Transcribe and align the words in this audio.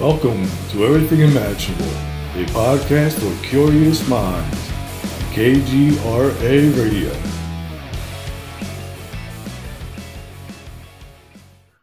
Welcome 0.00 0.46
to 0.70 0.86
Everything 0.86 1.20
Imaginable, 1.20 1.84
a 1.84 2.46
podcast 2.54 3.18
for 3.20 3.46
curious 3.46 4.08
minds 4.08 4.70
on 4.70 5.20
KGRA 5.34 6.78
Radio. 6.78 7.12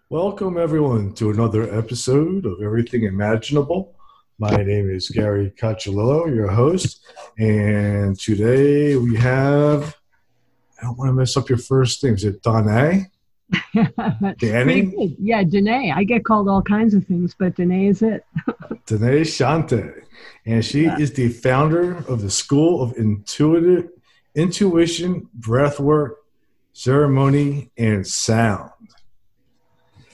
Welcome, 0.09 0.57
everyone, 0.57 1.13
to 1.13 1.29
another 1.29 1.71
episode 1.71 2.47
of 2.47 2.59
Everything 2.59 3.03
Imaginable. 3.03 3.93
My 4.39 4.63
name 4.63 4.89
is 4.89 5.09
Gary 5.09 5.53
Cacciolillo, 5.55 6.33
your 6.35 6.47
host, 6.47 7.05
and 7.37 8.19
today 8.19 8.95
we 8.95 9.15
have, 9.17 9.95
I 10.81 10.85
don't 10.85 10.97
want 10.97 11.09
to 11.09 11.13
mess 11.13 11.37
up 11.37 11.49
your 11.49 11.59
first 11.59 12.03
name, 12.03 12.15
is 12.15 12.23
it 12.23 12.41
Danae? 12.41 13.11
Danny? 14.39 15.15
Yeah, 15.19 15.43
Danae. 15.43 15.91
I 15.91 16.03
get 16.03 16.25
called 16.25 16.49
all 16.49 16.61
kinds 16.61 16.93
of 16.93 17.05
things, 17.05 17.35
but 17.37 17.55
Danae 17.55 17.87
is 17.87 18.01
it. 18.01 18.25
Danae 18.85 19.21
Shante. 19.21 20.03
And 20.45 20.63
she 20.63 20.83
yeah. 20.83 20.97
is 20.97 21.13
the 21.13 21.29
founder 21.29 21.97
of 22.07 22.21
the 22.21 22.29
School 22.29 22.81
of 22.81 22.97
Intuitive 22.97 23.89
Intuition, 24.35 25.29
Breathwork, 25.39 26.15
Ceremony, 26.73 27.71
and 27.77 28.05
Sound. 28.05 28.71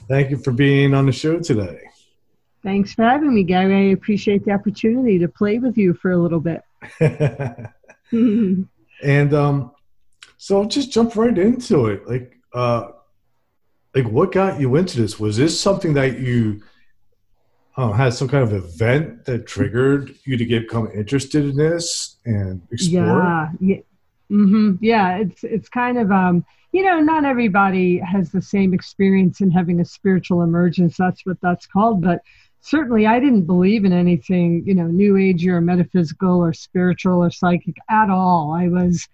Thank 0.08 0.30
you 0.30 0.36
for 0.36 0.52
being 0.52 0.94
on 0.94 1.06
the 1.06 1.12
show 1.12 1.38
today. 1.40 1.80
Thanks 2.62 2.94
for 2.94 3.02
having 3.02 3.34
me, 3.34 3.42
Gary. 3.42 3.90
I 3.90 3.92
appreciate 3.92 4.44
the 4.44 4.52
opportunity 4.52 5.18
to 5.18 5.28
play 5.28 5.58
with 5.58 5.76
you 5.76 5.94
for 5.94 6.12
a 6.12 6.16
little 6.16 6.40
bit. 6.40 6.62
and 8.10 9.34
um, 9.34 9.72
so 10.38 10.64
just 10.64 10.90
jump 10.90 11.16
right 11.16 11.36
into 11.36 11.86
it. 11.86 12.08
Like, 12.08 12.38
uh, 12.54 12.88
like 13.94 14.06
what 14.06 14.32
got 14.32 14.60
you 14.60 14.76
into 14.76 15.00
this? 15.00 15.20
Was 15.20 15.36
this 15.36 15.58
something 15.58 15.94
that 15.94 16.18
you 16.18 16.62
uh, 17.76 17.92
had 17.92 18.14
some 18.14 18.28
kind 18.28 18.42
of 18.42 18.52
event 18.52 19.24
that 19.24 19.46
triggered 19.46 20.14
you 20.24 20.36
to 20.36 20.44
get 20.44 20.62
become 20.62 20.90
interested 20.92 21.44
in 21.44 21.56
this 21.56 22.16
and 22.24 22.62
explore? 22.70 23.22
Yeah, 23.22 23.50
yeah, 23.60 23.76
mm-hmm. 24.30 24.72
yeah. 24.80 25.16
It's 25.18 25.44
it's 25.44 25.68
kind 25.68 25.98
of 25.98 26.10
um, 26.10 26.44
you 26.72 26.82
know, 26.82 26.98
not 26.98 27.24
everybody 27.24 27.98
has 27.98 28.32
the 28.32 28.42
same 28.42 28.74
experience 28.74 29.40
in 29.40 29.50
having 29.50 29.80
a 29.80 29.84
spiritual 29.84 30.42
emergence. 30.42 30.96
That's 30.96 31.24
what 31.24 31.40
that's 31.40 31.66
called, 31.66 32.02
but 32.02 32.20
certainly 32.62 33.06
I 33.06 33.20
didn't 33.20 33.42
believe 33.42 33.84
in 33.84 33.92
anything, 33.92 34.64
you 34.66 34.74
know, 34.74 34.86
new 34.86 35.16
age 35.16 35.46
or 35.46 35.60
metaphysical 35.60 36.42
or 36.42 36.52
spiritual 36.52 37.22
or 37.22 37.30
psychic 37.30 37.76
at 37.88 38.10
all. 38.10 38.52
I 38.52 38.66
was 38.66 39.06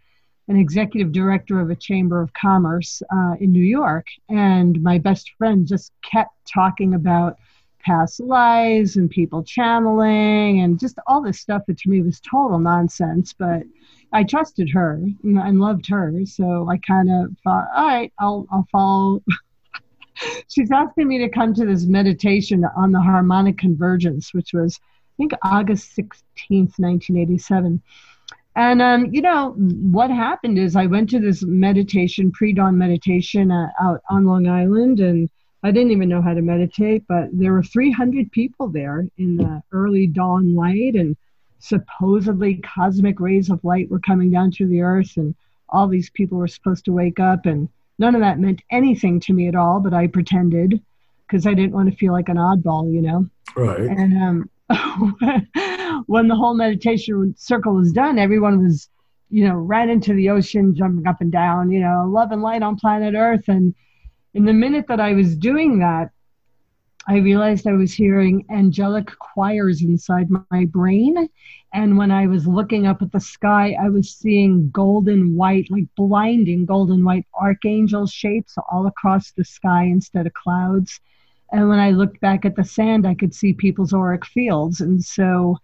an 0.49 0.57
executive 0.57 1.13
director 1.13 1.61
of 1.61 1.71
a 1.71 1.77
chamber 1.77 2.21
of 2.21 2.33
commerce 2.33 3.03
uh, 3.13 3.35
in 3.41 3.53
New 3.53 3.65
York, 3.65 4.07
and 4.29 4.83
my 4.83 4.99
best 4.99 5.31
friend 5.39 5.67
just 5.67 5.93
kept 6.03 6.33
talking 6.53 6.95
about 6.95 7.37
past 7.81 8.21
lives 8.21 8.97
and 8.97 9.11
people 9.11 9.43
channeling 9.43 10.61
and 10.61 10.79
just 10.79 10.99
all 11.07 11.23
this 11.23 11.41
stuff 11.41 11.63
that 11.67 11.79
to 11.79 11.89
me 11.89 12.03
was 12.03 12.21
total 12.21 12.59
nonsense. 12.59 13.33
But 13.33 13.63
I 14.13 14.25
trusted 14.25 14.69
her 14.71 15.01
and 15.23 15.61
loved 15.61 15.89
her, 15.89 16.13
so 16.25 16.69
I 16.69 16.79
kind 16.79 17.11
of 17.11 17.37
thought, 17.45 17.69
all 17.75 17.87
right, 17.87 18.13
I'll 18.19 18.47
I'll 18.51 18.67
follow. 18.73 19.23
She's 20.49 20.71
asking 20.71 21.09
me 21.09 21.19
to 21.19 21.29
come 21.29 21.55
to 21.55 21.65
this 21.65 21.87
meditation 21.87 22.65
on 22.77 22.93
the 22.93 23.01
harmonic 23.01 23.57
convergence, 23.57 24.35
which 24.35 24.53
was 24.53 24.79
I 24.83 25.15
think 25.17 25.33
August 25.43 25.95
sixteenth, 25.95 26.79
nineteen 26.79 27.17
eighty 27.17 27.39
seven 27.39 27.83
and 28.57 28.83
um, 28.83 29.07
you 29.13 29.23
know 29.23 29.53
what 29.53 30.11
happened 30.11 30.59
is 30.59 30.77
I 30.77 30.87
went 30.87 31.11
to 31.11 31.21
this 31.21 31.43
meditation, 31.43 32.33
pre-dawn 32.33 32.77
meditation 32.77 33.51
uh, 33.51 33.69
out 33.81 34.01
on 34.11 34.27
Long 34.27 34.49
Island, 34.49 35.01
and 35.01 35.29
I 35.63 35.71
didn't 35.71 35.93
even 35.93 36.09
know 36.09 36.23
how 36.23 36.35
to 36.35 36.43
meditate, 36.43 37.05
but 37.09 37.29
there 37.33 37.53
were 37.53 37.63
300 37.63 38.33
people 38.33 38.69
there 38.69 39.07
in 39.19 39.37
the 39.37 39.63
early 39.73 40.07
dawn 40.07 40.55
light, 40.55 40.95
and 40.95 41.17
supposedly 41.59 42.57
cosmic 42.57 43.21
rays 43.21 43.51
of 43.51 43.63
light 43.63 43.91
were 43.91 44.01
coming 44.01 44.31
down 44.31 44.51
to 44.53 44.67
the 44.67 44.81
earth, 44.81 45.17
and 45.17 45.35
all 45.69 45.87
these 45.87 46.11
people 46.11 46.39
were 46.39 46.49
supposed 46.49 46.85
to 46.87 46.93
wake 46.93 47.21
up, 47.21 47.47
and 47.47 47.69
none 47.99 48.15
of 48.15 48.21
that 48.21 48.41
meant 48.41 48.63
anything 48.71 49.21
to 49.21 49.33
me 49.33 49.47
at 49.47 49.55
all, 49.55 49.79
but 49.81 49.95
I 49.95 50.07
pretended 50.07 50.81
because 51.27 51.47
I 51.47 51.55
didn't 51.55 51.73
want 51.73 51.89
to 51.89 51.97
feel 51.97 52.13
like 52.13 52.29
an 52.29 52.37
oddball, 52.37 52.93
you 52.93 53.03
know. 53.03 53.27
Right. 53.55 53.81
And 53.81 54.21
um, 54.21 54.51
when 56.07 56.29
the 56.29 56.37
whole 56.37 56.55
meditation 56.55 57.35
circle 57.37 57.75
was 57.75 57.93
done, 57.93 58.19
everyone 58.19 58.63
was, 58.63 58.89
you 59.29 59.47
know, 59.47 59.55
ran 59.55 59.91
into 59.91 60.15
the 60.15 60.31
ocean, 60.31 60.75
jumping 60.75 61.07
up 61.07 61.21
and 61.21 61.33
down, 61.33 61.71
you 61.71 61.81
know, 61.81 62.07
love 62.09 62.31
and 62.33 62.43
light 62.43 62.63
on 62.63 62.77
planet 62.77 63.15
Earth. 63.15 63.49
And 63.49 63.75
in 64.35 64.45
the 64.45 64.53
minute 64.53 64.87
that 64.89 65.01
I 65.01 65.13
was 65.15 65.37
doing 65.37 65.81
that, 65.81 66.11
I 67.09 67.17
realized 67.17 67.67
I 67.67 67.73
was 67.73 67.93
hearing 67.93 68.45
angelic 68.51 69.07
choirs 69.19 69.83
inside 69.83 70.29
my 70.51 70.67
brain. 70.67 71.29
And 71.73 71.97
when 71.97 72.11
I 72.11 72.27
was 72.27 72.47
looking 72.47 72.87
up 72.87 73.03
at 73.03 73.11
the 73.11 73.21
sky, 73.21 73.75
I 73.81 73.89
was 73.89 74.11
seeing 74.13 74.71
golden 74.71 75.35
white, 75.35 75.71
like 75.71 75.87
blinding 75.97 76.67
golden 76.67 77.05
white 77.05 77.27
archangel 77.35 78.07
shapes 78.07 78.57
all 78.71 78.87
across 78.87 79.33
the 79.33 79.45
sky 79.45 79.85
instead 79.85 80.27
of 80.27 80.35
clouds. 80.35 81.01
And 81.53 81.69
when 81.69 81.79
I 81.79 81.91
looked 81.91 82.21
back 82.21 82.45
at 82.45 82.57
the 82.57 82.65
sand, 82.65 83.07
I 83.07 83.15
could 83.15 83.35
see 83.35 83.53
people's 83.53 83.93
auric 83.93 84.25
fields. 84.25 84.81
And 84.81 85.05
so, 85.05 85.59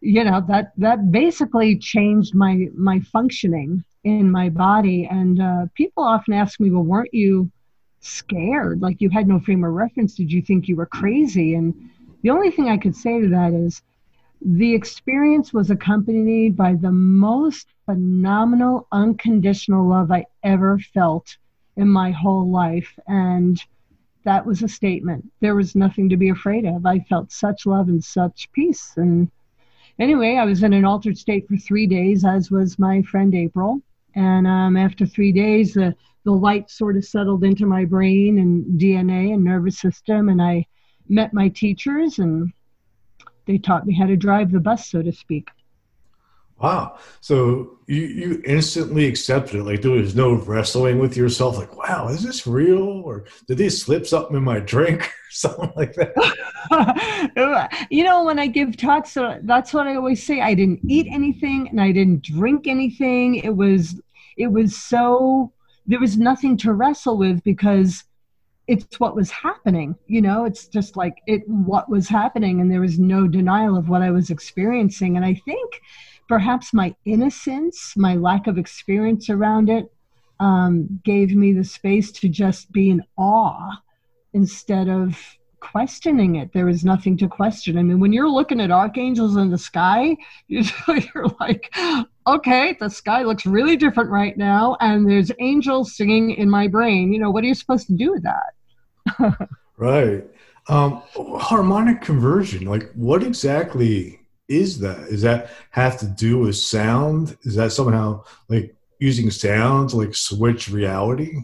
you 0.00 0.22
know, 0.24 0.40
that 0.48 0.72
that 0.76 1.10
basically 1.10 1.76
changed 1.78 2.34
my 2.34 2.68
my 2.74 3.00
functioning 3.00 3.84
in 4.04 4.30
my 4.30 4.48
body. 4.48 5.06
And 5.10 5.40
uh, 5.40 5.66
people 5.74 6.04
often 6.04 6.34
ask 6.34 6.60
me, 6.60 6.70
"Well, 6.70 6.84
weren't 6.84 7.14
you 7.14 7.50
scared? 8.00 8.82
Like 8.82 9.00
you 9.00 9.10
had 9.10 9.26
no 9.26 9.40
frame 9.40 9.64
of 9.64 9.72
reference? 9.72 10.14
Did 10.14 10.30
you 10.30 10.42
think 10.42 10.68
you 10.68 10.76
were 10.76 10.86
crazy?" 10.86 11.54
And 11.54 11.74
the 12.22 12.30
only 12.30 12.50
thing 12.50 12.68
I 12.68 12.76
could 12.78 12.94
say 12.94 13.20
to 13.20 13.28
that 13.28 13.52
is, 13.52 13.82
the 14.40 14.74
experience 14.74 15.52
was 15.52 15.70
accompanied 15.70 16.56
by 16.56 16.74
the 16.74 16.92
most 16.92 17.68
phenomenal, 17.84 18.86
unconditional 18.92 19.88
love 19.88 20.12
I 20.12 20.26
ever 20.42 20.78
felt 20.78 21.36
in 21.76 21.88
my 21.88 22.10
whole 22.10 22.48
life, 22.48 22.98
and 23.06 23.60
that 24.26 24.44
was 24.44 24.62
a 24.62 24.68
statement. 24.68 25.24
There 25.40 25.54
was 25.54 25.76
nothing 25.76 26.08
to 26.08 26.16
be 26.16 26.30
afraid 26.30 26.66
of. 26.66 26.84
I 26.84 26.98
felt 26.98 27.30
such 27.30 27.64
love 27.64 27.88
and 27.88 28.02
such 28.02 28.50
peace. 28.52 28.92
And 28.96 29.30
anyway, 30.00 30.34
I 30.34 30.44
was 30.44 30.64
in 30.64 30.72
an 30.72 30.84
altered 30.84 31.16
state 31.16 31.46
for 31.48 31.56
three 31.56 31.86
days, 31.86 32.24
as 32.24 32.50
was 32.50 32.76
my 32.76 33.02
friend 33.02 33.32
April. 33.36 33.80
And 34.16 34.44
um, 34.48 34.76
after 34.76 35.06
three 35.06 35.30
days, 35.30 35.74
the, 35.74 35.94
the 36.24 36.32
light 36.32 36.70
sort 36.70 36.96
of 36.96 37.04
settled 37.04 37.44
into 37.44 37.66
my 37.66 37.84
brain 37.84 38.38
and 38.40 38.80
DNA 38.80 39.32
and 39.32 39.44
nervous 39.44 39.78
system. 39.78 40.28
And 40.28 40.42
I 40.42 40.66
met 41.08 41.32
my 41.32 41.48
teachers, 41.48 42.18
and 42.18 42.52
they 43.46 43.58
taught 43.58 43.86
me 43.86 43.94
how 43.94 44.06
to 44.06 44.16
drive 44.16 44.50
the 44.50 44.58
bus, 44.58 44.90
so 44.90 45.02
to 45.02 45.12
speak. 45.12 45.50
Wow. 46.58 46.98
So 47.20 47.78
you, 47.86 48.02
you 48.02 48.42
instantly 48.46 49.06
accepted 49.06 49.56
it. 49.56 49.64
Like 49.64 49.82
there 49.82 49.90
was 49.90 50.16
no 50.16 50.34
wrestling 50.34 50.98
with 50.98 51.16
yourself. 51.16 51.58
Like, 51.58 51.76
wow, 51.76 52.08
is 52.08 52.22
this 52.22 52.46
real? 52.46 53.02
Or 53.04 53.24
did 53.46 53.58
they 53.58 53.68
slip 53.68 54.06
something 54.06 54.36
in 54.36 54.42
my 54.42 54.60
drink 54.60 55.02
or 55.06 55.30
something 55.30 55.72
like 55.76 55.94
that? 55.94 57.86
you 57.90 58.04
know, 58.04 58.24
when 58.24 58.38
I 58.38 58.46
give 58.46 58.76
talks, 58.76 59.12
so 59.12 59.38
that's 59.42 59.74
what 59.74 59.86
I 59.86 59.96
always 59.96 60.24
say. 60.24 60.40
I 60.40 60.54
didn't 60.54 60.80
eat 60.88 61.06
anything 61.10 61.68
and 61.68 61.80
I 61.80 61.92
didn't 61.92 62.22
drink 62.22 62.66
anything. 62.66 63.36
It 63.36 63.54
was, 63.54 64.00
it 64.38 64.46
was 64.46 64.76
so, 64.76 65.52
there 65.86 66.00
was 66.00 66.16
nothing 66.16 66.56
to 66.58 66.72
wrestle 66.72 67.18
with 67.18 67.44
because 67.44 68.04
it's 68.66 68.98
what 68.98 69.14
was 69.14 69.30
happening. 69.30 69.94
You 70.06 70.22
know, 70.22 70.46
it's 70.46 70.68
just 70.68 70.96
like 70.96 71.18
it, 71.26 71.46
what 71.48 71.90
was 71.90 72.08
happening. 72.08 72.62
And 72.62 72.70
there 72.70 72.80
was 72.80 72.98
no 72.98 73.28
denial 73.28 73.76
of 73.76 73.90
what 73.90 74.00
I 74.00 74.10
was 74.10 74.30
experiencing. 74.30 75.16
And 75.16 75.24
I 75.24 75.34
think, 75.34 75.82
perhaps 76.28 76.72
my 76.72 76.94
innocence, 77.04 77.92
my 77.96 78.16
lack 78.16 78.46
of 78.46 78.58
experience 78.58 79.30
around 79.30 79.68
it, 79.70 79.92
um, 80.40 81.00
gave 81.04 81.34
me 81.34 81.52
the 81.52 81.64
space 81.64 82.12
to 82.12 82.28
just 82.28 82.70
be 82.72 82.90
in 82.90 83.02
awe 83.16 83.70
instead 84.34 84.88
of 84.88 85.18
questioning 85.60 86.36
it. 86.36 86.52
There 86.52 86.66
was 86.66 86.84
nothing 86.84 87.16
to 87.18 87.28
question. 87.28 87.78
I 87.78 87.82
mean, 87.82 87.98
when 87.98 88.12
you're 88.12 88.28
looking 88.28 88.60
at 88.60 88.70
archangels 88.70 89.36
in 89.36 89.50
the 89.50 89.58
sky, 89.58 90.16
you're 90.48 91.28
like, 91.40 91.74
okay, 92.26 92.76
the 92.78 92.88
sky 92.88 93.22
looks 93.22 93.46
really 93.46 93.76
different 93.76 94.10
right 94.10 94.36
now, 94.36 94.76
and 94.80 95.08
there's 95.08 95.32
angels 95.40 95.96
singing 95.96 96.32
in 96.32 96.48
my 96.50 96.68
brain. 96.68 97.12
You 97.12 97.18
know, 97.18 97.30
what 97.30 97.44
are 97.44 97.46
you 97.46 97.54
supposed 97.54 97.86
to 97.88 97.94
do 97.94 98.12
with 98.12 98.24
that? 98.24 99.48
right. 99.76 100.24
Um, 100.68 101.02
harmonic 101.14 102.00
convergence, 102.00 102.64
like 102.64 102.90
what 102.94 103.22
exactly 103.22 104.20
is 104.48 104.78
that? 104.80 104.98
Is 105.08 105.22
that 105.22 105.50
have 105.70 105.98
to 105.98 106.06
do 106.06 106.38
with 106.38 106.56
sound? 106.56 107.36
Is 107.42 107.54
that 107.56 107.72
somehow 107.72 108.24
like 108.48 108.74
using 108.98 109.30
sound 109.30 109.90
to 109.90 109.96
like 109.96 110.14
switch 110.14 110.68
reality? 110.68 111.34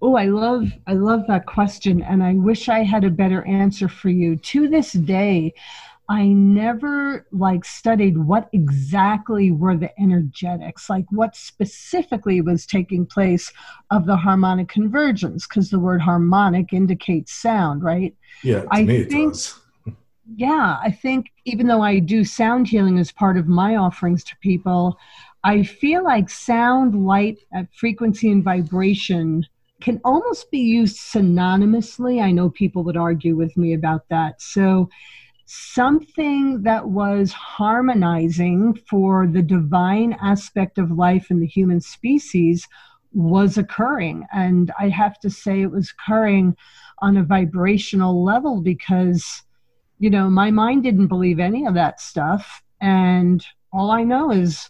Oh, 0.00 0.16
I 0.16 0.26
love 0.26 0.70
I 0.86 0.92
love 0.92 1.22
that 1.28 1.46
question 1.46 2.02
and 2.02 2.22
I 2.22 2.34
wish 2.34 2.68
I 2.68 2.80
had 2.80 3.04
a 3.04 3.10
better 3.10 3.44
answer 3.46 3.88
for 3.88 4.10
you. 4.10 4.36
To 4.36 4.68
this 4.68 4.92
day, 4.92 5.54
I 6.08 6.26
never 6.26 7.26
like 7.32 7.64
studied 7.64 8.18
what 8.18 8.50
exactly 8.52 9.50
were 9.50 9.76
the 9.76 9.98
energetics, 10.00 10.90
like 10.90 11.06
what 11.10 11.34
specifically 11.34 12.40
was 12.42 12.66
taking 12.66 13.06
place 13.06 13.50
of 13.90 14.04
the 14.04 14.16
harmonic 14.16 14.68
convergence, 14.68 15.46
because 15.46 15.70
the 15.70 15.78
word 15.78 16.02
harmonic 16.02 16.72
indicates 16.72 17.32
sound, 17.32 17.82
right? 17.82 18.14
Yeah, 18.42 18.64
I 18.70 18.84
think, 18.84 19.08
does 19.08 19.61
yeah, 20.36 20.78
I 20.82 20.90
think 20.90 21.26
even 21.44 21.66
though 21.66 21.82
I 21.82 21.98
do 21.98 22.24
sound 22.24 22.68
healing 22.68 22.98
as 22.98 23.12
part 23.12 23.36
of 23.36 23.48
my 23.48 23.76
offerings 23.76 24.24
to 24.24 24.36
people, 24.40 24.98
I 25.44 25.62
feel 25.62 26.04
like 26.04 26.30
sound, 26.30 27.04
light, 27.04 27.38
uh, 27.56 27.64
frequency, 27.74 28.30
and 28.30 28.44
vibration 28.44 29.44
can 29.80 30.00
almost 30.04 30.50
be 30.50 30.60
used 30.60 30.96
synonymously. 30.96 32.22
I 32.22 32.30
know 32.30 32.50
people 32.50 32.84
would 32.84 32.96
argue 32.96 33.34
with 33.36 33.56
me 33.56 33.74
about 33.74 34.08
that. 34.08 34.40
So, 34.40 34.88
something 35.44 36.62
that 36.62 36.88
was 36.88 37.32
harmonizing 37.32 38.74
for 38.88 39.26
the 39.26 39.42
divine 39.42 40.16
aspect 40.22 40.78
of 40.78 40.92
life 40.92 41.30
in 41.30 41.40
the 41.40 41.46
human 41.46 41.80
species 41.80 42.66
was 43.12 43.58
occurring. 43.58 44.24
And 44.32 44.72
I 44.78 44.88
have 44.88 45.18
to 45.20 45.28
say, 45.28 45.60
it 45.60 45.70
was 45.70 45.90
occurring 45.90 46.56
on 47.00 47.16
a 47.16 47.24
vibrational 47.24 48.24
level 48.24 48.62
because, 48.62 49.42
you 50.02 50.10
know, 50.10 50.28
my 50.28 50.50
mind 50.50 50.82
didn't 50.82 51.06
believe 51.06 51.38
any 51.38 51.64
of 51.64 51.74
that 51.74 52.00
stuff. 52.00 52.60
And 52.80 53.40
all 53.72 53.92
I 53.92 54.02
know 54.02 54.32
is 54.32 54.68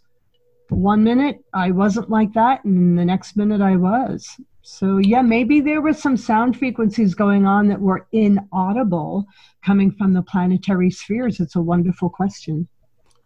one 0.68 1.02
minute 1.02 1.42
I 1.54 1.70
wasn't 1.70 2.10
like 2.10 2.34
that, 2.34 2.62
and 2.64 2.98
the 2.98 3.04
next 3.06 3.34
minute 3.34 3.62
I 3.62 3.76
was. 3.76 4.28
So, 4.60 4.98
yeah, 4.98 5.22
maybe 5.22 5.60
there 5.60 5.80
were 5.80 5.94
some 5.94 6.18
sound 6.18 6.58
frequencies 6.58 7.14
going 7.14 7.46
on 7.46 7.66
that 7.68 7.80
were 7.80 8.06
inaudible 8.12 9.24
coming 9.64 9.90
from 9.90 10.12
the 10.12 10.20
planetary 10.20 10.90
spheres. 10.90 11.40
It's 11.40 11.56
a 11.56 11.62
wonderful 11.62 12.10
question. 12.10 12.68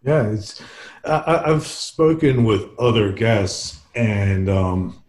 Yeah, 0.05 0.29
it's. 0.29 0.63
I, 1.05 1.43
have 1.45 1.67
spoken 1.67 2.45
with 2.45 2.69
other 2.79 3.11
guests, 3.11 3.81
and 3.97 4.49
um, 4.49 5.03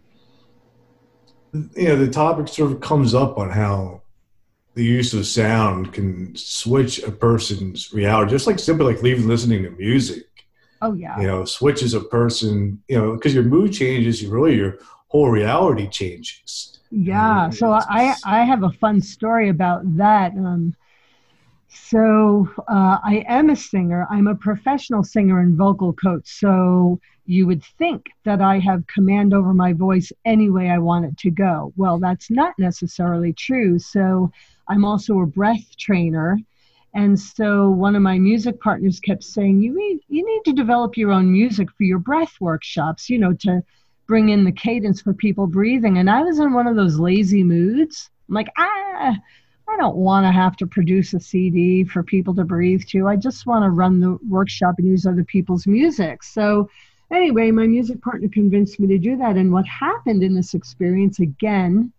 you 1.53 1.89
know, 1.89 1.95
the 1.95 2.09
topic 2.09 2.47
sort 2.47 2.71
of 2.71 2.81
comes 2.81 3.13
up 3.13 3.37
on 3.37 3.51
how 3.51 4.01
the 4.77 4.83
use 4.83 5.11
of 5.15 5.25
sound 5.25 5.91
can 5.91 6.35
switch 6.35 7.01
a 7.01 7.11
person's 7.11 7.91
reality, 7.91 8.29
just 8.29 8.45
like 8.45 8.59
simply 8.59 8.85
like 8.85 9.01
leaving 9.01 9.27
listening 9.27 9.63
to 9.63 9.71
music. 9.71 10.25
Oh 10.83 10.93
yeah. 10.93 11.19
You 11.19 11.25
know, 11.25 11.45
switches 11.45 11.95
a 11.95 12.01
person, 12.01 12.83
you 12.87 12.95
know, 12.95 13.15
because 13.15 13.33
your 13.33 13.43
mood 13.43 13.73
changes, 13.73 14.21
you 14.21 14.29
really 14.29 14.55
your 14.55 14.77
whole 15.07 15.29
reality 15.29 15.87
changes. 15.89 16.79
Yeah. 16.91 17.49
So 17.49 17.71
I 17.71 18.13
I 18.23 18.43
have 18.43 18.61
a 18.61 18.69
fun 18.69 19.01
story 19.01 19.49
about 19.49 19.81
that. 19.97 20.33
Um, 20.33 20.75
so 21.69 22.47
uh, 22.69 22.99
I 23.03 23.25
am 23.27 23.49
a 23.49 23.55
singer. 23.55 24.05
I'm 24.11 24.27
a 24.27 24.35
professional 24.35 25.03
singer 25.03 25.39
and 25.39 25.57
vocal 25.57 25.93
coach. 25.93 26.27
So 26.27 26.99
you 27.27 27.45
would 27.45 27.63
think 27.63 28.07
that 28.23 28.41
I 28.41 28.57
have 28.59 28.87
command 28.87 29.33
over 29.33 29.53
my 29.53 29.73
voice 29.73 30.11
any 30.25 30.49
way 30.49 30.69
I 30.69 30.77
want 30.77 31.05
it 31.05 31.17
to 31.19 31.29
go. 31.29 31.73
Well, 31.75 31.99
that's 31.99 32.31
not 32.31 32.53
necessarily 32.57 33.33
true. 33.33 33.77
So 33.79 34.31
I'm 34.69 34.85
also 34.85 35.19
a 35.19 35.25
breath 35.25 35.77
trainer. 35.77 36.39
And 36.93 37.19
so 37.19 37.69
one 37.69 37.95
of 37.95 38.01
my 38.01 38.17
music 38.17 38.59
partners 38.61 38.99
kept 39.01 39.23
saying, 39.23 39.61
you 39.61 39.75
need, 39.77 39.99
you 40.07 40.25
need 40.25 40.43
to 40.45 40.53
develop 40.53 40.95
your 40.95 41.11
own 41.11 41.31
music 41.31 41.69
for 41.77 41.83
your 41.83 41.99
breath 41.99 42.33
workshops, 42.39 43.09
you 43.09 43.19
know, 43.19 43.33
to 43.41 43.61
bring 44.07 44.29
in 44.29 44.45
the 44.45 44.51
cadence 44.51 45.01
for 45.01 45.13
people 45.13 45.47
breathing. 45.47 45.97
And 45.97 46.09
I 46.09 46.21
was 46.21 46.39
in 46.39 46.53
one 46.53 46.65
of 46.65 46.77
those 46.77 46.97
lazy 46.97 47.43
moods. 47.43 48.09
I'm 48.29 48.35
like, 48.35 48.49
ah, 48.57 49.17
I 49.69 49.77
don't 49.77 49.97
want 49.97 50.25
to 50.25 50.31
have 50.31 50.55
to 50.57 50.65
produce 50.65 51.13
a 51.13 51.19
CD 51.19 51.83
for 51.83 52.03
people 52.03 52.33
to 52.35 52.45
breathe 52.45 52.83
to. 52.87 53.07
I 53.07 53.17
just 53.17 53.45
want 53.45 53.65
to 53.65 53.69
run 53.69 53.99
the 53.99 54.17
workshop 54.29 54.75
and 54.77 54.87
use 54.87 55.05
other 55.05 55.25
people's 55.25 55.67
music. 55.67 56.23
So 56.23 56.69
Anyway, 57.11 57.51
my 57.51 57.65
music 57.65 58.01
partner 58.01 58.27
convinced 58.27 58.79
me 58.79 58.87
to 58.87 58.97
do 58.97 59.15
that. 59.17 59.37
And 59.37 59.51
what 59.51 59.65
happened 59.65 60.23
in 60.23 60.35
this 60.35 60.53
experience, 60.53 61.19
again, 61.19 61.91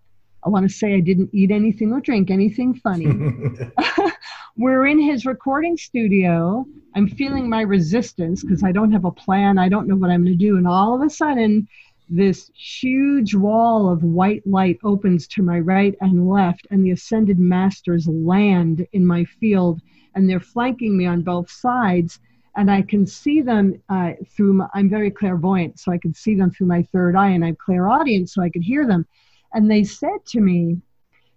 I 0.44 0.50
want 0.50 0.68
to 0.68 0.74
say 0.74 0.94
I 0.94 1.00
didn't 1.00 1.30
eat 1.32 1.50
anything 1.50 1.92
or 1.92 2.00
drink 2.00 2.30
anything 2.30 2.74
funny. 2.74 3.06
We're 4.56 4.86
in 4.86 5.00
his 5.00 5.24
recording 5.24 5.76
studio. 5.76 6.66
I'm 6.94 7.08
feeling 7.08 7.48
my 7.48 7.62
resistance 7.62 8.42
because 8.42 8.62
I 8.62 8.72
don't 8.72 8.92
have 8.92 9.04
a 9.04 9.12
plan. 9.12 9.58
I 9.58 9.68
don't 9.68 9.88
know 9.88 9.96
what 9.96 10.10
I'm 10.10 10.24
going 10.24 10.36
to 10.38 10.44
do. 10.44 10.56
And 10.56 10.66
all 10.66 10.94
of 10.94 11.06
a 11.06 11.10
sudden, 11.10 11.68
this 12.10 12.50
huge 12.54 13.34
wall 13.34 13.90
of 13.90 14.02
white 14.02 14.46
light 14.46 14.78
opens 14.82 15.26
to 15.28 15.42
my 15.42 15.60
right 15.60 15.94
and 16.00 16.28
left, 16.28 16.66
and 16.70 16.84
the 16.84 16.92
ascended 16.92 17.38
masters 17.38 18.08
land 18.08 18.86
in 18.92 19.04
my 19.06 19.24
field, 19.24 19.80
and 20.14 20.28
they're 20.28 20.40
flanking 20.40 20.96
me 20.96 21.06
on 21.06 21.22
both 21.22 21.50
sides 21.50 22.18
and 22.58 22.72
I 22.72 22.82
can 22.82 23.06
see 23.06 23.40
them 23.40 23.80
uh, 23.88 24.14
through. 24.34 24.54
My, 24.54 24.66
I'm 24.74 24.90
very 24.90 25.12
clairvoyant, 25.12 25.78
so 25.78 25.92
I 25.92 25.98
can 25.98 26.12
see 26.12 26.34
them 26.34 26.50
through 26.50 26.66
my 26.66 26.82
third 26.82 27.14
eye, 27.14 27.30
and 27.30 27.44
I'm 27.44 27.56
clairaudient, 27.56 28.28
so 28.28 28.42
I 28.42 28.50
could 28.50 28.64
hear 28.64 28.84
them. 28.84 29.06
And 29.54 29.70
they 29.70 29.84
said 29.84 30.26
to 30.26 30.40
me, 30.40 30.76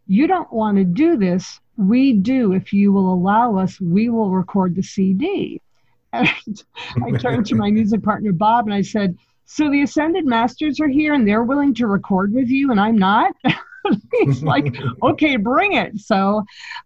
"You 0.07 0.25
don't 0.25 0.51
want 0.51 0.77
to 0.77 0.83
do 0.83 1.15
this. 1.18 1.59
We 1.77 2.13
do. 2.13 2.53
If 2.53 2.73
you 2.73 2.91
will 2.91 3.13
allow 3.13 3.56
us, 3.56 3.79
we 3.79 4.09
will 4.09 4.31
record 4.31 4.75
the 4.75 4.83
CD." 4.83 5.62
And 6.13 6.27
I 7.06 7.12
turned 7.18 7.45
to 7.45 7.56
my 7.56 7.71
music 7.79 8.03
partner 8.03 8.33
Bob, 8.33 8.65
and 8.65 8.73
I 8.73 8.81
said, 8.81 9.15
"So 9.45 9.69
the 9.69 9.83
Ascended 9.83 10.25
Masters 10.25 10.79
are 10.79 10.89
here, 10.89 11.13
and 11.13 11.27
they're 11.27 11.44
willing 11.44 11.75
to 11.75 11.88
record 11.88 12.33
with 12.33 12.50
you, 12.50 12.71
and 12.71 12.79
I'm 12.79 12.97
not." 12.97 13.35
He's 14.19 14.44
like, 14.44 14.75
okay, 15.04 15.36
bring 15.36 15.74
it. 15.74 16.00
So 16.00 16.44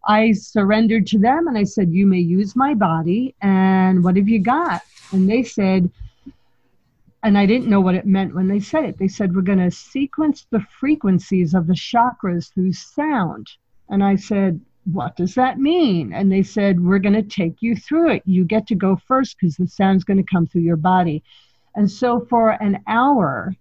I 0.08 0.32
surrendered 0.32 1.08
to 1.08 1.20
them 1.20 1.48
and 1.48 1.58
I 1.58 1.64
said, 1.64 1.92
you 1.92 2.06
may 2.06 2.20
use 2.20 2.56
my 2.56 2.74
body. 2.74 3.36
And 3.42 4.04
what 4.04 4.16
have 4.18 4.30
you 4.30 4.40
got? 4.40 4.82
And 5.12 5.30
they 5.30 5.44
said, 5.44 5.90
and 7.24 7.38
I 7.38 7.46
didn't 7.46 7.70
know 7.70 7.82
what 7.82 7.96
it 7.96 8.06
meant 8.06 8.36
when 8.36 8.48
they 8.48 8.60
said 8.60 8.86
it. 8.86 9.00
They 9.00 9.08
said, 9.08 9.36
we're 9.36 9.42
going 9.42 9.58
to 9.58 9.72
sequence 9.72 10.46
the 10.52 10.64
frequencies 10.80 11.54
of 11.56 11.66
the 11.66 11.74
chakras 11.74 12.54
through 12.54 12.74
sound. 12.74 13.48
And 13.90 14.04
I 14.04 14.16
said, 14.16 14.62
what 14.86 15.16
does 15.16 15.34
that 15.34 15.58
mean? 15.58 16.14
And 16.14 16.32
they 16.32 16.44
said, 16.44 16.80
we're 16.80 17.00
going 17.00 17.16
to 17.16 17.24
take 17.24 17.62
you 17.62 17.76
through 17.76 18.12
it. 18.12 18.24
You 18.26 18.46
get 18.46 18.68
to 18.68 18.76
go 18.76 18.96
first 19.08 19.38
because 19.40 19.58
the 19.58 19.68
sound's 19.68 20.04
going 20.04 20.18
to 20.18 20.24
come 20.32 20.46
through 20.46 20.62
your 20.62 20.76
body. 20.76 21.24
And 21.76 21.90
so 21.90 22.26
for 22.30 22.52
an 22.52 22.80
hour, 22.88 23.56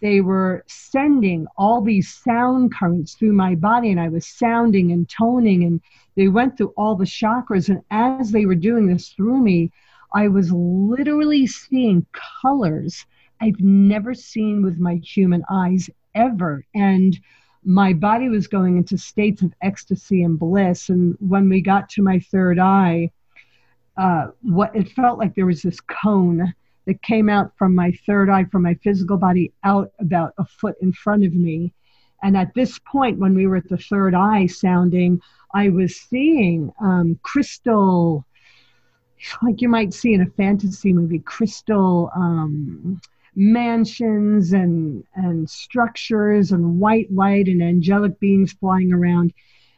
they 0.00 0.20
were 0.20 0.64
sending 0.66 1.46
all 1.56 1.80
these 1.80 2.12
sound 2.12 2.74
currents 2.74 3.14
through 3.14 3.32
my 3.32 3.54
body 3.54 3.90
and 3.90 4.00
I 4.00 4.08
was 4.08 4.26
sounding 4.26 4.92
and 4.92 5.08
toning 5.08 5.64
and 5.64 5.80
they 6.16 6.28
went 6.28 6.56
through 6.56 6.72
all 6.76 6.94
the 6.94 7.04
chakras 7.04 7.68
and 7.68 7.82
as 7.90 8.30
they 8.30 8.46
were 8.46 8.54
doing 8.54 8.86
this 8.86 9.10
through 9.10 9.40
me 9.40 9.70
I 10.12 10.28
was 10.28 10.50
literally 10.52 11.46
seeing 11.46 12.06
colors 12.42 13.06
I've 13.40 13.60
never 13.60 14.14
seen 14.14 14.62
with 14.62 14.78
my 14.78 14.96
human 14.96 15.42
eyes 15.50 15.88
ever. 16.14 16.64
And 16.74 17.18
my 17.64 17.92
body 17.92 18.28
was 18.28 18.46
going 18.46 18.76
into 18.76 18.98
states 18.98 19.42
of 19.42 19.52
ecstasy 19.62 20.22
and 20.22 20.38
bliss. 20.38 20.88
And 20.88 21.16
when 21.20 21.48
we 21.48 21.60
got 21.60 21.88
to 21.90 22.02
my 22.02 22.18
third 22.18 22.58
eye 22.58 23.10
uh, 23.96 24.28
what 24.42 24.74
it 24.74 24.88
felt 24.92 25.18
like 25.18 25.34
there 25.34 25.46
was 25.46 25.62
this 25.62 25.80
cone 25.80 26.54
that 26.86 27.02
came 27.02 27.28
out 27.28 27.56
from 27.56 27.74
my 27.74 27.92
third 28.06 28.30
eye, 28.30 28.44
from 28.44 28.62
my 28.62 28.74
physical 28.74 29.16
body, 29.16 29.52
out 29.64 29.92
about 29.98 30.34
a 30.38 30.44
foot 30.44 30.76
in 30.80 30.92
front 30.92 31.24
of 31.24 31.34
me. 31.34 31.72
And 32.22 32.36
at 32.36 32.54
this 32.54 32.78
point, 32.78 33.18
when 33.18 33.34
we 33.34 33.46
were 33.46 33.56
at 33.56 33.68
the 33.68 33.78
third 33.78 34.14
eye 34.14 34.46
sounding, 34.46 35.20
I 35.54 35.68
was 35.68 35.96
seeing 35.96 36.72
um, 36.80 37.18
crystal, 37.22 38.24
like 39.42 39.60
you 39.60 39.68
might 39.68 39.94
see 39.94 40.14
in 40.14 40.22
a 40.22 40.30
fantasy 40.36 40.92
movie, 40.92 41.18
crystal 41.18 42.10
um, 42.14 43.00
mansions 43.34 44.52
and, 44.52 45.04
and 45.14 45.48
structures 45.48 46.52
and 46.52 46.80
white 46.80 47.12
light 47.12 47.46
and 47.46 47.62
angelic 47.62 48.18
beings 48.20 48.52
flying 48.52 48.92
around. 48.92 49.32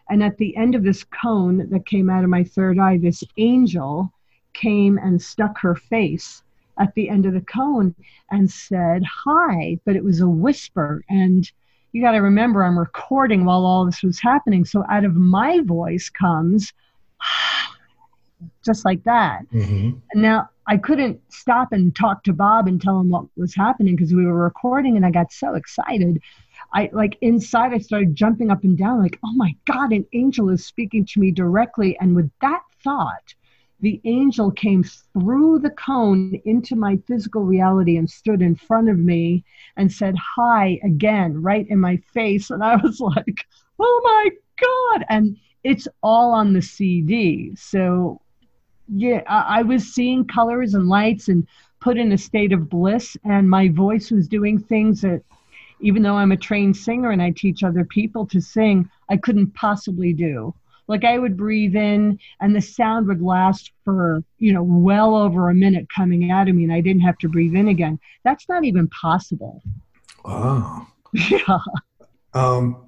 And 0.09 0.23
at 0.23 0.37
the 0.37 0.57
end 0.57 0.75
of 0.75 0.83
this 0.83 1.05
cone 1.05 1.69
that 1.71 1.87
came 1.87 2.11
out 2.11 2.25
of 2.25 2.31
my 2.31 2.45
third 2.45 2.79
eye, 2.79 2.99
this 2.99 3.23
angel 3.37 4.13
came 4.53 4.99
and 4.99 5.21
stuck 5.21 5.59
her 5.61 5.75
face 5.75 6.42
at 6.79 6.95
the 6.95 7.09
end 7.09 7.27
of 7.27 7.35
the 7.35 7.41
cone 7.41 7.95
and 8.31 8.51
said 8.51 9.03
hi, 9.05 9.79
but 9.85 9.97
it 9.97 10.05
was 10.05 10.21
a 10.21 10.29
whisper. 10.29 11.03
And 11.09 11.51
you 11.93 12.03
got 12.03 12.13
to 12.13 12.19
remember, 12.19 12.65
I'm 12.65 12.79
recording 12.79 13.45
while 13.45 13.67
all 13.67 13.85
this 13.85 14.03
was 14.03 14.21
happening. 14.21 14.65
So 14.65 14.85
out 14.91 15.05
of 15.05 15.15
my 15.15 15.61
voice 15.61 16.09
comes 16.09 16.73
just 18.65 18.85
like 18.85 19.05
that. 19.05 19.43
Mm-hmm. 19.53 19.99
And 20.13 20.23
now 20.23 20.49
I 20.67 20.77
couldn't 20.77 21.21
stop 21.29 21.73
and 21.73 21.95
talk 21.95 22.25
to 22.25 22.33
Bob 22.33 22.69
and 22.69 22.81
tell 22.81 23.01
him 23.01 23.11
what 23.11 23.27
was 23.37 23.55
happening 23.55 23.97
because 23.97 24.15
we 24.15 24.25
were 24.25 24.45
recording 24.45 24.97
and 24.97 25.05
I 25.05 25.11
got 25.11 25.33
so 25.33 25.55
excited. 25.55 26.21
I 26.73 26.89
like 26.93 27.19
inside 27.21 27.73
I 27.75 27.79
started 27.79 28.15
jumping 28.15 28.51
up 28.51 28.65
and 28.65 28.79
down 28.79 29.03
like, 29.03 29.19
"Oh 29.25 29.33
my 29.35 29.55
god, 29.67 29.93
an 29.93 30.07
angel 30.13 30.49
is 30.49 30.65
speaking 30.65 31.05
to 31.07 31.21
me 31.21 31.31
directly." 31.31 31.99
And 31.99 32.15
with 32.15 32.31
that 32.41 32.63
thought, 32.83 33.35
the 33.83 34.01
angel 34.05 34.51
came 34.53 34.85
through 34.85 35.59
the 35.59 35.71
cone 35.71 36.41
into 36.45 36.77
my 36.77 36.97
physical 37.09 37.43
reality 37.43 37.97
and 37.97 38.09
stood 38.09 38.41
in 38.41 38.55
front 38.55 38.89
of 38.89 38.99
me 38.99 39.45
and 39.77 39.93
said 39.93 40.15
hi 40.17 40.79
again 40.85 41.43
right 41.43 41.69
in 41.69 41.79
my 41.79 41.97
face. 42.15 42.51
And 42.51 42.63
i 42.65 42.77
was 42.77 43.01
like 43.01 43.45
oh 43.79 44.01
my 44.05 44.31
god. 44.61 45.05
And 45.09 45.37
it's 45.65 45.89
all 46.03 46.33
on 46.33 46.53
the 46.53 46.63
cd 46.63 47.55
so 47.57 48.21
yeah 48.89 49.23
I, 49.27 49.59
I 49.59 49.63
was 49.63 49.93
seeing 49.93 50.27
colors 50.27 50.75
and 50.75 50.89
lights 50.89 51.29
and 51.29 51.47
put 51.81 51.99
in 51.99 52.13
a 52.13 52.19
state 52.19 52.53
of 52.53 52.69
bliss. 52.69 53.17
And 53.25 53.51
my 53.51 53.69
voice 53.69 54.11
was 54.13 54.29
doing 54.29 54.59
things 54.59 55.01
that 55.01 55.23
even 55.81 56.03
though 56.03 56.17
i'm 56.17 56.33
a 56.33 56.37
trained 56.37 56.77
singer 56.77 57.11
and 57.11 57.21
i 57.21 57.31
teach 57.31 57.65
other 57.65 57.85
people 57.85 58.25
to 58.27 58.41
sing 58.41 58.89
i 59.11 59.17
couldn't 59.17 59.53
possibly 59.55 60.13
do 60.13 60.55
Like 60.89 61.05
I 61.05 61.19
would 61.19 61.37
breathe 61.37 61.77
in 61.77 62.19
and 62.41 62.55
the 62.55 62.61
sound 62.61 63.07
would 63.09 63.23
last 63.23 63.73
for, 63.85 64.23
you 64.39 64.53
know, 64.53 64.63
well 64.63 65.15
over 65.15 65.49
a 65.49 65.55
minute 65.55 65.87
coming 65.95 66.31
out 66.31 66.49
of 66.49 66.55
me 66.55 66.65
and 66.65 66.73
I 66.73 66.81
didn't 66.81 67.03
have 67.03 67.19
to 67.19 67.29
breathe 67.29 67.55
in 67.55 67.69
again. 67.69 67.99
That's 68.25 68.49
not 68.49 68.65
even 68.65 68.89
possible. 68.89 69.63
Wow. 70.25 70.87
Yeah. 71.29 71.59
Um, 72.33 72.87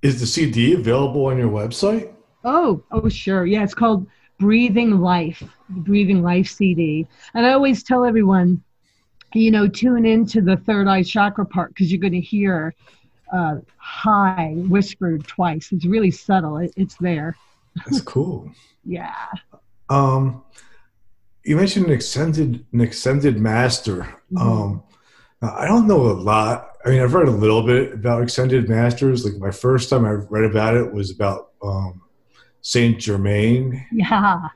is 0.00 0.18
the 0.18 0.26
CD 0.26 0.72
available 0.72 1.26
on 1.26 1.36
your 1.36 1.50
website? 1.50 2.10
Oh, 2.44 2.82
oh, 2.90 3.08
sure. 3.08 3.44
Yeah, 3.46 3.62
it's 3.62 3.74
called 3.74 4.06
Breathing 4.38 5.00
Life, 5.00 5.42
Breathing 5.68 6.22
Life 6.22 6.48
CD. 6.48 7.06
And 7.34 7.46
I 7.46 7.52
always 7.52 7.82
tell 7.82 8.04
everyone, 8.04 8.62
you 9.34 9.50
know, 9.50 9.68
tune 9.68 10.06
into 10.06 10.40
the 10.40 10.56
third 10.56 10.88
eye 10.88 11.02
chakra 11.02 11.46
part 11.46 11.70
because 11.70 11.90
you're 11.90 12.00
going 12.00 12.12
to 12.12 12.20
hear 12.20 12.74
uh, 13.34 13.56
high 13.76 14.54
whispered 14.68 15.26
twice. 15.26 15.70
It's 15.72 15.84
really 15.84 16.10
subtle. 16.10 16.58
It, 16.58 16.72
it's 16.76 16.96
there. 16.96 17.36
That's 17.76 18.00
cool. 18.14 18.50
yeah. 18.84 19.14
Um, 19.90 20.42
you 21.44 21.56
mentioned 21.56 21.86
an 21.86 21.92
extended 21.92 22.64
an 22.72 22.80
extended 22.80 23.38
master. 23.38 24.06
Mhm. 24.32 24.40
Um, 24.40 24.82
I 25.42 25.66
don't 25.66 25.86
know 25.86 26.06
a 26.06 26.12
lot. 26.14 26.70
I 26.86 26.90
mean, 26.90 27.02
I've 27.02 27.12
read 27.12 27.28
a 27.28 27.30
little 27.30 27.62
bit 27.66 27.92
about 27.92 28.22
extended 28.22 28.68
masters. 28.68 29.24
Like 29.26 29.36
my 29.38 29.50
first 29.50 29.90
time 29.90 30.04
I 30.06 30.12
read 30.12 30.44
about 30.50 30.74
it 30.76 30.90
was 30.92 31.10
about 31.10 31.50
um, 31.62 32.00
Saint 32.62 32.98
Germain, 32.98 33.84
Yeah. 33.92 34.48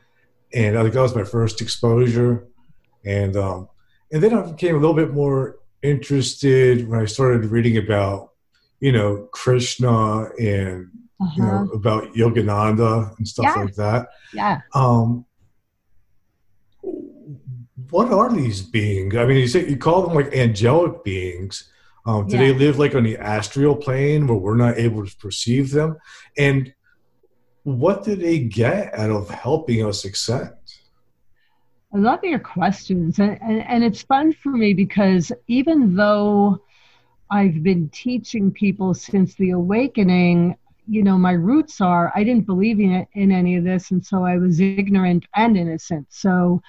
and 0.55 0.79
I 0.79 0.83
think 0.83 0.95
that 0.95 1.01
was 1.03 1.15
my 1.15 1.25
first 1.25 1.61
exposure. 1.61 2.47
And 3.05 3.37
um, 3.37 3.69
and 4.13 4.23
then 4.23 4.33
I 4.33 4.51
became 4.51 4.77
a 4.77 4.79
little 4.79 4.95
bit 4.97 5.13
more 5.13 5.59
interested 5.83 6.89
when 6.89 7.01
I 7.01 7.05
started 7.05 7.45
reading 7.51 7.77
about, 7.77 8.33
you 8.81 8.93
know, 8.93 9.29
Krishna 9.33 10.25
and 10.39 10.89
Uh-huh. 11.21 11.33
you 11.37 11.43
know 11.43 11.69
about 11.75 12.13
Yogananda 12.15 13.17
and 13.19 13.27
stuff 13.27 13.45
Yeah. 13.47 13.63
like 13.63 13.75
that. 13.75 14.09
yeah. 14.33 14.61
Um, 14.75 15.25
what 17.91 18.13
are 18.13 18.33
these 18.33 18.63
beings? 18.63 19.17
I 19.17 19.25
mean, 19.27 19.39
you 19.39 19.49
say 19.49 19.69
you 19.69 19.77
call 19.77 20.03
them 20.07 20.15
like 20.15 20.35
angelic 20.35 21.03
beings. 21.05 21.71
Um, 22.07 22.27
do 22.27 22.39
they 22.39 22.53
live 22.55 22.79
like 22.79 22.95
on 22.95 23.03
the 23.03 23.19
astral 23.19 23.77
plane 23.77 24.27
where 24.27 24.37
we're 24.39 24.57
not 24.57 24.79
able 24.79 25.05
to 25.07 25.17
perceive 25.17 25.71
them? 25.73 25.97
And 26.39 26.73
what 27.65 28.05
do 28.05 28.17
they 28.17 28.39
get 28.39 28.95
out 28.99 29.11
of 29.11 29.29
helping 29.29 29.85
us 29.85 30.05
ascend? 30.05 30.53
I 31.95 31.99
love 31.99 32.21
your 32.23 32.39
questions. 32.39 33.19
And, 33.19 33.41
and, 33.43 33.63
and 33.63 33.85
it's 33.85 34.03
fun 34.03 34.33
for 34.33 34.53
me 34.53 34.73
because 34.75 35.33
even 35.49 35.97
though 35.97 36.63
I've 37.31 37.63
been 37.63 37.89
teaching 37.91 38.51
people 38.51 38.95
since 38.95 39.35
the 39.35 39.51
awakening, 39.51 40.57
you 40.87 41.03
know, 41.03 41.19
my 41.19 41.33
roots 41.33 41.81
are 41.81 42.13
I 42.15 42.25
didn't 42.25 42.47
believe 42.47 42.81
in, 42.81 43.07
in 43.13 43.33
any 43.33 43.57
of 43.57 43.65
this. 43.65 43.91
And 43.91 44.05
so 44.05 44.25
I 44.25 44.39
was 44.39 44.61
ignorant 44.61 45.27
and 45.35 45.57
innocent. 45.57 46.07
So 46.11 46.63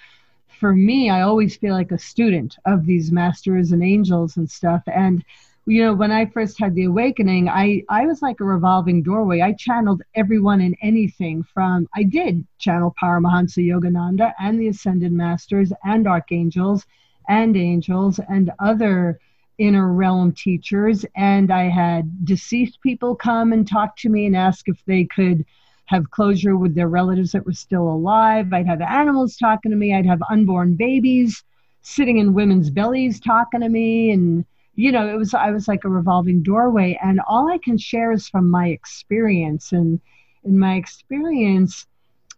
for 0.60 0.74
me, 0.74 1.10
I 1.10 1.22
always 1.22 1.56
feel 1.56 1.74
like 1.74 1.92
a 1.92 1.98
student 1.98 2.58
of 2.66 2.86
these 2.86 3.12
masters 3.12 3.72
and 3.72 3.84
angels 3.84 4.36
and 4.38 4.50
stuff. 4.50 4.84
And 4.88 5.24
you 5.66 5.84
know, 5.84 5.94
when 5.94 6.12
I 6.12 6.26
first 6.26 6.60
had 6.60 6.74
the 6.74 6.86
awakening, 6.86 7.48
I, 7.48 7.84
I 7.90 8.08
was 8.08 8.24
like 8.24 8.40
a 8.40 8.44
revolving 8.44 9.04
doorway. 9.04 9.42
I 9.42 9.54
channeled 9.54 10.02
everyone 10.16 10.62
and 10.62 10.76
anything 10.82 11.44
from, 11.44 11.88
I 11.96 12.04
did 12.04 12.46
channel 12.58 12.96
Paramahansa 13.00 13.64
Yogananda 13.64 14.34
and 14.40 14.60
the 14.60 14.70
Ascended 14.70 15.12
Masters 15.12 15.72
and 15.84 16.08
Archangels 16.08 16.86
and 17.28 17.56
angels 17.56 18.20
and 18.28 18.52
other 18.58 19.20
inner 19.60 19.94
realm 19.94 20.32
teachers. 20.32 21.06
And 21.16 21.52
I 21.52 21.70
had 21.70 22.26
deceased 22.26 22.82
people 22.82 23.16
come 23.16 23.54
and 23.54 23.68
talk 23.68 23.96
to 23.98 24.10
me 24.10 24.26
and 24.26 24.36
ask 24.36 24.68
if 24.68 24.84
they 24.86 25.06
could 25.06 25.46
have 25.86 26.12
closure 26.12 26.58
with 26.58 26.76
their 26.76 26.88
relatives 26.88 27.32
that 27.34 27.46
were 27.46 27.54
still 27.54 27.88
alive. 27.88 28.52
I'd 28.54 28.68
have 28.68 28.82
animals 28.82 29.38
talking 29.38 29.72
to 29.72 29.78
me. 29.78 29.94
I'd 29.94 30.06
have 30.06 30.22
unborn 30.30 30.76
babies 30.76 31.44
sitting 31.82 32.18
in 32.18 32.34
women's 32.34 32.70
bellies 32.70 33.20
talking 33.20 33.62
to 33.62 33.70
me 33.70 34.12
and 34.12 34.46
you 34.76 34.92
know 34.92 35.08
it 35.08 35.18
was 35.18 35.34
i 35.34 35.50
was 35.52 35.68
like 35.68 35.84
a 35.84 35.90
revolving 35.90 36.44
doorway 36.44 36.98
and 37.02 37.20
all 37.28 37.52
i 37.52 37.58
can 37.58 37.78
share 37.78 38.12
is 38.12 38.28
from 38.28 38.50
my 38.50 38.68
experience 38.68 39.72
and 39.72 40.00
in 40.44 40.58
my 40.60 40.76
experience 40.76 41.88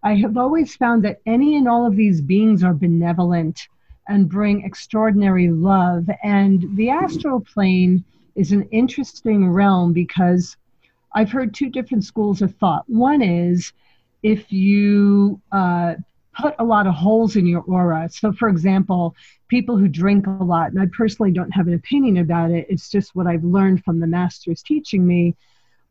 i 0.03 0.15
have 0.15 0.37
always 0.37 0.75
found 0.75 1.03
that 1.03 1.19
any 1.25 1.55
and 1.55 1.67
all 1.67 1.85
of 1.85 1.95
these 1.95 2.21
beings 2.21 2.63
are 2.63 2.73
benevolent 2.73 3.67
and 4.11 4.29
bring 4.29 4.63
extraordinary 4.63 5.49
love 5.49 6.09
and 6.23 6.65
the 6.75 6.89
astral 6.89 7.39
plane 7.39 8.03
is 8.35 8.51
an 8.51 8.63
interesting 8.71 9.49
realm 9.49 9.93
because 9.93 10.57
i've 11.13 11.31
heard 11.31 11.53
two 11.53 11.69
different 11.69 12.03
schools 12.03 12.41
of 12.41 12.53
thought 12.55 12.83
one 12.87 13.21
is 13.21 13.73
if 14.23 14.51
you 14.51 15.41
uh, 15.51 15.95
put 16.39 16.53
a 16.59 16.63
lot 16.63 16.87
of 16.87 16.93
holes 16.93 17.35
in 17.35 17.45
your 17.47 17.63
aura 17.67 18.09
so 18.09 18.31
for 18.31 18.49
example 18.49 19.15
people 19.51 19.77
who 19.77 19.89
drink 19.89 20.25
a 20.25 20.43
lot, 20.45 20.71
and 20.71 20.79
I 20.79 20.85
personally 20.85 21.33
don't 21.33 21.51
have 21.51 21.67
an 21.67 21.73
opinion 21.73 22.17
about 22.17 22.51
it, 22.51 22.65
it's 22.69 22.89
just 22.89 23.13
what 23.13 23.27
I've 23.27 23.43
learned 23.43 23.83
from 23.83 23.99
the 23.99 24.07
masters 24.07 24.63
teaching 24.63 25.05
me. 25.05 25.35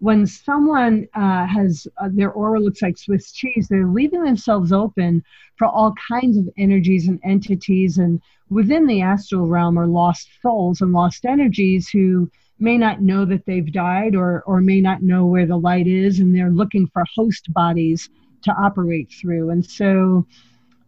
When 0.01 0.27
someone 0.27 1.07
uh, 1.15 1.47
has 1.47 1.87
uh, 1.99 2.09
their 2.13 2.33
aura 2.33 2.59
looks 2.59 2.83
like 2.83 2.99
Swiss 2.99 3.33
cheese, 3.33 3.69
they're 3.69 3.87
leaving 3.87 4.25
themselves 4.25 4.73
open 4.73 5.23
for 5.57 5.67
all 5.67 5.95
kinds 6.09 6.37
of 6.37 6.49
energies 6.57 7.07
and 7.07 7.21
entities. 7.23 7.99
And 7.99 8.21
within 8.49 8.87
the 8.87 9.03
astral 9.03 9.47
realm 9.47 9.79
are 9.79 9.87
lost 9.87 10.29
souls 10.43 10.81
and 10.81 10.93
lost 10.93 11.25
energies 11.25 11.89
who 11.89 12.31
may 12.59 12.77
not 12.77 13.03
know 13.03 13.25
that 13.27 13.45
they've 13.47 13.73
died 13.73 14.15
or, 14.15 14.43
or 14.47 14.61
may 14.61 14.81
not 14.81 15.03
know 15.03 15.27
where 15.27 15.47
the 15.47 15.57
light 15.57 15.87
is, 15.87 16.21
and 16.21 16.35
they're 16.35 16.51
looking 16.51 16.87
for 16.89 17.05
host 17.15 17.53
bodies 17.53 18.11
to 18.43 18.53
operate 18.53 19.11
through. 19.11 19.51
And 19.51 19.65
so, 19.65 20.27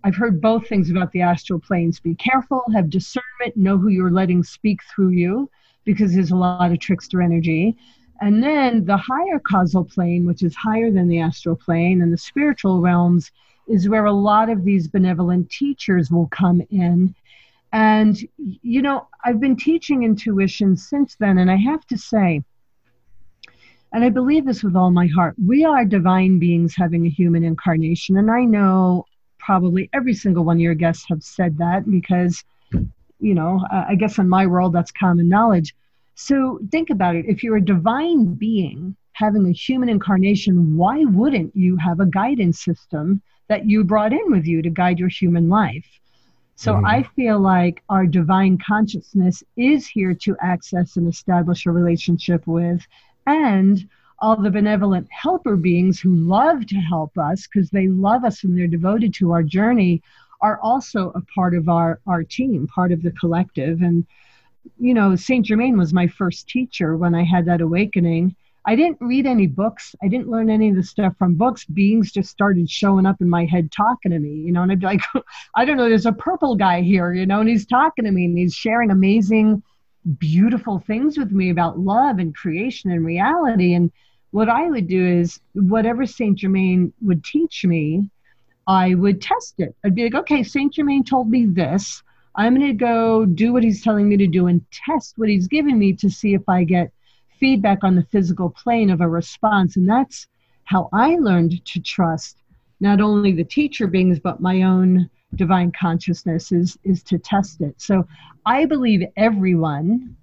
I've 0.05 0.17
heard 0.17 0.41
both 0.41 0.67
things 0.67 0.91
about 0.91 1.13
the 1.13 1.23
astral 1.23 1.61
planes. 1.61 2.01
Be 2.01 2.15
careful, 2.17 2.65
have 2.75 2.91
discernment, 2.91 3.57
know 3.57 3.79
who 3.79 3.89
you're 3.89 4.11
letting 4.11 4.43
speak 4.43 4.81
through 4.93 5.11
you, 5.11 5.49
because 5.85 6.13
there's 6.13 6.33
a 6.33 6.37
lot 6.37 6.73
of 6.73 6.81
trickster 6.81 7.23
energy. 7.23 7.77
And 8.23 8.41
then 8.41 8.85
the 8.85 8.97
higher 8.97 9.41
causal 9.41 9.85
plane, 9.85 10.25
which 10.25 10.45
is 10.45 10.55
higher 10.55 10.93
than 10.93 11.09
the 11.09 11.19
astral 11.19 11.57
plane, 11.57 12.03
and 12.03 12.13
the 12.13 12.17
spiritual 12.17 12.81
realms, 12.81 13.33
is 13.67 13.89
where 13.89 14.05
a 14.05 14.13
lot 14.13 14.49
of 14.49 14.65
these 14.65 14.87
benevolent 14.87 15.51
teachers 15.51 16.09
will 16.09 16.29
come 16.29 16.63
in. 16.71 17.17
And, 17.73 18.17
you 18.37 18.81
know, 18.81 19.09
I've 19.25 19.41
been 19.41 19.57
teaching 19.57 20.05
intuition 20.05 20.77
since 20.77 21.17
then, 21.17 21.39
and 21.39 21.51
I 21.51 21.57
have 21.57 21.85
to 21.89 21.99
say, 21.99 22.45
and 23.93 24.05
I 24.05 24.09
believe 24.09 24.47
this 24.47 24.63
with 24.63 24.77
all 24.77 24.93
my 24.93 25.09
heart, 25.09 25.35
we 25.45 25.65
are 25.65 25.85
divine 25.85 26.39
beings 26.39 26.77
having 26.77 27.05
a 27.07 27.11
human 27.11 27.43
incarnation. 27.43 28.19
And 28.19 28.31
I 28.31 28.45
know 28.45 29.05
probably 29.41 29.91
every 29.93 30.15
single 30.15 30.45
one 30.45 30.59
of 30.59 30.61
your 30.61 30.75
guests 30.75 31.07
have 31.09 31.25
said 31.25 31.59
that 31.59 31.91
because 31.91 32.45
you 33.19 33.35
know 33.35 33.61
i 33.71 33.95
guess 33.95 34.19
in 34.19 34.29
my 34.29 34.47
world 34.47 34.73
that's 34.73 34.91
common 34.93 35.29
knowledge 35.29 35.75
so 36.15 36.61
think 36.71 36.91
about 36.91 37.17
it 37.17 37.25
if 37.27 37.43
you're 37.43 37.57
a 37.57 37.65
divine 37.65 38.35
being 38.35 38.95
having 39.13 39.47
a 39.47 39.53
human 39.53 39.89
incarnation 39.89 40.77
why 40.77 41.05
wouldn't 41.05 41.55
you 41.55 41.77
have 41.77 42.01
a 42.01 42.07
guidance 42.07 42.63
system 42.65 43.21
that 43.49 43.67
you 43.67 43.85
brought 43.85 44.13
in 44.13 44.31
with 44.31 44.47
you 44.47 44.63
to 44.63 44.71
guide 44.71 44.99
your 44.99 45.09
human 45.09 45.49
life 45.49 45.87
so 46.55 46.75
Mhm. 46.75 46.87
i 46.87 47.03
feel 47.03 47.39
like 47.41 47.83
our 47.89 48.07
divine 48.07 48.59
consciousness 48.59 49.43
is 49.57 49.87
here 49.87 50.15
to 50.15 50.37
access 50.41 50.97
and 50.97 51.09
establish 51.09 51.67
a 51.67 51.71
relationship 51.71 52.47
with 52.47 52.87
and 53.27 53.89
all 54.19 54.37
the 54.37 54.51
benevolent 54.51 55.09
helper 55.11 55.57
beings 55.57 55.99
who 55.99 56.15
love 56.15 56.65
to 56.67 56.77
help 56.77 57.17
us 57.19 57.47
because 57.47 57.71
they 57.71 57.89
love 57.89 58.25
us 58.25 58.45
and 58.45 58.57
they're 58.57 58.69
devoted 58.69 59.13
to 59.15 59.33
our 59.33 59.43
journey 59.43 60.01
are 60.41 60.61
also 60.61 61.11
a 61.15 61.21
part 61.35 61.55
of 61.55 61.69
our, 61.69 62.01
our 62.07 62.23
team, 62.25 62.67
part 62.69 62.93
of 62.93 63.03
the 63.03 63.13
collective. 63.13 63.81
And, 63.83 64.05
you 64.79 64.95
know, 64.95 65.17
St. 65.17 65.45
Germain 65.45 65.77
was 65.77 65.93
my 65.93 66.07
first 66.07 66.49
teacher 66.49 66.97
when 66.97 67.15
I 67.15 67.25
had 67.25 67.47
that 67.47 67.61
awakening. 67.61 68.37
I 68.65 68.77
didn't 68.77 68.99
read 69.01 69.27
any 69.27 69.49
books. 69.49 69.95
I 70.03 70.09
didn't 70.09 70.29
learn 70.29 70.49
any 70.49 70.71
of 70.71 70.77
the 70.77 70.85
stuff 70.85 71.17
from 71.19 71.35
books. 71.35 71.65
Beings 71.65 72.13
just 72.13 72.31
started 72.31 72.71
showing 72.71 73.07
up 73.07 73.21
in 73.21 73.29
my 73.29 73.45
head 73.45 73.73
talking 73.73 74.13
to 74.13 74.19
me, 74.19 74.35
you 74.35 74.53
know, 74.53 74.63
and 74.63 74.71
I'd 74.71 74.81
be 74.81 74.87
like, 74.87 75.01
I 75.57 75.65
don't 75.65 75.77
know, 75.77 75.89
there's 75.89 76.07
a 76.07 76.13
purple 76.13 76.55
guy 76.55 76.83
here, 76.83 77.13
you 77.13 77.27
know, 77.27 77.41
and 77.41 77.49
he's 77.49 77.67
talking 77.67 78.05
to 78.05 78.13
me 78.13 78.27
and 78.27 78.39
he's 78.39 78.55
sharing 78.55 78.91
amazing, 78.91 79.63
beautiful 80.19 80.79
things 80.79 81.19
with 81.19 81.33
me 81.33 81.51
about 81.51 81.81
love 81.81 82.19
and 82.19 82.35
creation 82.35 82.93
and 82.93 83.05
reality. 83.05 83.75
And 83.75 83.91
what 84.31 84.49
I 84.49 84.69
would 84.69 84.87
do 84.89 85.05
is 85.05 85.41
whatever 85.55 86.07
Saint 86.07 86.39
Germain 86.39 86.93
would 87.03 87.25
teach 87.25 87.65
me, 87.65 88.11
I 88.69 88.95
would 88.95 89.21
test 89.21 89.55
it. 89.59 89.75
I'd 89.85 89.97
be 89.97 90.05
like, 90.05 90.15
okay, 90.15 90.45
Saint 90.45 90.75
Germain 90.75 91.05
told 91.05 91.29
me 91.29 91.47
this. 91.47 92.03
I'm 92.35 92.55
going 92.55 92.67
to 92.67 92.73
go 92.73 93.25
do 93.25 93.53
what 93.53 93.63
he's 93.63 93.83
telling 93.83 94.09
me 94.09 94.17
to 94.17 94.27
do 94.27 94.47
and 94.47 94.65
test 94.71 95.15
what 95.17 95.29
he's 95.29 95.49
giving 95.49 95.79
me 95.79 95.93
to 95.95 96.11
see 96.11 96.35
if 96.35 96.49
I 96.49 96.65
get 96.65 96.93
feedback 97.39 97.85
on 97.85 97.95
the 97.95 98.07
physical 98.11 98.51
plane 98.51 98.91
of 98.91 99.01
a 99.01 99.09
response. 99.09 99.77
And 99.77 99.89
that's 99.89 100.27
how 100.65 100.89
I 100.93 101.17
learned 101.17 101.65
to 101.65 101.81
trust 101.81 102.39
not 102.81 103.01
only 103.01 103.33
the 103.33 103.45
teacher 103.45 103.87
beings, 103.87 104.19
but 104.19 104.41
my 104.41 104.63
own 104.63 105.09
divine 105.35 105.73
consciousness 105.73 106.53
is, 106.53 106.79
is 106.85 107.03
to 107.05 107.19
test 107.19 107.61
it. 107.61 107.81
So 107.81 108.07
I 108.45 108.65
believe 108.65 109.03
everyone 109.17 110.17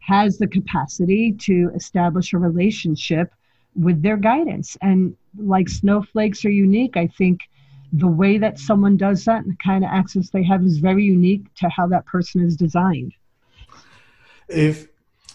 has 0.00 0.38
the 0.38 0.46
capacity 0.46 1.32
to 1.32 1.70
establish 1.74 2.32
a 2.32 2.38
relationship 2.38 3.32
with 3.74 4.02
their 4.02 4.16
guidance. 4.16 4.76
And 4.82 5.16
like 5.36 5.68
snowflakes 5.68 6.44
are 6.44 6.50
unique, 6.50 6.96
I 6.96 7.06
think 7.06 7.40
the 7.96 8.08
way 8.08 8.38
that 8.38 8.58
someone 8.58 8.96
does 8.96 9.24
that 9.24 9.44
and 9.44 9.52
the 9.52 9.56
kind 9.62 9.84
of 9.84 9.90
access 9.92 10.30
they 10.30 10.42
have 10.42 10.64
is 10.64 10.78
very 10.78 11.04
unique 11.04 11.52
to 11.54 11.68
how 11.68 11.86
that 11.86 12.04
person 12.06 12.44
is 12.44 12.56
designed. 12.56 13.14
If 14.48 14.88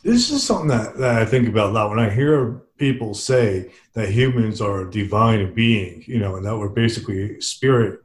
this 0.03 0.29
is 0.29 0.43
something 0.43 0.67
that, 0.67 0.97
that 0.97 1.21
I 1.21 1.25
think 1.25 1.47
about 1.47 1.69
a 1.69 1.71
lot 1.71 1.89
when 1.89 1.99
I 1.99 2.09
hear 2.09 2.61
people 2.77 3.13
say 3.13 3.71
that 3.93 4.09
humans 4.09 4.59
are 4.59 4.81
a 4.81 4.91
divine 4.91 5.53
being, 5.53 6.03
you 6.05 6.19
know, 6.19 6.35
and 6.35 6.45
that 6.45 6.57
we're 6.57 6.69
basically 6.69 7.39
spirit 7.39 8.01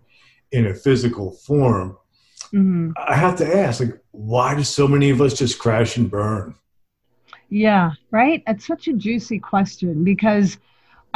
in 0.52 0.66
a 0.66 0.75
physical 0.75 1.32
form. 1.32 1.96
Mm-hmm. 2.52 2.92
I 2.96 3.16
have 3.16 3.37
to 3.38 3.56
ask, 3.56 3.80
like, 3.80 4.00
why 4.12 4.54
do 4.54 4.62
so 4.62 4.87
many 4.87 5.11
of 5.11 5.20
us 5.20 5.34
just 5.34 5.58
crash 5.58 5.96
and 5.96 6.08
burn? 6.08 6.54
Yeah, 7.49 7.92
right. 8.12 8.42
That's 8.46 8.66
such 8.66 8.87
a 8.87 8.92
juicy 8.92 9.40
question 9.40 10.04
because 10.04 10.58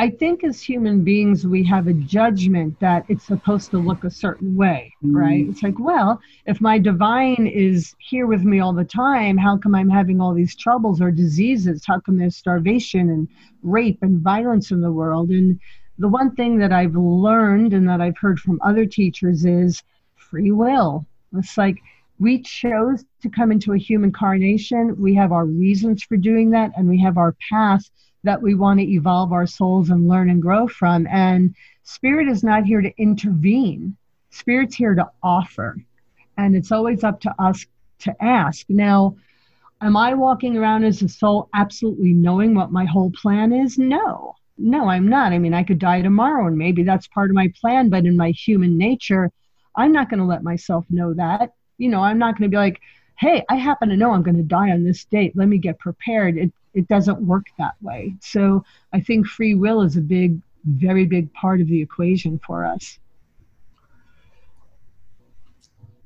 I 0.00 0.11
think 0.11 0.45
as 0.45 0.62
human 0.62 1.02
beings, 1.02 1.45
we 1.45 1.64
have 1.64 1.88
a 1.88 1.93
judgment 1.93 2.78
that 2.78 3.05
it's 3.09 3.26
supposed 3.26 3.73
to 3.73 3.78
look 3.78 4.05
a 4.05 4.11
certain 4.11 4.55
way, 4.55 4.95
right? 5.02 5.45
Mm. 5.45 5.50
It's 5.50 5.64
like, 5.64 5.81
well, 5.81 6.21
if 6.47 6.61
my 6.61 6.78
divine 6.78 7.50
is 7.52 7.97
here 7.99 8.28
with 8.28 8.45
me 8.45 8.61
all 8.61 8.73
the 8.73 8.85
time, 8.85 9.37
how 9.37 9.57
come 9.57 9.75
I'm 9.75 9.90
having 9.90 10.21
all 10.21 10.33
these 10.33 10.55
troubles 10.55 11.00
or 11.00 11.11
diseases? 11.11 11.83
How 11.85 11.99
come 11.99 12.17
there's 12.17 12.37
starvation 12.37 13.11
and 13.11 13.26
rape 13.64 13.99
and 14.02 14.21
violence 14.21 14.71
in 14.71 14.81
the 14.81 14.93
world? 14.93 15.31
And 15.31 15.59
the 15.99 16.07
one 16.07 16.33
thing 16.37 16.59
that 16.59 16.73
I've 16.73 16.95
learned 16.95 17.73
and 17.73 17.88
that 17.88 18.00
I've 18.00 18.19
heard 18.19 18.38
from 18.38 18.61
other 18.62 18.87
teachers 18.87 19.45
is 19.45 19.83
free 20.14 20.52
will. 20.52 21.07
It's 21.37 21.59
like, 21.59 21.76
we 22.21 22.40
chose 22.43 23.05
to 23.23 23.28
come 23.28 23.50
into 23.50 23.73
a 23.73 23.78
human 23.78 24.12
carnation. 24.12 24.95
We 25.00 25.17
have 25.17 25.33
our 25.33 25.47
reasons 25.47 26.05
for 26.05 26.17
doing 26.17 26.50
that, 26.50 26.71
and 26.76 26.88
we 26.88 27.00
have 27.00 27.17
our 27.17 27.35
path 27.50 27.90
that 28.28 28.42
we 28.42 28.54
want 28.54 28.78
to 28.78 28.87
evolve 28.87 29.32
our 29.32 29.47
souls 29.47 29.88
and 29.88 30.06
learn 30.06 30.28
and 30.28 30.42
grow 30.42 30.68
from. 30.68 31.06
And 31.06 31.56
spirit 31.82 32.28
is 32.28 32.44
not 32.44 32.66
here 32.66 32.82
to 32.82 32.92
intervene, 32.99 33.97
spirit's 34.28 34.75
here 34.75 34.94
to 34.94 35.08
offer. 35.23 35.78
And 36.37 36.54
it's 36.54 36.70
always 36.70 37.04
up 37.04 37.23
to 37.23 37.35
us 37.38 37.64
to 38.00 38.14
ask. 38.23 38.66
Now, 38.68 39.16
am 39.80 39.97
I 39.97 40.12
walking 40.12 40.58
around 40.58 40.85
as 40.85 41.00
a 41.00 41.08
soul 41.08 41.49
absolutely 41.54 42.12
knowing 42.12 42.54
what 42.54 42.70
my 42.70 42.85
whole 42.85 43.11
plan 43.12 43.50
is? 43.50 43.78
No. 43.78 44.35
No, 44.58 44.90
I'm 44.90 45.08
not. 45.08 45.32
I 45.32 45.38
mean, 45.38 45.54
I 45.54 45.62
could 45.62 45.78
die 45.78 46.02
tomorrow 46.02 46.49
and 46.49 46.58
maybe 46.58 46.82
that's 46.82 47.08
part 47.08 47.30
of 47.30 47.35
my 47.35 47.50
plan, 47.58 47.88
but 47.88 48.04
in 48.04 48.14
my 48.14 48.32
human 48.32 48.76
nature, 48.76 49.32
I'm 49.75 49.92
not 49.92 50.11
going 50.11 50.20
to 50.20 50.26
let 50.26 50.42
myself 50.42 50.85
know 50.90 51.14
that. 51.14 51.54
You 51.78 51.88
know, 51.88 52.02
I'm 52.02 52.18
not 52.18 52.37
going 52.37 52.50
to 52.50 52.54
be 52.54 52.61
like, 52.61 52.78
hey, 53.18 53.44
I 53.48 53.56
happen 53.56 53.88
to 53.88 53.96
know 53.96 54.12
I'm 54.12 54.22
going 54.22 54.37
to 54.37 54.42
die 54.42 54.70
on 54.70 54.84
this 54.84 55.04
date. 55.04 55.32
Let 55.34 55.48
me 55.48 55.58
get 55.58 55.78
prepared. 55.78 56.38
It, 56.38 56.52
it 56.72 56.87
doesn't 56.87 57.20
work 57.20 57.46
that 57.58 57.75
way. 57.82 58.14
So 58.20 58.64
I 58.92 59.00
think 59.00 59.26
free 59.26 59.54
will 59.54 59.82
is 59.82 59.96
a 59.96 60.00
big, 60.00 60.40
very 60.64 61.04
big 61.04 61.32
part 61.34 61.60
of 61.60 61.66
the 61.66 61.80
equation 61.80 62.40
for 62.46 62.64
us. 62.64 62.98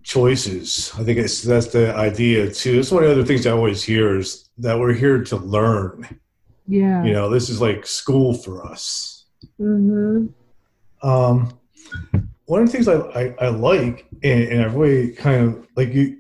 Choices. 0.03 0.91
I 0.99 1.05
think 1.05 1.19
it's 1.19 1.43
that's 1.43 1.69
the 1.69 1.95
idea 1.95 2.51
too. 2.51 2.81
It's 2.81 2.91
one 2.91 3.05
of 3.05 3.11
the 3.11 3.15
other 3.15 3.25
things 3.25 3.47
I 3.47 3.53
always 3.53 3.85
hear 3.85 4.19
is 4.19 4.49
that 4.59 4.79
we're 4.79 4.95
here 4.95 5.23
to 5.23 5.37
learn. 5.37 6.19
Yeah. 6.67 7.05
You 7.05 7.13
know, 7.13 7.29
this 7.29 7.49
is 7.51 7.61
like 7.61 7.87
school 7.87 8.35
for 8.35 8.67
us. 8.67 9.27
Mm-hmm. 9.61 10.27
Um, 11.09 11.59
one 12.47 12.63
of 12.63 12.67
the 12.67 12.73
things 12.73 12.89
I, 12.89 12.97
I, 12.97 13.35
I 13.41 13.49
like, 13.49 14.07
and, 14.23 14.43
and 14.45 14.63
I 14.63 14.65
really 14.67 15.13
kind 15.13 15.45
of 15.45 15.69
like 15.77 15.93
you, 15.93 16.19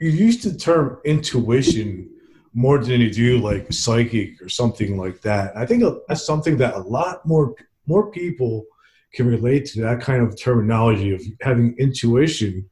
you 0.00 0.10
used 0.10 0.42
the 0.42 0.56
term 0.56 0.98
intuition 1.04 2.10
more 2.54 2.78
than 2.78 3.00
you 3.00 3.10
do 3.10 3.38
like 3.38 3.72
psychic 3.72 4.40
or 4.42 4.48
something 4.48 4.96
like 4.96 5.20
that. 5.20 5.56
I 5.56 5.66
think 5.66 5.84
that's 6.08 6.24
something 6.24 6.56
that 6.56 6.74
a 6.74 6.80
lot 6.80 7.24
more 7.26 7.54
more 7.86 8.10
people 8.10 8.64
can 9.12 9.26
relate 9.26 9.66
to 9.66 9.82
that 9.82 10.00
kind 10.00 10.22
of 10.22 10.40
terminology 10.40 11.12
of 11.12 11.22
having 11.42 11.76
intuition 11.78 12.68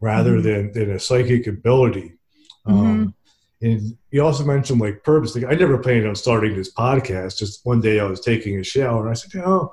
rather 0.00 0.38
mm-hmm. 0.38 0.42
than 0.42 0.72
than 0.72 0.90
a 0.90 0.98
psychic 0.98 1.46
ability. 1.46 2.14
Mm-hmm. 2.66 2.78
Um, 2.78 3.14
and 3.62 3.96
you 4.10 4.22
also 4.22 4.44
mentioned 4.44 4.80
like 4.80 5.04
purpose. 5.04 5.36
Like 5.36 5.44
I 5.44 5.54
never 5.54 5.78
planned 5.78 6.06
on 6.06 6.16
starting 6.16 6.56
this 6.56 6.74
podcast. 6.74 7.38
Just 7.38 7.64
one 7.64 7.80
day 7.80 8.00
I 8.00 8.04
was 8.04 8.20
taking 8.20 8.58
a 8.58 8.64
shower 8.64 9.02
and 9.02 9.10
I 9.10 9.14
said, 9.14 9.40
"Oh, 9.44 9.72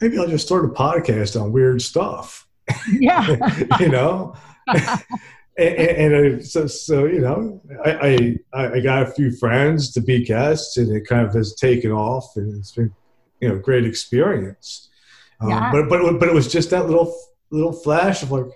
maybe 0.00 0.18
I'll 0.18 0.28
just 0.28 0.46
start 0.46 0.64
a 0.64 0.68
podcast 0.68 1.40
on 1.40 1.52
weird 1.52 1.82
stuff." 1.82 2.46
Yeah, 2.92 3.64
you 3.80 3.88
know. 3.88 4.36
and, 5.58 6.14
and, 6.14 6.46
so, 6.46 6.66
so 6.66 7.04
you 7.04 7.20
know, 7.20 7.60
I, 7.84 8.38
I 8.54 8.76
I 8.76 8.80
got 8.80 9.02
a 9.02 9.06
few 9.12 9.32
friends 9.36 9.92
to 9.92 10.00
be 10.00 10.24
guests, 10.24 10.76
and 10.76 10.94
it 10.94 11.06
kind 11.06 11.26
of 11.26 11.34
has 11.34 11.54
taken 11.54 11.92
off, 11.92 12.36
and 12.36 12.58
it's 12.58 12.72
been 12.72 12.94
you 13.40 13.48
know 13.48 13.58
great 13.58 13.84
experience. 13.84 14.88
Um, 15.40 15.50
yeah. 15.50 15.70
But 15.72 15.88
but 15.88 16.18
but 16.18 16.28
it 16.28 16.34
was 16.34 16.50
just 16.50 16.70
that 16.70 16.86
little 16.86 17.14
little 17.50 17.72
flash 17.72 18.22
of 18.22 18.32
like, 18.32 18.46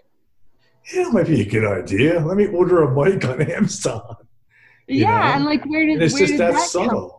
yeah, 0.92 1.08
it 1.08 1.12
might 1.12 1.26
be 1.26 1.42
a 1.42 1.44
good 1.44 1.64
idea. 1.66 2.20
Let 2.20 2.36
me 2.36 2.46
order 2.46 2.82
a 2.82 2.94
mic 2.94 3.24
on 3.24 3.42
Amazon. 3.42 4.16
Yeah, 4.88 5.08
know? 5.08 5.34
and 5.34 5.44
like 5.44 5.64
where 5.66 5.84
did 5.84 5.94
and 5.94 6.02
it's 6.02 6.14
where 6.14 6.20
just 6.20 6.34
did 6.34 6.40
that, 6.42 6.52
that 6.52 6.60
subtle. 6.60 7.15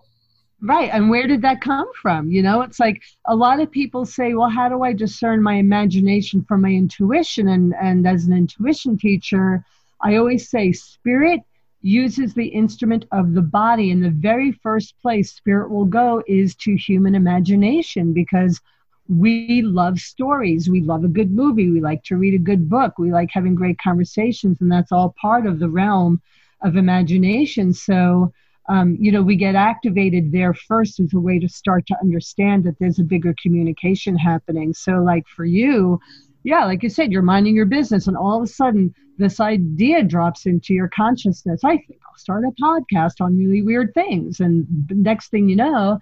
Right. 0.60 0.89
And 0.91 1.10
where 1.10 1.28
did 1.28 1.43
that 1.43 1.62
come 1.62 1.88
from? 1.93 2.32
You 2.32 2.41
know, 2.41 2.62
it's 2.62 2.80
like 2.80 3.04
a 3.26 3.36
lot 3.36 3.60
of 3.60 3.70
people 3.70 4.06
say, 4.06 4.34
well, 4.34 4.50
how 4.50 4.67
do 4.67 4.82
I 4.82 4.91
discern 4.91 5.43
my 5.43 5.54
imagination 5.56 6.43
from 6.43 6.62
my 6.62 6.72
intuition? 6.72 7.48
And, 7.48 7.76
and 7.80 8.08
as 8.08 8.26
an 8.26 8.34
intuition 8.34 8.98
teacher, 8.98 9.63
I 10.02 10.15
always 10.15 10.50
say 10.50 10.72
spirit 10.72 11.41
uses 11.82 12.34
the 12.34 12.48
instrument 12.48 13.06
of 13.12 13.34
the 13.34 13.41
body. 13.41 13.91
And 13.91 14.04
the 14.04 14.10
very 14.10 14.52
first 14.52 15.00
place 15.00 15.32
spirit 15.32 15.70
will 15.70 15.86
go 15.86 16.24
is 16.28 16.56
to 16.56 16.76
human 16.76 17.13
imagination 17.13 18.12
because 18.12 18.60
we 19.08 19.62
love 19.62 20.00
stories. 20.00 20.70
We 20.70 20.82
love 20.82 21.04
a 21.04 21.08
good 21.10 21.32
movie. 21.32 21.70
We 21.70 21.82
like 21.82 22.04
to 22.06 22.17
read 22.17 22.34
a 22.34 22.39
good 22.39 22.67
book. 22.67 22.98
We 22.98 23.12
like 23.12 23.30
having 23.32 23.54
great 23.54 23.78
conversations. 23.78 24.60
And 24.60 24.72
that's 24.72 24.91
all 24.91 25.15
part 25.22 25.46
of 25.46 25.60
the 25.60 25.70
realm 25.70 26.20
of 26.62 26.76
imagination. 26.76 27.74
So, 27.74 28.34
um, 28.69 28.97
you 28.99 29.12
know, 29.12 29.21
we 29.21 29.36
get 29.36 29.56
activated 29.56 30.32
there 30.32 30.53
first 30.53 30.99
as 30.99 31.13
a 31.13 31.19
way 31.19 31.39
to 31.39 31.47
start 31.47 31.88
to 31.88 31.97
understand 32.01 32.65
that 32.65 32.77
there's 32.80 32.99
a 32.99 33.03
bigger 33.03 33.34
communication 33.41 34.17
happening. 34.17 34.73
So, 34.73 34.93
like 34.97 35.25
for 35.27 35.45
you, 35.45 35.99
yeah, 36.43 36.65
like 36.65 36.84
you 36.84 36.89
said, 36.89 37.12
you're 37.12 37.21
minding 37.21 37.56
your 37.56 37.65
business, 37.65 38.08
and 38.08 38.17
all 38.17 38.38
of 38.38 38.43
a 38.43 38.47
sudden, 38.47 38.93
this 39.17 39.39
idea 39.39 40.03
drops 40.03 40.45
into 40.45 40.73
your 40.73 40.89
consciousness. 40.89 41.63
I 41.63 41.77
think 41.77 41.99
I'll 42.08 42.17
start 42.17 42.43
a 42.45 42.51
podcast 42.62 43.21
on 43.21 43.38
really 43.38 43.62
weird 43.62 43.93
things. 43.93 44.39
And 44.39 44.67
next 44.89 45.30
thing 45.30 45.49
you 45.49 45.56
know, 45.56 45.99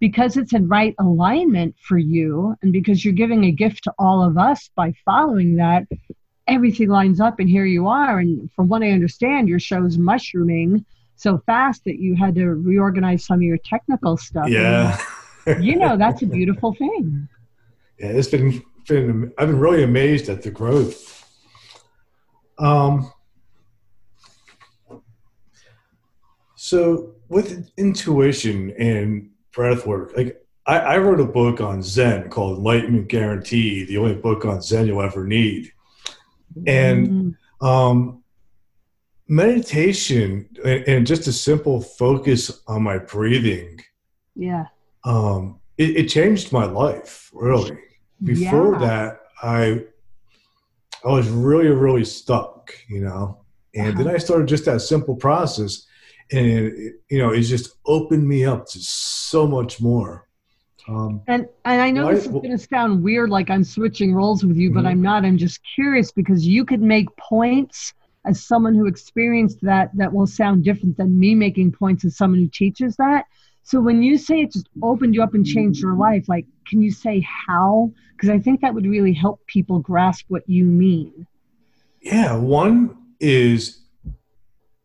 because 0.00 0.36
it's 0.36 0.52
in 0.52 0.68
right 0.68 0.94
alignment 0.98 1.76
for 1.80 1.98
you, 1.98 2.56
and 2.62 2.72
because 2.72 3.04
you're 3.04 3.14
giving 3.14 3.44
a 3.44 3.52
gift 3.52 3.84
to 3.84 3.92
all 3.98 4.22
of 4.22 4.38
us 4.38 4.70
by 4.74 4.94
following 5.04 5.56
that, 5.56 5.84
everything 6.46 6.88
lines 6.88 7.20
up, 7.20 7.40
and 7.40 7.48
here 7.48 7.66
you 7.66 7.88
are. 7.88 8.18
And 8.18 8.50
from 8.52 8.68
what 8.68 8.82
I 8.82 8.90
understand, 8.90 9.48
your 9.48 9.60
show's 9.60 9.98
mushrooming 9.98 10.84
so 11.16 11.42
fast 11.46 11.84
that 11.84 11.98
you 11.98 12.14
had 12.14 12.34
to 12.36 12.46
reorganize 12.46 13.24
some 13.24 13.36
of 13.36 13.42
your 13.42 13.58
technical 13.58 14.16
stuff. 14.16 14.48
Yeah. 14.48 14.98
And, 15.46 15.64
you 15.64 15.76
know, 15.76 15.96
that's 15.96 16.22
a 16.22 16.26
beautiful 16.38 16.74
thing. 16.74 17.28
Yeah, 17.98 18.08
it's 18.08 18.28
been, 18.28 18.62
been 18.86 19.32
I've 19.38 19.48
been 19.48 19.58
really 19.58 19.82
amazed 19.82 20.28
at 20.28 20.42
the 20.42 20.50
growth. 20.50 21.12
Um, 22.58 23.12
so 26.54 27.14
with 27.28 27.70
intuition 27.76 28.74
and 28.78 29.30
breath 29.52 29.86
work, 29.86 30.12
like 30.16 30.42
I, 30.66 30.78
I 30.78 30.98
wrote 30.98 31.20
a 31.20 31.26
book 31.26 31.60
on 31.60 31.82
Zen 31.82 32.28
called 32.28 32.58
Enlightenment 32.58 33.08
Guarantee, 33.08 33.84
the 33.84 33.98
only 33.98 34.14
book 34.14 34.44
on 34.44 34.60
Zen 34.60 34.86
you'll 34.86 35.02
ever 35.02 35.26
need. 35.26 35.72
And 36.66 37.08
mm-hmm. 37.08 37.66
um, 37.66 38.22
meditation 39.28 40.48
and, 40.64 41.06
just 41.06 41.26
a 41.26 41.32
simple 41.32 41.80
focus 41.80 42.62
on 42.68 42.82
my 42.82 42.98
breathing 42.98 43.80
yeah 44.34 44.66
um 45.04 45.58
it, 45.78 45.96
it 45.96 46.06
changed 46.06 46.52
my 46.52 46.64
life 46.64 47.30
really 47.32 47.76
before 48.22 48.74
yeah. 48.74 48.78
that 48.78 49.20
i 49.42 49.84
i 51.04 51.08
was 51.08 51.28
really 51.28 51.68
really 51.68 52.04
stuck 52.04 52.72
you 52.88 53.00
know 53.00 53.44
and 53.74 53.94
uh-huh. 53.94 54.04
then 54.04 54.14
i 54.14 54.18
started 54.18 54.46
just 54.46 54.64
that 54.64 54.80
simple 54.80 55.16
process 55.16 55.86
and 56.30 56.46
it, 56.46 56.94
you 57.08 57.18
know 57.18 57.30
it 57.32 57.42
just 57.42 57.76
opened 57.86 58.26
me 58.26 58.44
up 58.44 58.66
to 58.66 58.78
so 58.80 59.46
much 59.46 59.80
more 59.80 60.26
um, 60.88 61.20
and 61.26 61.48
and 61.64 61.82
I 61.82 61.90
know 61.90 62.14
this 62.14 62.26
is 62.26 62.30
going 62.30 62.50
to 62.50 62.58
sound 62.58 63.02
weird, 63.02 63.28
like 63.28 63.50
I'm 63.50 63.64
switching 63.64 64.14
roles 64.14 64.44
with 64.44 64.56
you, 64.56 64.72
but 64.72 64.80
mm-hmm. 64.80 64.88
I'm 64.88 65.02
not. 65.02 65.24
I'm 65.24 65.36
just 65.36 65.60
curious 65.74 66.12
because 66.12 66.46
you 66.46 66.64
could 66.64 66.80
make 66.80 67.08
points 67.16 67.92
as 68.26 68.42
someone 68.42 68.74
who 68.74 68.86
experienced 68.86 69.60
that 69.62 69.90
that 69.94 70.12
will 70.12 70.26
sound 70.26 70.64
different 70.64 70.96
than 70.96 71.18
me 71.18 71.34
making 71.34 71.72
points 71.72 72.04
as 72.04 72.16
someone 72.16 72.40
who 72.40 72.48
teaches 72.48 72.96
that 72.96 73.24
so 73.62 73.80
when 73.80 74.02
you 74.02 74.18
say 74.18 74.42
it 74.42 74.52
just 74.52 74.68
opened 74.82 75.14
you 75.14 75.22
up 75.22 75.34
and 75.34 75.46
changed 75.46 75.80
your 75.80 75.94
life 75.94 76.28
like 76.28 76.46
can 76.66 76.82
you 76.82 76.90
say 76.90 77.24
how 77.46 77.90
because 78.12 78.28
i 78.28 78.38
think 78.38 78.60
that 78.60 78.74
would 78.74 78.86
really 78.86 79.12
help 79.12 79.44
people 79.46 79.78
grasp 79.78 80.24
what 80.28 80.48
you 80.48 80.64
mean 80.64 81.26
yeah 82.00 82.36
one 82.36 82.96
is 83.20 83.82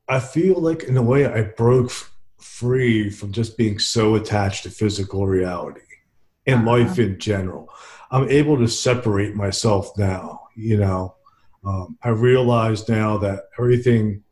i 0.07 0.19
feel 0.19 0.59
like 0.59 0.83
in 0.83 0.97
a 0.97 1.01
way 1.01 1.25
i 1.25 1.41
broke 1.41 1.91
free 2.41 3.09
from 3.09 3.31
just 3.31 3.57
being 3.57 3.79
so 3.79 4.15
attached 4.15 4.63
to 4.63 4.69
physical 4.69 5.27
reality 5.27 5.81
and 6.45 6.67
uh-huh. 6.67 6.77
life 6.77 6.99
in 6.99 7.19
general. 7.19 7.69
I'm 8.09 8.29
able 8.29 8.57
to 8.57 8.67
separate 8.67 9.35
myself 9.35 9.97
now. 9.97 10.47
You 10.55 10.77
know, 10.77 11.15
um, 11.63 11.97
I 12.03 12.09
realize 12.09 12.89
now 12.89 13.17
that 13.17 13.49
everything 13.59 14.23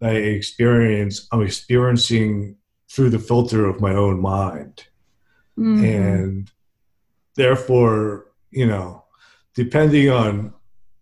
that 0.00 0.10
I 0.10 0.16
experience, 0.16 1.28
I'm 1.30 1.42
experiencing 1.42 2.56
through 2.90 3.10
the 3.10 3.18
filter 3.18 3.66
of 3.66 3.80
my 3.80 3.92
own 3.92 4.20
mind. 4.20 4.86
Mm-hmm. 5.58 5.84
And 5.84 6.50
therefore, 7.36 8.26
you 8.50 8.66
know, 8.66 9.04
depending 9.54 10.10
on, 10.10 10.54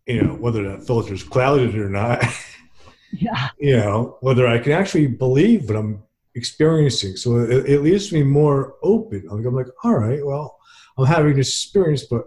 you 0.07 0.22
know, 0.22 0.35
whether 0.35 0.62
that 0.68 0.87
filter 0.87 1.14
is 1.14 1.22
clouded 1.22 1.75
or 1.75 1.88
not, 1.88 2.25
yeah. 3.12 3.51
you 3.59 3.77
know, 3.77 4.18
whether 4.20 4.46
I 4.46 4.59
can 4.59 4.72
actually 4.72 5.07
believe 5.07 5.68
what 5.68 5.77
I'm 5.77 6.03
experiencing. 6.35 7.16
So 7.16 7.38
it, 7.38 7.66
it 7.68 7.81
leaves 7.81 8.12
me 8.12 8.22
more 8.22 8.75
open. 8.83 9.27
I'm 9.31 9.42
like, 9.55 9.68
all 9.85 9.94
right, 9.94 10.25
well, 10.25 10.59
I'm 10.98 11.07
having 11.07 11.37
this 11.37 11.48
experience, 11.48 12.05
but 12.05 12.27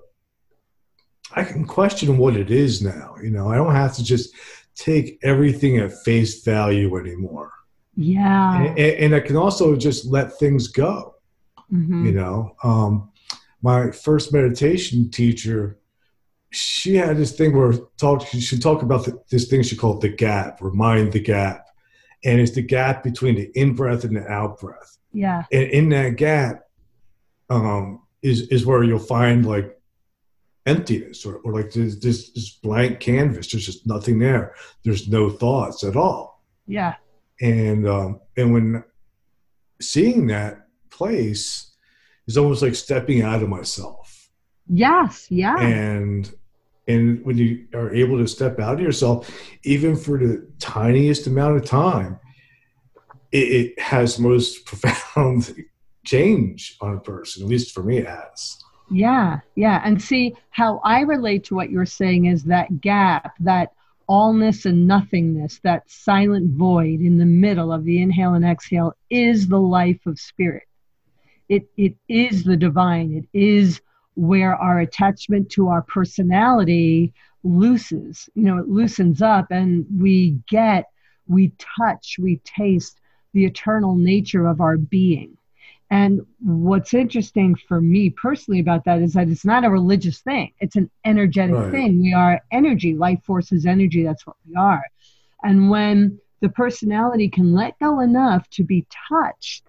I 1.36 1.44
can 1.44 1.66
question 1.66 2.18
what 2.18 2.36
it 2.36 2.50
is 2.50 2.82
now. 2.82 3.16
You 3.22 3.30
know, 3.30 3.50
I 3.50 3.56
don't 3.56 3.76
have 3.76 3.94
to 3.96 4.04
just 4.04 4.34
take 4.76 5.20
everything 5.22 5.78
at 5.78 5.92
face 6.04 6.44
value 6.44 6.98
anymore. 6.98 7.52
Yeah. 7.96 8.62
And, 8.62 8.80
and 8.80 9.16
I 9.16 9.20
can 9.20 9.36
also 9.36 9.76
just 9.76 10.06
let 10.06 10.34
things 10.34 10.68
go. 10.68 11.16
Mm-hmm. 11.72 12.06
You 12.06 12.12
know, 12.14 12.56
um, 12.64 13.12
my 13.62 13.92
first 13.92 14.34
meditation 14.34 15.10
teacher, 15.10 15.80
she 16.52 16.96
had 16.96 17.18
this 17.18 17.34
thing 17.34 17.56
where 17.56 17.74
talk, 17.98 18.26
she 18.28 18.58
talked 18.58 18.84
about 18.84 19.06
the, 19.06 19.22
this 19.30 19.48
thing 19.48 19.64
she 19.64 19.76
called 19.76 20.02
the 20.02 20.10
gap, 20.10 20.62
or 20.62 20.72
mind 20.72 21.12
the 21.12 21.20
gap. 21.20 21.68
And 22.24 22.40
it's 22.40 22.52
the 22.52 22.62
gap 22.62 23.04
between 23.04 23.36
the 23.36 23.52
in 23.56 23.76
breath 23.76 24.04
and 24.04 24.16
the 24.16 24.28
out 24.28 24.60
breath. 24.60 24.98
Yeah. 25.12 25.44
And 25.52 25.64
in 25.64 25.90
that 25.90 26.16
gap 26.18 26.64
um, 27.50 28.02
is, 28.22 28.48
is 28.50 28.66
where 28.66 28.84
you'll 28.84 29.00
find 29.00 29.46
like 29.46 29.75
emptiness 30.66 31.26
or, 31.26 31.38
or 31.38 31.54
like 31.54 31.72
this, 31.72 31.96
this, 31.98 32.32
this 32.32 32.50
blank 32.52 33.00
canvas. 33.00 33.52
There's 33.52 33.66
just 33.66 33.86
nothing 33.88 34.20
there. 34.20 34.56
There's 34.84 35.08
no 35.08 35.30
thoughts 35.30 35.84
at 35.84 35.96
all. 35.96 36.44
Yeah. 36.68 36.96
And 37.42 37.88
um, 37.88 38.22
and 38.38 38.54
when 38.54 38.84
seeing 39.82 40.28
that 40.28 40.68
place 40.90 41.74
is 42.28 42.38
almost 42.38 42.62
like 42.62 42.76
stepping 42.76 43.22
out 43.22 43.44
of 43.44 43.50
myself. 43.50 44.30
Yes. 44.68 45.28
Yeah. 45.30 45.58
And 45.60 46.34
and 46.88 47.24
when 47.26 47.38
you 47.38 47.68
are 47.74 47.94
able 47.94 48.18
to 48.18 48.28
step 48.28 48.60
out 48.60 48.76
of 48.76 48.80
yourself, 48.80 49.32
even 49.64 49.96
for 49.96 50.18
the 50.18 50.48
tiniest 50.60 51.28
amount 51.28 51.58
of 51.58 51.66
time, 51.66 52.20
it, 53.32 53.38
it 53.38 53.80
has 53.80 54.20
most 54.20 54.66
profound 54.66 55.56
change 56.06 56.78
on 56.82 56.96
a 56.96 57.00
person. 57.00 57.44
At 57.44 57.50
least 57.50 57.74
for 57.74 57.84
me, 57.84 57.98
it 57.98 58.08
has. 58.08 58.58
Yeah, 58.92 59.40
yeah. 59.56 59.82
And 59.84 60.02
see 60.02 60.36
how 60.52 60.80
I 60.84 61.02
relate 61.02 61.44
to 61.46 61.56
what 61.56 61.70
you're 61.72 61.86
saying 61.86 62.26
is 62.26 62.44
that 62.44 62.82
gap, 62.82 63.36
that 63.40 63.74
allness 64.08 64.66
and 64.66 64.88
nothingness, 64.88 65.60
that 65.64 65.90
silent 65.90 66.52
void 66.52 67.00
in 67.02 67.18
the 67.18 67.26
middle 67.26 67.72
of 67.72 67.84
the 67.84 68.02
inhale 68.02 68.36
and 68.36 68.46
exhale 68.46 68.94
is 69.10 69.48
the 69.48 69.60
life 69.60 70.06
of 70.06 70.20
spirit. 70.20 70.68
It, 71.50 71.68
it 71.78 71.96
is 72.08 72.44
the 72.44 72.58
divine. 72.58 73.14
It 73.14 73.38
is 73.38 73.82
where 74.16 74.56
our 74.56 74.80
attachment 74.80 75.50
to 75.52 75.68
our 75.68 75.82
personality 75.82 77.14
loosens. 77.44 78.30
You 78.36 78.44
know, 78.44 78.58
it 78.58 78.70
loosens 78.70 79.22
up 79.22 79.48
and 79.52 79.86
we 80.00 80.40
get, 80.50 80.86
we 81.28 81.54
touch, 81.78 82.18
we 82.20 82.40
taste 82.44 83.00
the 83.34 83.46
eternal 83.46 83.96
nature 83.96 84.48
of 84.48 84.62
our 84.62 84.78
being. 84.78 85.38
And 85.92 86.26
what's 86.40 86.94
interesting 86.94 87.56
for 87.68 87.80
me 87.80 88.10
personally 88.10 88.60
about 88.60 88.86
that 88.86 89.02
is 89.02 89.14
that 89.14 89.30
it's 89.30 89.46
not 89.46 89.64
a 89.64 89.70
religious 89.70 90.20
thing, 90.20 90.52
it's 90.60 90.76
an 90.76 90.90
energetic 91.06 91.56
right. 91.56 91.72
thing. 91.72 92.02
We 92.02 92.14
are 92.14 92.42
energy, 92.52 92.96
life 92.96 93.24
force 93.24 93.52
is 93.52 93.66
energy, 93.66 94.04
that's 94.04 94.26
what 94.26 94.36
we 94.48 94.56
are. 94.56 94.84
And 95.44 95.70
when 95.70 96.20
the 96.42 96.50
personality 96.50 97.30
can 97.30 97.54
let 97.54 97.78
go 97.80 98.00
enough 98.00 98.50
to 98.52 98.64
be 98.64 98.86
touched 99.10 99.64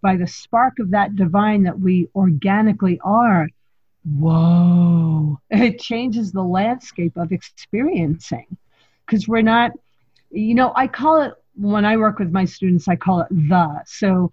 by 0.00 0.16
the 0.16 0.26
spark 0.26 0.78
of 0.78 0.90
that 0.90 1.16
divine 1.16 1.64
that 1.64 1.78
we 1.78 2.08
organically 2.14 2.98
are, 3.04 3.48
whoa, 4.18 5.38
it 5.50 5.80
changes 5.80 6.32
the 6.32 6.42
landscape 6.42 7.16
of 7.16 7.32
experiencing. 7.32 8.56
Because 9.04 9.28
we're 9.28 9.42
not, 9.42 9.72
you 10.30 10.54
know, 10.54 10.72
I 10.76 10.86
call 10.86 11.22
it, 11.22 11.34
when 11.54 11.84
I 11.84 11.96
work 11.96 12.18
with 12.18 12.30
my 12.30 12.44
students, 12.44 12.88
I 12.88 12.96
call 12.96 13.20
it 13.20 13.28
the. 13.30 13.80
So 13.86 14.30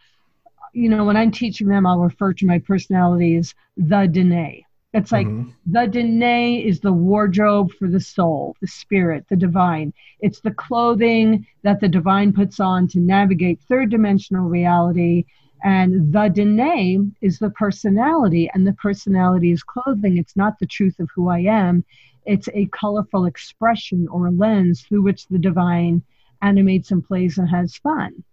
you 0.75 0.89
know, 0.89 1.05
when 1.05 1.17
I'm 1.17 1.31
teaching 1.31 1.67
them, 1.67 1.87
I'll 1.87 1.99
refer 1.99 2.33
to 2.33 2.45
my 2.45 2.59
personality 2.59 3.35
as 3.37 3.55
the 3.77 4.07
Danae. 4.07 4.65
It's 4.93 5.11
like 5.11 5.27
mm-hmm. 5.27 5.49
the 5.65 5.87
Danae 5.87 6.55
is 6.55 6.79
the 6.79 6.93
wardrobe 6.93 7.71
for 7.73 7.87
the 7.87 7.99
soul, 7.99 8.55
the 8.61 8.67
spirit, 8.67 9.25
the 9.29 9.35
divine. 9.35 9.93
It's 10.19 10.41
the 10.41 10.51
clothing 10.51 11.47
that 11.63 11.79
the 11.79 11.87
divine 11.87 12.33
puts 12.33 12.59
on 12.59 12.87
to 12.89 12.99
navigate 12.99 13.61
third 13.67 13.89
dimensional 13.89 14.47
reality. 14.47 15.25
And 15.63 16.13
the 16.13 16.29
Danae 16.29 16.99
is 17.21 17.39
the 17.39 17.49
personality, 17.49 18.49
and 18.53 18.67
the 18.67 18.73
personality 18.73 19.51
is 19.51 19.63
clothing. 19.63 20.17
It's 20.17 20.35
not 20.35 20.59
the 20.59 20.67
truth 20.67 20.99
of 20.99 21.09
who 21.15 21.29
I 21.29 21.39
am, 21.39 21.83
it's 22.25 22.49
a 22.53 22.65
colorful 22.67 23.25
expression 23.25 24.07
or 24.07 24.27
a 24.27 24.31
lens 24.31 24.81
through 24.81 25.03
which 25.03 25.27
the 25.27 25.37
divine 25.37 26.01
animates 26.41 26.91
and 26.91 27.05
plays 27.05 27.37
and 27.37 27.49
has 27.49 27.75
fun. 27.77 28.23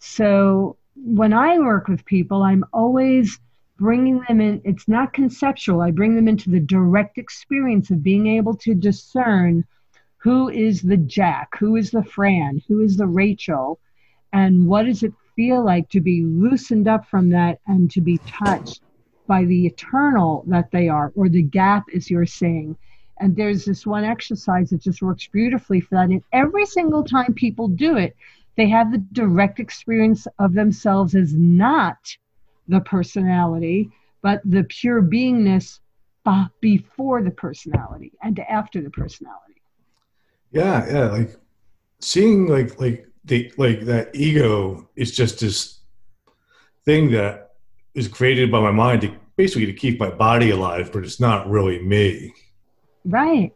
So 0.00 0.76
when 1.04 1.32
I 1.32 1.58
work 1.58 1.88
with 1.88 2.04
people, 2.04 2.42
I'm 2.42 2.64
always 2.72 3.38
bringing 3.78 4.22
them 4.28 4.40
in. 4.40 4.60
It's 4.64 4.88
not 4.88 5.12
conceptual. 5.12 5.80
I 5.80 5.90
bring 5.90 6.16
them 6.16 6.28
into 6.28 6.50
the 6.50 6.60
direct 6.60 7.18
experience 7.18 7.90
of 7.90 8.02
being 8.02 8.26
able 8.26 8.54
to 8.56 8.74
discern 8.74 9.64
who 10.16 10.48
is 10.48 10.82
the 10.82 10.96
Jack, 10.96 11.56
who 11.58 11.76
is 11.76 11.90
the 11.90 12.02
Fran, 12.02 12.60
who 12.66 12.80
is 12.80 12.96
the 12.96 13.06
Rachel, 13.06 13.78
and 14.32 14.66
what 14.66 14.86
does 14.86 15.02
it 15.02 15.12
feel 15.36 15.64
like 15.64 15.88
to 15.90 16.00
be 16.00 16.24
loosened 16.24 16.88
up 16.88 17.06
from 17.06 17.30
that 17.30 17.60
and 17.68 17.90
to 17.92 18.00
be 18.00 18.18
touched 18.26 18.82
by 19.28 19.44
the 19.44 19.66
eternal 19.66 20.42
that 20.48 20.70
they 20.72 20.88
are, 20.88 21.12
or 21.14 21.28
the 21.28 21.42
gap, 21.42 21.84
as 21.94 22.10
you're 22.10 22.26
saying. 22.26 22.76
And 23.20 23.36
there's 23.36 23.64
this 23.64 23.86
one 23.86 24.04
exercise 24.04 24.70
that 24.70 24.80
just 24.80 25.02
works 25.02 25.28
beautifully 25.28 25.80
for 25.80 25.96
that. 25.96 26.08
And 26.08 26.22
every 26.32 26.66
single 26.66 27.04
time 27.04 27.34
people 27.34 27.68
do 27.68 27.96
it, 27.96 28.16
they 28.58 28.68
have 28.68 28.90
the 28.90 28.98
direct 29.12 29.60
experience 29.60 30.26
of 30.40 30.52
themselves 30.52 31.14
as 31.14 31.32
not 31.32 31.96
the 32.66 32.80
personality, 32.80 33.88
but 34.20 34.42
the 34.44 34.64
pure 34.64 35.00
beingness 35.00 35.78
before 36.60 37.22
the 37.22 37.30
personality 37.30 38.12
and 38.22 38.38
after 38.40 38.82
the 38.82 38.90
personality. 38.90 39.62
Yeah, 40.50 40.86
yeah, 40.92 41.10
like 41.10 41.36
seeing 42.00 42.48
like 42.48 42.78
like 42.80 43.06
the 43.24 43.50
like 43.56 43.82
that 43.82 44.10
ego 44.14 44.90
is 44.96 45.16
just 45.16 45.40
this 45.40 45.78
thing 46.84 47.12
that 47.12 47.52
is 47.94 48.08
created 48.08 48.50
by 48.50 48.60
my 48.60 48.72
mind 48.72 49.02
to 49.02 49.14
basically 49.36 49.66
to 49.66 49.72
keep 49.72 50.00
my 50.00 50.10
body 50.10 50.50
alive, 50.50 50.90
but 50.92 51.04
it's 51.04 51.20
not 51.20 51.48
really 51.48 51.80
me. 51.80 52.34
Right. 53.04 53.54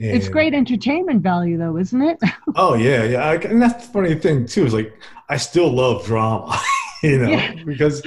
And 0.00 0.10
it's 0.10 0.28
great 0.28 0.54
entertainment 0.54 1.22
value, 1.22 1.56
though, 1.56 1.76
isn't 1.76 2.02
it? 2.02 2.18
oh 2.56 2.74
yeah, 2.74 3.04
yeah. 3.04 3.24
I, 3.24 3.34
and 3.36 3.62
that's 3.62 3.86
the 3.86 3.92
funny 3.92 4.14
thing 4.14 4.46
too 4.46 4.66
is 4.66 4.74
like 4.74 4.92
I 5.28 5.36
still 5.36 5.72
love 5.72 6.04
drama, 6.04 6.60
you 7.02 7.18
know, 7.18 7.30
yeah. 7.30 7.54
because 7.64 8.02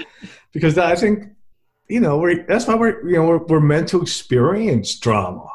because 0.52 0.78
I 0.78 0.96
think 0.96 1.30
you 1.88 2.00
know 2.00 2.18
we 2.18 2.42
that's 2.42 2.68
why 2.68 2.76
we're 2.76 3.08
you 3.08 3.16
know 3.16 3.26
we're, 3.26 3.38
we're 3.46 3.60
meant 3.62 3.88
to 3.90 4.02
experience 4.02 5.00
drama. 5.00 5.50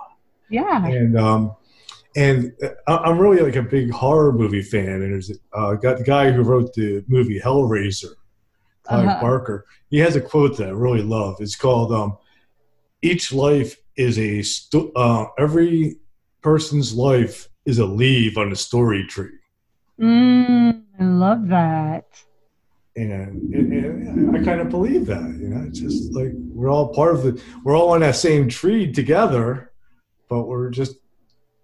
Yeah. 0.49 0.87
And 0.87 1.19
um, 1.19 1.57
and 2.15 2.53
uh, 2.63 2.99
I'm 3.05 3.19
really 3.19 3.43
like 3.43 3.57
a 3.57 3.63
big 3.63 3.91
horror 3.91 4.33
movie 4.33 4.63
fan, 4.63 5.03
and 5.03 5.13
there's 5.13 5.33
uh, 5.53 5.75
got 5.75 5.99
the 5.99 6.05
guy 6.05 6.31
who 6.31 6.43
wrote 6.43 6.75
the 6.75 7.05
movie 7.09 7.41
Hellraiser, 7.41 8.15
Clive 8.83 9.07
uh-huh. 9.07 9.21
Barker. 9.21 9.67
He 9.89 9.99
has 9.99 10.17
a 10.17 10.21
quote 10.21 10.57
that 10.59 10.69
I 10.69 10.73
really 10.73 11.03
love. 11.03 11.37
It's 11.41 11.57
called 11.57 11.93
um, 11.93 12.19
"Each 13.01 13.33
life 13.33 13.77
is 13.97 14.19
a 14.19 14.43
sto- 14.43 14.93
uh, 14.95 15.27
every 15.39 15.97
person's 16.43 16.95
life 16.95 17.49
is 17.65 17.79
a 17.79 17.87
leaf 17.87 18.37
on 18.37 18.53
a 18.53 18.57
story 18.57 19.07
tree. 19.07 19.39
Mm, 20.01 20.83
I 21.01 21.05
love 21.05 21.49
that. 21.49 22.07
And, 22.97 23.55
and, 23.55 23.73
and 23.73 24.37
I 24.37 24.45
kind 24.45 24.61
of 24.61 24.69
believe 24.69 25.07
that, 25.07 25.23
you 25.41 25.49
know, 25.49 25.65
it's 25.67 25.79
just 25.79 26.13
like 26.13 26.33
we're 26.35 26.69
all 26.69 26.93
part 26.93 27.15
of 27.15 27.23
the, 27.23 27.43
we're 27.65 27.77
all 27.77 27.91
on 27.91 28.01
that 28.01 28.17
same 28.17 28.49
tree 28.49 28.93
together, 28.93 29.73
but 30.29 30.43
we're 30.45 30.69
just, 30.71 30.97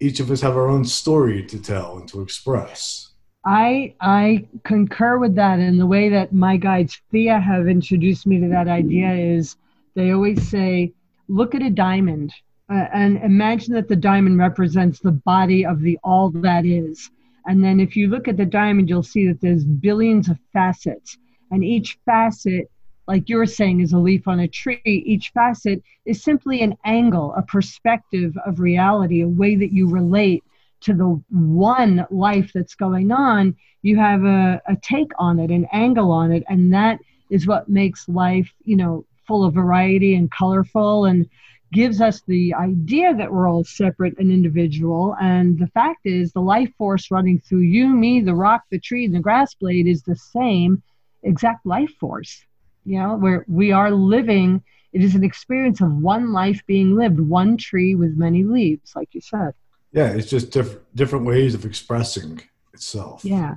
each 0.00 0.20
of 0.20 0.30
us 0.30 0.40
have 0.40 0.56
our 0.56 0.68
own 0.68 0.84
story 0.84 1.44
to 1.44 1.60
tell 1.60 1.98
and 1.98 2.08
to 2.08 2.22
express. 2.22 3.10
I 3.44 3.94
I 4.00 4.46
concur 4.64 5.18
with 5.18 5.34
that, 5.36 5.58
and 5.58 5.80
the 5.80 5.86
way 5.86 6.08
that 6.08 6.32
my 6.32 6.56
guides 6.56 7.00
Thea 7.10 7.40
have 7.40 7.68
introduced 7.68 8.26
me 8.26 8.40
to 8.40 8.48
that 8.48 8.68
idea 8.68 9.12
is 9.12 9.56
they 9.94 10.12
always 10.12 10.46
say, 10.48 10.92
look 11.28 11.54
at 11.54 11.62
a 11.62 11.70
diamond 11.70 12.32
uh, 12.70 12.87
and 12.92 13.16
imagine 13.18 13.74
that 13.74 13.88
the 13.88 13.96
diamond 13.96 14.38
represents 14.38 15.00
the 15.00 15.12
body 15.12 15.64
of 15.64 15.81
the 15.81 15.98
all 16.04 16.31
that 16.31 16.66
is 16.66 17.11
And 17.48 17.64
then 17.64 17.81
if 17.81 17.96
you 17.96 18.09
look 18.09 18.28
at 18.28 18.37
the 18.37 18.44
diamond, 18.44 18.90
you'll 18.90 19.02
see 19.02 19.26
that 19.26 19.40
there's 19.40 19.64
billions 19.64 20.28
of 20.28 20.38
facets. 20.52 21.16
And 21.50 21.64
each 21.64 21.98
facet, 22.04 22.70
like 23.07 23.31
you're 23.31 23.46
saying, 23.46 23.81
is 23.81 23.94
a 23.94 23.98
leaf 23.98 24.28
on 24.28 24.40
a 24.40 24.48
tree. 24.48 24.83
Each 24.85 25.31
facet 25.31 25.83
is 26.04 26.22
simply 26.22 26.61
an 26.61 26.76
angle, 26.85 27.33
a 27.35 27.42
perspective 27.42 28.37
of 28.44 28.61
reality, 28.61 29.22
a 29.22 29.28
way 29.28 29.57
that 29.57 29.72
you 29.72 29.88
relate 29.88 30.44
to 30.81 30.92
the 30.92 31.20
one 31.31 32.07
life 32.11 32.50
that's 32.54 32.74
going 32.74 33.11
on. 33.12 33.57
You 33.81 33.96
have 33.96 34.24
a, 34.24 34.61
a 34.68 34.76
take 34.76 35.12
on 35.18 35.38
it, 35.38 35.50
an 35.50 35.66
angle 35.72 36.11
on 36.11 36.31
it. 36.33 36.44
And 36.50 36.72
that 36.74 37.00
is 37.31 37.46
what 37.46 37.68
makes 37.68 38.07
life, 38.11 38.52
you 38.64 38.76
know, 38.76 39.07
full 39.26 39.42
of 39.44 39.54
variety 39.54 40.14
and 40.14 40.31
colorful 40.31 41.07
and 41.07 41.26
gives 41.72 42.00
us 42.00 42.22
the 42.26 42.54
idea 42.54 43.14
that 43.14 43.33
we're 43.33 43.48
all 43.48 43.64
separate 43.64 44.18
and 44.18 44.31
individual. 44.31 45.16
And 45.20 45.59
the 45.59 45.66
fact 45.68 46.00
is, 46.04 46.33
the 46.33 46.40
life 46.40 46.70
force 46.78 47.11
running 47.11 47.40
through 47.40 47.61
you, 47.61 47.88
me, 47.88 48.20
the 48.20 48.35
rock, 48.35 48.62
the 48.70 48.78
tree, 48.78 49.04
and 49.04 49.14
the 49.14 49.20
grass 49.20 49.54
blade 49.54 49.87
is 49.87 50.02
the 50.02 50.16
same 50.16 50.83
exact 51.22 51.66
life 51.66 51.92
force. 52.00 52.44
You 52.85 52.98
know, 53.00 53.16
where 53.16 53.44
we 53.48 53.72
are 53.72 53.90
living, 53.90 54.62
it 54.92 55.02
is 55.02 55.14
an 55.14 55.24
experience 55.24 55.81
of 55.83 55.92
one 55.92 56.33
life 56.33 56.62
being 56.66 56.96
lived, 56.96 57.20
one 57.20 57.59
tree 57.59 57.94
with 57.94 58.16
many 58.16 58.44
leaves, 58.44 58.92
like 58.96 59.11
you 59.12 59.20
said. 59.20 59.52
Yeah, 59.92 60.09
it's 60.09 60.31
just 60.31 60.50
different 60.52 60.83
different 60.94 61.26
ways 61.26 61.54
of 61.54 61.64
expressing 61.64 62.40
itself. 62.72 63.24
Yeah. 63.24 63.57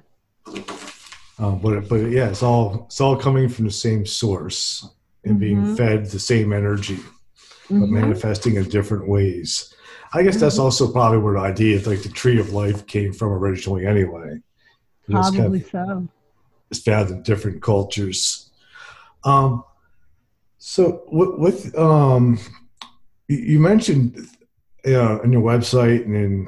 Um, 1.39 1.59
but 1.59 1.87
but 1.87 2.11
yeah, 2.11 2.29
it's 2.29 2.43
all 2.43 2.85
it's 2.87 2.99
all 2.99 3.15
coming 3.15 3.49
from 3.49 3.65
the 3.65 3.71
same 3.71 4.05
source 4.05 4.87
and 5.23 5.39
being 5.39 5.57
mm-hmm. 5.57 5.75
fed 5.75 6.05
the 6.05 6.19
same 6.19 6.51
energy, 6.51 6.99
but 7.71 7.85
mm-hmm. 7.85 8.01
manifesting 8.01 8.55
in 8.55 8.69
different 8.69 9.07
ways. 9.07 9.73
I 10.13 10.23
guess 10.23 10.35
mm-hmm. 10.35 10.41
that's 10.41 10.59
also 10.59 10.91
probably 10.91 11.19
where 11.19 11.35
the 11.35 11.39
idea, 11.39 11.77
of 11.77 11.87
like 11.87 12.03
the 12.03 12.09
tree 12.09 12.39
of 12.39 12.53
life, 12.53 12.85
came 12.85 13.13
from 13.13 13.29
originally, 13.29 13.85
anyway. 13.85 14.39
Probably 15.09 15.61
kind 15.61 15.63
of, 15.63 15.69
so. 15.69 16.07
It's 16.69 16.81
found 16.81 17.09
in 17.09 17.23
different 17.23 17.61
cultures. 17.61 18.51
Um, 19.23 19.63
so 20.57 21.03
with, 21.11 21.37
with 21.37 21.77
um, 21.77 22.39
you 23.27 23.59
mentioned 23.59 24.27
uh, 24.85 25.19
on 25.19 25.31
your 25.31 25.41
website 25.41 26.05
and 26.05 26.15
in 26.15 26.47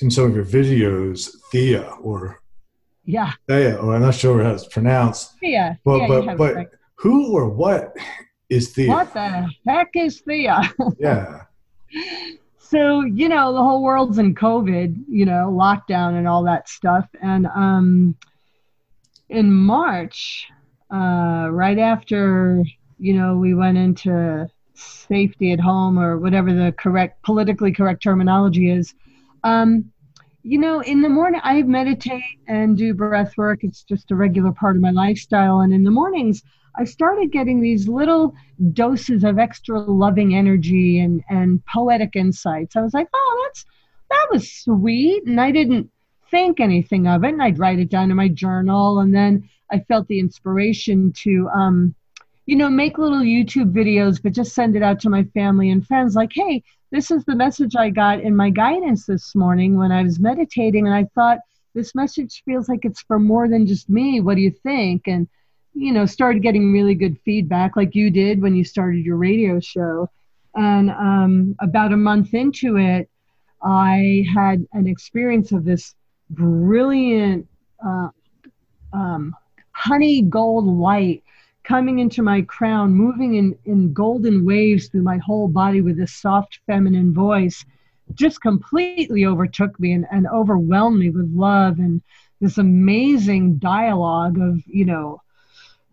in 0.00 0.10
some 0.10 0.24
of 0.24 0.34
your 0.34 0.44
videos, 0.44 1.36
Thea 1.50 1.82
or 2.02 2.40
yeah. 3.04 3.32
Thea, 3.48 3.76
or 3.76 3.94
I'm 3.94 4.02
not 4.02 4.14
sure 4.14 4.42
how 4.42 4.52
it's 4.52 4.66
pronounced. 4.66 5.38
Thea. 5.38 5.78
But 5.84 6.02
yeah, 6.02 6.08
but 6.08 6.36
but 6.36 6.54
right. 6.54 6.68
who 6.96 7.32
or 7.32 7.48
what 7.48 7.94
is 8.50 8.72
Thea? 8.72 8.88
What 8.88 9.14
the 9.14 9.50
heck 9.66 9.90
is 9.94 10.20
Thea? 10.20 10.60
yeah. 10.98 11.42
So, 12.58 13.02
you 13.02 13.28
know, 13.28 13.52
the 13.52 13.62
whole 13.62 13.82
world's 13.82 14.18
in 14.18 14.34
COVID, 14.34 15.04
you 15.08 15.24
know, 15.24 15.50
lockdown 15.50 16.18
and 16.18 16.26
all 16.26 16.44
that 16.44 16.68
stuff. 16.68 17.08
And 17.22 17.46
um 17.46 18.16
in 19.28 19.52
March, 19.52 20.46
uh, 20.92 21.48
right 21.50 21.78
after, 21.78 22.62
you 22.98 23.14
know, 23.14 23.36
we 23.36 23.54
went 23.54 23.78
into 23.78 24.48
safety 24.74 25.52
at 25.52 25.60
home 25.60 25.98
or 25.98 26.18
whatever 26.18 26.52
the 26.52 26.72
correct 26.72 27.22
politically 27.22 27.72
correct 27.72 28.02
terminology 28.02 28.70
is. 28.70 28.94
Um, 29.44 29.90
you 30.42 30.58
know, 30.58 30.80
in 30.80 31.00
the 31.00 31.08
morning, 31.08 31.40
I 31.42 31.62
meditate 31.62 32.22
and 32.48 32.76
do 32.76 32.92
breath 32.92 33.36
work. 33.38 33.64
It's 33.64 33.82
just 33.82 34.10
a 34.10 34.14
regular 34.16 34.52
part 34.52 34.76
of 34.76 34.82
my 34.82 34.90
lifestyle. 34.90 35.60
And 35.60 35.72
in 35.72 35.84
the 35.84 35.90
mornings, 35.90 36.42
I 36.76 36.84
started 36.84 37.32
getting 37.32 37.60
these 37.60 37.88
little 37.88 38.34
doses 38.72 39.24
of 39.24 39.38
extra 39.38 39.80
loving 39.80 40.34
energy 40.34 41.00
and, 41.00 41.22
and 41.28 41.64
poetic 41.66 42.16
insights. 42.16 42.76
I 42.76 42.82
was 42.82 42.94
like, 42.94 43.08
oh, 43.14 43.44
that's 43.46 43.64
that 44.10 44.26
was 44.30 44.50
sweet. 44.50 45.24
And 45.26 45.40
I 45.40 45.50
didn't 45.50 45.90
think 46.30 46.60
anything 46.60 47.06
of 47.06 47.24
it. 47.24 47.30
And 47.30 47.42
I'd 47.42 47.58
write 47.58 47.78
it 47.78 47.90
down 47.90 48.10
in 48.10 48.16
my 48.16 48.28
journal. 48.28 49.00
And 49.00 49.14
then 49.14 49.48
I 49.70 49.80
felt 49.80 50.08
the 50.08 50.20
inspiration 50.20 51.12
to, 51.22 51.48
um, 51.54 51.94
you 52.46 52.56
know, 52.56 52.68
make 52.68 52.98
little 52.98 53.22
YouTube 53.22 53.72
videos, 53.72 54.22
but 54.22 54.32
just 54.32 54.54
send 54.54 54.76
it 54.76 54.82
out 54.82 55.00
to 55.00 55.10
my 55.10 55.24
family 55.34 55.70
and 55.70 55.86
friends 55.86 56.14
like, 56.14 56.32
hey, 56.34 56.62
this 56.90 57.10
is 57.10 57.24
the 57.24 57.34
message 57.34 57.74
I 57.76 57.90
got 57.90 58.20
in 58.20 58.36
my 58.36 58.50
guidance 58.50 59.06
this 59.06 59.34
morning 59.34 59.78
when 59.78 59.90
I 59.90 60.02
was 60.02 60.20
meditating. 60.20 60.86
And 60.86 60.94
I 60.94 61.04
thought, 61.14 61.38
this 61.74 61.94
message 61.94 62.42
feels 62.44 62.68
like 62.68 62.84
it's 62.84 63.02
for 63.02 63.18
more 63.18 63.48
than 63.48 63.66
just 63.66 63.90
me. 63.90 64.20
What 64.20 64.36
do 64.36 64.42
you 64.42 64.52
think? 64.62 65.08
And, 65.08 65.28
you 65.74 65.92
know, 65.92 66.06
started 66.06 66.42
getting 66.42 66.72
really 66.72 66.94
good 66.94 67.18
feedback 67.24 67.76
like 67.76 67.94
you 67.94 68.10
did 68.10 68.40
when 68.40 68.54
you 68.54 68.64
started 68.64 69.04
your 69.04 69.16
radio 69.16 69.60
show. 69.60 70.08
And 70.54 70.90
um, 70.90 71.56
about 71.60 71.92
a 71.92 71.96
month 71.96 72.32
into 72.32 72.76
it, 72.76 73.10
I 73.62 74.24
had 74.32 74.66
an 74.72 74.86
experience 74.86 75.50
of 75.52 75.64
this 75.64 75.94
brilliant 76.30 77.48
uh, 77.84 78.08
um, 78.92 79.34
honey 79.72 80.22
gold 80.22 80.66
light 80.66 81.22
coming 81.64 81.98
into 81.98 82.22
my 82.22 82.42
crown, 82.42 82.92
moving 82.92 83.34
in, 83.34 83.58
in 83.64 83.92
golden 83.92 84.44
waves 84.44 84.88
through 84.88 85.02
my 85.02 85.18
whole 85.18 85.48
body 85.48 85.80
with 85.80 85.96
this 85.96 86.12
soft 86.12 86.60
feminine 86.66 87.12
voice, 87.12 87.64
just 88.12 88.40
completely 88.42 89.24
overtook 89.24 89.80
me 89.80 89.92
and, 89.92 90.06
and 90.12 90.26
overwhelmed 90.28 90.98
me 90.98 91.10
with 91.10 91.28
love 91.34 91.78
and 91.78 92.02
this 92.40 92.58
amazing 92.58 93.56
dialogue 93.56 94.38
of, 94.38 94.60
you 94.66 94.84
know, 94.84 95.20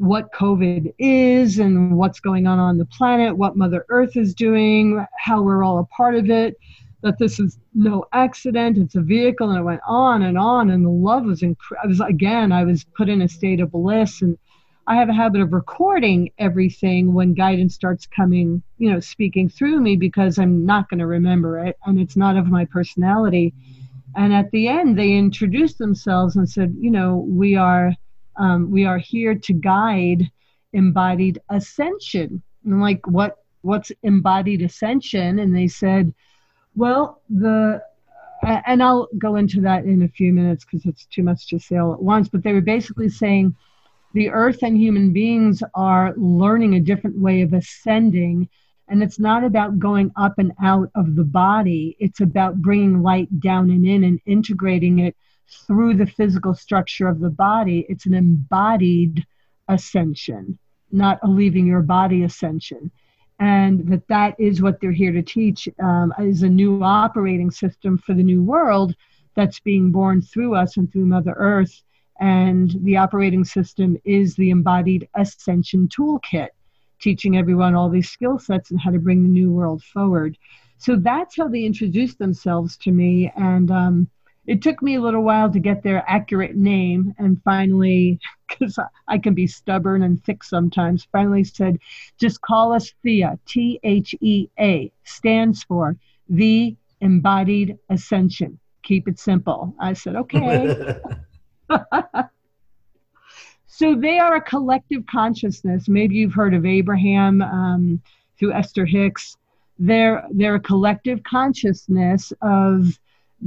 what 0.01 0.33
COVID 0.33 0.95
is 0.97 1.59
and 1.59 1.95
what's 1.95 2.19
going 2.19 2.47
on 2.47 2.57
on 2.57 2.79
the 2.79 2.85
planet, 2.85 3.37
what 3.37 3.55
Mother 3.55 3.85
Earth 3.89 4.17
is 4.17 4.33
doing, 4.33 5.05
how 5.15 5.43
we're 5.43 5.63
all 5.63 5.77
a 5.77 5.85
part 5.95 6.15
of 6.15 6.27
it, 6.31 6.57
that 7.03 7.19
this 7.19 7.39
is 7.39 7.59
no 7.75 8.05
accident, 8.11 8.79
it's 8.79 8.95
a 8.95 9.01
vehicle. 9.01 9.51
And 9.51 9.59
it 9.59 9.63
went 9.63 9.81
on 9.87 10.23
and 10.23 10.39
on. 10.39 10.71
And 10.71 10.83
the 10.83 10.89
love 10.89 11.25
was 11.25 11.43
incredible. 11.43 11.89
was, 11.89 11.99
again, 11.99 12.51
I 12.51 12.63
was 12.63 12.83
put 12.97 13.09
in 13.09 13.21
a 13.21 13.27
state 13.27 13.59
of 13.59 13.71
bliss 13.71 14.23
and 14.23 14.39
I 14.87 14.95
have 14.95 15.09
a 15.09 15.13
habit 15.13 15.39
of 15.39 15.53
recording 15.53 16.31
everything 16.39 17.13
when 17.13 17.35
guidance 17.35 17.75
starts 17.75 18.07
coming, 18.07 18.63
you 18.79 18.91
know, 18.91 18.99
speaking 18.99 19.49
through 19.49 19.81
me 19.81 19.97
because 19.97 20.39
I'm 20.39 20.65
not 20.65 20.89
going 20.89 20.97
to 20.97 21.05
remember 21.05 21.63
it 21.63 21.77
and 21.85 21.99
it's 21.99 22.17
not 22.17 22.37
of 22.37 22.47
my 22.47 22.65
personality. 22.65 23.53
And 24.15 24.33
at 24.33 24.49
the 24.49 24.67
end, 24.67 24.97
they 24.97 25.11
introduced 25.11 25.77
themselves 25.77 26.37
and 26.37 26.49
said, 26.49 26.75
you 26.79 26.89
know, 26.89 27.23
we 27.29 27.55
are 27.55 27.93
um, 28.41 28.71
we 28.71 28.85
are 28.85 28.97
here 28.97 29.35
to 29.35 29.53
guide 29.53 30.29
embodied 30.73 31.39
ascension. 31.49 32.41
And 32.65 32.81
like, 32.81 33.05
what 33.07 33.37
what's 33.61 33.91
embodied 34.01 34.63
ascension? 34.63 35.39
And 35.39 35.55
they 35.55 35.67
said, 35.67 36.11
well, 36.75 37.21
the 37.29 37.83
and 38.43 38.81
I'll 38.81 39.07
go 39.19 39.35
into 39.35 39.61
that 39.61 39.85
in 39.85 40.01
a 40.01 40.07
few 40.07 40.33
minutes 40.33 40.65
because 40.65 40.87
it's 40.87 41.05
too 41.05 41.21
much 41.21 41.47
to 41.49 41.59
say 41.59 41.77
all 41.77 41.93
at 41.93 42.01
once. 42.01 42.27
But 42.27 42.41
they 42.41 42.53
were 42.53 42.61
basically 42.61 43.09
saying 43.09 43.55
the 44.13 44.31
earth 44.31 44.63
and 44.63 44.75
human 44.75 45.13
beings 45.13 45.61
are 45.75 46.13
learning 46.17 46.73
a 46.73 46.79
different 46.79 47.19
way 47.19 47.43
of 47.43 47.53
ascending. 47.53 48.49
And 48.87 49.03
it's 49.03 49.19
not 49.19 49.43
about 49.43 49.77
going 49.77 50.11
up 50.15 50.39
and 50.39 50.51
out 50.61 50.89
of 50.95 51.15
the 51.15 51.23
body, 51.23 51.95
it's 51.99 52.19
about 52.19 52.61
bringing 52.61 53.03
light 53.03 53.39
down 53.39 53.69
and 53.69 53.85
in 53.85 54.03
and 54.03 54.19
integrating 54.25 54.99
it 54.99 55.15
through 55.67 55.95
the 55.95 56.05
physical 56.05 56.53
structure 56.53 57.07
of 57.07 57.19
the 57.19 57.29
body. 57.29 57.85
It's 57.89 58.05
an 58.05 58.13
embodied 58.13 59.25
ascension, 59.67 60.57
not 60.91 61.19
a 61.23 61.27
leaving 61.27 61.65
your 61.65 61.81
body 61.81 62.23
ascension. 62.23 62.91
And 63.39 63.87
that 63.87 64.07
that 64.07 64.35
is 64.39 64.61
what 64.61 64.79
they're 64.79 64.91
here 64.91 65.11
to 65.11 65.23
teach 65.23 65.67
um, 65.81 66.13
is 66.19 66.43
a 66.43 66.49
new 66.49 66.83
operating 66.83 67.49
system 67.49 67.97
for 67.97 68.13
the 68.13 68.23
new 68.23 68.43
world 68.43 68.95
that's 69.35 69.59
being 69.59 69.91
born 69.91 70.21
through 70.21 70.55
us 70.55 70.77
and 70.77 70.91
through 70.91 71.05
Mother 71.05 71.33
Earth 71.37 71.83
and 72.21 72.77
the 72.83 72.97
operating 72.97 73.43
system 73.43 73.97
is 74.05 74.35
the 74.35 74.51
embodied 74.51 75.09
ascension 75.15 75.89
toolkit, 75.89 76.49
teaching 77.01 77.35
everyone 77.35 77.73
all 77.73 77.89
these 77.89 78.11
skill 78.11 78.37
sets 78.37 78.69
and 78.69 78.79
how 78.79 78.91
to 78.91 78.99
bring 78.99 79.23
the 79.23 79.29
new 79.29 79.51
world 79.51 79.83
forward. 79.83 80.37
So 80.77 80.95
that's 80.95 81.35
how 81.35 81.47
they 81.47 81.63
introduced 81.63 82.19
themselves 82.19 82.77
to 82.77 82.91
me. 82.91 83.31
And 83.35 83.71
um, 83.71 84.09
it 84.47 84.61
took 84.61 84.81
me 84.81 84.95
a 84.95 85.01
little 85.01 85.21
while 85.21 85.51
to 85.51 85.59
get 85.59 85.83
their 85.83 86.03
accurate 86.07 86.55
name. 86.55 87.13
And 87.17 87.41
finally, 87.43 88.19
because 88.49 88.77
I 89.07 89.17
can 89.17 89.33
be 89.33 89.47
stubborn 89.47 90.03
and 90.03 90.23
thick 90.23 90.43
sometimes, 90.43 91.07
finally 91.11 91.43
said, 91.43 91.77
just 92.19 92.41
call 92.41 92.73
us 92.73 92.93
Thea. 93.03 93.37
T 93.45 93.79
H 93.83 94.15
E 94.19 94.47
A 94.59 94.91
stands 95.03 95.63
for 95.63 95.95
the 96.29 96.75
embodied 97.01 97.77
ascension. 97.89 98.59
Keep 98.83 99.07
it 99.07 99.19
simple. 99.19 99.75
I 99.79 99.93
said, 99.93 100.15
okay. 100.15 100.95
so 103.67 103.95
they 103.95 104.17
are 104.17 104.35
a 104.35 104.41
collective 104.41 105.03
consciousness. 105.09 105.87
Maybe 105.87 106.15
you've 106.15 106.33
heard 106.33 106.53
of 106.53 106.65
Abraham 106.65 107.41
um, 107.41 108.01
through 108.37 108.53
Esther 108.53 108.85
Hicks. 108.85 109.37
They're, 109.77 110.25
they're 110.31 110.55
a 110.55 110.59
collective 110.59 111.23
consciousness 111.23 112.33
of 112.41 112.99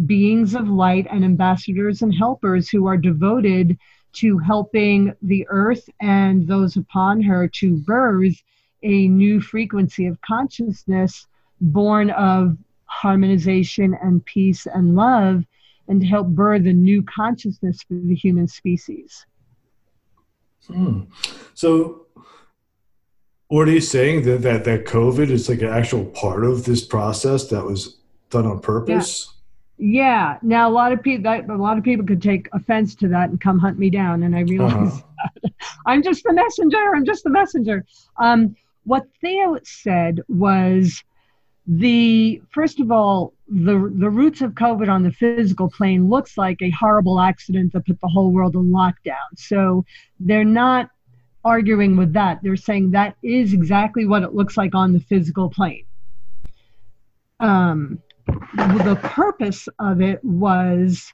beings 0.06 0.54
of 0.54 0.68
light 0.68 1.06
and 1.10 1.24
ambassadors 1.24 2.02
and 2.02 2.14
helpers 2.14 2.68
who 2.68 2.86
are 2.86 2.96
devoted 2.96 3.78
to 4.14 4.38
helping 4.38 5.12
the 5.22 5.46
earth 5.48 5.88
and 6.00 6.46
those 6.46 6.76
upon 6.76 7.20
her 7.22 7.48
to 7.48 7.76
birth 7.78 8.42
a 8.82 9.08
new 9.08 9.40
frequency 9.40 10.06
of 10.06 10.20
consciousness 10.20 11.26
born 11.60 12.10
of 12.10 12.56
harmonization 12.86 13.96
and 14.02 14.24
peace 14.24 14.66
and 14.66 14.94
love 14.94 15.44
and 15.88 16.00
to 16.00 16.06
help 16.06 16.28
birth 16.28 16.66
a 16.66 16.72
new 16.72 17.02
consciousness 17.02 17.82
for 17.82 17.94
the 17.94 18.14
human 18.14 18.46
species. 18.46 19.26
Hmm. 20.66 21.02
So, 21.54 22.06
what 23.48 23.68
are 23.68 23.72
you 23.72 23.80
saying 23.80 24.22
that, 24.24 24.42
that 24.42 24.64
that 24.64 24.86
COVID 24.86 25.28
is 25.28 25.48
like 25.48 25.60
an 25.60 25.68
actual 25.68 26.06
part 26.06 26.44
of 26.44 26.64
this 26.64 26.84
process 26.84 27.48
that 27.48 27.64
was 27.64 27.98
done 28.30 28.46
on 28.46 28.60
purpose? 28.60 29.26
Yeah. 29.26 29.33
Yeah. 29.76 30.38
Now 30.42 30.68
a 30.68 30.72
lot 30.72 30.92
of 30.92 31.02
people 31.02 31.24
that 31.24 31.48
a 31.48 31.56
lot 31.56 31.78
of 31.78 31.84
people 31.84 32.06
could 32.06 32.22
take 32.22 32.48
offense 32.52 32.94
to 32.96 33.08
that 33.08 33.30
and 33.30 33.40
come 33.40 33.58
hunt 33.58 33.78
me 33.78 33.90
down, 33.90 34.22
and 34.22 34.36
I 34.36 34.40
realize 34.40 34.92
uh-huh. 35.24 35.48
I'm 35.86 36.02
just 36.02 36.22
the 36.24 36.32
messenger. 36.32 36.94
I'm 36.94 37.04
just 37.04 37.24
the 37.24 37.30
messenger. 37.30 37.84
Um, 38.18 38.56
what 38.84 39.06
Thea 39.20 39.58
said 39.64 40.20
was 40.28 41.02
the 41.66 42.42
first 42.50 42.78
of 42.78 42.92
all 42.92 43.32
the 43.48 43.90
the 43.96 44.10
roots 44.10 44.42
of 44.42 44.52
covid 44.52 44.88
on 44.88 45.02
the 45.02 45.10
physical 45.10 45.70
plane 45.70 46.10
looks 46.10 46.36
like 46.36 46.60
a 46.60 46.70
horrible 46.70 47.18
accident 47.18 47.72
that 47.72 47.86
put 47.86 47.98
the 48.00 48.08
whole 48.08 48.30
world 48.30 48.54
in 48.54 48.70
lockdown 48.70 49.16
so 49.34 49.82
they're 50.20 50.44
not 50.44 50.90
arguing 51.42 51.96
with 51.96 52.12
that 52.12 52.38
they're 52.42 52.56
saying 52.56 52.90
that 52.90 53.16
is 53.22 53.54
exactly 53.54 54.04
what 54.04 54.22
it 54.22 54.34
looks 54.34 54.58
like 54.58 54.74
on 54.74 54.92
the 54.92 55.00
physical 55.00 55.48
plane 55.48 55.84
um, 57.40 57.98
the 58.26 58.98
purpose 59.02 59.68
of 59.78 60.00
it 60.00 60.24
was 60.24 61.12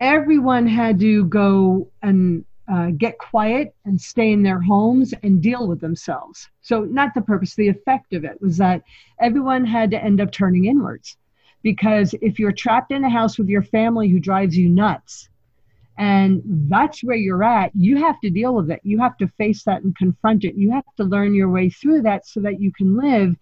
everyone 0.00 0.66
had 0.66 0.98
to 1.00 1.24
go 1.26 1.88
and 2.02 2.44
uh, 2.72 2.90
get 2.96 3.18
quiet 3.18 3.74
and 3.84 4.00
stay 4.00 4.32
in 4.32 4.42
their 4.42 4.60
homes 4.60 5.12
and 5.22 5.42
deal 5.42 5.68
with 5.68 5.80
themselves. 5.80 6.48
So, 6.62 6.80
not 6.80 7.14
the 7.14 7.20
purpose, 7.20 7.54
the 7.54 7.68
effect 7.68 8.14
of 8.14 8.24
it 8.24 8.40
was 8.40 8.56
that 8.56 8.82
everyone 9.20 9.64
had 9.64 9.90
to 9.90 10.02
end 10.02 10.20
up 10.20 10.32
turning 10.32 10.64
inwards. 10.64 11.16
Because 11.62 12.14
if 12.20 12.38
you're 12.38 12.52
trapped 12.52 12.90
in 12.90 13.04
a 13.04 13.10
house 13.10 13.38
with 13.38 13.48
your 13.48 13.62
family 13.62 14.08
who 14.08 14.18
drives 14.18 14.56
you 14.56 14.68
nuts, 14.68 15.28
and 15.96 16.42
that's 16.68 17.04
where 17.04 17.16
you're 17.16 17.44
at, 17.44 17.70
you 17.74 17.96
have 17.98 18.20
to 18.20 18.30
deal 18.30 18.54
with 18.54 18.70
it. 18.70 18.80
You 18.82 18.98
have 19.00 19.16
to 19.18 19.28
face 19.38 19.62
that 19.64 19.82
and 19.82 19.96
confront 19.96 20.44
it. 20.44 20.56
You 20.56 20.72
have 20.72 20.84
to 20.96 21.04
learn 21.04 21.34
your 21.34 21.50
way 21.50 21.70
through 21.70 22.02
that 22.02 22.26
so 22.26 22.40
that 22.40 22.60
you 22.60 22.72
can 22.72 22.96
live 22.96 23.36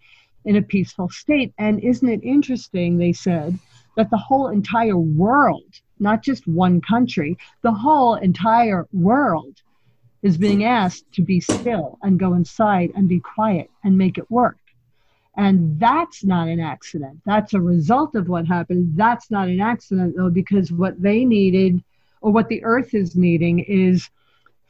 in 0.45 0.55
a 0.55 0.61
peaceful 0.61 1.09
state. 1.09 1.53
And 1.57 1.79
isn't 1.79 2.07
it 2.07 2.23
interesting, 2.23 2.97
they 2.97 3.13
said, 3.13 3.57
that 3.95 4.09
the 4.09 4.17
whole 4.17 4.47
entire 4.47 4.97
world 4.97 5.81
not 6.03 6.21
just 6.21 6.47
one 6.47 6.81
country, 6.81 7.37
the 7.61 7.71
whole 7.71 8.15
entire 8.15 8.85
world 8.93 9.55
is 10.21 10.37
being 10.37 10.63
asked 10.63 11.05
to 11.13 11.21
be 11.21 11.39
still 11.39 11.97
and 12.03 12.19
go 12.19 12.33
inside 12.33 12.91
and 12.95 13.09
be 13.09 13.19
quiet 13.19 13.69
and 13.83 13.97
make 13.97 14.17
it 14.17 14.29
work. 14.29 14.57
And 15.35 15.79
that's 15.79 16.23
not 16.23 16.47
an 16.47 16.59
accident. 16.59 17.19
That's 17.25 17.53
a 17.53 17.61
result 17.61 18.15
of 18.15 18.29
what 18.29 18.45
happened. 18.45 18.95
That's 18.95 19.31
not 19.31 19.47
an 19.47 19.59
accident, 19.59 20.15
though, 20.15 20.29
because 20.29 20.71
what 20.71 21.01
they 21.01 21.25
needed, 21.25 21.83
or 22.21 22.31
what 22.31 22.49
the 22.49 22.63
earth 22.63 22.93
is 22.93 23.15
needing, 23.15 23.59
is 23.59 24.09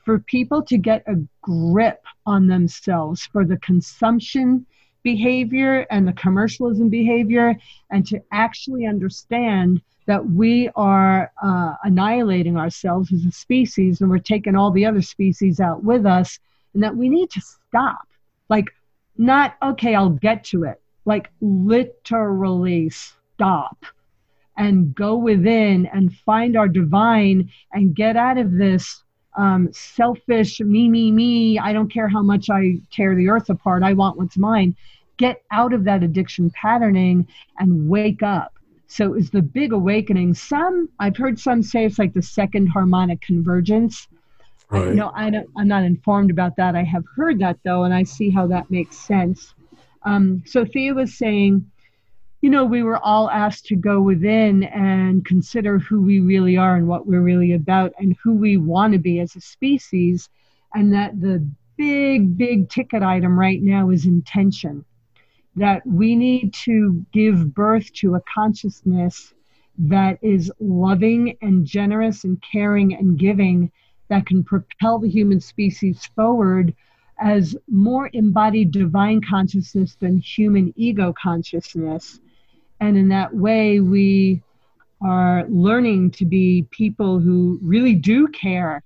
for 0.05 0.19
people 0.19 0.61
to 0.63 0.77
get 0.77 1.03
a 1.07 1.15
grip 1.41 2.01
on 2.25 2.47
themselves 2.47 3.27
for 3.31 3.43
the 3.43 3.57
consumption 3.57 4.65
behavior 5.03 5.85
and 5.91 6.07
the 6.07 6.13
commercialism 6.13 6.89
behavior, 6.89 7.55
and 7.91 8.07
to 8.07 8.21
actually 8.31 8.85
understand 8.85 9.81
that 10.05 10.25
we 10.25 10.69
are 10.75 11.31
uh, 11.41 11.73
annihilating 11.83 12.57
ourselves 12.57 13.13
as 13.13 13.25
a 13.25 13.31
species 13.31 14.01
and 14.01 14.09
we're 14.09 14.17
taking 14.17 14.55
all 14.55 14.71
the 14.71 14.85
other 14.85 15.01
species 15.01 15.59
out 15.59 15.83
with 15.83 16.05
us, 16.05 16.39
and 16.73 16.83
that 16.83 16.95
we 16.95 17.09
need 17.09 17.29
to 17.29 17.41
stop. 17.41 18.07
Like, 18.49 18.65
not, 19.17 19.55
okay, 19.61 19.95
I'll 19.95 20.09
get 20.09 20.43
to 20.45 20.63
it. 20.63 20.81
Like, 21.05 21.29
literally 21.41 22.89
stop 22.89 23.85
and 24.57 24.93
go 24.93 25.15
within 25.15 25.85
and 25.87 26.13
find 26.13 26.55
our 26.55 26.67
divine 26.67 27.49
and 27.71 27.95
get 27.95 28.15
out 28.15 28.37
of 28.37 28.51
this 28.51 29.02
um, 29.35 29.71
selfish, 29.71 30.59
me, 30.59 30.89
me, 30.89 31.11
me. 31.11 31.59
I 31.59 31.73
don't 31.73 31.91
care 31.91 32.07
how 32.07 32.21
much 32.21 32.49
I 32.49 32.79
tear 32.91 33.15
the 33.15 33.29
earth 33.29 33.49
apart. 33.49 33.83
I 33.83 33.93
want 33.93 34.17
what's 34.17 34.37
mine. 34.37 34.75
Get 35.17 35.43
out 35.51 35.73
of 35.73 35.83
that 35.85 36.03
addiction 36.03 36.49
patterning 36.51 37.27
and 37.59 37.87
wake 37.87 38.23
up 38.23 38.53
so 38.93 39.15
it's 39.15 39.31
the 39.31 39.41
big 39.41 39.73
awakening. 39.73 40.35
Some 40.35 40.87
I've 40.99 41.17
heard 41.17 41.39
some 41.39 41.63
say 41.63 41.83
it's 41.85 41.97
like 41.97 42.13
the 42.13 42.21
second 42.21 42.67
harmonic 42.67 43.21
convergence. 43.21 44.07
Right. 44.69 44.83
I, 44.83 44.87
you 44.89 44.93
know, 44.93 45.11
I 45.15 45.31
don't, 45.31 45.49
I'm 45.57 45.67
not 45.67 45.83
informed 45.83 46.29
about 46.29 46.55
that. 46.57 46.75
I 46.75 46.83
have 46.83 47.03
heard 47.15 47.39
that 47.39 47.57
though, 47.63 47.85
and 47.85 47.93
I 47.93 48.03
see 48.03 48.29
how 48.29 48.45
that 48.47 48.69
makes 48.69 48.95
sense. 48.95 49.55
Um, 50.03 50.43
so 50.45 50.63
Thea 50.63 50.93
was 50.93 51.17
saying, 51.17 51.71
you 52.43 52.49
know, 52.49 52.65
we 52.65 52.83
were 52.83 52.97
all 52.97 53.29
asked 53.29 53.67
to 53.67 53.75
go 53.77 54.01
within 54.01 54.63
and 54.63 55.23
consider 55.23 55.79
who 55.79 56.01
we 56.01 56.19
really 56.19 56.57
are 56.57 56.75
and 56.75 56.85
what 56.85 57.07
we're 57.07 57.21
really 57.21 57.53
about 57.53 57.93
and 57.97 58.17
who 58.21 58.33
we 58.33 58.57
want 58.57 58.91
to 58.91 58.99
be 58.99 59.21
as 59.21 59.33
a 59.37 59.39
species, 59.39 60.27
and 60.73 60.93
that 60.93 61.21
the 61.21 61.47
big, 61.77 62.37
big 62.37 62.67
ticket 62.67 63.01
item 63.01 63.39
right 63.39 63.61
now 63.61 63.91
is 63.91 64.05
intention 64.05 64.83
that 65.55 65.87
we 65.87 66.17
need 66.17 66.53
to 66.53 67.05
give 67.13 67.53
birth 67.53 67.93
to 67.93 68.15
a 68.15 68.21
consciousness 68.21 69.33
that 69.77 70.19
is 70.21 70.51
loving 70.59 71.37
and 71.41 71.65
generous 71.65 72.25
and 72.25 72.41
caring 72.41 72.93
and 72.93 73.17
giving 73.17 73.71
that 74.09 74.25
can 74.25 74.43
propel 74.43 74.99
the 74.99 75.09
human 75.09 75.39
species 75.39 76.09
forward 76.13 76.75
as 77.19 77.55
more 77.69 78.09
embodied 78.11 78.71
divine 78.71 79.21
consciousness 79.21 79.95
than 79.95 80.17
human 80.17 80.73
ego 80.75 81.13
consciousness. 81.13 82.19
And 82.79 82.97
in 82.97 83.09
that 83.09 83.33
way, 83.33 83.79
we 83.79 84.41
are 85.01 85.45
learning 85.49 86.11
to 86.11 86.25
be 86.25 86.67
people 86.71 87.19
who 87.19 87.59
really 87.61 87.95
do 87.95 88.27
care 88.27 88.83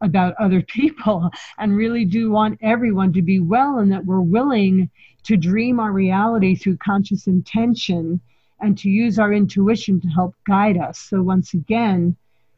about 0.00 0.34
other 0.38 0.62
people 0.68 1.30
and 1.58 1.76
really 1.76 2.04
do 2.04 2.30
want 2.30 2.58
everyone 2.62 3.12
to 3.12 3.22
be 3.22 3.40
well 3.40 3.78
and 3.78 3.92
that 3.92 4.04
we're 4.04 4.20
willing 4.20 4.90
to 5.24 5.36
dream 5.36 5.78
our 5.78 5.92
reality 5.92 6.54
through 6.54 6.76
conscious 6.78 7.26
intention 7.26 8.20
and 8.60 8.76
to 8.78 8.90
use 8.90 9.18
our 9.18 9.32
intuition 9.32 10.00
to 10.00 10.08
help 10.08 10.34
guide 10.46 10.76
us. 10.76 10.98
So, 10.98 11.22
once 11.22 11.54
again, 11.54 12.16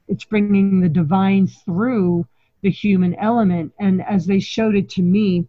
it's 0.09 0.25
bringing 0.25 0.81
the 0.81 0.89
divine 0.89 1.47
through 1.47 2.27
the 2.63 2.71
human 2.71 3.15
element. 3.17 3.73
And 3.79 4.03
as 4.03 4.27
they 4.27 4.41
showed 4.41 4.75
it 4.75 4.89
to 4.91 5.03
me, 5.03 5.47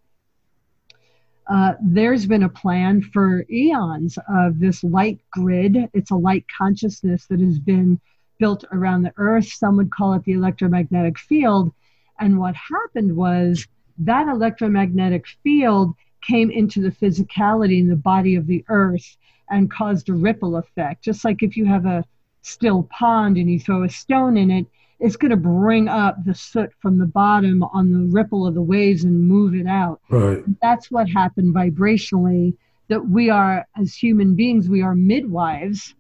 uh, 1.48 1.74
there's 1.82 2.26
been 2.26 2.44
a 2.44 2.50
plan 2.50 3.02
for 3.02 3.46
eons 3.50 4.18
of 4.30 4.60
this 4.60 4.84
light 4.84 5.20
grid. 5.32 5.90
It's 5.94 6.12
a 6.12 6.16
light 6.16 6.46
consciousness 6.58 7.26
that 7.28 7.40
has 7.40 7.60
been 7.60 8.00
built 8.40 8.64
around 8.72 9.04
the 9.04 9.14
earth. 9.18 9.48
Some 9.48 9.78
would 9.78 9.92
call 9.92 10.14
it 10.14 10.24
the 10.24 10.34
electromagnetic 10.34 11.20
field. 11.20 11.72
And 12.20 12.40
what 12.40 12.56
happened 12.56 13.16
was 13.16 13.68
that 14.00 14.28
electromagnetic 14.28 15.26
field 15.44 15.94
came 16.22 16.50
into 16.50 16.82
the 16.82 16.92
physicality 16.92 17.80
in 17.80 17.90
the 17.90 17.96
body 17.96 18.36
of 18.36 18.48
the 18.48 18.64
earth 18.70 19.18
and 19.50 19.70
caused 19.70 20.10
a 20.10 20.14
ripple 20.14 20.56
effect. 20.56 21.04
Just 21.04 21.26
like 21.26 21.44
if 21.44 21.58
you 21.58 21.66
have 21.66 21.86
a 21.86 22.06
still 22.42 22.84
pond 22.84 23.38
and 23.38 23.50
you 23.50 23.60
throw 23.60 23.84
a 23.84 23.90
stone 23.90 24.38
in 24.38 24.50
it, 24.50 24.66
it's 25.04 25.18
going 25.18 25.32
to 25.32 25.38
bring 25.38 25.90
up 25.90 26.16
the 26.24 26.34
soot 26.34 26.72
from 26.80 26.98
the 26.98 27.06
bottom 27.06 27.62
on 27.62 27.92
the 27.92 28.10
ripple 28.14 28.48
of 28.48 28.54
the 28.54 28.62
waves 28.62 29.04
and 29.04 29.28
move 29.28 29.54
it 29.54 29.68
out. 29.68 30.00
Right. 30.10 30.42
That's 30.62 30.90
what 30.90 31.10
happened 31.10 31.54
vibrationally. 31.54 32.56
That 32.88 33.06
we 33.06 33.30
are, 33.30 33.68
as 33.78 33.94
human 33.94 34.34
beings, 34.34 34.70
we 34.70 34.82
are 34.82 34.96
midwives 34.96 35.94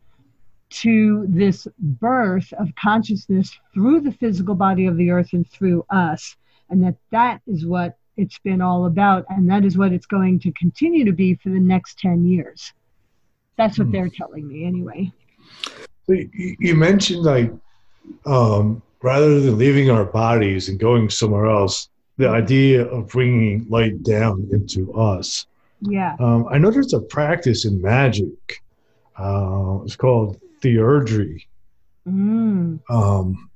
to 0.69 1.25
this 1.27 1.67
birth 1.77 2.51
of 2.53 2.69
consciousness 2.75 3.59
through 3.73 4.01
the 4.01 4.11
physical 4.13 4.55
body 4.55 4.85
of 4.85 4.95
the 4.95 5.11
earth 5.11 5.33
and 5.33 5.47
through 5.49 5.85
us. 5.89 6.37
And 6.69 6.81
that 6.83 6.95
that 7.11 7.41
is 7.45 7.65
what 7.65 7.97
it's 8.15 8.39
been 8.39 8.61
all 8.61 8.85
about. 8.85 9.25
And 9.27 9.49
that 9.49 9.65
is 9.65 9.77
what 9.77 9.91
it's 9.91 10.05
going 10.05 10.39
to 10.39 10.51
continue 10.53 11.03
to 11.03 11.11
be 11.11 11.35
for 11.35 11.49
the 11.49 11.59
next 11.59 11.99
10 11.99 12.25
years. 12.25 12.71
That's 13.57 13.77
what 13.77 13.89
mm. 13.89 13.91
they're 13.91 14.09
telling 14.09 14.47
me 14.47 14.63
anyway. 14.63 15.11
You 16.07 16.75
mentioned 16.75 17.23
like 17.23 17.51
um, 18.25 18.81
rather 19.03 19.39
than 19.41 19.57
leaving 19.57 19.91
our 19.91 20.05
bodies 20.05 20.69
and 20.69 20.79
going 20.79 21.09
somewhere 21.09 21.45
else, 21.45 21.89
the 22.17 22.25
mm-hmm. 22.25 22.33
idea 22.33 22.85
of 22.85 23.09
bringing 23.09 23.67
light 23.69 24.01
down 24.01 24.47
into 24.51 24.91
us. 24.93 25.45
Yeah. 25.81 26.15
Um, 26.19 26.47
I 26.49 26.57
know 26.57 26.71
there's 26.71 26.93
a 26.93 27.01
practice 27.01 27.65
in 27.65 27.81
magic. 27.81 28.63
Uh, 29.17 29.79
it's 29.83 29.97
called 29.97 30.39
theurgy. 30.61 31.45
Mm. 32.07 32.79
Um, 32.89 33.49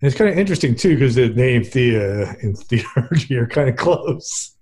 and 0.00 0.08
it's 0.08 0.16
kind 0.16 0.30
of 0.30 0.38
interesting 0.38 0.74
too 0.74 0.94
because 0.94 1.14
the 1.14 1.30
name 1.30 1.64
Thea 1.64 2.28
and 2.42 2.56
theurgy 2.68 3.36
are 3.36 3.46
kind 3.46 3.70
of 3.70 3.76
close. 3.76 4.53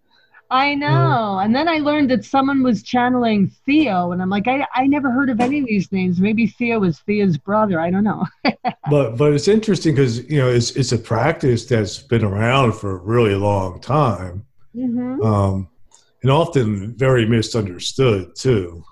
I 0.53 0.75
know. 0.75 1.39
and 1.39 1.57
then 1.57 1.67
I 1.67 1.79
learned 1.79 2.11
that 2.11 2.27
someone 2.27 2.63
was 2.63 2.83
channeling 2.83 3.49
Theo, 3.65 4.13
and 4.13 4.21
I'm 4.21 4.29
like, 4.29 4.47
I, 4.47 4.67
I 4.75 4.87
never 4.87 5.11
heard 5.11 5.31
of 5.31 5.41
any 5.41 5.61
of 5.61 5.67
these 5.67 5.91
names. 5.91 6.21
Maybe 6.21 6.47
Theo 6.47 6.81
was 6.81 6.99
Thea's 7.01 7.39
brother. 7.39 7.81
I 7.81 7.91
don't 7.91 8.05
know. 8.05 8.27
but 8.91 9.17
but 9.17 9.33
it's 9.33 9.49
interesting 9.49 9.95
because 9.95 10.29
you 10.29 10.39
know 10.39 10.51
it's 10.51 10.73
it's 10.73 10.93
a 10.93 10.99
practice 10.99 11.65
that's 11.65 11.99
been 11.99 12.23
around 12.23 12.75
for 12.75 12.91
a 12.91 13.03
really 13.03 13.35
long 13.35 13.81
time, 13.81 14.45
mm-hmm. 14.77 15.23
um, 15.23 15.69
and 16.21 16.31
often 16.31 16.95
very 16.97 17.25
misunderstood 17.25 18.37
too. 18.37 18.85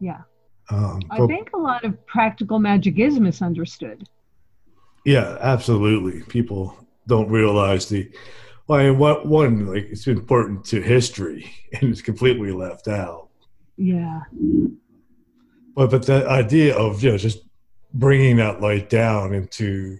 Yeah. 0.00 0.20
Um, 0.68 1.00
I 1.10 1.26
think 1.26 1.50
a 1.54 1.58
lot 1.58 1.84
of 1.84 2.06
practical 2.06 2.58
magic 2.58 2.98
is 2.98 3.18
misunderstood. 3.18 4.06
Yeah, 5.06 5.38
absolutely. 5.40 6.22
People 6.24 6.76
don't 7.06 7.30
realize 7.30 7.88
the. 7.88 8.10
Well, 8.66 8.80
I 8.80 8.90
mean, 8.90 8.98
what 8.98 9.26
one 9.26 9.66
like 9.66 9.88
it's 9.90 10.06
important 10.06 10.64
to 10.66 10.80
history 10.80 11.52
and 11.72 11.90
it's 11.90 12.02
completely 12.02 12.52
left 12.52 12.88
out. 12.88 13.28
Yeah. 13.76 14.20
But 15.74 15.90
but 15.90 16.06
the 16.06 16.28
idea 16.28 16.76
of 16.76 17.02
you 17.02 17.10
know 17.10 17.18
just 17.18 17.40
bringing 17.94 18.36
that 18.36 18.60
light 18.60 18.88
down 18.88 19.34
into 19.34 19.98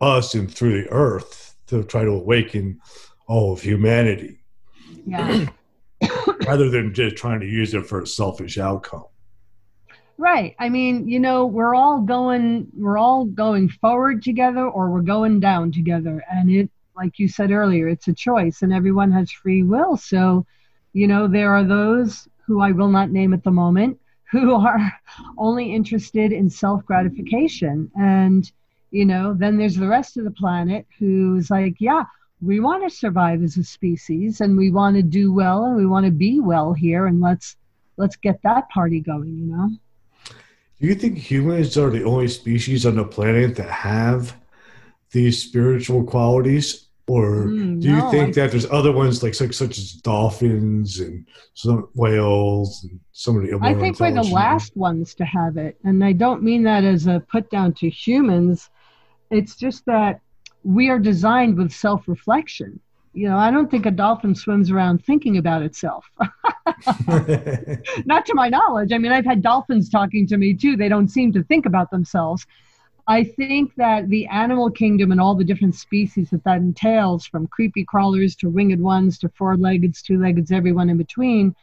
us 0.00 0.34
and 0.34 0.52
through 0.52 0.82
the 0.82 0.88
earth 0.90 1.56
to 1.66 1.82
try 1.84 2.04
to 2.04 2.10
awaken 2.10 2.80
all 3.26 3.52
of 3.52 3.60
humanity 3.60 4.38
Yeah. 5.06 5.46
rather 6.46 6.68
than 6.70 6.94
just 6.94 7.16
trying 7.16 7.40
to 7.40 7.46
use 7.46 7.74
it 7.74 7.86
for 7.86 8.02
a 8.02 8.06
selfish 8.06 8.58
outcome. 8.58 9.06
Right. 10.18 10.54
I 10.58 10.68
mean, 10.68 11.08
you 11.08 11.18
know, 11.20 11.46
we're 11.46 11.74
all 11.74 12.00
going 12.00 12.68
we're 12.74 12.98
all 12.98 13.24
going 13.24 13.68
forward 13.68 14.22
together 14.22 14.66
or 14.66 14.90
we're 14.90 15.02
going 15.02 15.40
down 15.40 15.72
together 15.72 16.22
and 16.30 16.50
it 16.50 16.70
like 16.96 17.18
you 17.18 17.28
said 17.28 17.50
earlier, 17.50 17.88
it's 17.88 18.08
a 18.08 18.12
choice 18.12 18.62
and 18.62 18.72
everyone 18.72 19.12
has 19.12 19.30
free 19.30 19.62
will. 19.62 19.96
So, 19.96 20.46
you 20.92 21.06
know, 21.06 21.28
there 21.28 21.52
are 21.52 21.64
those 21.64 22.28
who 22.46 22.60
I 22.60 22.72
will 22.72 22.88
not 22.88 23.10
name 23.10 23.34
at 23.34 23.44
the 23.44 23.50
moment 23.50 24.00
who 24.30 24.54
are 24.54 24.92
only 25.38 25.74
interested 25.74 26.32
in 26.32 26.50
self-gratification 26.50 27.90
and 27.96 28.50
you 28.90 29.04
know, 29.04 29.34
then 29.34 29.58
there's 29.58 29.76
the 29.76 29.88
rest 29.88 30.16
of 30.16 30.24
the 30.24 30.30
planet 30.30 30.86
who's 30.98 31.50
like, 31.50 31.74
yeah, 31.80 32.04
we 32.40 32.60
want 32.60 32.82
to 32.82 32.94
survive 32.94 33.42
as 33.42 33.56
a 33.56 33.64
species 33.64 34.40
and 34.40 34.56
we 34.56 34.70
want 34.70 34.96
to 34.96 35.02
do 35.02 35.32
well 35.32 35.64
and 35.64 35.76
we 35.76 35.86
want 35.86 36.06
to 36.06 36.12
be 36.12 36.40
well 36.40 36.72
here 36.72 37.06
and 37.06 37.20
let's 37.20 37.56
let's 37.96 38.16
get 38.16 38.40
that 38.42 38.68
party 38.68 39.00
going, 39.00 39.36
you 39.36 39.46
know. 39.46 39.70
Do 40.80 40.86
you 40.86 40.94
think 40.94 41.18
humans 41.18 41.76
are 41.78 41.90
the 41.90 42.04
only 42.04 42.28
species 42.28 42.84
on 42.84 42.96
the 42.96 43.04
planet 43.04 43.56
that 43.56 43.70
have 43.70 44.34
these 45.10 45.42
spiritual 45.42 46.04
qualities, 46.04 46.85
or 47.08 47.46
Mm, 47.46 47.80
do 47.80 47.88
you 47.88 47.96
no, 47.98 48.10
think 48.10 48.28
I- 48.30 48.40
that 48.42 48.50
there's 48.50 48.66
other 48.70 48.90
ones 48.92 49.22
like 49.22 49.34
such, 49.34 49.54
such 49.54 49.78
as 49.78 49.92
dolphins 49.92 50.98
and 51.00 51.24
some 51.54 51.88
whales 51.94 52.82
and 52.84 52.98
some 53.12 53.36
of 53.36 53.42
the? 53.42 53.58
I 53.62 53.74
think 53.74 54.00
we're 54.00 54.12
the 54.12 54.22
last 54.24 54.76
ones 54.76 55.14
to 55.14 55.24
have 55.24 55.56
it. 55.56 55.78
And 55.84 56.04
I 56.04 56.12
don't 56.12 56.42
mean 56.42 56.64
that 56.64 56.82
as 56.84 57.06
a 57.06 57.20
put 57.30 57.48
down 57.50 57.74
to 57.74 57.88
humans. 57.88 58.70
It's 59.30 59.54
just 59.56 59.84
that 59.86 60.20
we 60.64 60.88
are 60.88 60.98
designed 60.98 61.56
with 61.56 61.70
self 61.72 62.08
reflection. 62.08 62.80
You 63.14 63.28
know, 63.28 63.38
I 63.38 63.50
don't 63.50 63.70
think 63.70 63.86
a 63.86 63.90
dolphin 63.90 64.34
swims 64.34 64.70
around 64.70 65.04
thinking 65.04 65.38
about 65.38 65.62
itself. 65.62 66.04
Not 68.04 68.26
to 68.26 68.34
my 68.34 68.48
knowledge. 68.48 68.92
I 68.92 68.98
mean, 68.98 69.12
I've 69.12 69.24
had 69.24 69.42
dolphins 69.42 69.88
talking 69.88 70.26
to 70.26 70.36
me 70.36 70.54
too. 70.54 70.76
They 70.76 70.88
don't 70.88 71.08
seem 71.08 71.32
to 71.32 71.42
think 71.44 71.66
about 71.66 71.90
themselves. 71.90 72.46
I 73.08 73.22
think 73.22 73.74
that 73.76 74.08
the 74.08 74.26
animal 74.26 74.70
kingdom 74.70 75.12
and 75.12 75.20
all 75.20 75.36
the 75.36 75.44
different 75.44 75.76
species 75.76 76.30
that 76.30 76.42
that 76.44 76.58
entails, 76.58 77.26
from 77.26 77.46
creepy 77.46 77.84
crawlers 77.84 78.34
to 78.36 78.48
winged 78.48 78.80
ones 78.80 79.18
to 79.20 79.28
four 79.28 79.56
leggeds, 79.56 80.02
two 80.02 80.18
leggeds, 80.18 80.50
everyone 80.50 80.90
in 80.90 80.96
between, 80.96 81.54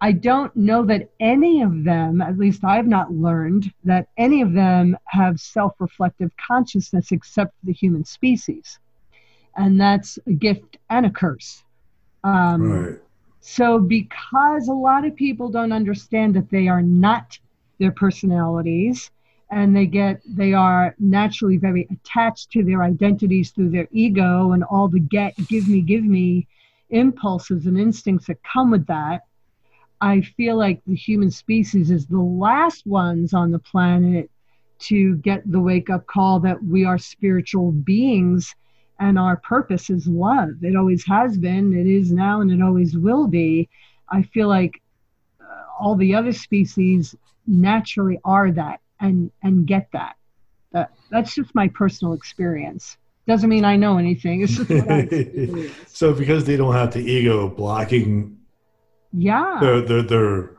I 0.00 0.12
don't 0.12 0.54
know 0.54 0.84
that 0.84 1.08
any 1.18 1.62
of 1.62 1.82
them, 1.82 2.20
at 2.20 2.38
least 2.38 2.62
I've 2.62 2.86
not 2.86 3.12
learned, 3.12 3.72
that 3.84 4.08
any 4.16 4.42
of 4.42 4.52
them 4.52 4.96
have 5.06 5.40
self 5.40 5.74
reflective 5.80 6.30
consciousness 6.36 7.10
except 7.10 7.54
the 7.64 7.72
human 7.72 8.04
species. 8.04 8.78
And 9.56 9.80
that's 9.80 10.18
a 10.26 10.32
gift 10.32 10.76
and 10.90 11.06
a 11.06 11.10
curse. 11.10 11.64
Um, 12.22 12.62
right. 12.70 12.98
so, 13.40 13.78
because 13.78 14.68
a 14.68 14.72
lot 14.72 15.04
of 15.04 15.16
people 15.16 15.48
don't 15.48 15.72
understand 15.72 16.34
that 16.36 16.50
they 16.50 16.68
are 16.68 16.82
not 16.82 17.38
their 17.78 17.92
personalities, 17.92 19.10
and 19.54 19.74
they 19.74 19.86
get 19.86 20.20
they 20.26 20.52
are 20.52 20.96
naturally 20.98 21.58
very 21.58 21.86
attached 21.92 22.50
to 22.50 22.64
their 22.64 22.82
identities 22.82 23.52
through 23.52 23.70
their 23.70 23.86
ego 23.92 24.50
and 24.50 24.64
all 24.64 24.88
the 24.88 24.98
get, 24.98 25.32
give 25.46 25.68
me, 25.68 25.80
give 25.80 26.02
me 26.02 26.48
impulses 26.90 27.66
and 27.66 27.78
instincts 27.78 28.26
that 28.26 28.42
come 28.42 28.72
with 28.72 28.84
that. 28.88 29.22
I 30.00 30.22
feel 30.22 30.56
like 30.56 30.82
the 30.88 30.96
human 30.96 31.30
species 31.30 31.92
is 31.92 32.04
the 32.04 32.20
last 32.20 32.84
ones 32.84 33.32
on 33.32 33.52
the 33.52 33.60
planet 33.60 34.28
to 34.80 35.18
get 35.18 35.48
the 35.48 35.60
wake 35.60 35.88
up 35.88 36.04
call 36.08 36.40
that 36.40 36.60
we 36.64 36.84
are 36.84 36.98
spiritual 36.98 37.70
beings 37.70 38.52
and 38.98 39.16
our 39.16 39.36
purpose 39.36 39.88
is 39.88 40.08
love. 40.08 40.50
It 40.62 40.74
always 40.74 41.06
has 41.06 41.38
been, 41.38 41.72
it 41.72 41.86
is 41.86 42.10
now, 42.10 42.40
and 42.40 42.50
it 42.50 42.60
always 42.60 42.96
will 42.96 43.28
be. 43.28 43.68
I 44.08 44.22
feel 44.22 44.48
like 44.48 44.82
uh, 45.40 45.62
all 45.78 45.94
the 45.94 46.16
other 46.16 46.32
species 46.32 47.14
naturally 47.46 48.18
are 48.24 48.50
that 48.50 48.80
and 49.04 49.30
and 49.42 49.66
get 49.66 49.88
that. 49.92 50.16
That 50.72 50.90
that's 51.10 51.34
just 51.34 51.54
my 51.54 51.68
personal 51.68 52.14
experience. 52.14 52.96
Doesn't 53.26 53.48
mean 53.48 53.64
I 53.64 53.76
know 53.76 53.98
anything. 53.98 54.42
It's 54.42 54.56
just 54.56 54.70
what 54.70 55.70
so 55.88 56.12
because 56.12 56.44
they 56.44 56.56
don't 56.56 56.74
have 56.74 56.92
the 56.92 57.00
ego 57.00 57.48
blocking 57.48 58.38
Yeah. 59.12 59.58
their 59.60 59.80
their, 59.82 60.02
their 60.02 60.50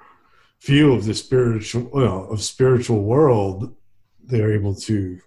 view 0.61 0.93
of 0.93 1.05
the 1.05 1.13
spiritual 1.13 1.89
you 1.93 2.05
know, 2.05 2.23
of 2.25 2.41
spiritual 2.41 3.03
world, 3.03 3.75
they're 4.23 4.53
able 4.53 4.75
to 4.75 5.19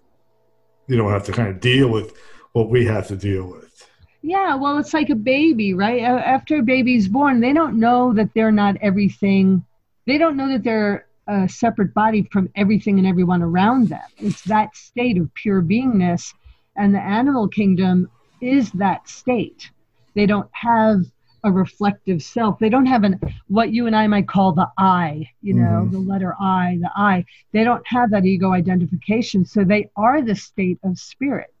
you 0.87 0.97
don't 0.97 1.11
have 1.11 1.25
to 1.25 1.31
kind 1.31 1.49
of 1.49 1.59
deal 1.59 1.89
with 1.89 2.13
what 2.53 2.69
we 2.69 2.85
have 2.85 3.07
to 3.07 3.15
deal 3.15 3.45
with. 3.45 3.87
Yeah, 4.21 4.55
well, 4.55 4.77
it's 4.79 4.93
like 4.93 5.09
a 5.09 5.15
baby, 5.15 5.73
right? 5.73 6.01
After 6.01 6.57
a 6.57 6.61
baby's 6.63 7.07
born, 7.07 7.39
they 7.39 7.53
don't 7.53 7.79
know 7.79 8.11
that 8.13 8.33
they're 8.33 8.51
not 8.51 8.75
everything. 8.81 9.63
They 10.07 10.17
don't 10.17 10.35
know 10.35 10.49
that 10.49 10.63
they're 10.63 11.05
a 11.29 11.47
separate 11.47 11.93
body 11.93 12.27
from 12.31 12.49
everything 12.55 12.97
and 12.97 13.07
everyone 13.07 13.41
around 13.41 13.87
them. 13.87 14.01
It's 14.17 14.41
that 14.45 14.75
state 14.75 15.17
of 15.17 15.31
pure 15.35 15.61
beingness, 15.61 16.33
and 16.75 16.93
the 16.93 16.99
animal 16.99 17.47
kingdom 17.47 18.09
is 18.41 18.71
that 18.71 19.07
state. 19.07 19.69
They 20.15 20.25
don't 20.25 20.49
have 20.53 21.05
a 21.43 21.51
reflective 21.51 22.21
self. 22.21 22.57
They 22.59 22.67
don't 22.67 22.87
have 22.87 23.03
an 23.03 23.19
what 23.47 23.71
you 23.71 23.87
and 23.87 23.95
I 23.95 24.07
might 24.07 24.27
call 24.27 24.51
the 24.51 24.67
I, 24.77 25.29
you 25.41 25.53
know, 25.53 25.85
Mhm. 25.85 25.91
the 25.91 25.99
letter 25.99 26.35
I, 26.39 26.77
the 26.81 26.91
I. 26.95 27.23
They 27.53 27.63
don't 27.63 27.85
have 27.87 28.09
that 28.11 28.25
ego 28.25 28.51
identification, 28.51 29.45
so 29.45 29.63
they 29.63 29.89
are 29.95 30.21
the 30.21 30.35
state 30.35 30.79
of 30.83 30.97
spirit. 30.97 31.53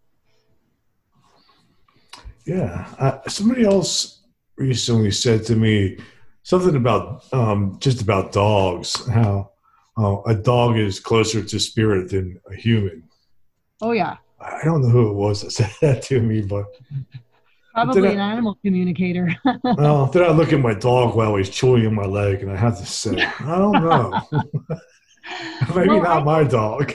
Yeah, 2.45 2.87
uh, 2.97 3.29
somebody 3.29 3.63
else 3.63 4.23
recently 4.57 5.11
said 5.11 5.45
to 5.45 5.55
me 5.55 5.97
something 6.43 6.75
about 6.75 7.31
um, 7.31 7.77
just 7.79 8.01
about 8.01 8.31
dogs. 8.31 9.07
How 9.07 9.51
uh, 9.99 10.21
a 10.25 10.35
dog 10.35 10.77
is 10.77 10.99
closer 10.99 11.43
to 11.43 11.59
spirit 11.59 12.09
than 12.11 12.39
a 12.51 12.55
human. 12.55 13.03
Oh 13.81 13.91
yeah. 13.91 14.17
I 14.41 14.63
don't 14.63 14.81
know 14.81 14.89
who 14.89 15.09
it 15.09 15.13
was 15.13 15.41
that 15.41 15.51
said 15.59 15.71
that 15.81 16.01
to 16.03 16.21
me, 16.21 16.41
but 16.41 16.65
Probably 17.73 18.09
I- 18.09 18.13
an 18.13 18.19
animal 18.19 18.57
communicator. 18.63 19.29
well, 19.63 20.05
then 20.07 20.23
I 20.23 20.29
look 20.29 20.51
at 20.53 20.59
my 20.59 20.73
dog 20.73 21.15
while 21.15 21.35
he's 21.35 21.49
chewing 21.49 21.85
on 21.87 21.93
my 21.93 22.05
leg, 22.05 22.41
and 22.41 22.51
I 22.51 22.55
have 22.55 22.77
to 22.79 22.85
say, 22.85 23.21
I 23.39 23.57
don't 23.57 23.73
know. 23.73 24.21
Maybe 25.75 25.89
Well, 25.89 26.03
not 26.03 26.21
I- 26.21 26.23
my 26.23 26.43
dog. 26.43 26.93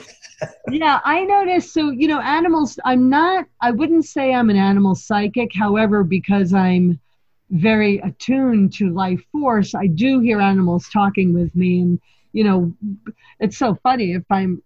yeah, 0.69 0.99
I 1.05 1.23
noticed. 1.23 1.73
So, 1.73 1.91
you 1.91 2.07
know, 2.07 2.19
animals, 2.19 2.77
I'm 2.83 3.09
not, 3.09 3.45
I 3.61 3.71
wouldn't 3.71 4.05
say 4.05 4.33
I'm 4.33 4.49
an 4.49 4.57
animal 4.57 4.93
psychic. 4.95 5.51
However, 5.55 6.03
because 6.03 6.53
I'm 6.53 6.99
very 7.51 7.99
attuned 7.99 8.73
to 8.73 8.89
life 8.89 9.21
force, 9.31 9.73
I 9.75 9.87
do 9.87 10.19
hear 10.19 10.41
animals 10.41 10.89
talking 10.91 11.33
with 11.33 11.55
me. 11.55 11.81
And, 11.81 11.99
you 12.35 12.43
know, 12.43 12.73
it's 13.39 13.57
so 13.57 13.75
funny 13.81 14.11
if 14.11 14.23
I'm, 14.29 14.61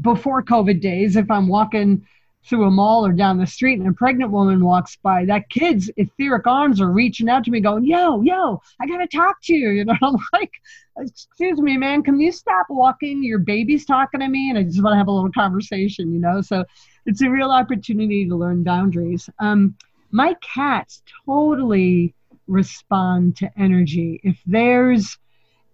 before 0.00 0.40
COVID 0.42 0.80
days, 0.80 1.16
if 1.16 1.28
I'm 1.30 1.48
walking 1.48 2.06
through 2.44 2.64
a 2.64 2.70
mall 2.70 3.04
or 3.04 3.12
down 3.12 3.38
the 3.38 3.46
street 3.46 3.80
and 3.80 3.88
a 3.88 3.92
pregnant 3.92 4.30
woman 4.30 4.64
walks 4.64 4.96
by, 5.02 5.24
that 5.24 5.50
kid's 5.50 5.90
etheric 5.96 6.46
arms 6.46 6.80
are 6.80 6.92
reaching 6.92 7.28
out 7.28 7.42
to 7.42 7.50
me 7.50 7.58
going, 7.58 7.84
yo, 7.84 8.22
yo, 8.22 8.62
I 8.80 8.86
got 8.86 8.98
to 8.98 9.08
talk 9.08 9.42
to 9.44 9.52
you. 9.52 9.70
You 9.76 9.84
know, 9.84 9.96
I'm 10.00 10.16
like, 10.32 10.52
excuse 10.96 11.60
me, 11.60 11.76
man, 11.76 12.04
can 12.04 12.20
you 12.20 12.30
stop 12.30 12.66
walking? 12.70 13.24
Your 13.24 13.40
baby's 13.40 13.84
talking 13.84 14.20
to 14.20 14.28
me 14.28 14.48
and 14.48 14.56
I 14.56 14.62
just 14.62 14.80
want 14.80 14.94
to 14.94 14.98
have 14.98 15.08
a 15.08 15.12
little 15.12 15.32
conversation, 15.32 16.12
you 16.12 16.20
know? 16.20 16.40
So 16.40 16.64
it's 17.04 17.20
a 17.20 17.28
real 17.28 17.50
opportunity 17.50 18.28
to 18.28 18.36
learn 18.36 18.62
boundaries. 18.62 19.28
Um, 19.40 19.74
my 20.12 20.36
cats 20.40 21.02
totally 21.26 22.14
respond 22.46 23.36
to 23.38 23.50
energy. 23.58 24.20
If 24.22 24.40
there's 24.46 25.18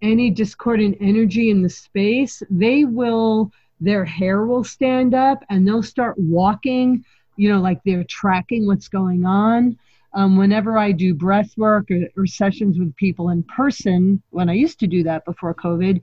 any 0.02 0.30
discordant 0.30 0.98
energy 1.00 1.50
in 1.50 1.62
the 1.62 1.70
space, 1.70 2.42
they 2.50 2.84
will, 2.84 3.50
their 3.80 4.04
hair 4.04 4.44
will 4.44 4.64
stand 4.64 5.14
up 5.14 5.44
and 5.48 5.66
they'll 5.66 5.82
start 5.82 6.18
walking, 6.18 7.04
you 7.36 7.48
know, 7.48 7.60
like 7.60 7.80
they're 7.84 8.04
tracking 8.04 8.66
what's 8.66 8.88
going 8.88 9.24
on. 9.24 9.78
Um, 10.14 10.36
whenever 10.36 10.76
I 10.76 10.92
do 10.92 11.14
breath 11.14 11.56
work 11.56 11.90
or, 11.90 12.08
or 12.16 12.26
sessions 12.26 12.78
with 12.78 12.94
people 12.96 13.30
in 13.30 13.42
person, 13.44 14.22
when 14.30 14.50
I 14.50 14.54
used 14.54 14.78
to 14.80 14.86
do 14.86 15.02
that 15.04 15.24
before 15.24 15.54
COVID, 15.54 16.02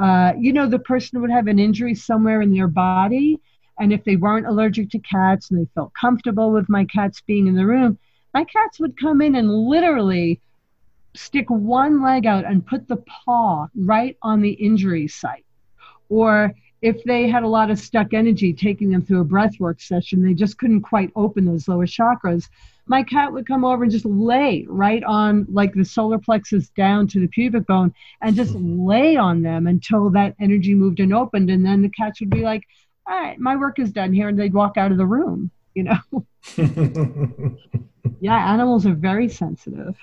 uh, 0.00 0.32
you 0.38 0.52
know, 0.52 0.68
the 0.68 0.78
person 0.78 1.20
would 1.20 1.30
have 1.30 1.48
an 1.48 1.58
injury 1.58 1.94
somewhere 1.94 2.40
in 2.40 2.52
their 2.52 2.68
body. 2.68 3.40
And 3.80 3.92
if 3.92 4.04
they 4.04 4.16
weren't 4.16 4.46
allergic 4.46 4.90
to 4.90 4.98
cats 4.98 5.50
and 5.50 5.60
they 5.60 5.70
felt 5.74 5.92
comfortable 5.94 6.52
with 6.52 6.68
my 6.68 6.84
cats 6.84 7.20
being 7.26 7.46
in 7.48 7.54
the 7.54 7.66
room, 7.66 7.98
my 8.34 8.44
cats 8.44 8.78
would 8.78 9.00
come 9.00 9.20
in 9.22 9.34
and 9.34 9.50
literally 9.50 10.40
stick 11.14 11.48
one 11.48 12.02
leg 12.02 12.26
out 12.26 12.44
and 12.44 12.66
put 12.66 12.88
the 12.88 13.02
paw 13.24 13.66
right 13.74 14.16
on 14.22 14.40
the 14.40 14.52
injury 14.52 15.08
site. 15.08 15.44
Or 16.08 16.54
if 16.80 17.02
they 17.04 17.28
had 17.28 17.42
a 17.42 17.48
lot 17.48 17.70
of 17.70 17.78
stuck 17.78 18.14
energy 18.14 18.52
taking 18.52 18.90
them 18.90 19.02
through 19.02 19.20
a 19.20 19.24
breathwork 19.24 19.80
session, 19.80 20.22
they 20.22 20.34
just 20.34 20.58
couldn't 20.58 20.82
quite 20.82 21.10
open 21.16 21.44
those 21.44 21.66
lower 21.66 21.86
chakras. 21.86 22.48
My 22.86 23.02
cat 23.02 23.32
would 23.32 23.46
come 23.46 23.64
over 23.64 23.82
and 23.82 23.92
just 23.92 24.04
lay 24.04 24.64
right 24.68 25.02
on, 25.04 25.46
like 25.50 25.74
the 25.74 25.84
solar 25.84 26.18
plexus 26.18 26.68
down 26.70 27.08
to 27.08 27.20
the 27.20 27.26
pubic 27.26 27.66
bone, 27.66 27.92
and 28.22 28.36
just 28.36 28.54
lay 28.54 29.16
on 29.16 29.42
them 29.42 29.66
until 29.66 30.08
that 30.10 30.36
energy 30.40 30.74
moved 30.74 31.00
and 31.00 31.12
opened. 31.12 31.50
And 31.50 31.66
then 31.66 31.82
the 31.82 31.90
cats 31.90 32.20
would 32.20 32.30
be 32.30 32.42
like, 32.42 32.62
all 33.06 33.18
right, 33.18 33.38
my 33.38 33.56
work 33.56 33.78
is 33.78 33.92
done 33.92 34.12
here. 34.12 34.28
And 34.28 34.38
they'd 34.38 34.54
walk 34.54 34.76
out 34.76 34.92
of 34.92 34.98
the 34.98 35.06
room, 35.06 35.50
you 35.74 35.82
know? 35.82 35.98
yeah, 38.20 38.52
animals 38.52 38.86
are 38.86 38.94
very 38.94 39.28
sensitive. 39.28 39.96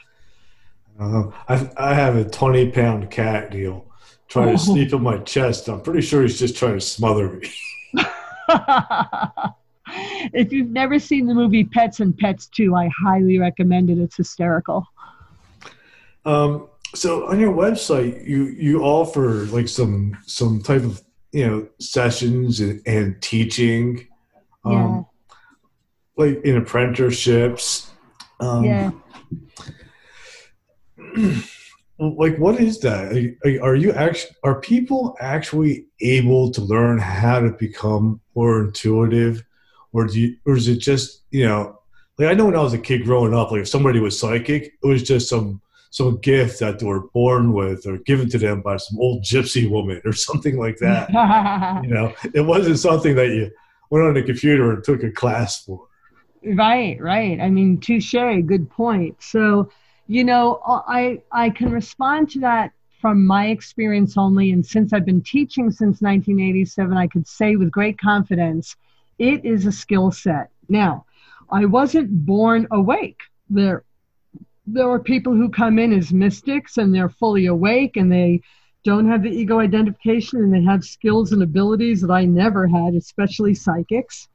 Uh, 1.00 1.24
I, 1.48 1.70
I 1.78 1.94
have 1.94 2.16
a 2.16 2.24
20 2.24 2.72
pound 2.72 3.12
cat 3.12 3.52
deal 3.52 3.86
trying 4.28 4.50
oh. 4.50 4.54
to 4.54 4.58
sleep 4.58 4.94
in 4.94 5.02
my 5.02 5.18
chest. 5.20 5.68
I'm 5.68 5.82
pretty 5.82 6.02
sure 6.02 6.22
he's 6.22 6.40
just 6.40 6.56
trying 6.56 6.76
to 6.76 6.82
smother 6.82 7.30
me. 7.30 7.52
if 10.34 10.52
you've 10.52 10.70
never 10.70 11.00
seen 11.00 11.28
the 11.28 11.34
movie 11.34 11.64
Pets 11.64 12.00
and 12.00 12.18
Pets 12.18 12.48
2, 12.48 12.76
I 12.76 12.90
highly 13.04 13.40
recommend 13.40 13.90
it. 13.90 13.98
It's 13.98 14.18
hysterical. 14.18 14.88
Um, 16.26 16.68
so 16.94 17.28
on 17.28 17.40
your 17.40 17.54
website, 17.54 18.26
you 18.26 18.46
you 18.46 18.82
offer 18.82 19.46
like 19.46 19.68
some 19.68 20.18
some 20.26 20.62
type 20.62 20.84
of 20.84 21.04
you 21.32 21.46
know 21.46 21.68
sessions 21.80 22.62
and, 22.62 22.82
and 22.88 23.22
teaching, 23.22 24.08
um, 24.64 24.74
yeah. 24.74 26.26
like 26.26 26.44
in 26.44 26.58
apprenticeships. 26.58 27.92
Um, 28.40 28.64
yeah. 28.64 28.92
like 32.00 32.38
what 32.38 32.60
is 32.60 32.80
that? 32.80 33.12
Are 33.62 33.76
you 33.76 33.92
actually 33.94 34.36
are 34.44 34.60
people 34.62 35.16
actually 35.20 35.86
able 36.02 36.52
to 36.52 36.62
learn 36.62 36.98
how 36.98 37.40
to 37.40 37.52
become 37.52 38.22
more 38.36 38.66
intuitive? 38.66 39.44
Or 39.94 40.06
do 40.08 40.20
you 40.20 40.36
or 40.46 40.58
is 40.58 40.68
it 40.68 40.78
just 40.78 41.22
you 41.32 41.48
know 41.48 41.80
like 42.18 42.30
i 42.30 42.34
know 42.34 42.46
when 42.46 42.56
i 42.56 42.62
was 42.62 42.74
a 42.74 42.78
kid 42.78 43.04
growing 43.04 43.34
up 43.34 43.52
like 43.52 43.62
if 43.62 43.68
somebody 43.68 44.00
was 44.00 44.20
psychic 44.20 44.74
it 44.82 44.88
was 44.88 45.04
just 45.04 45.30
some 45.30 45.62
some 45.90 46.18
gift 46.18 46.60
that 46.60 46.80
they 46.80 46.86
were 46.86 47.08
born 47.14 47.54
with 47.54 47.86
or 47.86 47.98
given 48.00 48.30
to 48.30 48.38
them 48.38 48.62
by 48.62 48.76
some 48.76 49.00
old 49.00 49.24
gypsy 49.24 49.70
woman 49.70 50.02
or 50.04 50.12
something 50.28 50.58
like 50.58 50.78
that. 50.78 51.10
You 51.84 51.94
know 51.94 52.14
it 52.34 52.42
wasn't 52.42 52.80
something 52.80 53.16
that 53.16 53.28
you 53.28 53.52
went 53.90 54.06
on 54.06 54.14
the 54.14 54.24
computer 54.24 54.72
and 54.72 54.84
took 54.84 55.04
a 55.04 55.12
class 55.12 55.64
for. 55.64 55.88
Right 56.44 57.00
right. 57.00 57.40
I 57.40 57.50
mean 57.50 57.80
touche 57.80 58.12
good 58.12 58.70
point. 58.70 59.22
So 59.22 59.70
you 60.08 60.24
know 60.24 60.60
i 60.88 61.20
i 61.32 61.50
can 61.50 61.72
respond 61.72 62.30
to 62.30 62.40
that 62.40 62.72
from 63.02 63.26
my 63.26 63.48
experience 63.48 64.18
only 64.18 64.52
and 64.52 64.66
since 64.66 64.94
i've 64.94 65.06
been 65.06 65.22
teaching 65.22 65.72
since 65.72 66.02
1987 66.02 66.96
i 66.96 67.08
could 67.08 67.28
say 67.28 67.56
with 67.56 67.72
great 67.72 67.98
confidence 68.00 68.76
it 69.18 69.46
is 69.46 69.66
a 69.66 69.72
skill 69.72 70.12
set. 70.12 70.50
Now 70.68 71.06
i 71.50 71.66
wasn't 71.66 72.26
born 72.26 72.68
awake. 72.72 73.20
There 73.50 73.84
there 74.68 74.90
are 74.90 75.00
people 75.00 75.34
who 75.34 75.50
come 75.50 75.78
in 75.78 75.94
as 75.94 76.12
mystics 76.12 76.78
and 76.78 76.94
they're 76.94 77.10
fully 77.10 77.46
awake 77.46 77.98
and 77.98 78.12
they 78.12 78.42
don't 78.84 79.08
have 79.08 79.24
the 79.24 79.30
ego 79.30 79.60
identification 79.60 80.40
and 80.40 80.54
they 80.54 80.64
have 80.64 80.84
skills 80.84 81.32
and 81.32 81.44
abilities 81.44 82.02
that 82.02 82.12
i 82.12 82.26
never 82.26 82.68
had 82.68 82.94
especially 82.96 83.54
psychics 83.54 84.28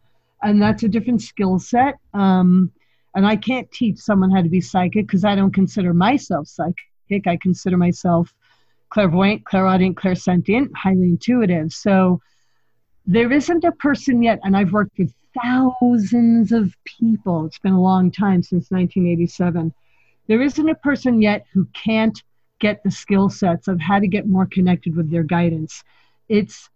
and 0.43 0.61
that's 0.61 0.83
a 0.83 0.89
different 0.89 1.23
skill 1.23 1.59
set. 1.59 1.99
Um, 2.15 2.73
and 3.15 3.27
I 3.27 3.37
can't 3.37 3.71
teach 3.73 3.99
someone 3.99 4.31
how 4.31 4.43
to 4.43 4.49
be 4.49 4.61
psychic 4.61 5.07
because 5.07 5.25
I 5.25 5.35
don't 5.35 5.53
consider 5.53 5.93
myself 5.93 6.47
psychic. 6.47 7.27
I 7.27 7.37
consider 7.37 7.77
myself 7.77 8.33
clairvoyant, 8.91 9.45
clairaudient, 9.45 9.97
clairsentient, 9.97 10.71
highly 10.75 11.09
intuitive. 11.09 11.73
So 11.73 12.21
there 13.07 13.33
isn't 13.33 13.65
a 13.65 13.73
person 13.73 14.23
yet, 14.23 14.41
and 14.45 14.57
I've 14.57 14.73
worked 14.73 14.99
with 14.99 15.13
thousands 15.43 16.53
of 16.53 16.77
people. 16.85 17.47
It's 17.47 17.59
been 17.59 17.73
a 17.73 17.81
long 17.81 18.11
time 18.11 18.43
since 18.43 18.71
1987. 18.71 19.73
There 20.27 20.43
isn't 20.43 20.69
a 20.69 20.75
person 20.77 21.23
yet 21.23 21.47
who 21.53 21.67
can't 21.73 22.23
get 22.61 22.83
the 22.85 22.91
skill 22.91 23.29
sets 23.31 23.69
of 23.69 23.81
how 23.81 23.99
to 23.99 24.07
get 24.07 24.29
more 24.29 24.47
connected 24.47 24.95
with 24.95 25.11
their 25.11 25.23
guidance. 25.23 25.83
It's 26.29 26.69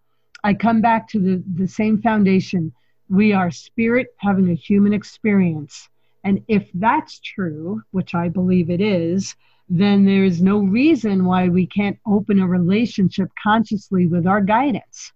I 0.42 0.54
come 0.54 0.80
back 0.80 1.08
to 1.08 1.18
the, 1.18 1.42
the 1.54 1.68
same 1.68 2.02
foundation. 2.02 2.72
We 3.08 3.32
are 3.32 3.50
spirit 3.50 4.08
having 4.18 4.50
a 4.50 4.54
human 4.54 4.92
experience. 4.92 5.88
And 6.24 6.42
if 6.48 6.70
that's 6.74 7.20
true, 7.20 7.82
which 7.90 8.14
I 8.14 8.28
believe 8.28 8.70
it 8.70 8.80
is, 8.80 9.36
then 9.68 10.04
there 10.04 10.24
is 10.24 10.42
no 10.42 10.58
reason 10.58 11.24
why 11.24 11.48
we 11.48 11.66
can't 11.66 11.98
open 12.06 12.40
a 12.40 12.46
relationship 12.46 13.30
consciously 13.42 14.06
with 14.06 14.26
our 14.26 14.40
guidance. 14.40 15.12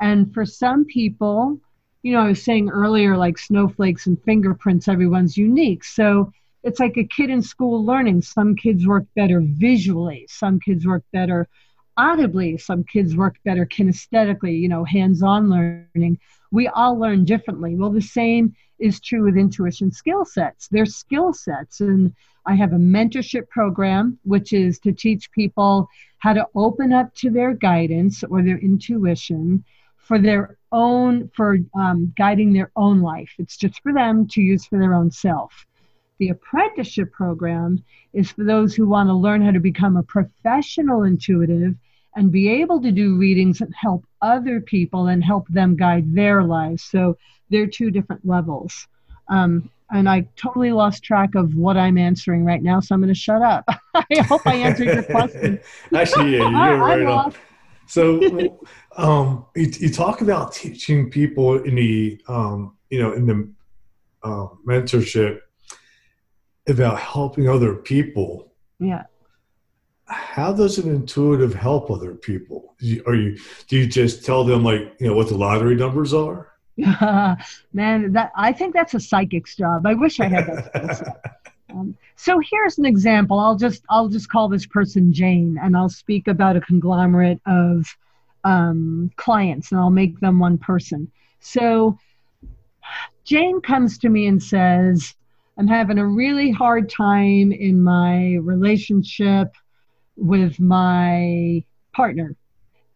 And 0.00 0.32
for 0.32 0.44
some 0.44 0.84
people, 0.86 1.58
you 2.02 2.12
know, 2.12 2.20
I 2.20 2.28
was 2.28 2.42
saying 2.42 2.70
earlier, 2.70 3.16
like 3.16 3.38
snowflakes 3.38 4.06
and 4.06 4.22
fingerprints, 4.22 4.88
everyone's 4.88 5.36
unique. 5.36 5.84
So 5.84 6.32
it's 6.62 6.80
like 6.80 6.96
a 6.96 7.04
kid 7.04 7.30
in 7.30 7.42
school 7.42 7.84
learning. 7.84 8.22
Some 8.22 8.56
kids 8.56 8.86
work 8.86 9.04
better 9.14 9.42
visually, 9.44 10.26
some 10.28 10.58
kids 10.60 10.86
work 10.86 11.04
better 11.12 11.48
audibly, 11.96 12.58
some 12.58 12.84
kids 12.84 13.16
work 13.16 13.36
better 13.44 13.66
kinesthetically, 13.66 14.58
you 14.58 14.68
know, 14.68 14.84
hands 14.84 15.22
on 15.22 15.48
learning. 15.48 16.18
We 16.50 16.68
all 16.68 16.98
learn 16.98 17.24
differently. 17.24 17.74
Well, 17.74 17.90
the 17.90 18.00
same 18.00 18.54
is 18.78 19.00
true 19.00 19.24
with 19.24 19.36
intuition 19.36 19.90
skill 19.90 20.24
sets. 20.24 20.68
They're 20.68 20.86
skill 20.86 21.32
sets. 21.32 21.80
And 21.80 22.14
I 22.44 22.54
have 22.54 22.72
a 22.72 22.76
mentorship 22.76 23.48
program, 23.48 24.18
which 24.24 24.52
is 24.52 24.78
to 24.80 24.92
teach 24.92 25.30
people 25.32 25.88
how 26.18 26.32
to 26.34 26.46
open 26.54 26.92
up 26.92 27.14
to 27.16 27.30
their 27.30 27.54
guidance 27.54 28.22
or 28.22 28.42
their 28.42 28.58
intuition 28.58 29.64
for 29.96 30.18
their 30.18 30.56
own, 30.70 31.28
for 31.34 31.58
um, 31.74 32.12
guiding 32.16 32.52
their 32.52 32.70
own 32.76 33.00
life. 33.00 33.32
It's 33.38 33.56
just 33.56 33.82
for 33.82 33.92
them 33.92 34.28
to 34.28 34.40
use 34.40 34.66
for 34.66 34.78
their 34.78 34.94
own 34.94 35.10
self. 35.10 35.66
The 36.18 36.28
apprenticeship 36.28 37.12
program 37.12 37.84
is 38.12 38.30
for 38.30 38.44
those 38.44 38.74
who 38.74 38.88
want 38.88 39.08
to 39.08 39.14
learn 39.14 39.42
how 39.42 39.50
to 39.50 39.60
become 39.60 39.96
a 39.96 40.02
professional 40.02 41.02
intuitive 41.02 41.74
and 42.16 42.32
be 42.32 42.48
able 42.48 42.80
to 42.80 42.90
do 42.90 43.16
readings 43.16 43.60
and 43.60 43.72
help 43.74 44.04
other 44.22 44.60
people 44.60 45.08
and 45.08 45.22
help 45.22 45.46
them 45.48 45.76
guide 45.76 46.14
their 46.14 46.42
lives. 46.42 46.82
So 46.82 47.16
they're 47.50 47.66
two 47.66 47.90
different 47.90 48.26
levels. 48.26 48.88
Um, 49.28 49.70
and 49.92 50.08
I 50.08 50.26
totally 50.34 50.72
lost 50.72 51.04
track 51.04 51.34
of 51.36 51.54
what 51.54 51.76
I'm 51.76 51.98
answering 51.98 52.44
right 52.44 52.62
now, 52.62 52.80
so 52.80 52.94
I'm 52.94 53.00
going 53.00 53.12
to 53.12 53.20
shut 53.20 53.42
up. 53.42 53.64
I 53.94 54.04
hope 54.22 54.44
I 54.46 54.56
answered 54.56 54.86
your 54.86 55.02
question. 55.04 55.60
Actually, 55.94 56.38
yeah, 56.38 56.68
you're 56.68 56.78
right 56.78 57.02
on. 57.02 57.34
So, 57.86 58.58
um, 58.96 59.46
you, 59.54 59.70
you, 59.78 59.90
talk 59.92 60.20
about 60.20 60.52
teaching 60.52 61.08
people 61.08 61.62
in 61.62 61.76
the, 61.76 62.20
um, 62.26 62.76
you 62.90 63.00
know, 63.00 63.12
in 63.12 63.26
the 63.26 63.48
uh, 64.24 64.48
mentorship 64.66 65.38
about 66.68 66.98
helping 66.98 67.48
other 67.48 67.74
people. 67.76 68.52
Yeah. 68.80 69.04
How 70.08 70.52
does 70.52 70.78
an 70.78 70.88
intuitive 70.88 71.54
help 71.54 71.90
other 71.90 72.14
people? 72.14 72.74
Are 73.06 73.14
you 73.14 73.38
do 73.66 73.76
you 73.76 73.86
just 73.86 74.24
tell 74.24 74.44
them 74.44 74.62
like 74.62 74.94
you 75.00 75.08
know 75.08 75.14
what 75.14 75.28
the 75.28 75.36
lottery 75.36 75.74
numbers 75.74 76.14
are? 76.14 76.52
Man, 76.76 78.12
that 78.12 78.32
I 78.36 78.52
think 78.52 78.74
that's 78.74 78.94
a 78.94 79.00
psychic's 79.00 79.56
job. 79.56 79.86
I 79.86 79.94
wish 79.94 80.20
I 80.20 80.28
had 80.28 80.46
that. 80.46 81.20
um, 81.70 81.96
so 82.14 82.38
here's 82.38 82.78
an 82.78 82.84
example. 82.84 83.40
I'll 83.40 83.56
just 83.56 83.82
I'll 83.88 84.08
just 84.08 84.28
call 84.28 84.48
this 84.48 84.66
person 84.66 85.12
Jane, 85.12 85.58
and 85.60 85.76
I'll 85.76 85.88
speak 85.88 86.28
about 86.28 86.56
a 86.56 86.60
conglomerate 86.60 87.40
of 87.46 87.86
um, 88.44 89.10
clients, 89.16 89.72
and 89.72 89.80
I'll 89.80 89.90
make 89.90 90.20
them 90.20 90.38
one 90.38 90.58
person. 90.58 91.10
So 91.40 91.98
Jane 93.24 93.60
comes 93.60 93.98
to 93.98 94.08
me 94.08 94.26
and 94.26 94.40
says, 94.40 95.14
"I'm 95.58 95.66
having 95.66 95.98
a 95.98 96.06
really 96.06 96.52
hard 96.52 96.88
time 96.88 97.50
in 97.50 97.82
my 97.82 98.34
relationship 98.34 99.48
with 100.16 100.58
my 100.58 101.64
partner, 101.92 102.34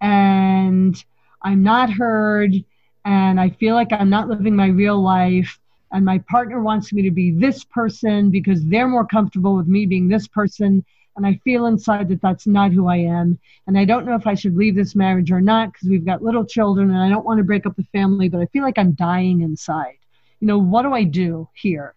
and 0.00 1.02
I'm 1.42 1.62
not 1.62 1.90
heard." 1.90 2.64
and 3.04 3.40
I 3.40 3.50
feel 3.50 3.74
like 3.74 3.92
I'm 3.92 4.10
not 4.10 4.28
living 4.28 4.54
my 4.54 4.66
real 4.66 5.00
life. 5.00 5.58
And 5.92 6.04
my 6.04 6.18
partner 6.30 6.60
wants 6.62 6.92
me 6.92 7.02
to 7.02 7.10
be 7.10 7.32
this 7.32 7.64
person 7.64 8.30
because 8.30 8.64
they're 8.64 8.86
more 8.86 9.06
comfortable 9.06 9.56
with 9.56 9.66
me 9.66 9.86
being 9.86 10.08
this 10.08 10.28
person. 10.28 10.84
And 11.16 11.26
I 11.26 11.40
feel 11.42 11.66
inside 11.66 12.08
that 12.08 12.22
that's 12.22 12.46
not 12.46 12.72
who 12.72 12.86
I 12.86 12.98
am. 12.98 13.38
And 13.66 13.76
I 13.76 13.84
don't 13.84 14.06
know 14.06 14.14
if 14.14 14.26
I 14.26 14.34
should 14.34 14.56
leave 14.56 14.76
this 14.76 14.94
marriage 14.94 15.32
or 15.32 15.40
not 15.40 15.72
because 15.72 15.88
we've 15.88 16.04
got 16.04 16.22
little 16.22 16.44
children 16.44 16.90
and 16.90 16.98
I 17.02 17.08
don't 17.08 17.24
want 17.26 17.38
to 17.38 17.44
break 17.44 17.66
up 17.66 17.74
the 17.76 17.84
family, 17.84 18.28
but 18.28 18.40
I 18.40 18.46
feel 18.46 18.62
like 18.62 18.78
I'm 18.78 18.92
dying 18.92 19.40
inside. 19.40 19.98
You 20.38 20.46
know, 20.46 20.58
what 20.58 20.82
do 20.82 20.92
I 20.92 21.02
do 21.02 21.48
here? 21.54 21.94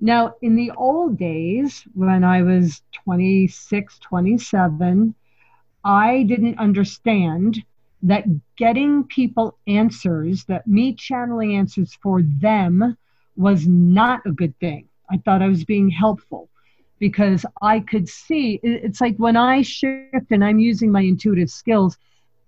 Now, 0.00 0.34
in 0.40 0.56
the 0.56 0.70
old 0.72 1.18
days, 1.18 1.84
when 1.94 2.24
I 2.24 2.42
was 2.42 2.82
26, 3.04 3.98
27, 3.98 5.14
I 5.84 6.22
didn't 6.24 6.58
understand 6.58 7.62
that 8.02 8.24
getting 8.56 9.04
people 9.04 9.58
answers, 9.66 10.44
that 10.44 10.66
me 10.66 10.94
channeling 10.94 11.54
answers 11.56 11.94
for 12.02 12.22
them 12.22 12.96
was 13.36 13.66
not 13.66 14.20
a 14.26 14.32
good 14.32 14.58
thing. 14.58 14.88
I 15.10 15.18
thought 15.18 15.42
I 15.42 15.48
was 15.48 15.64
being 15.64 15.90
helpful. 15.90 16.48
because 17.00 17.44
I 17.62 17.80
could 17.80 18.08
see 18.08 18.60
it's 18.62 19.00
like 19.00 19.16
when 19.16 19.36
I 19.36 19.62
shift 19.62 20.30
and 20.30 20.44
I'm 20.44 20.58
using 20.60 20.92
my 20.92 21.00
intuitive 21.00 21.50
skills, 21.50 21.96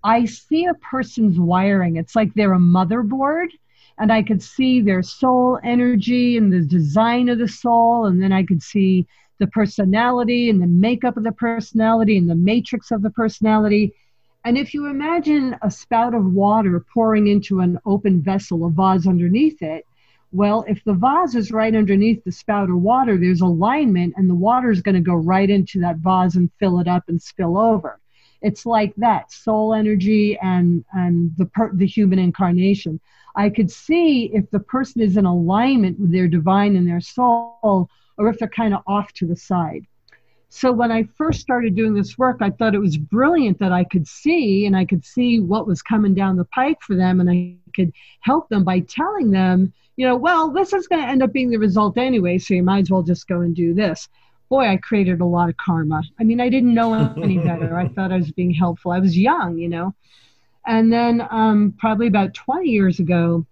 I 0.04 0.26
see 0.26 0.66
a 0.66 0.74
person's 0.74 1.40
wiring. 1.40 1.96
It's 1.96 2.14
like 2.14 2.32
they're 2.34 2.52
a 2.52 2.58
motherboard, 2.58 3.48
and 3.98 4.12
I 4.12 4.22
could 4.22 4.42
see 4.42 4.80
their 4.80 5.02
soul 5.02 5.58
energy 5.62 6.36
and 6.36 6.52
the 6.52 6.60
design 6.60 7.28
of 7.28 7.38
the 7.38 7.48
soul, 7.48 8.06
and 8.06 8.22
then 8.22 8.32
I 8.32 8.44
could 8.44 8.62
see 8.62 9.06
the 9.38 9.46
personality 9.48 10.50
and 10.50 10.60
the 10.62 10.66
makeup 10.66 11.16
of 11.16 11.24
the 11.24 11.32
personality 11.32 12.16
and 12.16 12.28
the 12.28 12.34
matrix 12.34 12.90
of 12.90 13.02
the 13.02 13.10
personality. 13.10 13.92
And 14.44 14.58
if 14.58 14.74
you 14.74 14.86
imagine 14.86 15.56
a 15.62 15.70
spout 15.70 16.14
of 16.14 16.32
water 16.32 16.84
pouring 16.92 17.28
into 17.28 17.60
an 17.60 17.78
open 17.86 18.22
vessel, 18.22 18.64
a 18.66 18.70
vase 18.70 19.06
underneath 19.06 19.62
it, 19.62 19.86
well, 20.32 20.64
if 20.66 20.82
the 20.84 20.94
vase 20.94 21.34
is 21.34 21.52
right 21.52 21.74
underneath 21.74 22.24
the 22.24 22.32
spout 22.32 22.70
of 22.70 22.80
water, 22.80 23.18
there's 23.18 23.42
alignment, 23.42 24.14
and 24.16 24.30
the 24.30 24.34
water 24.34 24.70
is 24.70 24.80
going 24.80 24.94
to 24.94 25.00
go 25.00 25.14
right 25.14 25.48
into 25.48 25.80
that 25.80 25.98
vase 25.98 26.36
and 26.36 26.50
fill 26.58 26.80
it 26.80 26.88
up 26.88 27.04
and 27.08 27.20
spill 27.20 27.58
over. 27.58 28.00
It's 28.40 28.64
like 28.64 28.94
that 28.96 29.30
soul 29.30 29.74
energy 29.74 30.38
and 30.42 30.84
and 30.92 31.32
the 31.36 31.46
per, 31.46 31.72
the 31.72 31.86
human 31.86 32.18
incarnation. 32.18 32.98
I 33.34 33.48
could 33.48 33.70
see 33.70 34.30
if 34.34 34.50
the 34.50 34.60
person 34.60 35.00
is 35.00 35.16
in 35.16 35.24
alignment 35.24 35.98
with 35.98 36.12
their 36.12 36.28
divine 36.28 36.76
and 36.76 36.86
their 36.86 37.00
soul, 37.00 37.88
or 38.18 38.28
if 38.28 38.38
they're 38.38 38.48
kind 38.48 38.74
of 38.74 38.82
off 38.86 39.12
to 39.14 39.26
the 39.26 39.36
side. 39.36 39.86
So 40.48 40.70
when 40.70 40.92
I 40.92 41.04
first 41.16 41.40
started 41.40 41.74
doing 41.74 41.94
this 41.94 42.18
work, 42.18 42.38
I 42.40 42.50
thought 42.50 42.74
it 42.74 42.78
was 42.78 42.98
brilliant 42.98 43.58
that 43.60 43.72
I 43.72 43.84
could 43.84 44.06
see 44.06 44.66
and 44.66 44.76
I 44.76 44.84
could 44.84 45.04
see 45.04 45.40
what 45.40 45.66
was 45.66 45.80
coming 45.80 46.12
down 46.12 46.36
the 46.36 46.44
pike 46.46 46.82
for 46.82 46.94
them, 46.94 47.20
and 47.20 47.30
I 47.30 47.56
could 47.74 47.92
help 48.20 48.48
them 48.48 48.64
by 48.64 48.80
telling 48.80 49.30
them 49.30 49.72
you 49.96 50.06
know, 50.06 50.16
well, 50.16 50.50
this 50.50 50.72
is 50.72 50.88
going 50.88 51.02
to 51.02 51.08
end 51.08 51.22
up 51.22 51.32
being 51.32 51.50
the 51.50 51.58
result 51.58 51.98
anyway, 51.98 52.38
so 52.38 52.54
you 52.54 52.62
might 52.62 52.80
as 52.80 52.90
well 52.90 53.02
just 53.02 53.28
go 53.28 53.40
and 53.40 53.54
do 53.54 53.74
this. 53.74 54.08
Boy, 54.48 54.68
I 54.68 54.76
created 54.76 55.20
a 55.20 55.24
lot 55.24 55.48
of 55.48 55.56
karma. 55.56 56.02
I 56.18 56.24
mean, 56.24 56.40
I 56.40 56.48
didn't 56.48 56.74
know 56.74 56.94
any 57.22 57.38
better. 57.38 57.76
I 57.76 57.88
thought 57.88 58.12
I 58.12 58.16
was 58.16 58.32
being 58.32 58.52
helpful. 58.52 58.92
I 58.92 58.98
was 58.98 59.16
young, 59.16 59.58
you 59.58 59.68
know. 59.68 59.94
And 60.66 60.92
then 60.92 61.26
um, 61.30 61.74
probably 61.78 62.06
about 62.06 62.34
20 62.34 62.68
years 62.68 62.98
ago, 62.98 63.46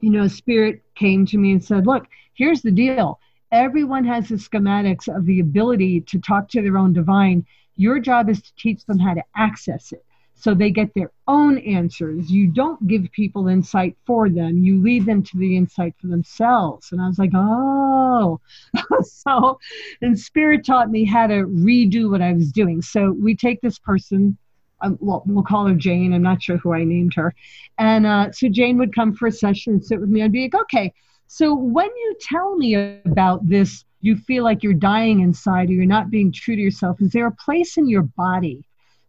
you 0.00 0.10
know, 0.10 0.28
Spirit 0.28 0.82
came 0.94 1.26
to 1.26 1.38
me 1.38 1.52
and 1.52 1.64
said, 1.64 1.86
Look, 1.86 2.06
here's 2.34 2.62
the 2.62 2.70
deal. 2.70 3.20
Everyone 3.52 4.04
has 4.04 4.28
the 4.28 4.36
schematics 4.36 5.14
of 5.14 5.26
the 5.26 5.40
ability 5.40 6.02
to 6.02 6.20
talk 6.20 6.48
to 6.50 6.62
their 6.62 6.78
own 6.78 6.92
divine. 6.92 7.44
Your 7.76 7.98
job 7.98 8.28
is 8.28 8.40
to 8.42 8.54
teach 8.56 8.84
them 8.84 8.98
how 8.98 9.14
to 9.14 9.24
access 9.36 9.92
it 9.92 10.04
so 10.40 10.54
they 10.54 10.70
get 10.70 10.94
their 10.94 11.12
own 11.28 11.58
answers. 11.58 12.30
You 12.30 12.46
don't 12.46 12.86
give 12.86 13.12
people 13.12 13.48
insight 13.48 13.96
for 14.06 14.30
them, 14.30 14.58
you 14.58 14.82
lead 14.82 15.04
them 15.04 15.22
to 15.22 15.36
the 15.36 15.56
insight 15.56 15.94
for 16.00 16.06
themselves. 16.06 16.92
And 16.92 17.00
I 17.00 17.06
was 17.06 17.18
like, 17.18 17.32
oh. 17.34 18.40
so, 19.02 19.60
and 20.00 20.18
Spirit 20.18 20.64
taught 20.64 20.90
me 20.90 21.04
how 21.04 21.26
to 21.26 21.46
redo 21.46 22.10
what 22.10 22.22
I 22.22 22.32
was 22.32 22.52
doing. 22.52 22.80
So 22.80 23.12
we 23.12 23.36
take 23.36 23.60
this 23.60 23.78
person. 23.78 24.38
Um, 24.82 24.98
well, 25.00 25.22
we'll 25.26 25.44
call 25.44 25.66
her 25.66 25.74
Jane. 25.74 26.12
I'm 26.12 26.22
not 26.22 26.42
sure 26.42 26.56
who 26.56 26.72
I 26.72 26.84
named 26.84 27.14
her. 27.14 27.34
And 27.78 28.06
uh, 28.06 28.32
so 28.32 28.48
Jane 28.48 28.78
would 28.78 28.94
come 28.94 29.14
for 29.14 29.28
a 29.28 29.32
session 29.32 29.74
and 29.74 29.84
sit 29.84 30.00
with 30.00 30.08
me. 30.08 30.22
I'd 30.22 30.32
be 30.32 30.42
like, 30.42 30.60
okay, 30.62 30.92
so 31.26 31.54
when 31.54 31.86
you 31.86 32.16
tell 32.20 32.56
me 32.56 32.74
about 33.04 33.48
this, 33.48 33.84
you 34.00 34.16
feel 34.16 34.44
like 34.44 34.62
you're 34.62 34.72
dying 34.72 35.20
inside 35.20 35.68
or 35.68 35.74
you're 35.74 35.86
not 35.86 36.10
being 36.10 36.32
true 36.32 36.56
to 36.56 36.62
yourself. 36.62 37.00
Is 37.00 37.12
there 37.12 37.26
a 37.26 37.32
place 37.32 37.76
in 37.76 37.88
your 37.88 38.02
body 38.02 38.64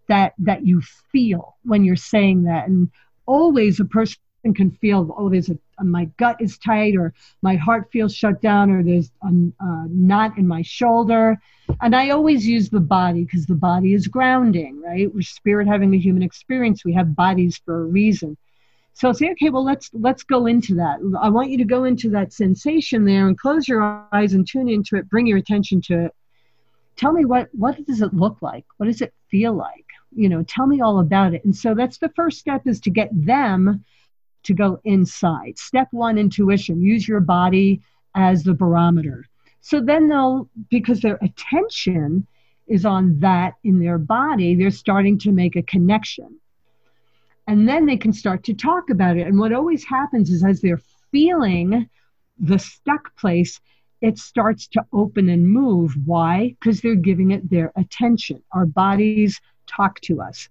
that 0.08 0.34
that 0.40 0.66
you 0.66 0.82
feel 1.12 1.56
when 1.64 1.86
you're 1.86 1.96
saying 1.96 2.44
that 2.44 2.68
and 2.68 2.92
always 3.26 3.80
a 3.80 3.86
person 3.86 4.18
can 4.56 4.72
feel 4.72 5.14
oh 5.18 5.30
there's 5.30 5.50
a 5.50 5.58
my 5.84 6.06
gut 6.18 6.38
is 6.40 6.58
tight 6.58 6.96
or 6.96 7.14
my 7.42 7.56
heart 7.56 7.90
feels 7.92 8.14
shut 8.14 8.42
down 8.42 8.70
or 8.70 8.84
there's 8.84 9.12
a, 9.24 9.28
a 9.28 9.88
knot 9.90 10.38
in 10.38 10.48
my 10.48 10.62
shoulder 10.62 11.40
and 11.82 11.96
i 11.96 12.10
always 12.10 12.46
use 12.46 12.70
the 12.70 12.80
body 12.80 13.24
because 13.24 13.46
the 13.46 13.56
body 13.56 13.94
is 13.94 14.08
grounding 14.08 14.82
right 14.82 15.14
we're 15.14 15.22
spirit 15.22 15.68
having 15.68 15.94
a 15.94 15.98
human 15.98 16.24
experience 16.24 16.84
we 16.84 16.94
have 16.94 17.16
bodies 17.16 17.60
for 17.66 17.84
a 17.84 17.86
reason 17.86 18.38
so 18.94 19.08
I'll 19.08 19.14
say, 19.14 19.32
okay, 19.32 19.50
well 19.50 19.64
let's 19.64 19.90
let's 19.94 20.22
go 20.22 20.48
into 20.48 20.76
that. 20.76 21.00
I 21.20 21.30
want 21.30 21.50
you 21.50 21.58
to 21.60 21.64
go 21.64 21.86
into 21.86 22.10
that 22.10 22.34
sensation 22.34 23.06
there 23.06 23.26
and 23.26 23.40
close 23.40 23.66
your 23.66 24.06
eyes 24.12 24.34
and 24.34 24.46
tune 24.46 24.68
into 24.68 24.98
it. 24.98 25.10
Bring 25.10 25.26
your 25.26 25.38
attention 25.38 25.82
to 25.84 26.06
it. 26.06 26.16
Tell 26.98 27.14
me 27.14 27.24
what 27.24 27.48
what 27.54 27.84
does 27.86 28.02
it 28.02 28.14
look 28.14 28.42
like? 28.42 28.66
What 28.78 28.88
does 28.88 29.00
it 29.00 29.14
feel 29.30 29.54
like? 29.54 29.86
you 30.16 30.30
know 30.30 30.44
tell 30.44 30.68
me 30.68 30.82
all 30.82 31.00
about 31.00 31.34
it 31.34 31.44
and 31.46 31.56
so 31.56 31.74
that's 31.74 31.98
the 31.98 32.10
first 32.10 32.40
step 32.40 32.68
is 32.68 32.80
to 32.82 32.90
get 32.90 33.10
them 33.14 33.84
to 34.44 34.54
go 34.54 34.80
inside. 34.84 35.58
Step 35.58 35.88
one 35.92 36.18
intuition. 36.18 36.82
Use 36.82 37.08
your 37.08 37.20
body 37.20 37.82
as 38.16 38.44
the 38.44 38.54
barometer. 38.54 39.26
So 39.62 39.80
then 39.80 40.10
they'll 40.10 40.50
because 40.70 41.02
their 41.02 41.20
attention 41.22 42.28
is 42.68 42.86
on 42.86 43.20
that 43.20 43.54
in 43.64 43.80
their 43.80 43.98
body 43.98 44.56
they're 44.56 44.72
starting 44.72 45.18
to 45.20 45.32
make 45.32 45.56
a 45.56 45.62
connection. 45.62 46.40
And 47.48 47.68
then 47.68 47.86
they 47.86 47.98
can 47.98 48.14
start 48.14 48.44
to 48.46 48.54
talk 48.54 48.90
about 48.90 49.18
it. 49.18 49.28
And 49.28 49.38
what 49.38 49.54
always 49.54 49.84
happens 49.84 50.30
is 50.30 50.44
as 50.44 50.62
they're 50.62 50.82
feeling 51.12 51.90
the 52.40 52.58
stuck 52.58 53.16
place 53.18 53.60
it 54.02 54.18
starts 54.18 54.68
to 54.68 54.84
open 54.94 55.30
and 55.30 55.48
move. 55.48 55.96
Why? 56.06 56.56
Because 56.60 56.82
they're 56.82 56.96
giving 56.96 57.32
it 57.32 57.50
their 57.50 57.72
attention. 57.76 58.42
Our 58.52 58.66
bodies 58.66 59.40
talk 59.68 60.02
to 60.02 60.22
us. 60.22 60.50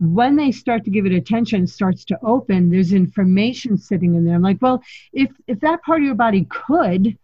When 0.00 0.36
they 0.36 0.52
start 0.52 0.84
to 0.84 0.90
give 0.90 1.06
it 1.06 1.12
attention, 1.12 1.66
starts 1.66 2.04
to 2.06 2.18
open, 2.22 2.70
there's 2.70 2.92
information 2.92 3.76
sitting 3.76 4.14
in 4.14 4.24
there. 4.24 4.36
I'm 4.36 4.42
like, 4.42 4.62
well, 4.62 4.82
if 5.12 5.30
if 5.46 5.60
that 5.60 5.82
part 5.82 6.00
of 6.00 6.06
your 6.06 6.14
body 6.14 6.46
could 6.48 7.16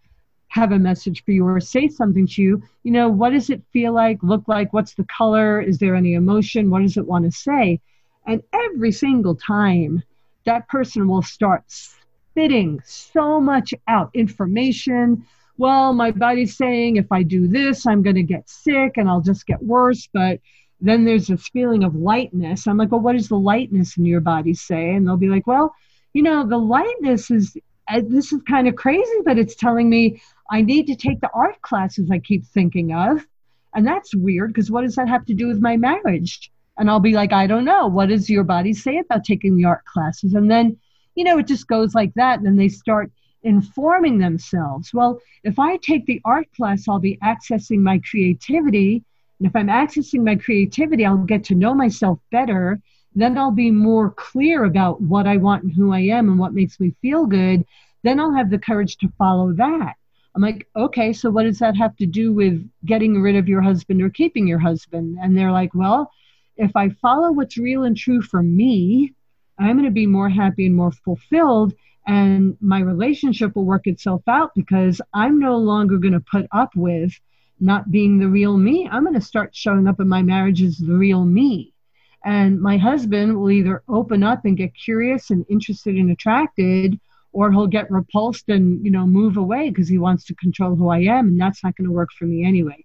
have 0.49 0.72
a 0.72 0.79
message 0.79 1.25
for 1.25 1.33
you 1.33 1.45
or 1.47 1.61
say 1.61 1.89
something 1.89 2.27
to 2.29 2.43
you, 2.43 2.62
you 2.85 2.93
know, 2.93 3.09
what 3.09 3.31
does 3.31 3.51
it 3.51 3.62
feel 3.72 3.93
like, 3.93 4.22
look 4.22 4.47
like, 4.47 4.72
what's 4.72 4.95
the 4.95 5.05
color, 5.05 5.61
is 5.61 5.79
there 5.79 5.97
any 5.97 6.14
emotion, 6.14 6.70
what 6.70 6.83
does 6.83 6.97
it 6.97 7.07
want 7.07 7.25
to 7.25 7.31
say? 7.31 7.81
And 8.27 8.41
every 8.53 8.93
single 8.93 9.35
time 9.35 10.03
that 10.45 10.68
person 10.68 11.09
will 11.09 11.22
start 11.22 11.64
spitting 11.66 12.81
so 12.85 13.41
much 13.41 13.75
out 13.89 14.11
information. 14.14 15.27
Well, 15.57 15.93
my 15.93 16.11
body's 16.11 16.57
saying 16.57 16.97
if 16.97 17.11
I 17.11 17.22
do 17.22 17.49
this, 17.49 17.87
I'm 17.87 18.03
going 18.03 18.16
to 18.16 18.22
get 18.22 18.49
sick 18.49 18.97
and 18.97 19.09
I'll 19.09 19.20
just 19.20 19.47
get 19.47 19.62
worse. 19.62 20.09
But 20.12 20.41
then 20.89 21.05
there's 21.05 21.28
this 21.28 21.49
feeling 21.49 21.82
of 21.82 21.95
lightness. 21.95 22.66
I'm 22.66 22.76
like, 22.76 22.93
well, 22.93 23.01
what 23.01 23.14
does 23.14 23.28
the 23.28 23.39
lightness 23.39 23.97
in 23.97 24.05
your 24.05 24.20
body 24.20 24.55
say? 24.55 24.91
And 24.91 25.07
they'll 25.07 25.16
be 25.16 25.28
like, 25.28 25.47
well, 25.47 25.74
you 26.12 26.22
know, 26.22 26.47
the 26.47 26.59
lightness 26.59 27.30
is, 27.30 27.57
uh, 27.89 28.03
this 28.07 28.32
is 28.32 28.43
kind 28.43 28.68
of 28.68 28.76
crazy, 28.76 29.20
but 29.24 29.39
it's 29.39 29.55
telling 29.55 29.89
me 29.89 30.20
I 30.51 30.61
need 30.61 30.87
to 30.89 30.97
take 30.97 31.20
the 31.20 31.30
art 31.35 31.61
classes 31.62 32.11
I 32.11 32.18
keep 32.18 32.45
thinking 32.45 32.93
of. 32.93 33.26
And 33.74 33.87
that's 33.87 34.14
weird 34.14 34.53
because 34.53 34.70
what 34.70 34.82
does 34.82 34.95
that 34.97 35.09
have 35.09 35.24
to 35.26 35.35
do 35.35 35.49
with 35.49 35.61
my 35.61 35.76
marriage? 35.76 36.51
And 36.76 36.91
I'll 36.91 37.01
be 37.01 37.12
like, 37.12 37.32
I 37.32 37.47
don't 37.47 37.64
know. 37.64 37.87
What 37.87 38.09
does 38.09 38.28
your 38.28 38.45
body 38.45 38.72
say 38.72 38.99
about 38.99 39.24
taking 39.24 39.57
the 39.57 39.64
art 39.64 39.85
classes? 39.85 40.35
And 40.35 40.51
then, 40.51 40.76
you 41.14 41.24
know, 41.24 41.39
it 41.39 41.47
just 41.47 41.66
goes 41.66 41.95
like 41.95 42.12
that. 42.14 42.39
And 42.39 42.47
then 42.47 42.57
they 42.57 42.68
start 42.68 43.11
informing 43.43 44.18
themselves. 44.18 44.93
Well, 44.93 45.20
if 45.45 45.59
I 45.59 45.76
take 45.78 46.07
the 46.07 46.20
art 46.24 46.49
class, 46.57 46.89
I'll 46.89 46.99
be 46.99 47.18
accessing 47.22 47.78
my 47.78 48.01
creativity 48.09 49.05
and 49.39 49.49
if 49.49 49.57
I'm 49.57 49.68
accessing 49.68 50.24
my 50.24 50.37
creativity, 50.37 51.05
I'll 51.05 51.18
get 51.18 51.45
to 51.45 51.55
know 51.55 51.74
myself 51.74 52.18
better. 52.30 52.80
Then 53.14 53.37
I'll 53.39 53.51
be 53.51 53.70
more 53.70 54.11
clear 54.11 54.64
about 54.64 55.01
what 55.01 55.26
I 55.26 55.37
want 55.37 55.64
and 55.64 55.72
who 55.72 55.93
I 55.93 56.01
am 56.01 56.28
and 56.28 56.39
what 56.39 56.55
makes 56.55 56.78
me 56.80 56.95
feel 57.03 57.26
good. 57.26 57.64
Then 58.03 58.20
I'll 58.20 58.35
have 58.35 58.51
the 58.51 58.59
courage 58.59 58.97
to 58.99 59.12
follow 59.18 59.53
that. 59.55 59.95
I'm 60.35 60.43
like, 60.43 60.66
okay, 60.74 61.12
so 61.12 61.30
what 61.30 61.45
does 61.45 61.61
that 61.61 61.76
have 61.76 61.97
to 61.97 62.07
do 62.07 62.32
with 62.32 62.68
getting 62.85 63.20
rid 63.22 63.37
of 63.37 63.49
your 63.49 63.62
husband 63.62 64.03
or 64.03 64.11
keeping 64.11 64.49
your 64.49 64.59
husband? 64.59 65.16
And 65.22 65.37
they're 65.37 65.53
like, 65.53 65.74
well, 65.74 66.11
if 66.57 66.74
I 66.74 66.89
follow 66.89 67.32
what's 67.32 67.57
real 67.57 67.85
and 67.85 67.97
true 67.97 68.20
for 68.20 68.43
me, 68.43 69.14
I'm 69.59 69.76
going 69.76 69.85
to 69.85 69.93
be 69.93 70.07
more 70.07 70.28
happy 70.28 70.66
and 70.66 70.74
more 70.74 70.91
fulfilled. 70.91 71.74
And 72.07 72.57
my 72.61 72.80
relationship 72.80 73.55
will 73.55 73.64
work 73.64 73.87
itself 73.87 74.22
out 74.26 74.55
because 74.55 75.01
I'm 75.12 75.39
no 75.39 75.57
longer 75.57 75.99
going 75.99 76.14
to 76.14 76.20
put 76.20 76.47
up 76.53 76.70
with 76.74 77.12
not 77.65 77.91
being 77.91 78.19
the 78.19 78.29
real 78.29 78.57
me. 78.57 78.89
I'm 78.91 79.05
going 79.05 79.15
to 79.15 79.21
start 79.21 79.57
showing 79.57 79.89
up 79.89 79.99
in 79.99 80.07
my 80.07 80.23
marriage 80.23 80.62
as 80.62 80.77
the 80.77 80.93
real 80.93 81.25
me. 81.25 81.73
And 82.25 82.61
my 82.61 82.77
husband 82.77 83.39
will 83.39 83.51
either 83.51 83.83
open 83.89 84.23
up 84.23 84.45
and 84.45 84.57
get 84.57 84.73
curious 84.75 85.31
and 85.31 85.45
interested 85.49 85.95
and 85.97 86.11
attracted, 86.11 87.01
or 87.33 87.51
he'll 87.51 87.67
get 87.67 87.91
repulsed 87.91 88.49
and, 88.49 88.85
you 88.85 88.91
know, 88.91 89.07
move 89.07 89.37
away 89.37 89.71
because 89.71 89.89
he 89.89 89.99
wants 89.99 90.25
to 90.27 90.35
control 90.35 90.77
who 90.77 90.91
I 90.91 91.01
am. 91.01 91.29
And 91.29 91.41
that's 91.41 91.65
not 91.65 91.77
going 91.77 91.87
to 91.87 91.93
work 91.93 92.11
for 92.19 92.27
me 92.27 92.45
anyway. 92.45 92.85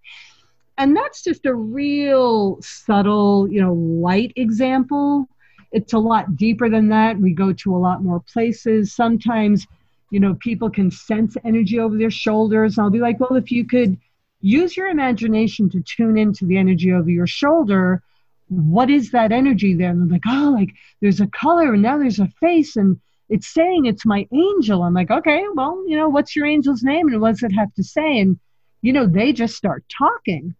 And 0.78 0.96
that's 0.96 1.24
just 1.24 1.46
a 1.46 1.54
real 1.54 2.58
subtle, 2.62 3.50
you 3.52 3.62
know, 3.62 3.74
light 3.74 4.32
example. 4.38 5.28
It's 5.72 5.94
a 5.94 6.00
lot 6.00 6.38
deeper 6.38 6.70
than 6.70 6.88
that. 6.90 7.20
We 7.20 7.34
go 7.34 7.52
to 7.52 7.76
a 7.76 7.78
lot 7.78 8.02
more 8.02 8.22
places. 8.34 8.96
Sometimes, 8.96 9.68
you 10.10 10.20
know, 10.20 10.36
people 10.36 10.70
can 10.70 10.90
sense 10.90 11.36
energy 11.44 11.80
over 11.80 11.98
their 11.98 12.10
shoulders. 12.10 12.80
I'll 12.80 12.90
be 12.90 13.00
like, 13.00 13.20
well, 13.20 13.36
if 13.36 13.52
you 13.52 13.68
could 13.68 13.98
use 14.42 14.76
your 14.78 14.88
imagination 14.88 15.70
to 15.70 15.82
tune 15.82 16.18
into 16.18 16.46
the 16.46 16.58
energy 16.58 16.92
over 16.92 17.10
your 17.10 17.28
shoulder. 17.28 18.02
What 18.48 18.90
is 18.90 19.12
that 19.12 19.32
energy 19.32 19.74
there 19.76 19.92
and 19.92 20.02
they're 20.02 20.16
like 20.16 20.24
oh 20.28 20.56
like 20.58 20.70
there's 21.02 21.22
a 21.22 21.28
color 21.28 21.74
and 21.74 21.82
now 21.82 21.98
there's 21.98 22.20
a 22.20 22.28
face 22.40 22.76
and 22.76 23.00
it's 23.30 23.54
saying 23.54 23.86
it's 23.86 24.06
my 24.06 24.28
angel. 24.32 24.84
I'm 24.84 24.94
like 24.94 25.12
okay 25.12 25.44
well 25.54 25.84
you 25.88 25.98
know 25.98 26.10
what's 26.10 26.36
your 26.36 26.46
angel's 26.46 26.84
name 26.84 27.08
and 27.10 27.22
what 27.22 27.32
does 27.32 27.44
it 27.44 27.52
have 27.54 27.74
to 27.76 27.84
say? 27.84 28.20
And 28.20 28.40
you 28.82 28.94
know, 28.94 29.06
they 29.06 29.34
just 29.34 29.56
start 29.56 29.84
talking. 29.96 30.56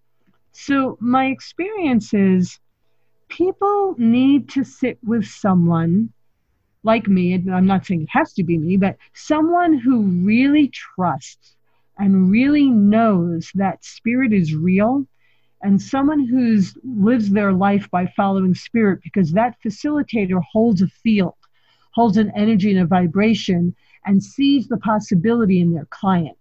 So 0.52 0.98
my 1.00 1.28
experience 1.28 2.14
is 2.14 2.60
people 3.30 3.96
need 3.98 4.50
to 4.50 4.64
sit 4.64 4.98
with 5.04 5.26
someone 5.26 6.12
like 6.84 7.08
me, 7.08 7.34
I'm 7.34 7.66
not 7.66 7.86
saying 7.86 8.04
it 8.04 8.10
has 8.12 8.34
to 8.34 8.44
be 8.44 8.58
me, 8.58 8.78
but 8.78 8.98
someone 9.14 9.78
who 9.78 10.04
really 10.04 10.70
trusts 10.70 11.56
and 12.00 12.32
really 12.32 12.70
knows 12.70 13.52
that 13.56 13.84
spirit 13.86 14.34
is 14.34 14.56
real. 14.56 15.06
And 15.62 15.82
someone 15.82 16.26
who 16.26 16.62
lives 16.84 17.30
their 17.30 17.52
life 17.52 17.90
by 17.92 18.12
following 18.16 18.56
spirit 18.56 19.02
because 19.04 19.34
that 19.34 19.58
facilitator 19.64 20.42
holds 20.52 20.82
a 20.82 20.88
field 20.88 21.36
holds 21.92 22.18
an 22.18 22.32
energy 22.36 22.72
and 22.72 22.80
a 22.80 22.86
vibration 22.86 23.76
and 24.06 24.24
sees 24.24 24.68
the 24.68 24.78
possibility 24.78 25.60
in 25.60 25.74
their 25.74 25.88
client. 25.90 26.38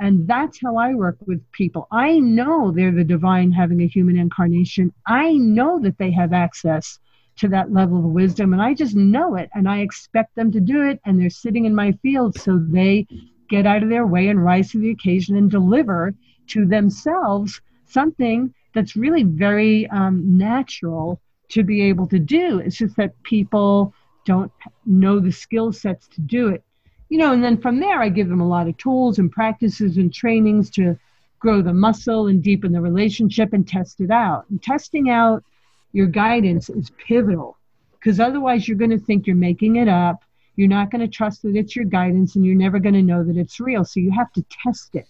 And 0.00 0.26
that's 0.26 0.58
how 0.60 0.76
i 0.76 0.94
work 0.94 1.18
with 1.26 1.40
people. 1.52 1.86
I 1.92 2.18
know 2.18 2.72
they're 2.72 2.90
the 2.90 3.04
divine 3.04 3.52
having 3.52 3.80
a 3.80 3.86
human 3.86 4.18
incarnation. 4.18 4.92
I 5.06 5.32
know 5.34 5.78
that 5.80 5.98
they 5.98 6.10
have 6.12 6.32
access 6.32 6.98
to 7.36 7.48
that 7.48 7.72
level 7.72 7.98
of 7.98 8.04
wisdom 8.04 8.52
and 8.52 8.62
i 8.62 8.72
just 8.72 8.94
know 8.94 9.34
it 9.34 9.50
and 9.54 9.68
i 9.68 9.80
expect 9.80 10.36
them 10.36 10.52
to 10.52 10.60
do 10.60 10.88
it 10.88 11.00
and 11.04 11.20
they're 11.20 11.28
sitting 11.28 11.64
in 11.64 11.74
my 11.74 11.90
field 12.00 12.38
so 12.38 12.60
they 12.70 13.04
get 13.48 13.66
out 13.66 13.82
of 13.82 13.88
their 13.88 14.06
way 14.06 14.28
and 14.28 14.42
rise 14.42 14.70
to 14.70 14.78
the 14.78 14.90
occasion 14.90 15.36
and 15.36 15.50
deliver 15.50 16.14
to 16.48 16.66
themselves 16.66 17.60
something 17.86 18.52
that's 18.74 18.96
really 18.96 19.22
very 19.22 19.86
um, 19.88 20.36
natural 20.36 21.20
to 21.48 21.62
be 21.62 21.82
able 21.82 22.06
to 22.08 22.18
do. 22.18 22.58
It's 22.58 22.76
just 22.76 22.96
that 22.96 23.20
people 23.22 23.94
don't 24.24 24.50
know 24.86 25.20
the 25.20 25.30
skill 25.30 25.72
sets 25.72 26.08
to 26.08 26.20
do 26.20 26.48
it. 26.48 26.62
You 27.08 27.18
know, 27.18 27.32
and 27.32 27.44
then 27.44 27.58
from 27.58 27.80
there, 27.80 28.02
I 28.02 28.08
give 28.08 28.28
them 28.28 28.40
a 28.40 28.48
lot 28.48 28.66
of 28.66 28.76
tools 28.76 29.18
and 29.18 29.30
practices 29.30 29.96
and 29.96 30.12
trainings 30.12 30.70
to 30.70 30.98
grow 31.38 31.62
the 31.62 31.74
muscle 31.74 32.26
and 32.26 32.42
deepen 32.42 32.72
the 32.72 32.80
relationship 32.80 33.52
and 33.52 33.68
test 33.68 34.00
it 34.00 34.10
out. 34.10 34.46
And 34.50 34.62
testing 34.62 35.10
out 35.10 35.44
your 35.92 36.06
guidance 36.06 36.70
is 36.70 36.90
pivotal 37.06 37.56
because 37.92 38.18
otherwise, 38.20 38.66
you're 38.66 38.76
going 38.76 38.90
to 38.90 38.98
think 38.98 39.26
you're 39.26 39.36
making 39.36 39.76
it 39.76 39.88
up. 39.88 40.23
You're 40.56 40.68
not 40.68 40.90
going 40.90 41.00
to 41.00 41.08
trust 41.08 41.42
that 41.42 41.56
it's 41.56 41.74
your 41.74 41.84
guidance 41.84 42.36
and 42.36 42.44
you're 42.44 42.54
never 42.54 42.78
going 42.78 42.94
to 42.94 43.02
know 43.02 43.24
that 43.24 43.36
it's 43.36 43.58
real. 43.60 43.84
So 43.84 44.00
you 44.00 44.10
have 44.12 44.32
to 44.34 44.44
test 44.62 44.94
it. 44.94 45.06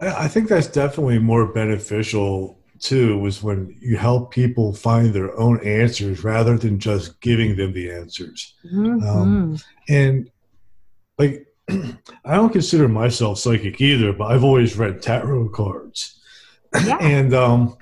I 0.00 0.28
think 0.28 0.48
that's 0.48 0.66
definitely 0.66 1.18
more 1.18 1.46
beneficial 1.46 2.58
too 2.80 3.18
was 3.18 3.42
when 3.42 3.74
you 3.80 3.96
help 3.96 4.32
people 4.32 4.74
find 4.74 5.14
their 5.14 5.36
own 5.38 5.64
answers 5.64 6.24
rather 6.24 6.58
than 6.58 6.78
just 6.78 7.20
giving 7.20 7.56
them 7.56 7.72
the 7.72 7.90
answers. 7.90 8.54
Mm-hmm. 8.66 9.06
Um, 9.06 9.58
and 9.88 10.30
like, 11.18 11.46
I 11.70 12.34
don't 12.34 12.52
consider 12.52 12.88
myself 12.88 13.38
psychic 13.38 13.80
either, 13.80 14.12
but 14.12 14.26
I've 14.26 14.44
always 14.44 14.76
read 14.76 15.00
tarot 15.00 15.50
cards. 15.50 16.20
Yeah. 16.84 16.98
and 17.00 17.32
um, 17.32 17.76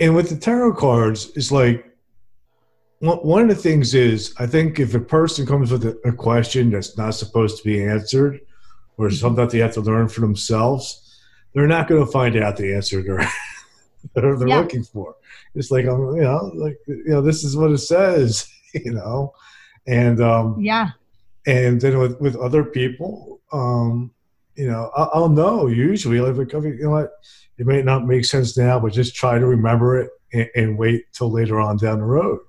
and 0.00 0.14
with 0.14 0.30
the 0.30 0.36
tarot 0.36 0.74
cards, 0.74 1.30
it's 1.36 1.52
like 1.52 1.93
one 3.04 3.42
of 3.42 3.48
the 3.48 3.62
things 3.62 3.94
is 3.94 4.34
I 4.38 4.46
think 4.46 4.78
if 4.78 4.94
a 4.94 5.00
person 5.00 5.46
comes 5.46 5.70
with 5.70 5.84
a, 5.84 5.98
a 6.08 6.12
question 6.12 6.70
that's 6.70 6.96
not 6.96 7.14
supposed 7.14 7.58
to 7.58 7.64
be 7.64 7.82
answered, 7.82 8.40
or 8.96 9.08
mm-hmm. 9.08 9.16
something 9.16 9.44
that 9.44 9.50
they 9.50 9.58
have 9.58 9.74
to 9.74 9.80
learn 9.80 10.08
for 10.08 10.20
themselves, 10.20 11.20
they're 11.52 11.66
not 11.66 11.88
going 11.88 12.04
to 12.04 12.10
find 12.10 12.36
out 12.36 12.56
the 12.56 12.74
answer 12.74 13.02
they're 14.14 14.36
they're 14.36 14.48
yeah. 14.48 14.60
looking 14.60 14.84
for. 14.84 15.16
It's 15.54 15.70
like 15.70 15.86
um, 15.86 16.16
you 16.16 16.22
know, 16.22 16.50
like 16.54 16.78
you 16.86 17.04
know, 17.06 17.22
this 17.22 17.44
is 17.44 17.56
what 17.56 17.70
it 17.70 17.78
says, 17.78 18.48
you 18.74 18.92
know, 18.92 19.32
and 19.86 20.20
um, 20.20 20.60
yeah, 20.60 20.90
and 21.46 21.80
then 21.80 21.98
with 21.98 22.20
with 22.20 22.36
other 22.36 22.64
people, 22.64 23.40
um, 23.52 24.12
you 24.56 24.68
know, 24.68 24.90
I'll, 24.96 25.10
I'll 25.14 25.28
know 25.28 25.66
usually 25.66 26.20
like 26.20 26.52
you 26.52 26.78
know 26.80 26.90
what, 26.90 27.12
it 27.58 27.66
may 27.66 27.82
not 27.82 28.06
make 28.06 28.24
sense 28.24 28.56
now, 28.56 28.78
but 28.78 28.92
just 28.92 29.14
try 29.14 29.38
to 29.38 29.46
remember 29.46 30.00
it 30.00 30.10
and, 30.32 30.48
and 30.54 30.78
wait 30.78 31.12
till 31.12 31.30
later 31.30 31.60
on 31.60 31.76
down 31.76 31.98
the 31.98 32.04
road. 32.04 32.40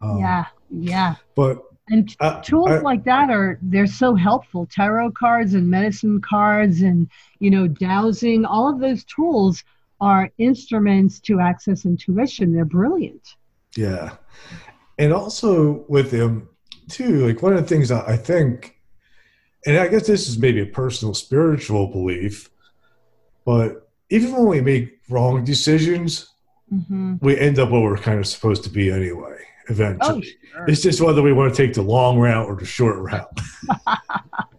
Um, 0.00 0.18
yeah, 0.18 0.46
yeah. 0.70 1.14
But 1.34 1.62
and 1.88 2.14
uh, 2.20 2.40
tools 2.40 2.70
I, 2.70 2.78
like 2.78 3.04
that 3.04 3.30
are 3.30 3.58
they're 3.62 3.86
so 3.86 4.14
helpful. 4.14 4.66
Tarot 4.66 5.10
cards 5.12 5.54
and 5.54 5.68
medicine 5.68 6.20
cards 6.20 6.82
and 6.82 7.08
you 7.40 7.50
know 7.50 7.66
dowsing, 7.66 8.44
all 8.44 8.72
of 8.72 8.80
those 8.80 9.04
tools 9.04 9.64
are 10.00 10.30
instruments 10.38 11.20
to 11.20 11.40
access 11.40 11.84
intuition. 11.84 12.54
They're 12.54 12.64
brilliant. 12.64 13.36
Yeah. 13.76 14.16
And 14.98 15.12
also 15.12 15.84
with 15.88 16.10
them 16.10 16.48
too, 16.88 17.26
like 17.26 17.42
one 17.42 17.52
of 17.52 17.60
the 17.60 17.68
things 17.68 17.90
I 17.90 18.16
think 18.16 18.80
and 19.66 19.76
I 19.76 19.88
guess 19.88 20.06
this 20.06 20.26
is 20.26 20.38
maybe 20.38 20.60
a 20.62 20.66
personal 20.66 21.12
spiritual 21.12 21.88
belief, 21.88 22.48
but 23.44 23.90
even 24.08 24.32
when 24.32 24.46
we 24.46 24.60
make 24.62 25.00
wrong 25.10 25.44
decisions, 25.44 26.30
mm-hmm. 26.72 27.16
we 27.20 27.38
end 27.38 27.58
up 27.58 27.70
where 27.70 27.82
we're 27.82 27.98
kind 27.98 28.18
of 28.18 28.26
supposed 28.26 28.64
to 28.64 28.70
be 28.70 28.90
anyway 28.90 29.36
eventually. 29.70 30.36
Oh, 30.36 30.48
sure. 30.52 30.64
It's 30.68 30.82
just 30.82 31.00
whether 31.00 31.22
we 31.22 31.32
want 31.32 31.54
to 31.54 31.66
take 31.66 31.74
the 31.74 31.82
long 31.82 32.18
route 32.18 32.46
or 32.46 32.56
the 32.56 32.66
short 32.66 32.98
route. 32.98 33.40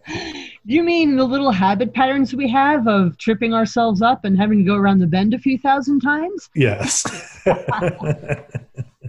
Do 0.08 0.14
you 0.64 0.82
mean 0.82 1.16
the 1.16 1.24
little 1.24 1.52
habit 1.52 1.94
patterns 1.94 2.34
we 2.34 2.48
have 2.50 2.88
of 2.88 3.18
tripping 3.18 3.54
ourselves 3.54 4.02
up 4.02 4.24
and 4.24 4.36
having 4.36 4.58
to 4.58 4.64
go 4.64 4.74
around 4.74 4.98
the 4.98 5.06
bend 5.06 5.34
a 5.34 5.38
few 5.38 5.58
thousand 5.58 6.00
times? 6.00 6.48
Yes. 6.54 7.04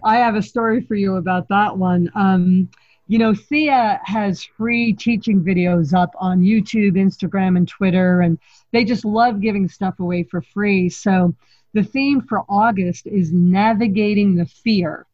I 0.03 0.17
have 0.17 0.35
a 0.35 0.41
story 0.41 0.81
for 0.81 0.95
you 0.95 1.15
about 1.15 1.47
that 1.49 1.77
one. 1.77 2.11
Um, 2.15 2.69
you 3.07 3.17
know, 3.17 3.33
Thea 3.33 3.99
has 4.03 4.43
free 4.43 4.93
teaching 4.93 5.43
videos 5.43 5.93
up 5.93 6.11
on 6.19 6.41
YouTube, 6.41 6.93
Instagram, 6.93 7.57
and 7.57 7.67
Twitter, 7.67 8.21
and 8.21 8.39
they 8.71 8.85
just 8.85 9.05
love 9.05 9.41
giving 9.41 9.67
stuff 9.67 9.99
away 9.99 10.23
for 10.23 10.41
free. 10.41 10.89
So 10.89 11.35
the 11.73 11.83
theme 11.83 12.21
for 12.21 12.43
August 12.49 13.07
is 13.07 13.31
navigating 13.31 14.35
the 14.35 14.45
fear. 14.45 15.05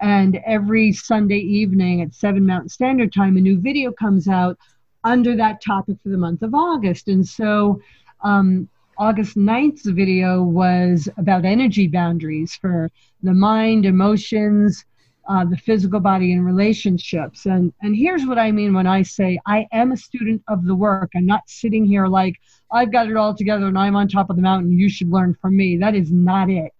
And 0.00 0.40
every 0.46 0.92
Sunday 0.92 1.38
evening 1.38 2.00
at 2.00 2.14
7 2.14 2.44
Mountain 2.44 2.70
Standard 2.70 3.12
Time, 3.12 3.36
a 3.36 3.40
new 3.40 3.60
video 3.60 3.92
comes 3.92 4.28
out 4.28 4.58
under 5.04 5.36
that 5.36 5.62
topic 5.62 5.96
for 6.02 6.08
the 6.08 6.16
month 6.16 6.42
of 6.42 6.54
August. 6.54 7.08
And 7.08 7.26
so 7.26 7.80
um, 8.22 8.68
August 8.96 9.36
9th's 9.36 9.86
video 9.86 10.42
was 10.42 11.08
about 11.18 11.44
energy 11.44 11.86
boundaries 11.86 12.54
for 12.54 12.90
the 13.22 13.34
mind, 13.34 13.84
emotions, 13.84 14.84
uh, 15.28 15.44
the 15.44 15.56
physical 15.56 16.00
body, 16.00 16.32
and 16.32 16.44
relationships. 16.44 17.44
And, 17.44 17.72
and 17.82 17.94
here's 17.94 18.26
what 18.26 18.38
I 18.38 18.50
mean 18.52 18.72
when 18.72 18.86
I 18.86 19.02
say 19.02 19.38
I 19.46 19.66
am 19.72 19.92
a 19.92 19.96
student 19.96 20.42
of 20.48 20.64
the 20.64 20.74
work. 20.74 21.10
I'm 21.14 21.26
not 21.26 21.42
sitting 21.46 21.84
here 21.84 22.06
like 22.06 22.36
I've 22.72 22.92
got 22.92 23.08
it 23.08 23.16
all 23.16 23.34
together 23.34 23.66
and 23.66 23.78
I'm 23.78 23.96
on 23.96 24.08
top 24.08 24.30
of 24.30 24.36
the 24.36 24.42
mountain. 24.42 24.72
You 24.72 24.88
should 24.88 25.10
learn 25.10 25.36
from 25.40 25.56
me. 25.56 25.76
That 25.76 25.94
is 25.94 26.10
not 26.10 26.48
it 26.48 26.72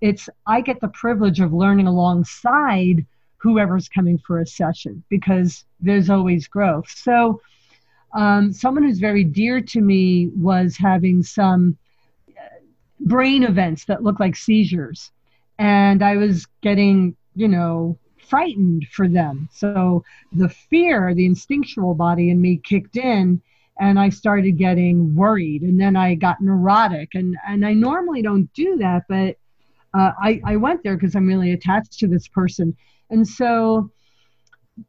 it's 0.00 0.28
I 0.46 0.60
get 0.60 0.80
the 0.80 0.88
privilege 0.88 1.40
of 1.40 1.52
learning 1.52 1.86
alongside 1.86 3.04
whoever's 3.38 3.88
coming 3.88 4.18
for 4.18 4.40
a 4.40 4.46
session 4.46 5.02
because 5.08 5.64
there's 5.80 6.10
always 6.10 6.48
growth. 6.48 6.88
So, 6.88 7.40
um, 8.14 8.52
someone 8.52 8.84
who's 8.84 8.98
very 8.98 9.24
dear 9.24 9.60
to 9.60 9.80
me 9.80 10.28
was 10.36 10.76
having 10.76 11.22
some 11.22 11.76
uh, 12.30 12.42
brain 13.00 13.42
events 13.42 13.84
that 13.86 14.02
look 14.02 14.20
like 14.20 14.36
seizures, 14.36 15.10
and 15.58 16.02
I 16.02 16.16
was 16.16 16.46
getting, 16.62 17.16
you 17.34 17.48
know, 17.48 17.98
frightened 18.18 18.86
for 18.90 19.08
them. 19.08 19.48
So 19.52 20.04
the 20.32 20.48
fear, 20.48 21.14
the 21.14 21.26
instinctual 21.26 21.94
body 21.94 22.30
in 22.30 22.40
me 22.40 22.60
kicked 22.62 22.96
in 22.96 23.40
and 23.78 23.98
I 23.98 24.08
started 24.08 24.52
getting 24.52 25.14
worried 25.14 25.62
and 25.62 25.80
then 25.80 25.96
I 25.96 26.14
got 26.14 26.40
neurotic 26.40 27.14
and 27.14 27.36
and 27.46 27.64
I 27.64 27.74
normally 27.74 28.22
don't 28.22 28.52
do 28.54 28.76
that 28.78 29.04
but 29.08 29.36
uh, 29.96 30.12
I, 30.20 30.40
I 30.44 30.56
went 30.56 30.82
there 30.82 30.96
because 30.96 31.14
I'm 31.14 31.26
really 31.26 31.52
attached 31.52 31.98
to 32.00 32.06
this 32.06 32.28
person. 32.28 32.76
And 33.10 33.26
so 33.26 33.90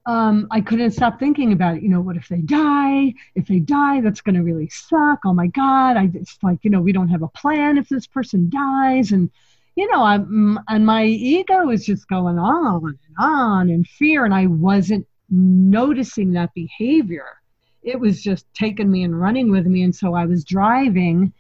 um, 0.06 0.48
I 0.52 0.60
couldn't 0.60 0.92
stop 0.92 1.18
thinking 1.20 1.54
about 1.54 1.78
it. 1.78 1.84
You 1.84 1.90
know, 1.90 2.02
what 2.02 2.18
if 2.18 2.28
they 2.28 2.42
die? 2.42 3.14
If 3.36 3.48
they 3.48 3.60
die, 3.60 4.02
that's 4.02 4.22
going 4.22 4.36
to 4.36 4.44
really 4.44 4.70
suck. 4.70 5.20
Oh 5.26 5.34
my 5.34 5.48
God. 5.48 5.96
I, 5.96 6.10
it's 6.14 6.38
like, 6.44 6.60
you 6.64 6.70
know, 6.70 6.82
we 6.82 6.92
don't 6.92 7.08
have 7.08 7.22
a 7.22 7.30
plan 7.30 7.78
if 7.78 7.88
this 7.88 8.06
person 8.06 8.50
dies. 8.50 9.12
And, 9.12 9.30
you 9.76 9.90
know, 9.92 10.04
I'm, 10.04 10.60
and 10.68 10.86
my 10.86 11.06
ego 11.06 11.70
is 11.70 11.86
just 11.86 12.10
going 12.10 12.38
on 12.38 12.84
and 12.84 12.98
on 13.18 13.70
in 13.70 13.86
fear. 13.86 14.26
And 14.26 14.34
I 14.34 14.48
wasn't 14.48 15.08
noticing 15.30 16.32
that 16.34 16.54
behavior. 16.54 17.28
It 17.84 17.98
was 17.98 18.22
just 18.22 18.46
taking 18.54 18.92
me 18.92 19.04
and 19.04 19.18
running 19.18 19.52
with 19.52 19.68
me. 19.68 19.84
And 19.84 19.96
so 19.96 20.16
I 20.16 20.26
was 20.26 20.44
driving 20.44 21.32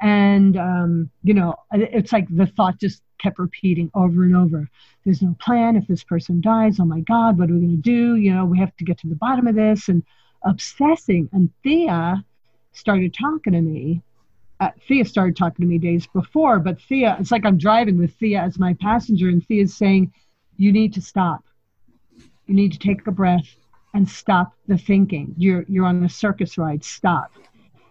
and 0.00 0.56
um, 0.56 1.10
you 1.22 1.34
know 1.34 1.54
it's 1.72 2.12
like 2.12 2.26
the 2.34 2.46
thought 2.46 2.78
just 2.78 3.02
kept 3.18 3.38
repeating 3.38 3.90
over 3.94 4.24
and 4.24 4.36
over 4.36 4.68
there's 5.04 5.22
no 5.22 5.34
plan 5.40 5.76
if 5.76 5.86
this 5.86 6.04
person 6.04 6.40
dies 6.40 6.78
oh 6.80 6.84
my 6.84 7.00
god 7.00 7.38
what 7.38 7.50
are 7.50 7.54
we 7.54 7.60
going 7.60 7.70
to 7.70 7.76
do 7.76 8.16
you 8.16 8.32
know 8.32 8.44
we 8.44 8.58
have 8.58 8.74
to 8.76 8.84
get 8.84 8.98
to 8.98 9.08
the 9.08 9.14
bottom 9.14 9.46
of 9.46 9.54
this 9.54 9.88
and 9.88 10.02
obsessing 10.42 11.28
and 11.32 11.50
thea 11.62 12.22
started 12.72 13.14
talking 13.14 13.52
to 13.52 13.60
me 13.60 14.02
uh, 14.60 14.70
thea 14.88 15.04
started 15.04 15.36
talking 15.36 15.64
to 15.64 15.68
me 15.68 15.78
days 15.78 16.06
before 16.08 16.58
but 16.58 16.80
thea 16.82 17.16
it's 17.18 17.30
like 17.30 17.44
i'm 17.44 17.58
driving 17.58 17.98
with 17.98 18.14
thea 18.14 18.40
as 18.40 18.58
my 18.58 18.74
passenger 18.74 19.28
and 19.28 19.46
thea's 19.46 19.74
saying 19.74 20.12
you 20.56 20.72
need 20.72 20.92
to 20.92 21.00
stop 21.00 21.44
you 22.46 22.54
need 22.54 22.72
to 22.72 22.78
take 22.78 23.06
a 23.06 23.10
breath 23.10 23.56
and 23.96 24.08
stop 24.08 24.52
the 24.68 24.76
thinking. 24.76 25.34
You're 25.38 25.64
you're 25.68 25.86
on 25.86 26.04
a 26.04 26.08
circus 26.08 26.58
ride. 26.58 26.84
Stop. 26.84 27.32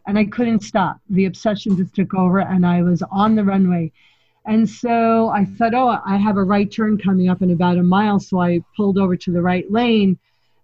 And 0.08 0.20
I 0.20 0.26
couldn't 0.26 0.62
stop. 0.62 1.00
The 1.10 1.26
obsession 1.26 1.78
just 1.78 1.96
took 1.96 2.14
over, 2.14 2.40
and 2.40 2.66
I 2.66 2.84
was 2.84 3.02
on 3.12 3.36
the 3.36 3.44
runway. 3.44 3.92
And 4.46 4.70
so 4.70 5.30
I 5.30 5.46
thought, 5.46 5.74
oh, 5.74 6.00
I 6.06 6.18
have 6.18 6.38
a 6.38 6.44
right 6.44 6.72
turn 6.72 6.98
coming 6.98 7.30
up 7.30 7.42
in 7.42 7.50
about 7.50 7.78
a 7.78 7.84
mile. 7.84 8.20
So 8.20 8.40
I 8.40 8.62
pulled 8.78 8.98
over 8.98 9.16
to 9.16 9.32
the 9.32 9.42
right 9.42 9.70
lane. 9.72 10.20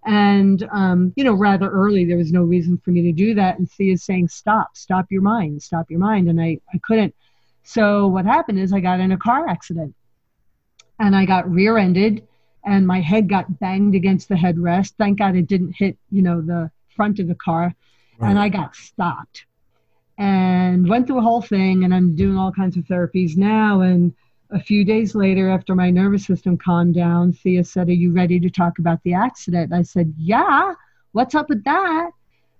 And, 0.06 0.68
um, 0.72 1.14
you 1.16 1.24
know, 1.24 1.34
rather 1.34 1.70
early, 1.70 2.06
there 2.06 2.18
was 2.18 2.32
no 2.32 2.44
reason 2.44 2.78
for 2.78 2.92
me 2.92 3.02
to 3.04 3.12
do 3.12 3.34
that. 3.36 3.58
And 3.58 3.70
Thea 3.72 3.94
is 3.94 4.04
saying, 4.04 4.30
stop, 4.30 4.76
stop 4.76 5.08
your 5.10 5.22
mind, 5.22 5.62
stop 5.64 5.90
your 5.90 6.00
mind. 6.00 6.30
And 6.30 6.40
I, 6.40 6.60
I 6.74 6.80
couldn't. 6.84 7.16
So 7.64 8.08
what 8.08 8.26
happened 8.26 8.60
is 8.60 8.74
I 8.74 8.80
got 8.80 9.00
in 9.00 9.12
a 9.12 9.18
car 9.18 9.48
accident 9.48 9.96
and 11.00 11.16
I 11.16 11.26
got 11.26 11.50
rear 11.50 11.78
ended 11.78 12.28
and 12.64 12.86
my 12.86 13.02
head 13.02 13.30
got 13.30 13.60
banged 13.60 13.96
against 13.96 14.30
the 14.30 14.36
headrest. 14.36 14.94
Thank 14.98 15.20
God 15.20 15.36
it 15.36 15.48
didn't 15.48 15.76
hit, 15.76 15.98
you 16.12 16.22
know, 16.22 16.42
the 16.42 16.72
front 16.96 17.20
of 17.20 17.28
the 17.28 17.36
car. 17.36 17.74
Right. 18.18 18.30
And 18.30 18.40
I 18.40 18.50
got 18.50 18.76
stopped 18.76 19.46
and 20.22 20.88
went 20.88 21.08
through 21.08 21.18
a 21.18 21.24
whole 21.24 21.42
thing. 21.42 21.84
And 21.84 21.92
I'm 21.96 22.16
doing 22.16 22.38
all 22.38 22.52
kinds 22.52 22.78
of 22.78 22.84
therapies 22.84 23.36
now. 23.36 23.82
And 23.82 24.14
a 24.52 24.60
few 24.60 24.86
days 24.86 25.16
later, 25.16 25.50
after 25.50 25.74
my 25.74 25.90
nervous 25.90 26.28
system 26.28 26.60
calmed 26.60 26.94
down, 26.94 27.34
Thea 27.34 27.64
said, 27.64 27.90
Are 27.90 27.94
you 27.94 28.12
ready 28.12 28.40
to 28.40 28.50
talk 28.50 28.78
about 28.78 29.02
the 29.04 29.16
accident? 29.16 29.74
I 29.74 29.82
said, 29.82 30.14
Yeah. 30.16 30.76
What's 31.14 31.34
up 31.34 31.50
with 31.50 31.64
that? 31.64 32.12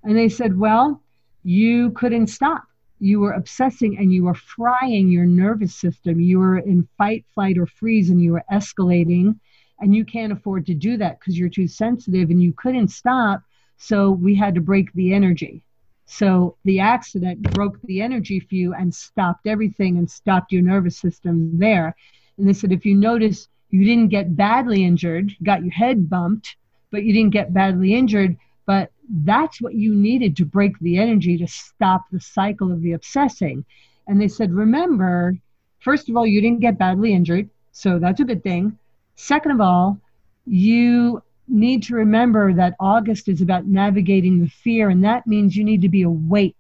And 0.04 0.18
they 0.18 0.28
said, 0.28 0.58
Well, 0.58 1.04
you 1.44 1.92
couldn't 1.92 2.28
stop. 2.28 2.64
You 3.00 3.20
were 3.20 3.34
obsessing 3.34 3.96
and 4.00 4.12
you 4.12 4.24
were 4.24 4.34
frying 4.34 5.10
your 5.10 5.28
nervous 5.28 5.76
system. 5.76 6.20
You 6.20 6.40
were 6.40 6.58
in 6.58 6.88
fight, 6.98 7.26
flight, 7.36 7.60
or 7.60 7.68
freeze, 7.68 8.10
and 8.10 8.20
you 8.20 8.32
were 8.32 8.44
escalating 8.52 9.40
and 9.80 9.96
you 9.96 10.04
can't 10.04 10.34
afford 10.34 10.66
to 10.66 10.74
do 10.74 10.98
that 10.98 11.20
because 11.20 11.38
you're 11.38 11.50
too 11.50 11.68
sensitive 11.68 12.32
and 12.32 12.42
you 12.42 12.54
couldn't 12.54 12.88
stop 12.88 13.44
so 13.78 14.10
we 14.10 14.34
had 14.34 14.56
to 14.56 14.62
break 14.62 14.92
the 14.94 15.14
energy 15.14 15.64
so 16.12 16.58
the 16.66 16.82
accident 16.82 17.42
broke 17.42 17.82
the 17.84 18.02
energy 18.02 18.42
for 18.42 18.54
you 18.54 18.74
and 18.74 18.94
stopped 18.94 19.48
everything 19.48 19.98
and 19.98 20.12
stopped 20.12 20.52
your 20.52 20.62
nervous 20.62 20.98
system 20.98 21.58
there. 21.58 21.96
And 22.38 22.46
they 22.46 22.52
said 22.52 22.74
if 22.74 22.86
you 22.86 22.96
notice 22.96 23.48
you 23.70 23.86
didn't 23.86 24.10
get 24.10 24.36
badly 24.36 24.84
injured 24.84 25.32
got 25.42 25.64
your 25.64 25.72
head 25.72 26.10
bumped 26.10 26.58
but 26.92 27.06
you 27.06 27.14
didn't 27.14 27.32
get 27.32 27.54
badly 27.54 27.94
injured 27.94 28.36
but 28.66 28.92
that's 29.24 29.62
what 29.62 29.76
you 29.76 29.96
needed 29.96 30.36
to 30.36 30.46
break 30.46 30.78
the 30.80 30.98
energy 30.98 31.38
to 31.38 31.48
stop 31.48 32.04
the 32.12 32.20
cycle 32.20 32.74
of 32.74 32.82
the 32.82 32.92
obsessing. 32.92 33.64
And 34.08 34.20
they 34.20 34.28
said 34.28 34.52
remember 34.52 35.38
first 35.80 36.10
of 36.10 36.18
all 36.18 36.28
you 36.28 36.42
didn't 36.42 36.60
get 36.60 36.78
badly 36.78 37.14
injured 37.14 37.50
so 37.72 38.00
that's 38.00 38.20
a 38.20 38.26
good 38.26 38.44
thing. 38.44 38.78
Second 39.16 39.52
of 39.52 39.62
all, 39.62 39.98
you 40.46 41.24
need 41.52 41.84
to 41.84 41.96
remember 41.96 42.54
that 42.54 42.76
August 42.80 43.28
is 43.28 43.42
about 43.42 43.68
navigating 43.68 44.40
the 44.40 44.50
fear, 44.50 44.90
and 44.90 45.04
that 45.04 45.28
means 45.28 45.56
you 45.56 45.64
need 45.64 45.82
to 45.82 45.90
be 45.90 46.04
awake. 46.04 46.56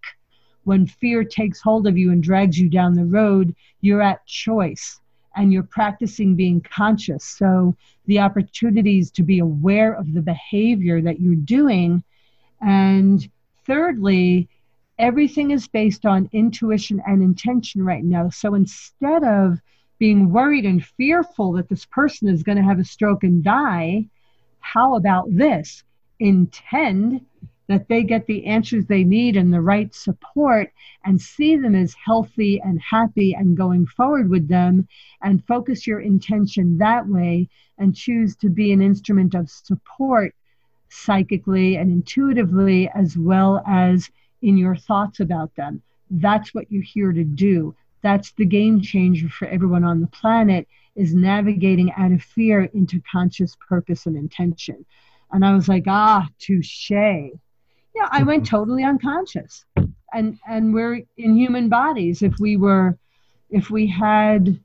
When 0.63 0.85
fear 0.85 1.23
takes 1.23 1.61
hold 1.61 1.87
of 1.87 1.97
you 1.97 2.11
and 2.11 2.21
drags 2.21 2.59
you 2.59 2.69
down 2.69 2.93
the 2.93 3.05
road, 3.05 3.55
you're 3.79 4.01
at 4.01 4.25
choice 4.27 4.99
and 5.35 5.51
you're 5.51 5.63
practicing 5.63 6.35
being 6.35 6.61
conscious. 6.61 7.23
So, 7.23 7.75
the 8.05 8.19
opportunities 8.19 9.09
to 9.11 9.23
be 9.23 9.39
aware 9.39 9.93
of 9.93 10.13
the 10.13 10.21
behavior 10.21 11.01
that 11.01 11.21
you're 11.21 11.35
doing. 11.35 12.03
And 12.61 13.27
thirdly, 13.65 14.49
everything 14.99 15.51
is 15.51 15.67
based 15.67 16.05
on 16.05 16.29
intuition 16.33 17.01
and 17.07 17.23
intention 17.23 17.83
right 17.83 18.03
now. 18.03 18.29
So, 18.29 18.55
instead 18.55 19.23
of 19.23 19.59
being 19.99 20.31
worried 20.31 20.65
and 20.65 20.83
fearful 20.83 21.53
that 21.53 21.69
this 21.69 21.85
person 21.85 22.27
is 22.27 22.43
going 22.43 22.57
to 22.57 22.63
have 22.63 22.79
a 22.79 22.83
stroke 22.83 23.23
and 23.23 23.43
die, 23.43 24.05
how 24.61 24.95
about 24.95 25.25
this? 25.29 25.83
Intend 26.19 27.25
that 27.67 27.87
they 27.87 28.03
get 28.03 28.25
the 28.25 28.45
answers 28.45 28.85
they 28.85 29.03
need 29.03 29.37
and 29.37 29.53
the 29.53 29.61
right 29.61 29.93
support 29.93 30.71
and 31.05 31.21
see 31.21 31.55
them 31.55 31.75
as 31.75 31.93
healthy 31.93 32.59
and 32.61 32.81
happy 32.81 33.33
and 33.33 33.55
going 33.55 33.85
forward 33.85 34.29
with 34.29 34.47
them 34.47 34.87
and 35.21 35.45
focus 35.45 35.87
your 35.87 36.01
intention 36.01 36.77
that 36.77 37.07
way 37.07 37.47
and 37.77 37.95
choose 37.95 38.35
to 38.35 38.49
be 38.49 38.71
an 38.71 38.81
instrument 38.81 39.33
of 39.33 39.49
support 39.49 40.35
psychically 40.89 41.77
and 41.77 41.89
intuitively 41.89 42.89
as 42.93 43.17
well 43.17 43.63
as 43.65 44.09
in 44.41 44.57
your 44.57 44.75
thoughts 44.75 45.19
about 45.19 45.55
them. 45.55 45.81
That's 46.09 46.53
what 46.53 46.69
you're 46.69 46.83
here 46.83 47.13
to 47.13 47.23
do 47.23 47.75
that's 48.01 48.31
the 48.33 48.45
game 48.45 48.81
changer 48.81 49.29
for 49.29 49.47
everyone 49.47 49.83
on 49.83 50.01
the 50.01 50.07
planet 50.07 50.67
is 50.95 51.13
navigating 51.13 51.91
out 51.93 52.11
of 52.11 52.21
fear 52.21 52.63
into 52.73 53.01
conscious 53.11 53.55
purpose 53.67 54.05
and 54.05 54.17
intention. 54.17 54.85
And 55.31 55.45
I 55.45 55.53
was 55.53 55.67
like, 55.67 55.85
ah, 55.87 56.27
touche. 56.39 56.91
Yeah, 56.91 58.07
I 58.09 58.23
went 58.23 58.45
totally 58.45 58.83
unconscious. 58.83 59.65
And 60.13 60.37
and 60.47 60.73
we're 60.73 61.03
in 61.17 61.37
human 61.37 61.69
bodies. 61.69 62.21
If 62.21 62.33
we 62.39 62.57
were 62.57 62.97
if 63.49 63.69
we 63.69 63.87
had, 63.87 64.59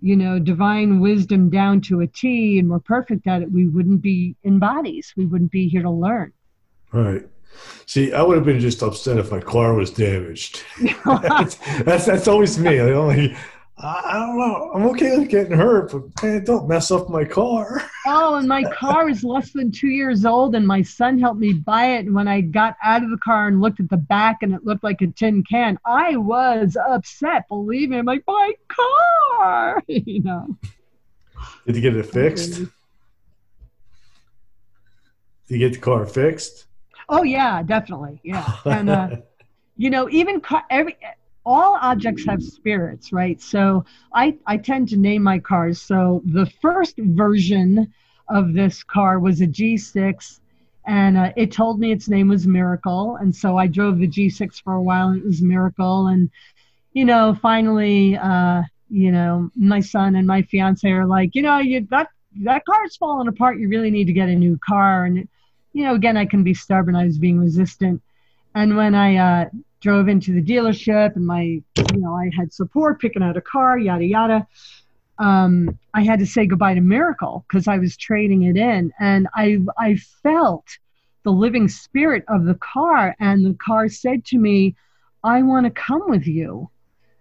you 0.00 0.16
know, 0.16 0.38
divine 0.38 1.00
wisdom 1.00 1.50
down 1.50 1.80
to 1.82 2.00
a 2.00 2.06
T 2.06 2.58
and 2.58 2.70
we're 2.70 2.78
perfect 2.78 3.26
at 3.26 3.42
it, 3.42 3.50
we 3.50 3.66
wouldn't 3.66 4.02
be 4.02 4.36
in 4.42 4.58
bodies. 4.58 5.12
We 5.16 5.26
wouldn't 5.26 5.50
be 5.50 5.68
here 5.68 5.82
to 5.82 5.90
learn. 5.90 6.32
Right. 6.92 7.26
See, 7.86 8.12
I 8.12 8.22
would 8.22 8.36
have 8.36 8.44
been 8.44 8.60
just 8.60 8.82
upset 8.82 9.18
if 9.18 9.30
my 9.30 9.40
car 9.40 9.74
was 9.74 9.90
damaged. 9.90 10.62
that's, 11.04 11.54
that's, 11.84 12.06
that's 12.06 12.28
always 12.28 12.58
me. 12.58 12.80
I 12.80 12.92
only 12.92 13.36
I 13.78 14.14
don't 14.14 14.38
know. 14.38 14.70
I'm 14.74 14.86
okay 14.90 15.18
with 15.18 15.28
getting 15.28 15.52
hurt, 15.52 15.92
but 15.92 16.22
man, 16.22 16.44
don't 16.44 16.66
mess 16.66 16.90
up 16.90 17.10
my 17.10 17.26
car. 17.26 17.82
oh, 18.06 18.36
and 18.36 18.48
my 18.48 18.64
car 18.72 19.10
is 19.10 19.22
less 19.22 19.50
than 19.52 19.70
two 19.70 19.88
years 19.88 20.24
old, 20.24 20.54
and 20.54 20.66
my 20.66 20.80
son 20.80 21.18
helped 21.18 21.40
me 21.40 21.52
buy 21.52 21.96
it. 21.96 22.06
And 22.06 22.14
when 22.14 22.26
I 22.26 22.40
got 22.40 22.76
out 22.82 23.02
of 23.02 23.10
the 23.10 23.18
car 23.18 23.48
and 23.48 23.60
looked 23.60 23.78
at 23.78 23.90
the 23.90 23.98
back, 23.98 24.38
and 24.40 24.54
it 24.54 24.64
looked 24.64 24.82
like 24.82 25.02
a 25.02 25.08
tin 25.08 25.44
can, 25.44 25.78
I 25.84 26.16
was 26.16 26.76
upset. 26.88 27.48
Believe 27.48 27.90
me, 27.90 27.98
I'm 27.98 28.06
like, 28.06 28.24
my 28.26 28.52
car, 28.68 29.82
you 29.88 30.22
know. 30.22 30.56
Did 31.66 31.76
you 31.76 31.82
get 31.82 31.94
it 31.96 32.06
fixed? 32.06 32.54
Did 32.54 32.70
you 35.48 35.58
get 35.58 35.74
the 35.74 35.80
car 35.80 36.06
fixed? 36.06 36.64
Oh 37.10 37.24
yeah, 37.24 37.62
definitely. 37.62 38.20
Yeah, 38.24 38.50
and 38.64 38.88
uh, 38.88 39.08
you 39.76 39.90
know, 39.90 40.08
even 40.08 40.40
car, 40.40 40.64
every 40.70 40.96
all 41.46 41.78
objects 41.80 42.26
have 42.26 42.42
spirits, 42.42 43.12
right? 43.12 43.40
So 43.40 43.86
I 44.12 44.36
I 44.46 44.58
tend 44.58 44.88
to 44.90 44.96
name 44.96 45.22
my 45.22 45.38
cars. 45.38 45.80
So 45.80 46.22
the 46.26 46.46
first 46.60 46.98
version 46.98 47.92
of 48.28 48.52
this 48.52 48.82
car 48.82 49.20
was 49.20 49.40
a 49.40 49.46
G6 49.46 50.40
and 50.86 51.16
uh, 51.16 51.32
it 51.36 51.52
told 51.52 51.80
me 51.80 51.92
its 51.92 52.08
name 52.08 52.28
was 52.28 52.46
Miracle, 52.46 53.16
and 53.16 53.34
so 53.34 53.56
I 53.56 53.66
drove 53.66 53.98
the 53.98 54.06
G6 54.06 54.62
for 54.62 54.74
a 54.74 54.82
while, 54.82 55.08
and 55.08 55.20
it 55.20 55.26
was 55.26 55.42
Miracle, 55.42 56.06
and 56.06 56.30
you 56.92 57.04
know, 57.04 57.34
finally, 57.42 58.16
uh, 58.16 58.62
you 58.88 59.12
know, 59.12 59.50
my 59.56 59.80
son 59.80 60.16
and 60.16 60.26
my 60.26 60.42
fiance 60.42 60.90
are 60.90 61.06
like, 61.06 61.34
you 61.34 61.42
know, 61.42 61.58
you 61.58 61.86
that 61.90 62.08
that 62.42 62.64
car's 62.64 62.96
falling 62.96 63.28
apart. 63.28 63.58
You 63.58 63.68
really 63.68 63.90
need 63.90 64.06
to 64.06 64.12
get 64.12 64.28
a 64.28 64.34
new 64.34 64.58
car, 64.58 65.04
and 65.04 65.28
you 65.72 65.84
know, 65.84 65.94
again, 65.94 66.16
I 66.16 66.24
can 66.24 66.44
be 66.44 66.54
stubborn. 66.54 66.96
I 66.96 67.04
was 67.04 67.18
being 67.18 67.38
resistant. 67.38 68.00
And 68.54 68.76
when 68.76 68.94
I 68.94 69.16
uh, 69.16 69.48
drove 69.86 70.08
into 70.08 70.32
the 70.32 70.42
dealership 70.42 71.14
and 71.16 71.26
my, 71.26 71.42
you 71.42 71.98
know, 71.98 72.14
I 72.14 72.30
had 72.36 72.52
support 72.52 73.00
picking 73.00 73.22
out 73.22 73.36
a 73.36 73.40
car, 73.40 73.78
yada, 73.78 74.04
yada, 74.04 74.46
um, 75.18 75.78
I 75.94 76.02
had 76.02 76.18
to 76.18 76.26
say 76.26 76.46
goodbye 76.46 76.74
to 76.74 76.80
Miracle 76.80 77.44
because 77.48 77.68
I 77.68 77.78
was 77.78 77.96
trading 77.96 78.42
it 78.42 78.56
in. 78.56 78.92
And 78.98 79.28
I, 79.34 79.58
I 79.78 79.96
felt 80.22 80.66
the 81.22 81.30
living 81.30 81.68
spirit 81.68 82.24
of 82.28 82.44
the 82.44 82.56
car. 82.56 83.14
And 83.20 83.46
the 83.46 83.54
car 83.54 83.88
said 83.88 84.24
to 84.26 84.38
me, 84.38 84.74
I 85.22 85.42
want 85.42 85.64
to 85.66 85.70
come 85.70 86.10
with 86.10 86.26
you. 86.26 86.68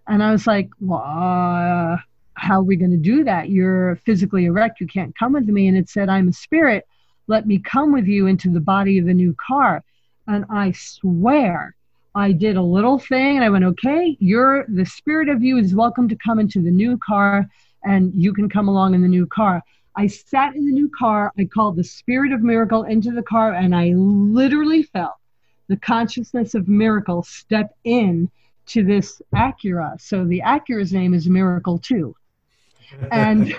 And 0.08 0.24
I 0.24 0.32
was 0.32 0.48
like, 0.48 0.70
well, 0.80 1.04
uh, 1.06 1.98
how 2.34 2.60
are 2.60 2.64
we 2.64 2.76
going 2.76 2.92
to 2.92 2.98
do 2.98 3.24
that? 3.26 3.50
You're 3.50 3.96
physically 3.98 4.46
erect. 4.46 4.82
You 4.82 4.88
can't 4.88 5.18
come 5.18 5.34
with 5.34 5.48
me. 5.48 5.68
And 5.68 5.78
it 5.78 5.90
said, 5.90 6.10
I'm 6.10 6.30
a 6.30 6.34
spirit 6.34 6.86
let 7.28 7.48
me 7.48 7.60
come 7.60 7.92
with 7.92 8.06
you 8.06 8.28
into 8.28 8.50
the 8.50 8.60
body 8.60 8.98
of 8.98 9.06
the 9.06 9.14
new 9.14 9.36
car. 9.36 9.84
And 10.28 10.46
I 10.50 10.72
swear, 10.72 11.76
I 12.16 12.32
did 12.32 12.56
a 12.56 12.62
little 12.62 12.98
thing 12.98 13.36
and 13.36 13.44
I 13.44 13.50
went, 13.50 13.66
okay, 13.66 14.16
you're 14.22 14.66
the 14.70 14.86
spirit 14.86 15.28
of 15.28 15.44
you 15.44 15.58
is 15.58 15.76
welcome 15.76 16.08
to 16.08 16.16
come 16.16 16.40
into 16.40 16.62
the 16.62 16.72
new 16.72 16.98
car 16.98 17.46
and 17.84 18.14
you 18.16 18.34
can 18.34 18.48
come 18.48 18.70
along 18.70 18.96
in 18.96 19.02
the 19.02 19.08
new 19.10 19.28
car. 19.28 19.62
I 19.98 20.08
sat 20.08 20.56
in 20.56 20.66
the 20.66 20.72
new 20.72 20.90
car. 20.98 21.34
I 21.38 21.44
called 21.44 21.76
the 21.76 21.84
spirit 21.84 22.32
of 22.32 22.42
miracle 22.42 22.84
into 22.84 23.12
the 23.12 23.22
car 23.22 23.54
and 23.54 23.76
I 23.76 23.90
literally 23.96 24.84
felt 24.84 25.16
the 25.68 25.76
consciousness 25.76 26.56
of 26.56 26.70
miracle 26.70 27.22
step 27.24 27.76
in 27.84 28.30
to 28.68 28.84
this 28.84 29.22
Acura. 29.34 30.00
So 30.00 30.24
the 30.24 30.42
Acura's 30.46 30.94
name 30.94 31.14
is 31.14 31.28
Miracle 31.28 31.80
2. 31.80 32.16
And 33.12 33.54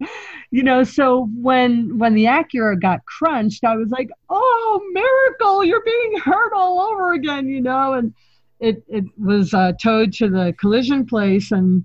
you 0.50 0.62
know, 0.62 0.84
so 0.84 1.28
when 1.34 1.98
when 1.98 2.14
the 2.14 2.24
Acura 2.24 2.80
got 2.80 3.04
crunched, 3.06 3.64
I 3.64 3.76
was 3.76 3.90
like, 3.90 4.10
"Oh, 4.28 4.82
miracle! 4.92 5.64
You're 5.64 5.84
being 5.84 6.18
hurt 6.18 6.52
all 6.54 6.80
over 6.80 7.12
again," 7.12 7.48
you 7.48 7.60
know. 7.60 7.94
And 7.94 8.14
it 8.58 8.82
it 8.88 9.04
was 9.18 9.54
uh, 9.54 9.72
towed 9.80 10.12
to 10.14 10.28
the 10.28 10.54
collision 10.58 11.06
place, 11.06 11.52
and 11.52 11.84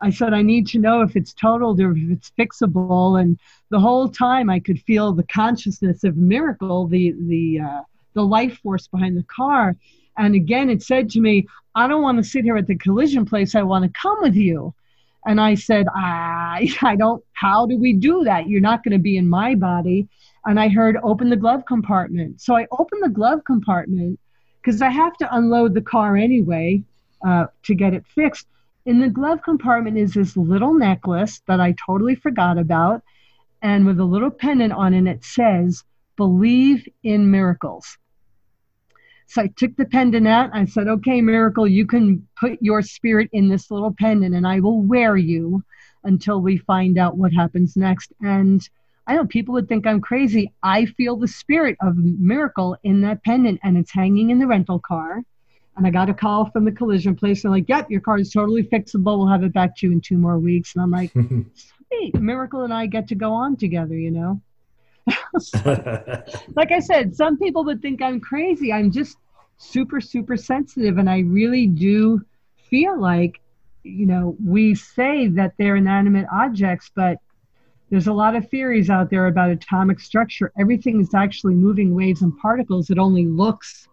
I 0.00 0.10
said, 0.10 0.32
I 0.32 0.42
need 0.42 0.66
to 0.68 0.78
know 0.78 1.02
if 1.02 1.14
it's 1.14 1.34
totaled 1.34 1.80
or 1.80 1.92
if 1.92 2.10
it's 2.10 2.32
fixable. 2.38 3.20
And 3.20 3.38
the 3.68 3.80
whole 3.80 4.08
time 4.08 4.48
I 4.48 4.58
could 4.58 4.80
feel 4.80 5.12
the 5.12 5.24
consciousness 5.24 6.04
of 6.04 6.16
miracle, 6.16 6.86
the, 6.86 7.14
the, 7.26 7.60
uh, 7.60 7.82
the 8.14 8.22
life 8.22 8.58
force 8.58 8.88
behind 8.88 9.16
the 9.16 9.24
car. 9.24 9.76
And 10.16 10.34
again, 10.34 10.70
it 10.70 10.82
said 10.82 11.10
to 11.10 11.20
me, 11.20 11.46
I 11.74 11.86
don't 11.86 12.02
want 12.02 12.18
to 12.18 12.24
sit 12.24 12.44
here 12.44 12.56
at 12.56 12.66
the 12.66 12.76
collision 12.76 13.24
place. 13.26 13.54
I 13.54 13.62
want 13.62 13.84
to 13.84 14.00
come 14.00 14.18
with 14.20 14.34
you. 14.34 14.74
And 15.26 15.40
I 15.40 15.54
said, 15.54 15.86
I, 15.94 16.74
I 16.82 16.96
don't, 16.96 17.22
how 17.32 17.66
do 17.66 17.76
we 17.78 17.92
do 17.92 18.24
that? 18.24 18.48
You're 18.48 18.60
not 18.60 18.82
going 18.84 18.92
to 18.92 19.02
be 19.02 19.16
in 19.16 19.28
my 19.28 19.54
body. 19.54 20.08
And 20.46 20.58
I 20.58 20.68
heard, 20.68 20.96
open 21.02 21.28
the 21.28 21.36
glove 21.36 21.64
compartment. 21.66 22.40
So 22.40 22.56
I 22.56 22.66
opened 22.72 23.02
the 23.02 23.10
glove 23.10 23.44
compartment 23.44 24.18
because 24.60 24.80
I 24.80 24.90
have 24.90 25.16
to 25.18 25.34
unload 25.34 25.74
the 25.74 25.82
car 25.82 26.16
anyway 26.16 26.82
uh, 27.26 27.46
to 27.64 27.74
get 27.74 27.94
it 27.94 28.04
fixed. 28.14 28.46
In 28.86 29.00
the 29.00 29.08
glove 29.08 29.42
compartment 29.42 29.98
is 29.98 30.14
this 30.14 30.36
little 30.36 30.72
necklace 30.72 31.42
that 31.46 31.60
I 31.60 31.74
totally 31.86 32.14
forgot 32.14 32.56
about. 32.56 33.02
And 33.62 33.84
with 33.84 34.00
a 34.00 34.04
little 34.04 34.30
pendant 34.30 34.72
on 34.72 34.94
it, 34.94 35.06
it 35.06 35.24
says, 35.24 35.84
Believe 36.16 36.86
in 37.02 37.30
miracles. 37.30 37.98
So 39.30 39.42
I 39.42 39.46
took 39.46 39.76
the 39.76 39.84
pendant 39.84 40.26
out. 40.26 40.50
I 40.52 40.64
said, 40.64 40.88
Okay, 40.88 41.20
miracle, 41.20 41.64
you 41.64 41.86
can 41.86 42.26
put 42.36 42.58
your 42.60 42.82
spirit 42.82 43.30
in 43.32 43.48
this 43.48 43.70
little 43.70 43.94
pendant 43.96 44.34
and 44.34 44.44
I 44.44 44.58
will 44.58 44.82
wear 44.82 45.16
you 45.16 45.62
until 46.02 46.40
we 46.40 46.56
find 46.56 46.98
out 46.98 47.16
what 47.16 47.32
happens 47.32 47.76
next. 47.76 48.12
And 48.20 48.68
I 49.06 49.14
know 49.14 49.24
people 49.24 49.54
would 49.54 49.68
think 49.68 49.86
I'm 49.86 50.00
crazy. 50.00 50.52
I 50.64 50.86
feel 50.86 51.14
the 51.14 51.28
spirit 51.28 51.76
of 51.80 51.96
miracle 51.96 52.76
in 52.82 53.02
that 53.02 53.22
pendant 53.22 53.60
and 53.62 53.78
it's 53.78 53.92
hanging 53.92 54.30
in 54.30 54.40
the 54.40 54.48
rental 54.48 54.80
car. 54.80 55.22
And 55.76 55.86
I 55.86 55.90
got 55.90 56.10
a 56.10 56.14
call 56.14 56.50
from 56.50 56.64
the 56.64 56.72
collision 56.72 57.14
place. 57.14 57.42
They're 57.42 57.52
like, 57.52 57.68
yep, 57.68 57.88
your 57.88 58.00
car 58.00 58.18
is 58.18 58.32
totally 58.32 58.64
fixable. 58.64 59.16
We'll 59.16 59.28
have 59.28 59.44
it 59.44 59.52
back 59.52 59.76
to 59.76 59.86
you 59.86 59.92
in 59.92 60.00
two 60.00 60.18
more 60.18 60.40
weeks. 60.40 60.74
And 60.74 60.82
I'm 60.82 60.90
like, 60.90 61.12
sweet, 61.92 62.16
Miracle 62.16 62.64
and 62.64 62.74
I 62.74 62.86
get 62.86 63.06
to 63.08 63.14
go 63.14 63.32
on 63.32 63.56
together, 63.56 63.94
you 63.94 64.10
know? 64.10 64.40
like 66.56 66.72
I 66.72 66.80
said, 66.80 67.14
some 67.14 67.38
people 67.38 67.64
would 67.64 67.82
think 67.82 68.02
I'm 68.02 68.20
crazy. 68.20 68.72
I'm 68.72 68.90
just 68.90 69.16
super, 69.56 70.00
super 70.00 70.36
sensitive. 70.36 70.98
And 70.98 71.08
I 71.08 71.20
really 71.20 71.66
do 71.66 72.20
feel 72.68 73.00
like, 73.00 73.40
you 73.82 74.06
know, 74.06 74.36
we 74.44 74.74
say 74.74 75.28
that 75.28 75.54
they're 75.58 75.76
inanimate 75.76 76.26
objects, 76.32 76.90
but 76.94 77.18
there's 77.90 78.06
a 78.06 78.12
lot 78.12 78.36
of 78.36 78.48
theories 78.48 78.88
out 78.88 79.10
there 79.10 79.26
about 79.26 79.50
atomic 79.50 80.00
structure. 80.00 80.52
Everything 80.58 81.00
is 81.00 81.12
actually 81.14 81.54
moving 81.54 81.94
waves 81.94 82.22
and 82.22 82.36
particles. 82.38 82.90
It 82.90 82.98
only 82.98 83.26
looks 83.26 83.88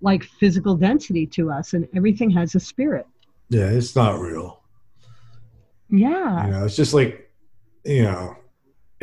like 0.00 0.24
physical 0.24 0.76
density 0.76 1.26
to 1.26 1.50
us, 1.50 1.74
and 1.74 1.86
everything 1.94 2.30
has 2.30 2.54
a 2.54 2.60
spirit. 2.60 3.06
Yeah, 3.50 3.68
it's 3.68 3.94
not 3.94 4.18
real. 4.18 4.62
Yeah. 5.90 6.46
You 6.46 6.52
know, 6.52 6.64
it's 6.64 6.76
just 6.76 6.94
like, 6.94 7.30
you 7.84 8.02
know, 8.02 8.36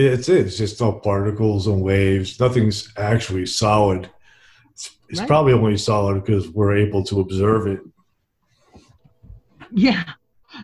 it's 0.05 0.29
it's 0.29 0.57
just 0.57 0.81
all 0.81 0.99
particles 0.99 1.67
and 1.67 1.81
waves. 1.81 2.39
Nothing's 2.39 2.91
actually 2.97 3.45
solid. 3.45 4.09
It's, 4.71 4.91
it's 5.09 5.19
right. 5.19 5.27
probably 5.27 5.53
only 5.53 5.77
solid 5.77 6.23
because 6.23 6.49
we're 6.49 6.75
able 6.77 7.03
to 7.05 7.19
observe 7.19 7.67
it. 7.67 7.79
Yeah. 9.71 10.03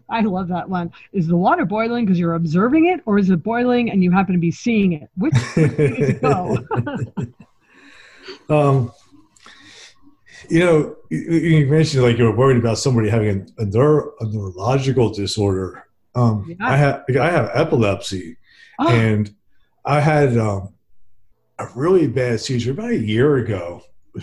I 0.10 0.22
love 0.22 0.50
that 0.50 0.70
one. 0.70 0.92
Is 1.14 1.28
the 1.28 1.38
water 1.38 1.66
boiling 1.66 2.06
because 2.06 2.20
you're 2.20 2.36
observing 2.36 2.88
it, 2.88 3.02
or 3.06 3.18
is 3.18 3.30
it 3.30 3.42
boiling 3.44 3.90
and 3.90 4.04
you 4.04 4.12
happen 4.12 4.34
to 4.34 4.40
be 4.40 4.52
seeing 4.52 4.94
it? 4.94 5.10
Which 5.16 5.34
way 5.58 6.14
go? 6.22 6.58
um, 8.50 8.92
you 10.50 10.60
know, 10.60 10.96
you 11.10 11.68
mentioned 11.68 12.04
like 12.04 12.18
you 12.18 12.26
were 12.26 12.36
worried 12.36 12.58
about 12.58 12.78
somebody 12.78 13.10
having 13.10 13.48
a, 13.58 13.62
a, 13.62 13.66
neuro, 13.66 14.14
a 14.20 14.26
neurological 14.26 15.14
disorder. 15.14 15.86
Um, 16.16 16.46
yeah. 16.48 16.56
I 16.68 16.78
have 16.78 17.04
I 17.20 17.30
have 17.30 17.50
epilepsy, 17.54 18.38
oh. 18.80 18.88
and 18.90 19.34
I 19.86 20.02
had 20.02 20.38
um, 20.38 20.74
a 21.60 21.68
really 21.76 22.08
bad 22.08 22.40
seizure 22.40 22.72
about 22.72 22.92
a 22.92 22.98
year 22.98 23.38
ago. 23.38 23.82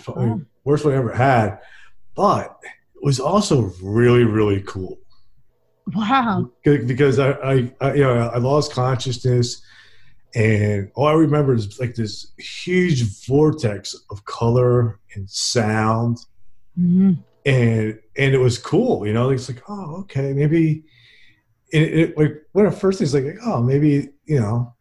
Oh. 0.09 0.43
Worst 0.65 0.85
one 0.85 0.95
I 0.95 0.99
ever 0.99 1.13
had, 1.13 1.59
but 2.15 2.59
it 2.65 3.05
was 3.05 3.21
also 3.21 3.73
really 3.83 4.25
really 4.25 4.63
cool. 4.63 4.99
Wow! 5.95 6.51
Because 6.63 7.19
I, 7.19 7.33
I, 7.33 7.73
I 7.81 7.95
you 7.95 8.03
know 8.03 8.31
I 8.35 8.39
lost 8.39 8.73
consciousness, 8.73 9.63
and 10.35 10.91
all 10.95 11.07
I 11.07 11.13
remember 11.13 11.55
is 11.55 11.79
like 11.79 11.95
this 11.95 12.33
huge 12.39 13.03
vortex 13.27 13.95
of 14.11 14.25
color 14.25 14.99
and 15.15 15.29
sound, 15.29 16.19
mm-hmm. 16.79 17.13
and 17.45 17.99
and 18.17 18.35
it 18.35 18.39
was 18.39 18.59
cool. 18.59 19.07
You 19.07 19.13
know, 19.13 19.31
it's 19.31 19.49
like 19.49 19.63
oh 19.69 19.97
okay 20.01 20.33
maybe. 20.33 20.85
It, 21.73 21.99
it 21.99 22.19
like 22.19 22.43
one 22.53 22.67
of 22.67 22.75
the 22.75 22.79
first 22.79 22.99
things 22.99 23.15
like 23.15 23.37
oh 23.45 23.61
maybe 23.61 24.14
you 24.27 24.41
know 24.41 24.75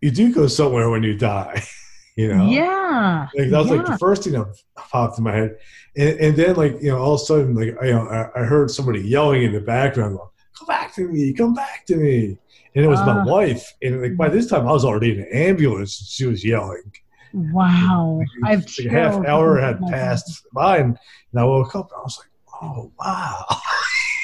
you 0.00 0.10
do 0.10 0.32
go 0.32 0.46
somewhere 0.46 0.90
when 0.90 1.02
you 1.02 1.16
die. 1.16 1.62
you 2.16 2.26
know 2.28 2.44
yeah 2.50 3.28
like 3.36 3.50
that 3.50 3.58
was 3.58 3.68
yeah. 3.68 3.74
like 3.74 3.86
the 3.86 3.98
first 3.98 4.24
thing 4.24 4.32
that 4.32 4.44
popped 4.76 5.16
in 5.16 5.24
my 5.24 5.32
head 5.32 5.56
and, 5.96 6.18
and 6.18 6.36
then 6.36 6.56
like 6.56 6.76
you 6.82 6.90
know 6.90 6.98
all 6.98 7.14
of 7.14 7.20
a 7.20 7.24
sudden 7.24 7.54
like 7.54 7.68
you 7.82 7.92
know 7.92 8.06
I, 8.08 8.40
I 8.40 8.44
heard 8.44 8.70
somebody 8.70 9.00
yelling 9.00 9.44
in 9.44 9.52
the 9.52 9.60
background 9.60 10.16
going, 10.16 10.28
come 10.58 10.66
back 10.66 10.92
to 10.96 11.06
me 11.06 11.32
come 11.32 11.54
back 11.54 11.86
to 11.86 11.96
me 11.96 12.36
and 12.74 12.84
it 12.84 12.88
was 12.88 13.00
uh, 13.00 13.06
my 13.06 13.24
wife. 13.24 13.74
And 13.82 14.02
like 14.02 14.16
by 14.16 14.28
this 14.28 14.46
time, 14.46 14.68
I 14.68 14.72
was 14.72 14.84
already 14.84 15.12
in 15.12 15.20
an 15.20 15.28
ambulance. 15.32 16.00
And 16.00 16.08
she 16.08 16.26
was 16.26 16.44
yelling. 16.44 16.92
Wow! 17.32 18.20
I've 18.44 18.66
like 18.78 18.86
a 18.86 18.90
half 18.90 19.24
hour 19.24 19.60
had 19.60 19.80
passed 19.82 20.46
by, 20.52 20.78
and, 20.78 20.98
and 21.32 21.40
I 21.40 21.44
woke 21.44 21.76
up. 21.76 21.90
and 21.92 21.98
I 21.98 22.02
was 22.02 22.18
like, 22.18 22.62
"Oh 22.62 22.90
wow!" 22.98 23.46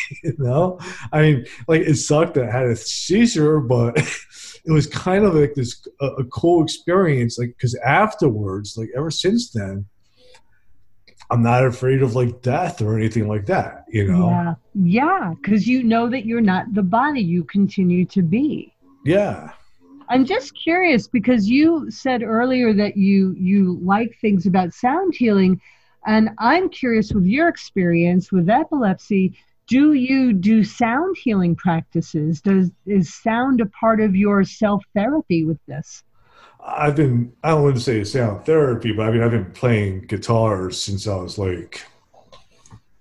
you 0.23 0.35
know, 0.39 0.79
I 1.13 1.23
mean, 1.23 1.47
like 1.69 1.83
it 1.83 1.97
sucked 1.97 2.35
that 2.35 2.49
I 2.49 2.51
had 2.51 2.67
a 2.67 2.77
seizure, 2.77 3.61
but 3.61 3.97
it 4.65 4.73
was 4.73 4.87
kind 4.87 5.25
of 5.25 5.35
like 5.35 5.55
this 5.55 5.87
a, 6.01 6.07
a 6.07 6.25
cool 6.25 6.63
experience. 6.63 7.39
Like 7.39 7.51
because 7.57 7.75
afterwards, 7.77 8.77
like 8.77 8.91
ever 8.97 9.11
since 9.11 9.51
then, 9.51 9.87
I'm 11.31 11.43
not 11.43 11.65
afraid 11.65 12.03
of 12.03 12.15
like 12.15 12.43
death 12.43 12.81
or 12.81 12.97
anything 12.97 13.27
like 13.27 13.47
that, 13.47 13.85
you 13.89 14.07
know? 14.07 14.29
Yeah. 14.29 14.55
Yeah. 14.75 15.35
Cause 15.45 15.67
you 15.67 15.83
know 15.83 16.09
that 16.09 16.25
you're 16.25 16.41
not 16.41 16.73
the 16.75 16.83
body 16.83 17.21
you 17.21 17.45
continue 17.45 18.05
to 18.07 18.23
be. 18.23 18.73
Yeah. 19.05 19.51
I'm 20.09 20.25
just 20.25 20.53
curious 20.57 21.09
because 21.09 21.49
you 21.49 21.91
said 21.91 22.23
earlier 22.23 22.73
that 22.75 22.97
you 22.97 23.35
you 23.37 23.81
like 23.83 24.17
things 24.21 24.47
about 24.47 24.73
sound 24.73 25.15
healing 25.15 25.61
and 26.07 26.31
I'm 26.39 26.69
curious 26.69 27.13
with 27.13 27.25
your 27.25 27.49
experience 27.49 28.31
with 28.31 28.49
epilepsy 28.49 29.37
do 29.67 29.93
you 29.93 30.33
do 30.33 30.63
sound 30.63 31.17
healing 31.17 31.57
practices 31.57 32.41
does 32.41 32.71
is 32.87 33.15
sound 33.15 33.61
a 33.61 33.67
part 33.67 34.01
of 34.01 34.15
your 34.15 34.45
self 34.45 34.83
therapy 34.95 35.45
with 35.45 35.59
this 35.67 36.03
I've 36.67 36.97
been, 36.97 37.33
I 37.45 37.51
don't 37.51 37.63
want 37.63 37.77
to 37.77 37.81
say 37.81 38.03
sound 38.03 38.45
therapy, 38.45 38.91
but 38.91 39.07
I 39.07 39.13
mean, 39.13 39.23
I've 39.23 39.31
been 39.31 39.53
playing 39.53 40.07
guitar 40.09 40.71
since 40.73 41.07
I 41.07 41.15
was 41.15 41.39
like 41.39 41.81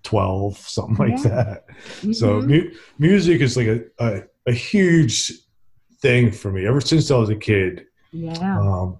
12, 0.04 0.58
something 0.58 0.96
like 0.96 1.24
yeah. 1.24 1.30
that. 1.30 1.68
Mm-hmm. 1.68 2.14
So 2.14 2.42
mu- 2.42 2.72
music 3.00 3.42
is 3.42 3.58
like 3.58 3.68
a, 3.68 3.82
a, 4.00 4.24
a, 4.46 4.52
huge 4.52 5.32
thing 6.00 6.32
for 6.32 6.52
me 6.52 6.68
ever 6.68 6.80
since 6.80 7.10
I 7.10 7.18
was 7.18 7.30
a 7.30 7.36
kid. 7.36 7.86
Yeah. 8.12 8.60
Um, 8.60 9.00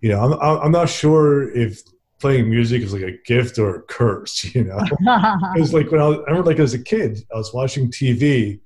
you 0.00 0.10
know, 0.10 0.20
I'm, 0.20 0.60
I'm 0.62 0.72
not 0.72 0.88
sure 0.88 1.50
if 1.56 1.82
playing 2.18 2.50
music 2.50 2.82
is 2.82 2.92
like 2.92 3.02
a 3.02 3.16
gift 3.24 3.58
or 3.58 3.76
a 3.76 3.82
curse, 3.82 4.44
you 4.54 4.64
know? 4.64 4.78
Because 5.54 5.72
like 5.72 5.90
when 5.90 6.00
I, 6.00 6.08
was, 6.08 6.18
I 6.18 6.30
remember 6.30 6.50
like 6.50 6.58
as 6.58 6.74
a 6.74 6.82
kid, 6.82 7.24
I 7.32 7.36
was 7.36 7.52
watching 7.52 7.90
TV 7.90 8.60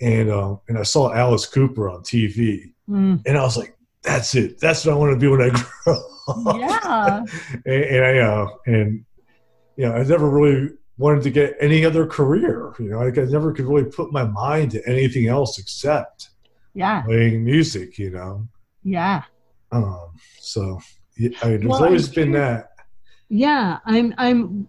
and, 0.00 0.30
um, 0.30 0.60
and 0.68 0.78
I 0.78 0.82
saw 0.82 1.12
Alice 1.12 1.46
Cooper 1.46 1.88
on 1.88 2.02
TV 2.02 2.72
mm. 2.88 3.22
and 3.24 3.38
I 3.38 3.42
was 3.42 3.56
like, 3.56 3.76
that's 4.02 4.34
it. 4.34 4.58
That's 4.60 4.84
what 4.84 4.92
I 4.92 4.96
want 4.96 5.12
to 5.12 5.18
be 5.18 5.28
when 5.28 5.42
I 5.42 5.50
grow 5.84 5.94
up. 6.28 6.56
Yeah. 6.58 7.24
and, 7.66 7.84
and, 7.84 8.04
I 8.04 8.18
uh, 8.18 8.48
and 8.66 9.04
you 9.76 9.88
know, 9.88 9.94
I 9.94 10.02
never 10.02 10.28
really 10.28 10.70
wanted 10.98 11.22
to 11.22 11.30
get 11.30 11.56
any 11.60 11.84
other 11.84 12.06
career. 12.06 12.72
You 12.78 12.90
know, 12.90 12.98
like 12.98 13.18
I 13.18 13.22
never 13.22 13.52
could 13.52 13.66
really 13.66 13.90
put 13.90 14.12
my 14.12 14.24
mind 14.24 14.72
to 14.72 14.88
anything 14.88 15.28
else 15.28 15.58
except 15.58 16.30
yeah 16.74 17.02
playing 17.02 17.44
music. 17.44 17.98
You 17.98 18.10
know. 18.10 18.48
Yeah. 18.82 19.22
Um. 19.70 20.10
So 20.40 20.80
yeah, 21.16 21.30
I 21.42 21.48
mean, 21.50 21.60
there's 21.60 21.70
well, 21.70 21.84
always 21.84 22.08
been 22.08 22.32
that. 22.32 22.71
Yeah, 23.34 23.78
I'm. 23.86 24.14
I'm. 24.18 24.68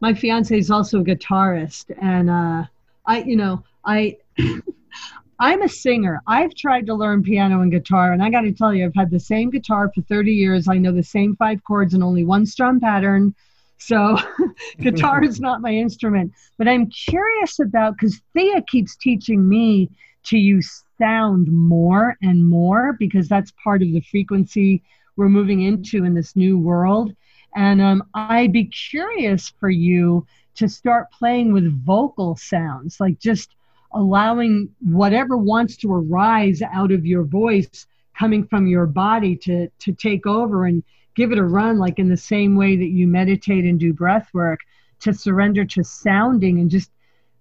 My 0.00 0.14
fiance 0.14 0.56
is 0.56 0.70
also 0.70 1.00
a 1.00 1.04
guitarist, 1.04 1.86
and 2.00 2.30
uh, 2.30 2.64
I, 3.04 3.22
you 3.22 3.36
know, 3.36 3.64
I. 3.84 4.18
I'm 5.40 5.62
a 5.62 5.68
singer. 5.68 6.20
I've 6.28 6.54
tried 6.54 6.86
to 6.86 6.94
learn 6.94 7.24
piano 7.24 7.62
and 7.62 7.72
guitar, 7.72 8.12
and 8.12 8.22
I 8.22 8.30
got 8.30 8.42
to 8.42 8.52
tell 8.52 8.72
you, 8.72 8.84
I've 8.84 8.94
had 8.94 9.10
the 9.10 9.18
same 9.18 9.50
guitar 9.50 9.90
for 9.92 10.02
30 10.02 10.30
years. 10.30 10.68
I 10.68 10.78
know 10.78 10.92
the 10.92 11.02
same 11.02 11.34
five 11.34 11.64
chords 11.64 11.94
and 11.94 12.04
only 12.04 12.24
one 12.24 12.46
strum 12.46 12.78
pattern. 12.78 13.34
So, 13.78 14.16
guitar 14.80 15.24
is 15.24 15.40
not 15.40 15.60
my 15.60 15.72
instrument. 15.72 16.32
But 16.58 16.68
I'm 16.68 16.88
curious 16.90 17.58
about 17.58 17.94
because 17.94 18.20
Thea 18.34 18.62
keeps 18.68 18.94
teaching 18.94 19.48
me 19.48 19.90
to 20.26 20.38
use 20.38 20.84
sound 20.96 21.48
more 21.50 22.16
and 22.22 22.48
more 22.48 22.94
because 23.00 23.26
that's 23.26 23.52
part 23.64 23.82
of 23.82 23.88
the 23.88 24.00
frequency 24.00 24.80
we're 25.16 25.28
moving 25.28 25.62
into 25.62 26.04
in 26.04 26.14
this 26.14 26.36
new 26.36 26.56
world. 26.56 27.16
And 27.54 27.80
um, 27.80 28.04
I'd 28.14 28.52
be 28.52 28.64
curious 28.64 29.52
for 29.60 29.70
you 29.70 30.26
to 30.54 30.68
start 30.68 31.10
playing 31.12 31.52
with 31.52 31.84
vocal 31.84 32.36
sounds, 32.36 33.00
like 33.00 33.18
just 33.18 33.54
allowing 33.92 34.70
whatever 34.80 35.36
wants 35.36 35.76
to 35.76 35.92
arise 35.92 36.62
out 36.62 36.92
of 36.92 37.04
your 37.04 37.24
voice 37.24 37.86
coming 38.18 38.46
from 38.46 38.66
your 38.66 38.86
body 38.86 39.36
to 39.36 39.68
to 39.78 39.92
take 39.92 40.26
over 40.26 40.66
and 40.66 40.82
give 41.14 41.32
it 41.32 41.38
a 41.38 41.44
run 41.44 41.78
like 41.78 41.98
in 41.98 42.08
the 42.08 42.16
same 42.16 42.56
way 42.56 42.76
that 42.76 42.88
you 42.88 43.06
meditate 43.06 43.64
and 43.64 43.80
do 43.80 43.92
breath 43.92 44.28
work 44.32 44.60
to 45.00 45.12
surrender 45.12 45.64
to 45.64 45.82
sounding 45.82 46.58
and 46.58 46.70
just 46.70 46.90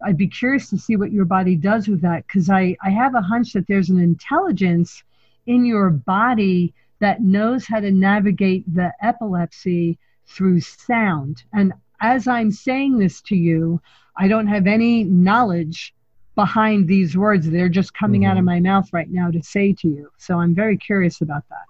I'd 0.03 0.17
be 0.17 0.27
curious 0.27 0.69
to 0.69 0.77
see 0.77 0.95
what 0.95 1.11
your 1.11 1.25
body 1.25 1.55
does 1.55 1.87
with 1.87 2.01
that. 2.01 2.25
Because 2.25 2.49
I, 2.49 2.75
I 2.83 2.89
have 2.89 3.15
a 3.15 3.21
hunch 3.21 3.53
that 3.53 3.67
there's 3.67 3.89
an 3.89 3.99
intelligence 3.99 5.03
in 5.45 5.65
your 5.65 5.89
body 5.89 6.73
that 7.01 7.21
knows 7.21 7.65
how 7.65 7.79
to 7.79 7.91
navigate 7.91 8.63
the 8.73 8.91
epilepsy 9.01 9.97
through 10.27 10.61
sound. 10.61 11.43
And 11.53 11.73
as 11.99 12.27
I'm 12.27 12.51
saying 12.51 12.97
this 12.97 13.21
to 13.23 13.35
you, 13.35 13.81
I 14.17 14.27
don't 14.27 14.47
have 14.47 14.67
any 14.67 15.03
knowledge 15.03 15.93
behind 16.35 16.87
these 16.87 17.17
words. 17.17 17.49
They're 17.49 17.69
just 17.69 17.93
coming 17.93 18.21
mm-hmm. 18.21 18.31
out 18.31 18.37
of 18.37 18.45
mm-hmm. 18.45 18.45
my 18.45 18.59
mouth 18.59 18.87
right 18.93 19.09
now 19.09 19.31
to 19.31 19.43
say 19.43 19.73
to 19.73 19.89
you. 19.89 20.09
So 20.17 20.39
I'm 20.39 20.55
very 20.55 20.77
curious 20.77 21.21
about 21.21 21.43
that. 21.49 21.65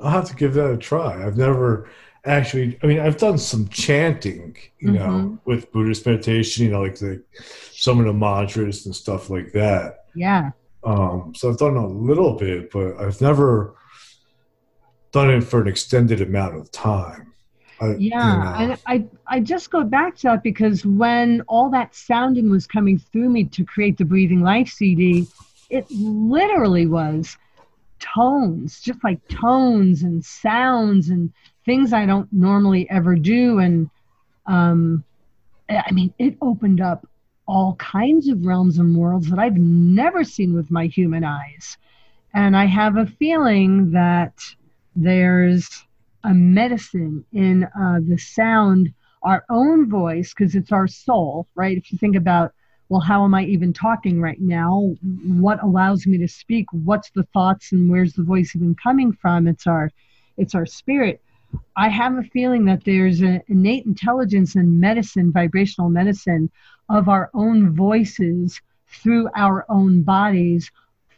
I'll 0.00 0.10
have 0.10 0.24
to 0.26 0.34
give 0.34 0.54
that 0.54 0.70
a 0.70 0.76
try. 0.76 1.24
I've 1.24 1.36
never 1.36 1.88
actually 2.26 2.76
i 2.82 2.86
mean 2.86 2.98
i've 2.98 3.16
done 3.16 3.38
some 3.38 3.68
chanting 3.68 4.56
you 4.80 4.88
mm-hmm. 4.90 4.98
know 4.98 5.38
with 5.44 5.70
buddhist 5.72 6.04
meditation 6.04 6.64
you 6.64 6.70
know 6.72 6.82
like 6.82 6.96
the 6.96 7.22
some 7.72 8.00
of 8.00 8.06
the 8.06 8.12
mantras 8.12 8.84
and 8.84 8.94
stuff 8.94 9.30
like 9.30 9.52
that 9.52 10.06
yeah 10.14 10.50
um 10.82 11.32
so 11.36 11.48
i've 11.48 11.58
done 11.58 11.76
a 11.76 11.86
little 11.86 12.34
bit 12.34 12.70
but 12.72 12.96
i've 12.96 13.20
never 13.20 13.76
done 15.16 15.30
it 15.30 15.42
for 15.42 15.60
an 15.60 15.68
extended 15.68 16.20
amount 16.20 16.56
of 16.56 16.70
time 16.70 17.32
I, 17.80 17.94
yeah 17.98 17.98
you 17.98 18.66
know. 18.66 18.72
and 18.72 18.80
i 18.86 19.04
i 19.26 19.40
just 19.40 19.70
go 19.70 19.84
back 19.84 20.16
to 20.16 20.22
that 20.24 20.42
because 20.42 20.84
when 20.86 21.42
all 21.42 21.70
that 21.70 21.94
sounding 21.94 22.50
was 22.50 22.66
coming 22.66 22.98
through 22.98 23.30
me 23.30 23.44
to 23.44 23.64
create 23.64 23.98
the 23.98 24.04
breathing 24.04 24.42
life 24.42 24.68
cd 24.68 25.26
it 25.68 25.90
literally 25.90 26.86
was 26.86 27.36
tones 27.98 28.80
just 28.80 29.02
like 29.04 29.26
tones 29.28 30.02
and 30.02 30.24
sounds 30.24 31.08
and 31.08 31.32
things 31.66 31.92
I 31.92 32.06
don't 32.06 32.32
normally 32.32 32.88
ever 32.88 33.16
do. 33.16 33.58
And 33.58 33.90
um, 34.46 35.04
I 35.68 35.90
mean, 35.90 36.14
it 36.18 36.38
opened 36.40 36.80
up 36.80 37.06
all 37.46 37.74
kinds 37.74 38.28
of 38.28 38.46
realms 38.46 38.78
and 38.78 38.96
worlds 38.96 39.28
that 39.28 39.38
I've 39.38 39.56
never 39.56 40.24
seen 40.24 40.54
with 40.54 40.70
my 40.70 40.86
human 40.86 41.24
eyes. 41.24 41.76
And 42.32 42.56
I 42.56 42.64
have 42.66 42.96
a 42.96 43.06
feeling 43.06 43.90
that 43.90 44.32
there's 44.96 45.84
a 46.24 46.34
medicine 46.34 47.24
in 47.32 47.64
uh, 47.64 48.00
the 48.08 48.18
sound, 48.18 48.92
our 49.22 49.44
own 49.50 49.88
voice, 49.88 50.34
because 50.34 50.54
it's 50.54 50.72
our 50.72 50.88
soul, 50.88 51.46
right? 51.54 51.76
If 51.76 51.92
you 51.92 51.98
think 51.98 52.16
about, 52.16 52.52
well, 52.88 53.00
how 53.00 53.24
am 53.24 53.34
I 53.34 53.44
even 53.44 53.72
talking 53.72 54.20
right 54.20 54.40
now? 54.40 54.94
What 55.24 55.62
allows 55.62 56.06
me 56.06 56.18
to 56.18 56.28
speak? 56.28 56.66
What's 56.72 57.10
the 57.10 57.24
thoughts 57.34 57.72
and 57.72 57.90
where's 57.90 58.14
the 58.14 58.22
voice 58.22 58.56
even 58.56 58.74
coming 58.74 59.12
from? 59.12 59.46
It's 59.46 59.66
our, 59.66 59.92
it's 60.36 60.54
our 60.54 60.66
spirit. 60.66 61.20
I 61.76 61.88
have 61.88 62.16
a 62.16 62.22
feeling 62.22 62.64
that 62.64 62.84
there's 62.84 63.20
an 63.20 63.42
innate 63.48 63.86
intelligence 63.86 64.56
in 64.56 64.80
medicine, 64.80 65.32
vibrational 65.32 65.90
medicine, 65.90 66.50
of 66.88 67.08
our 67.08 67.30
own 67.34 67.74
voices 67.74 68.60
through 68.88 69.28
our 69.34 69.64
own 69.68 70.02
bodies 70.02 70.70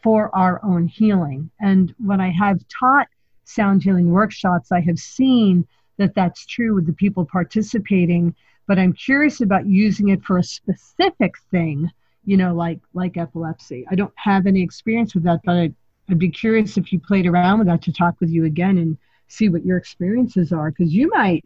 for 0.02 0.34
our 0.34 0.60
own 0.64 0.86
healing. 0.86 1.50
And 1.60 1.94
when 1.98 2.20
I 2.20 2.30
have 2.30 2.60
taught 2.68 3.08
sound 3.48 3.82
healing 3.82 4.10
workshops, 4.10 4.70
I 4.72 4.80
have 4.80 4.98
seen 4.98 5.66
that 5.96 6.14
that's 6.14 6.46
true 6.46 6.74
with 6.74 6.86
the 6.86 6.92
people 6.92 7.24
participating. 7.24 8.34
But 8.66 8.78
I'm 8.78 8.92
curious 8.92 9.40
about 9.40 9.66
using 9.66 10.10
it 10.10 10.22
for 10.22 10.38
a 10.38 10.42
specific 10.42 11.34
thing, 11.50 11.90
you 12.24 12.36
know, 12.36 12.54
like 12.54 12.80
like 12.92 13.16
epilepsy. 13.16 13.86
I 13.90 13.94
don't 13.94 14.12
have 14.16 14.46
any 14.46 14.62
experience 14.62 15.14
with 15.14 15.24
that, 15.24 15.40
but 15.44 15.56
I'd, 15.56 15.74
I'd 16.10 16.18
be 16.18 16.30
curious 16.30 16.76
if 16.76 16.92
you 16.92 17.00
played 17.00 17.26
around 17.26 17.58
with 17.58 17.68
that 17.68 17.82
to 17.82 17.92
talk 17.92 18.20
with 18.20 18.30
you 18.30 18.44
again 18.44 18.78
and 18.78 18.98
see 19.28 19.48
what 19.48 19.64
your 19.64 19.76
experiences 19.76 20.52
are 20.52 20.70
because 20.70 20.92
you 20.92 21.08
might 21.08 21.44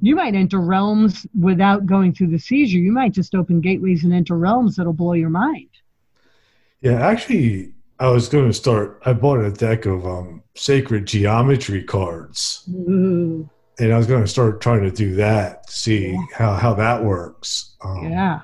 you 0.00 0.14
might 0.14 0.36
enter 0.36 0.60
realms 0.60 1.26
without 1.38 1.84
going 1.84 2.14
through 2.14 2.28
the 2.28 2.38
seizure 2.38 2.78
you 2.78 2.92
might 2.92 3.12
just 3.12 3.34
open 3.34 3.60
gateways 3.60 4.04
and 4.04 4.12
enter 4.12 4.36
realms 4.36 4.76
that'll 4.76 4.92
blow 4.92 5.14
your 5.14 5.28
mind 5.28 5.68
yeah 6.80 7.04
actually 7.04 7.72
i 8.00 8.08
was 8.08 8.28
going 8.28 8.46
to 8.46 8.52
start 8.52 9.00
i 9.04 9.12
bought 9.12 9.40
a 9.40 9.50
deck 9.50 9.86
of 9.86 10.06
um, 10.06 10.42
sacred 10.54 11.06
geometry 11.06 11.82
cards 11.82 12.68
Ooh. 12.70 13.48
and 13.78 13.92
i 13.92 13.96
was 13.96 14.06
going 14.06 14.22
to 14.22 14.28
start 14.28 14.60
trying 14.60 14.82
to 14.82 14.90
do 14.90 15.14
that 15.14 15.66
to 15.66 15.72
see 15.72 16.12
yeah. 16.12 16.24
how, 16.34 16.54
how 16.54 16.74
that 16.74 17.04
works 17.04 17.76
um, 17.84 18.10
yeah 18.10 18.40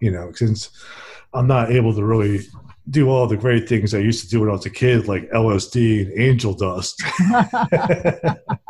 you 0.00 0.10
know 0.10 0.32
since 0.32 0.70
i'm 1.34 1.46
not 1.46 1.70
able 1.70 1.94
to 1.94 2.04
really 2.04 2.40
do 2.90 3.08
all 3.08 3.26
the 3.26 3.36
great 3.36 3.68
things 3.68 3.94
I 3.94 3.98
used 3.98 4.24
to 4.24 4.28
do 4.28 4.40
when 4.40 4.48
I 4.48 4.52
was 4.52 4.66
a 4.66 4.70
kid, 4.70 5.06
like 5.06 5.30
LSD 5.30 6.02
and 6.02 6.20
angel 6.20 6.52
dust, 6.52 7.00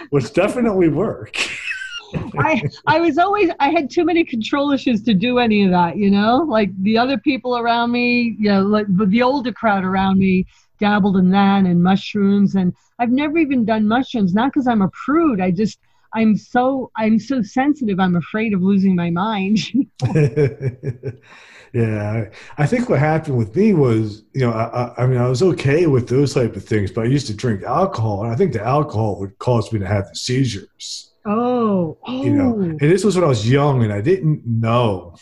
which 0.10 0.32
definitely 0.32 0.88
work. 0.88 1.36
I 2.38 2.62
I 2.86 3.00
was 3.00 3.18
always 3.18 3.50
I 3.60 3.70
had 3.70 3.90
too 3.90 4.04
many 4.04 4.24
control 4.24 4.72
issues 4.72 5.02
to 5.04 5.14
do 5.14 5.38
any 5.38 5.64
of 5.64 5.70
that, 5.70 5.96
you 5.96 6.10
know. 6.10 6.38
Like 6.48 6.70
the 6.82 6.98
other 6.98 7.18
people 7.18 7.56
around 7.56 7.92
me, 7.92 8.36
know, 8.38 8.62
like 8.62 8.86
the 8.88 9.22
older 9.22 9.52
crowd 9.52 9.84
around 9.84 10.18
me 10.18 10.46
dabbled 10.78 11.16
in 11.16 11.30
that 11.30 11.64
and 11.64 11.82
mushrooms, 11.82 12.54
and 12.54 12.74
I've 12.98 13.10
never 13.10 13.38
even 13.38 13.64
done 13.64 13.86
mushrooms. 13.86 14.34
Not 14.34 14.52
because 14.52 14.66
I'm 14.66 14.82
a 14.82 14.90
prude. 14.90 15.40
I 15.40 15.50
just 15.50 15.78
I'm 16.14 16.36
so 16.36 16.90
I'm 16.96 17.18
so 17.18 17.42
sensitive. 17.42 18.00
I'm 18.00 18.16
afraid 18.16 18.54
of 18.54 18.62
losing 18.62 18.94
my 18.94 19.10
mind. 19.10 19.58
Yeah, 21.72 22.28
I 22.58 22.66
think 22.66 22.90
what 22.90 22.98
happened 22.98 23.38
with 23.38 23.56
me 23.56 23.72
was, 23.72 24.24
you 24.34 24.42
know, 24.42 24.52
I, 24.52 24.92
I, 25.02 25.06
mean, 25.06 25.18
I 25.18 25.26
was 25.26 25.42
okay 25.42 25.86
with 25.86 26.06
those 26.06 26.34
type 26.34 26.54
of 26.54 26.64
things, 26.64 26.90
but 26.90 27.02
I 27.02 27.08
used 27.08 27.28
to 27.28 27.34
drink 27.34 27.62
alcohol, 27.62 28.24
and 28.24 28.32
I 28.32 28.36
think 28.36 28.52
the 28.52 28.62
alcohol 28.62 29.18
would 29.20 29.38
cause 29.38 29.72
me 29.72 29.78
to 29.78 29.86
have 29.86 30.06
the 30.08 30.14
seizures. 30.14 31.11
Oh, 31.24 31.98
oh. 32.06 32.24
you 32.24 32.32
know, 32.32 32.54
and 32.60 32.80
this 32.80 33.04
was 33.04 33.14
when 33.14 33.24
I 33.24 33.28
was 33.28 33.48
young, 33.48 33.82
and 33.84 33.92
I 33.92 34.00
didn't 34.00 34.44
know 34.46 35.16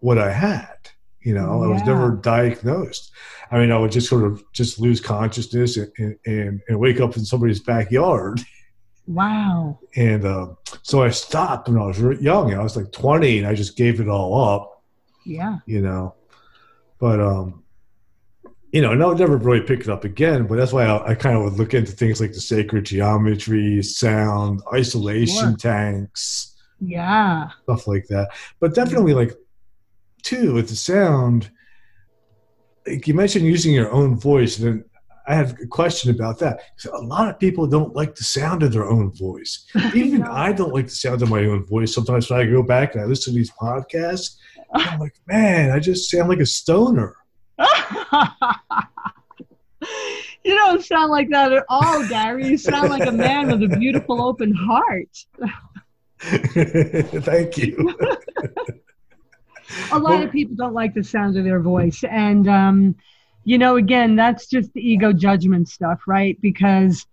what 0.00 0.18
I 0.18 0.30
had. 0.30 0.76
You 1.22 1.34
know, 1.34 1.62
yeah. 1.62 1.68
I 1.68 1.72
was 1.72 1.82
never 1.84 2.10
diagnosed. 2.16 3.10
I 3.50 3.58
mean, 3.58 3.72
I 3.72 3.78
would 3.78 3.92
just 3.92 4.08
sort 4.08 4.24
of 4.24 4.44
just 4.52 4.78
lose 4.78 5.00
consciousness 5.00 5.78
and, 5.78 6.16
and, 6.26 6.60
and 6.68 6.78
wake 6.78 7.00
up 7.00 7.16
in 7.16 7.24
somebody's 7.24 7.60
backyard. 7.60 8.40
Wow. 9.06 9.78
And 9.96 10.24
uh, 10.24 10.48
so 10.82 11.02
I 11.02 11.10
stopped 11.10 11.68
when 11.68 11.80
I 11.80 11.86
was 11.86 11.98
young. 12.20 12.52
I 12.54 12.62
was 12.62 12.76
like 12.76 12.92
20 12.92 13.38
and 13.38 13.46
I 13.46 13.54
just 13.54 13.76
gave 13.76 14.00
it 14.00 14.08
all 14.08 14.38
up. 14.38 14.82
Yeah. 15.24 15.58
You 15.66 15.80
know, 15.80 16.14
but 16.98 17.20
um, 17.20 17.63
you 18.74 18.80
know, 18.80 18.90
and 18.90 19.00
I 19.00 19.06
would 19.06 19.20
never 19.20 19.36
really 19.36 19.60
pick 19.60 19.82
it 19.82 19.88
up 19.88 20.02
again. 20.02 20.48
But 20.48 20.56
that's 20.56 20.72
why 20.72 20.86
I, 20.86 21.10
I 21.10 21.14
kind 21.14 21.36
of 21.36 21.44
would 21.44 21.52
look 21.52 21.74
into 21.74 21.92
things 21.92 22.20
like 22.20 22.32
the 22.32 22.40
sacred 22.40 22.86
geometry, 22.86 23.80
sound, 23.84 24.62
isolation 24.74 25.50
sure. 25.50 25.56
tanks, 25.56 26.56
yeah, 26.80 27.50
stuff 27.62 27.86
like 27.86 28.08
that. 28.08 28.30
But 28.58 28.74
definitely, 28.74 29.14
like, 29.14 29.32
too, 30.24 30.54
with 30.54 30.70
the 30.70 30.74
sound, 30.74 31.52
like 32.84 33.06
you 33.06 33.14
mentioned 33.14 33.46
using 33.46 33.72
your 33.72 33.92
own 33.92 34.18
voice, 34.18 34.58
and 34.58 34.84
I 35.28 35.36
have 35.36 35.56
a 35.62 35.68
question 35.68 36.10
about 36.10 36.40
that. 36.40 36.58
A 36.92 36.98
lot 36.98 37.28
of 37.28 37.38
people 37.38 37.68
don't 37.68 37.94
like 37.94 38.16
the 38.16 38.24
sound 38.24 38.64
of 38.64 38.72
their 38.72 38.90
own 38.90 39.12
voice. 39.12 39.66
Even 39.94 40.24
I, 40.24 40.46
I 40.46 40.52
don't 40.52 40.74
like 40.74 40.86
the 40.86 40.90
sound 40.90 41.22
of 41.22 41.30
my 41.30 41.44
own 41.44 41.64
voice. 41.64 41.94
Sometimes 41.94 42.28
when 42.28 42.40
I 42.40 42.46
go 42.46 42.64
back 42.64 42.94
and 42.94 43.04
I 43.04 43.06
listen 43.06 43.34
to 43.34 43.38
these 43.38 43.52
podcasts, 43.52 44.34
I'm 44.72 44.98
like, 44.98 45.14
man, 45.28 45.70
I 45.70 45.78
just 45.78 46.10
sound 46.10 46.28
like 46.28 46.40
a 46.40 46.46
stoner. 46.46 47.14
you 50.44 50.54
don't 50.54 50.84
sound 50.84 51.10
like 51.10 51.30
that 51.30 51.52
at 51.52 51.64
all, 51.68 52.06
Gary. 52.08 52.46
You 52.46 52.58
sound 52.58 52.90
like 52.90 53.06
a 53.06 53.12
man 53.12 53.48
with 53.48 53.62
a 53.62 53.76
beautiful 53.76 54.22
open 54.22 54.54
heart. 54.54 55.26
Thank 56.18 57.58
you. 57.58 57.94
a 59.92 59.98
lot 59.98 60.22
of 60.22 60.32
people 60.32 60.56
don't 60.56 60.74
like 60.74 60.94
the 60.94 61.04
sound 61.04 61.36
of 61.36 61.44
their 61.44 61.60
voice. 61.60 62.02
And, 62.04 62.48
um, 62.48 62.96
you 63.44 63.58
know, 63.58 63.76
again, 63.76 64.16
that's 64.16 64.46
just 64.46 64.72
the 64.72 64.80
ego 64.80 65.12
judgment 65.12 65.68
stuff, 65.68 66.02
right? 66.06 66.40
Because 66.40 67.06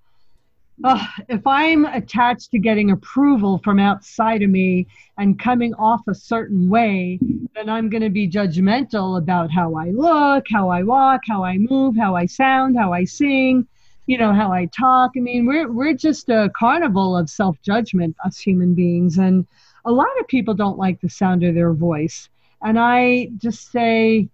if 1.29 1.45
I'm 1.45 1.85
attached 1.85 2.51
to 2.51 2.59
getting 2.59 2.91
approval 2.91 3.59
from 3.63 3.79
outside 3.79 4.41
of 4.41 4.49
me 4.49 4.87
and 5.17 5.39
coming 5.39 5.73
off 5.75 6.01
a 6.07 6.15
certain 6.15 6.69
way, 6.69 7.19
then 7.55 7.69
I'm 7.69 7.89
going 7.89 8.03
to 8.03 8.09
be 8.09 8.27
judgmental 8.27 9.17
about 9.17 9.51
how 9.51 9.75
I 9.75 9.91
look, 9.91 10.45
how 10.51 10.69
I 10.69 10.83
walk, 10.83 11.21
how 11.27 11.43
I 11.43 11.57
move, 11.57 11.95
how 11.97 12.15
I 12.15 12.25
sound, 12.25 12.77
how 12.77 12.93
I 12.93 13.03
sing, 13.03 13.67
you 14.07 14.17
know, 14.17 14.33
how 14.33 14.51
I 14.51 14.65
talk. 14.65 15.11
I 15.15 15.19
mean, 15.19 15.45
we're 15.45 15.71
we're 15.71 15.93
just 15.93 16.29
a 16.29 16.51
carnival 16.57 17.17
of 17.17 17.29
self-judgment, 17.29 18.15
us 18.25 18.39
human 18.39 18.73
beings, 18.73 19.17
and 19.17 19.45
a 19.85 19.91
lot 19.91 20.19
of 20.19 20.27
people 20.27 20.53
don't 20.53 20.77
like 20.77 20.99
the 21.01 21.09
sound 21.09 21.43
of 21.43 21.55
their 21.55 21.73
voice. 21.73 22.29
And 22.63 22.79
I 22.79 23.29
just 23.37 23.71
say, 23.71 24.29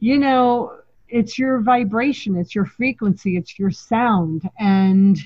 you 0.00 0.18
know, 0.18 0.78
it's 1.08 1.38
your 1.38 1.60
vibration, 1.60 2.36
it's 2.36 2.54
your 2.54 2.66
frequency, 2.66 3.36
it's 3.36 3.58
your 3.58 3.70
sound, 3.70 4.48
and 4.58 5.18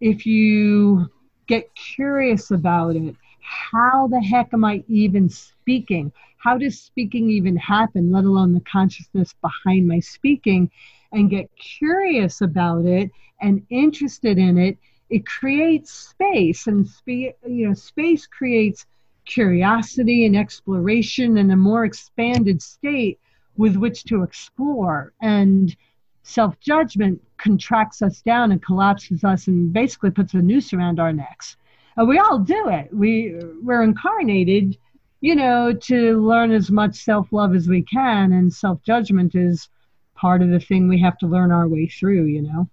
if 0.00 0.26
you 0.26 1.08
get 1.46 1.74
curious 1.74 2.50
about 2.50 2.96
it 2.96 3.14
how 3.48 4.08
the 4.08 4.20
heck 4.20 4.52
am 4.52 4.64
I 4.64 4.84
even 4.88 5.28
speaking? 5.28 6.12
How 6.36 6.58
does 6.58 6.80
speaking 6.80 7.30
even 7.30 7.56
happen, 7.56 8.12
let 8.12 8.24
alone 8.24 8.52
the 8.52 8.60
consciousness 8.60 9.34
behind 9.40 9.88
my 9.88 10.00
speaking? 10.00 10.70
And 11.12 11.30
get 11.30 11.50
curious 11.56 12.42
about 12.42 12.84
it 12.84 13.10
and 13.40 13.64
interested 13.70 14.36
in 14.36 14.58
it. 14.58 14.76
It 15.08 15.24
creates 15.24 15.90
space, 15.90 16.66
and 16.66 16.86
spe- 16.86 17.34
you 17.46 17.68
know, 17.68 17.74
space 17.74 18.26
creates 18.26 18.84
curiosity 19.24 20.26
and 20.26 20.36
exploration 20.36 21.38
and 21.38 21.50
a 21.50 21.56
more 21.56 21.86
expanded 21.86 22.60
state 22.60 23.18
with 23.56 23.76
which 23.76 24.04
to 24.04 24.22
explore. 24.22 25.14
And 25.22 25.74
self 26.22 26.60
judgment 26.60 27.22
contracts 27.38 28.02
us 28.02 28.20
down 28.22 28.52
and 28.52 28.62
collapses 28.62 29.24
us 29.24 29.46
and 29.46 29.72
basically 29.72 30.10
puts 30.10 30.34
a 30.34 30.38
noose 30.38 30.72
around 30.72 31.00
our 31.00 31.12
necks. 31.12 31.56
And 31.96 32.08
we 32.08 32.18
all 32.18 32.38
do 32.38 32.68
it. 32.68 32.88
We 32.92 33.34
we're 33.62 33.82
incarnated, 33.82 34.76
you 35.20 35.34
know, 35.34 35.72
to 35.72 36.20
learn 36.20 36.52
as 36.52 36.70
much 36.70 36.96
self 36.96 37.32
love 37.32 37.54
as 37.54 37.68
we 37.68 37.82
can, 37.82 38.32
and 38.32 38.52
self 38.52 38.82
judgment 38.82 39.34
is 39.34 39.68
part 40.14 40.42
of 40.42 40.50
the 40.50 40.60
thing 40.60 40.88
we 40.88 41.00
have 41.00 41.18
to 41.18 41.26
learn 41.26 41.50
our 41.50 41.68
way 41.68 41.86
through. 41.86 42.26
You 42.26 42.42
know. 42.42 42.68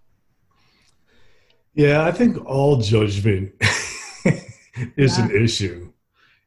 Yeah, 1.74 2.06
I 2.06 2.12
think 2.12 2.44
all 2.46 2.78
judgment 2.78 3.54
is 4.96 5.18
yeah. 5.18 5.26
an 5.26 5.44
issue. 5.44 5.92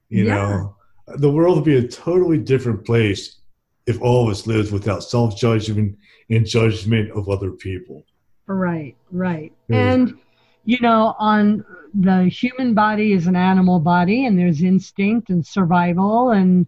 You 0.08 0.24
yeah. 0.26 0.34
know, 0.34 0.76
the 1.16 1.30
world 1.30 1.56
would 1.56 1.64
be 1.64 1.76
a 1.76 1.86
totally 1.86 2.38
different 2.38 2.84
place 2.86 3.40
if 3.86 4.00
all 4.00 4.24
of 4.24 4.30
us 4.30 4.46
lived 4.46 4.72
without 4.72 5.02
self 5.02 5.36
judgment 5.36 5.98
and 6.30 6.46
judgment 6.46 7.10
of 7.12 7.28
other 7.28 7.50
people. 7.50 8.04
Right, 8.48 8.96
right. 9.12 9.52
Yeah. 9.68 9.92
And, 9.92 10.18
you 10.64 10.78
know, 10.80 11.14
on 11.18 11.64
the 11.94 12.24
human 12.24 12.74
body 12.74 13.12
is 13.12 13.26
an 13.26 13.36
animal 13.36 13.78
body, 13.78 14.26
and 14.26 14.38
there's 14.38 14.62
instinct 14.62 15.30
and 15.30 15.46
survival, 15.46 16.30
and, 16.30 16.66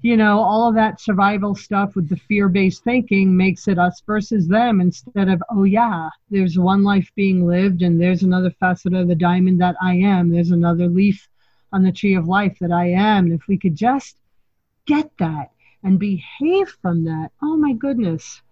you 0.00 0.16
know, 0.16 0.40
all 0.40 0.68
of 0.68 0.74
that 0.74 1.00
survival 1.00 1.54
stuff 1.54 1.94
with 1.94 2.08
the 2.08 2.16
fear 2.16 2.48
based 2.48 2.82
thinking 2.82 3.36
makes 3.36 3.68
it 3.68 3.78
us 3.78 4.02
versus 4.06 4.48
them 4.48 4.80
instead 4.80 5.28
of, 5.28 5.42
oh, 5.50 5.64
yeah, 5.64 6.08
there's 6.30 6.58
one 6.58 6.82
life 6.82 7.10
being 7.14 7.46
lived, 7.46 7.82
and 7.82 8.00
there's 8.00 8.22
another 8.22 8.50
facet 8.50 8.94
of 8.94 9.06
the 9.06 9.14
diamond 9.14 9.60
that 9.60 9.76
I 9.80 9.94
am, 9.94 10.30
there's 10.30 10.50
another 10.50 10.88
leaf 10.88 11.28
on 11.72 11.82
the 11.82 11.92
tree 11.92 12.14
of 12.14 12.26
life 12.28 12.58
that 12.60 12.72
I 12.72 12.88
am. 12.88 13.26
And 13.26 13.34
if 13.34 13.46
we 13.48 13.58
could 13.58 13.76
just 13.76 14.16
get 14.86 15.10
that 15.18 15.50
and 15.82 15.98
behave 15.98 16.68
from 16.82 17.04
that, 17.04 17.30
oh 17.42 17.56
my 17.56 17.72
goodness, 17.72 18.42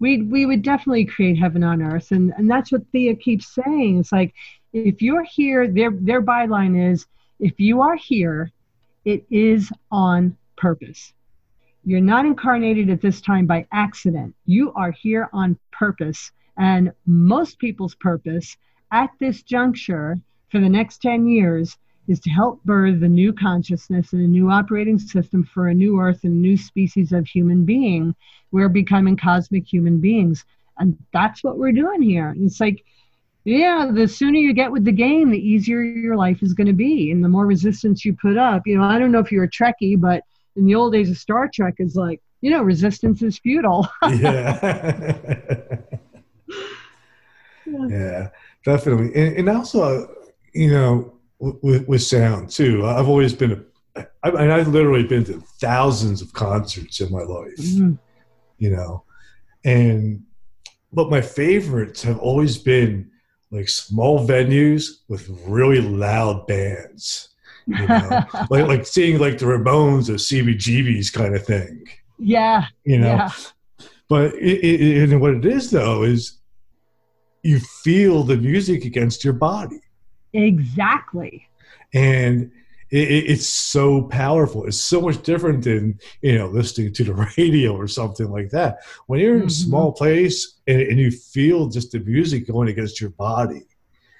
we 0.00 0.22
we 0.22 0.46
would 0.46 0.62
definitely 0.62 1.04
create 1.04 1.38
heaven 1.38 1.62
on 1.62 1.82
earth. 1.82 2.10
And 2.10 2.32
and 2.36 2.50
that's 2.50 2.72
what 2.72 2.86
Thea 2.90 3.14
keeps 3.14 3.54
saying. 3.54 4.00
It's 4.00 4.12
like 4.12 4.34
if 4.72 5.00
you're 5.00 5.24
here, 5.24 5.68
their 5.68 5.92
their 5.92 6.22
byline 6.22 6.90
is 6.90 7.06
if 7.38 7.60
you 7.60 7.80
are 7.80 7.96
here, 7.96 8.50
it 9.04 9.24
is 9.30 9.70
on 9.92 10.36
purpose. 10.56 11.12
You're 11.84 12.00
not 12.00 12.26
incarnated 12.26 12.90
at 12.90 13.00
this 13.00 13.20
time 13.20 13.46
by 13.46 13.66
accident. 13.72 14.34
You 14.44 14.72
are 14.74 14.90
here 14.90 15.28
on 15.32 15.58
purpose. 15.72 16.32
And 16.58 16.92
most 17.06 17.58
people's 17.58 17.94
purpose 17.94 18.56
at 18.92 19.10
this 19.18 19.42
juncture 19.42 20.18
for 20.50 20.60
the 20.60 20.68
next 20.68 21.00
10 21.00 21.26
years 21.26 21.78
is 22.08 22.20
to 22.20 22.30
help 22.30 22.62
birth 22.64 23.00
the 23.00 23.08
new 23.08 23.32
consciousness 23.32 24.12
and 24.12 24.22
a 24.22 24.26
new 24.26 24.50
operating 24.50 24.98
system 24.98 25.44
for 25.44 25.68
a 25.68 25.74
new 25.74 26.00
earth 26.00 26.24
and 26.24 26.32
a 26.32 26.36
new 26.36 26.56
species 26.56 27.12
of 27.12 27.26
human 27.26 27.64
being. 27.64 28.14
We're 28.50 28.68
becoming 28.68 29.16
cosmic 29.16 29.70
human 29.70 30.00
beings. 30.00 30.44
And 30.78 30.96
that's 31.12 31.44
what 31.44 31.58
we're 31.58 31.72
doing 31.72 32.02
here. 32.02 32.30
And 32.30 32.46
it's 32.46 32.60
like, 32.60 32.84
yeah, 33.44 33.90
the 33.92 34.06
sooner 34.06 34.38
you 34.38 34.52
get 34.52 34.72
with 34.72 34.84
the 34.84 34.92
game, 34.92 35.30
the 35.30 35.38
easier 35.38 35.82
your 35.82 36.16
life 36.16 36.42
is 36.42 36.52
going 36.52 36.66
to 36.66 36.72
be. 36.72 37.10
And 37.10 37.24
the 37.24 37.28
more 37.28 37.46
resistance 37.46 38.04
you 38.04 38.14
put 38.14 38.36
up, 38.36 38.66
you 38.66 38.76
know, 38.76 38.84
I 38.84 38.98
don't 38.98 39.12
know 39.12 39.18
if 39.18 39.30
you're 39.32 39.44
a 39.44 39.50
Trekkie, 39.50 40.00
but 40.00 40.22
in 40.56 40.66
the 40.66 40.74
old 40.74 40.92
days 40.92 41.10
of 41.10 41.16
Star 41.16 41.48
Trek, 41.52 41.74
is 41.78 41.96
like, 41.96 42.20
you 42.40 42.50
know, 42.50 42.62
resistance 42.62 43.22
is 43.22 43.38
futile. 43.38 43.88
yeah. 44.10 45.78
yeah, 47.66 48.28
definitely. 48.64 49.14
And, 49.14 49.36
and 49.36 49.48
also, 49.48 49.82
uh, 49.82 50.06
you 50.52 50.70
know, 50.70 51.12
with, 51.40 51.88
with 51.88 52.02
sound 52.02 52.50
too. 52.50 52.86
I've 52.86 53.08
always 53.08 53.34
been 53.34 53.64
a, 53.96 54.06
I, 54.22 54.30
mean, 54.30 54.50
I've 54.50 54.68
literally 54.68 55.04
been 55.04 55.24
to 55.24 55.42
thousands 55.60 56.22
of 56.22 56.32
concerts 56.32 57.00
in 57.00 57.10
my 57.10 57.22
life, 57.22 57.56
mm-hmm. 57.56 57.94
you 58.58 58.70
know, 58.70 59.04
and 59.64 60.22
but 60.92 61.10
my 61.10 61.20
favorites 61.20 62.02
have 62.02 62.18
always 62.18 62.58
been 62.58 63.10
like 63.50 63.68
small 63.68 64.26
venues 64.26 65.00
with 65.08 65.28
really 65.46 65.80
loud 65.80 66.46
bands. 66.46 67.28
You 67.66 67.86
know? 67.86 68.24
like 68.50 68.66
like 68.66 68.86
seeing 68.86 69.18
like 69.18 69.38
the 69.38 69.46
Ramones 69.46 70.08
or 70.08 70.14
CBGBs 70.14 71.12
kind 71.12 71.34
of 71.34 71.44
thing. 71.44 71.84
Yeah. 72.18 72.66
You 72.84 72.98
know. 72.98 73.06
Yeah. 73.06 73.30
But 74.08 74.34
it, 74.34 74.64
it, 74.64 75.10
and 75.10 75.20
what 75.20 75.34
it 75.34 75.44
is 75.44 75.70
though 75.70 76.02
is 76.02 76.40
you 77.42 77.60
feel 77.60 78.24
the 78.24 78.36
music 78.36 78.84
against 78.84 79.24
your 79.24 79.32
body. 79.32 79.80
Exactly. 80.32 81.48
And 81.92 82.50
it, 82.90 83.30
it's 83.30 83.48
so 83.48 84.02
powerful. 84.02 84.66
It's 84.66 84.80
so 84.80 85.00
much 85.00 85.22
different 85.22 85.64
than 85.64 85.98
you 86.22 86.38
know 86.38 86.48
listening 86.48 86.92
to 86.94 87.04
the 87.04 87.14
radio 87.38 87.74
or 87.74 87.88
something 87.88 88.30
like 88.30 88.50
that. 88.50 88.78
When 89.06 89.20
you're 89.20 89.34
in 89.34 89.40
mm-hmm. 89.40 89.48
a 89.48 89.50
small 89.50 89.92
place 89.92 90.58
and, 90.66 90.80
and, 90.80 90.98
you 90.98 91.10
feel 91.10 91.68
just 91.68 91.92
the 91.92 92.00
music 92.00 92.46
going 92.46 92.68
against 92.68 93.00
your 93.00 93.10
body, 93.10 93.66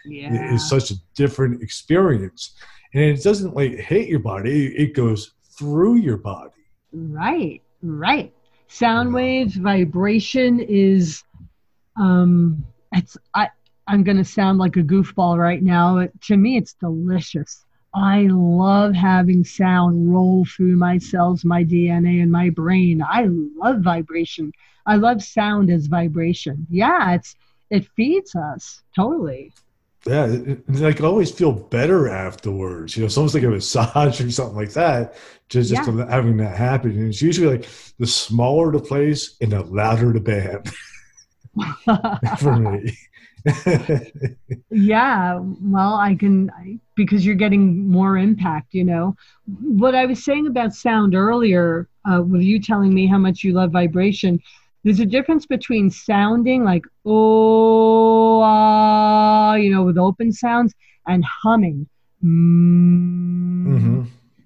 yeah. 0.04 0.54
it's 0.54 0.68
such 0.68 0.90
a 0.90 0.94
different 1.14 1.62
experience. 1.62 2.56
And 2.94 3.02
it 3.02 3.22
doesn't 3.22 3.54
like 3.54 3.72
hit 3.72 4.08
your 4.08 4.20
body; 4.20 4.66
it 4.76 4.94
goes 4.94 5.32
through 5.44 5.96
your 5.96 6.16
body. 6.16 6.50
Right, 6.92 7.62
right. 7.82 8.32
Sound 8.68 9.12
waves, 9.12 9.56
vibration 9.56 10.60
is, 10.60 11.24
um, 11.96 12.64
it's 12.92 13.16
I 13.34 13.48
I'm 13.90 14.04
going 14.04 14.18
to 14.18 14.24
sound 14.24 14.58
like 14.58 14.76
a 14.76 14.84
goofball 14.84 15.36
right 15.36 15.60
now. 15.60 15.98
It, 15.98 16.12
to 16.22 16.36
me, 16.36 16.56
it's 16.56 16.74
delicious. 16.74 17.64
I 17.92 18.28
love 18.30 18.94
having 18.94 19.42
sound 19.42 20.14
roll 20.14 20.44
through 20.44 20.76
my 20.76 20.98
cells, 20.98 21.44
my 21.44 21.64
DNA, 21.64 22.22
and 22.22 22.30
my 22.30 22.50
brain. 22.50 23.02
I 23.02 23.26
love 23.28 23.80
vibration. 23.80 24.52
I 24.86 24.94
love 24.94 25.24
sound 25.24 25.70
as 25.70 25.88
vibration. 25.88 26.68
Yeah, 26.70 27.14
it's 27.14 27.34
it 27.68 27.88
feeds 27.96 28.36
us 28.36 28.80
totally. 28.94 29.52
Yeah, 30.06 30.26
it, 30.26 30.62
it, 30.68 30.82
I 30.84 30.92
can 30.92 31.04
always 31.04 31.32
feel 31.32 31.50
better 31.50 32.08
afterwards. 32.08 32.96
You 32.96 33.02
know, 33.02 33.06
it's 33.06 33.16
almost 33.16 33.34
like 33.34 33.42
a 33.42 33.48
massage 33.48 34.20
or 34.20 34.30
something 34.30 34.56
like 34.56 34.72
that. 34.74 35.14
Just 35.48 35.74
just 35.74 35.88
yeah. 35.90 36.08
having 36.08 36.36
that 36.36 36.56
happen, 36.56 36.92
and 36.92 37.08
it's 37.08 37.20
usually 37.20 37.56
like 37.56 37.68
the 37.98 38.06
smaller 38.06 38.70
the 38.70 38.78
place 38.78 39.36
and 39.40 39.50
the 39.50 39.64
louder 39.64 40.12
the 40.12 40.20
band 40.20 40.70
for 42.38 42.56
me. 42.56 42.96
yeah, 44.70 45.38
well, 45.40 45.94
I 45.94 46.14
can 46.14 46.50
I, 46.50 46.78
because 46.94 47.24
you're 47.24 47.34
getting 47.34 47.88
more 47.88 48.18
impact. 48.18 48.74
You 48.74 48.84
know, 48.84 49.16
what 49.46 49.94
I 49.94 50.06
was 50.06 50.24
saying 50.24 50.46
about 50.46 50.74
sound 50.74 51.14
earlier, 51.14 51.88
uh, 52.10 52.22
with 52.22 52.42
you 52.42 52.60
telling 52.60 52.94
me 52.94 53.06
how 53.06 53.18
much 53.18 53.44
you 53.44 53.52
love 53.52 53.70
vibration. 53.72 54.40
There's 54.82 55.00
a 55.00 55.06
difference 55.06 55.44
between 55.44 55.90
sounding 55.90 56.64
like 56.64 56.84
oh, 57.04 58.40
ah, 58.42 59.54
you 59.54 59.70
know, 59.70 59.82
with 59.84 59.98
open 59.98 60.32
sounds, 60.32 60.74
and 61.06 61.24
humming. 61.24 61.86
Mm. 62.24 63.66
Mm-hmm. 63.66 64.02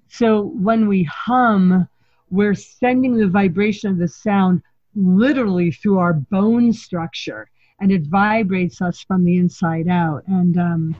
So 0.09 0.41
when 0.41 0.87
we 0.87 1.03
hum, 1.03 1.87
we're 2.29 2.55
sending 2.55 3.17
the 3.17 3.27
vibration 3.27 3.91
of 3.91 3.97
the 3.97 4.07
sound 4.07 4.61
literally 4.95 5.71
through 5.71 5.99
our 5.99 6.13
bone 6.13 6.71
structure 6.71 7.49
and 7.79 7.91
it 7.91 8.03
vibrates 8.03 8.81
us 8.81 9.01
from 9.01 9.23
the 9.23 9.37
inside 9.37 9.87
out. 9.87 10.23
And 10.27 10.57
um, 10.57 10.95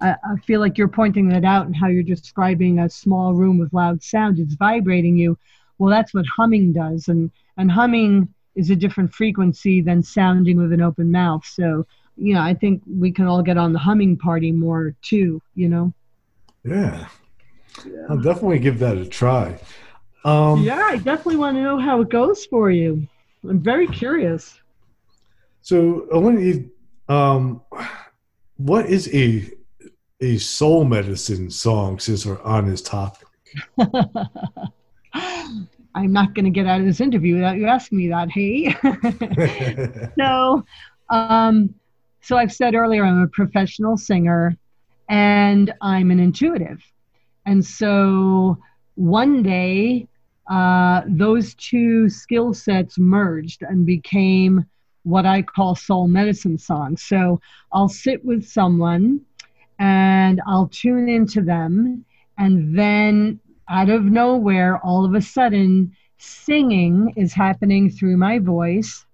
I, 0.00 0.10
I, 0.10 0.36
feel 0.46 0.60
like 0.60 0.76
you're 0.76 0.88
pointing 0.88 1.28
that 1.28 1.44
out 1.44 1.66
and 1.66 1.76
how 1.76 1.88
you're 1.88 2.02
describing 2.02 2.80
a 2.80 2.88
small 2.88 3.34
room 3.34 3.58
with 3.58 3.72
loud 3.72 4.02
sound. 4.02 4.38
It's 4.38 4.54
vibrating 4.54 5.16
you. 5.16 5.38
Well, 5.78 5.90
that's 5.90 6.12
what 6.12 6.26
humming 6.26 6.72
does, 6.72 7.08
and 7.08 7.30
and 7.56 7.70
humming 7.70 8.32
is 8.56 8.70
a 8.70 8.76
different 8.76 9.14
frequency 9.14 9.80
than 9.80 10.02
sounding 10.02 10.56
with 10.56 10.72
an 10.72 10.82
open 10.82 11.10
mouth. 11.10 11.44
So 11.46 11.86
you 12.16 12.34
know, 12.34 12.40
I 12.40 12.52
think 12.54 12.82
we 12.86 13.12
can 13.12 13.26
all 13.26 13.42
get 13.42 13.56
on 13.56 13.72
the 13.72 13.78
humming 13.78 14.16
party 14.16 14.50
more 14.50 14.94
too. 15.02 15.40
You 15.54 15.68
know. 15.68 15.94
Yeah. 16.64 17.06
yeah. 17.86 18.06
I'll 18.10 18.20
definitely 18.20 18.58
give 18.58 18.80
that 18.80 18.98
a 18.98 19.06
try. 19.06 19.58
Um, 20.24 20.64
yeah, 20.64 20.82
I 20.82 20.96
definitely 20.96 21.36
want 21.36 21.56
to 21.56 21.62
know 21.62 21.78
how 21.78 22.00
it 22.00 22.08
goes 22.08 22.44
for 22.44 22.70
you. 22.70 23.06
I'm 23.48 23.60
very 23.60 23.86
curious. 23.86 24.60
So 25.68 26.08
I 26.14 26.16
want 26.16 26.38
to, 26.38 26.70
um, 27.14 27.60
what 28.56 28.86
is 28.86 29.14
a 29.14 29.52
a 30.22 30.38
soul 30.38 30.86
medicine 30.86 31.50
song 31.50 31.98
since 31.98 32.24
we're 32.24 32.40
on 32.40 32.70
this 32.70 32.80
topic? 32.80 33.28
I'm 35.12 36.10
not 36.10 36.34
going 36.34 36.46
to 36.46 36.50
get 36.50 36.66
out 36.66 36.80
of 36.80 36.86
this 36.86 37.02
interview 37.02 37.34
without 37.34 37.58
you 37.58 37.66
asking 37.66 37.98
me 37.98 38.08
that. 38.08 38.30
Hey, 38.30 38.74
so, 40.18 40.64
um, 41.10 41.74
so 42.22 42.38
I've 42.38 42.50
said 42.50 42.74
earlier 42.74 43.04
I'm 43.04 43.20
a 43.20 43.28
professional 43.28 43.98
singer, 43.98 44.56
and 45.10 45.74
I'm 45.82 46.10
an 46.10 46.18
intuitive, 46.18 46.82
And 47.44 47.62
so 47.62 48.56
one 48.94 49.42
day, 49.42 50.08
uh, 50.50 51.02
those 51.06 51.52
two 51.56 52.08
skill 52.08 52.54
sets 52.54 52.98
merged 52.98 53.60
and 53.60 53.84
became 53.84 54.64
what 55.02 55.26
I 55.26 55.42
call 55.42 55.74
soul 55.74 56.08
medicine 56.08 56.58
songs. 56.58 57.02
So 57.02 57.40
I'll 57.72 57.88
sit 57.88 58.24
with 58.24 58.46
someone 58.46 59.20
and 59.78 60.40
I'll 60.46 60.68
tune 60.68 61.08
into 61.08 61.40
them, 61.40 62.04
and 62.36 62.76
then 62.76 63.38
out 63.68 63.90
of 63.90 64.04
nowhere, 64.04 64.78
all 64.78 65.04
of 65.04 65.14
a 65.14 65.20
sudden, 65.20 65.94
singing 66.18 67.12
is 67.16 67.32
happening 67.32 67.90
through 67.90 68.16
my 68.16 68.40
voice, 68.40 69.06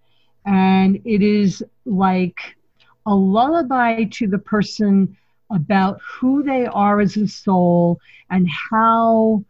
and 0.46 0.96
it 1.04 1.22
is 1.22 1.62
like 1.84 2.56
a 3.06 3.14
lullaby 3.14 4.04
to 4.04 4.26
the 4.26 4.38
person 4.38 5.16
about 5.50 6.00
who 6.00 6.42
they 6.42 6.66
are 6.66 7.00
as 7.00 7.16
a 7.16 7.28
soul 7.28 8.00
and 8.30 8.48
how 8.48 9.44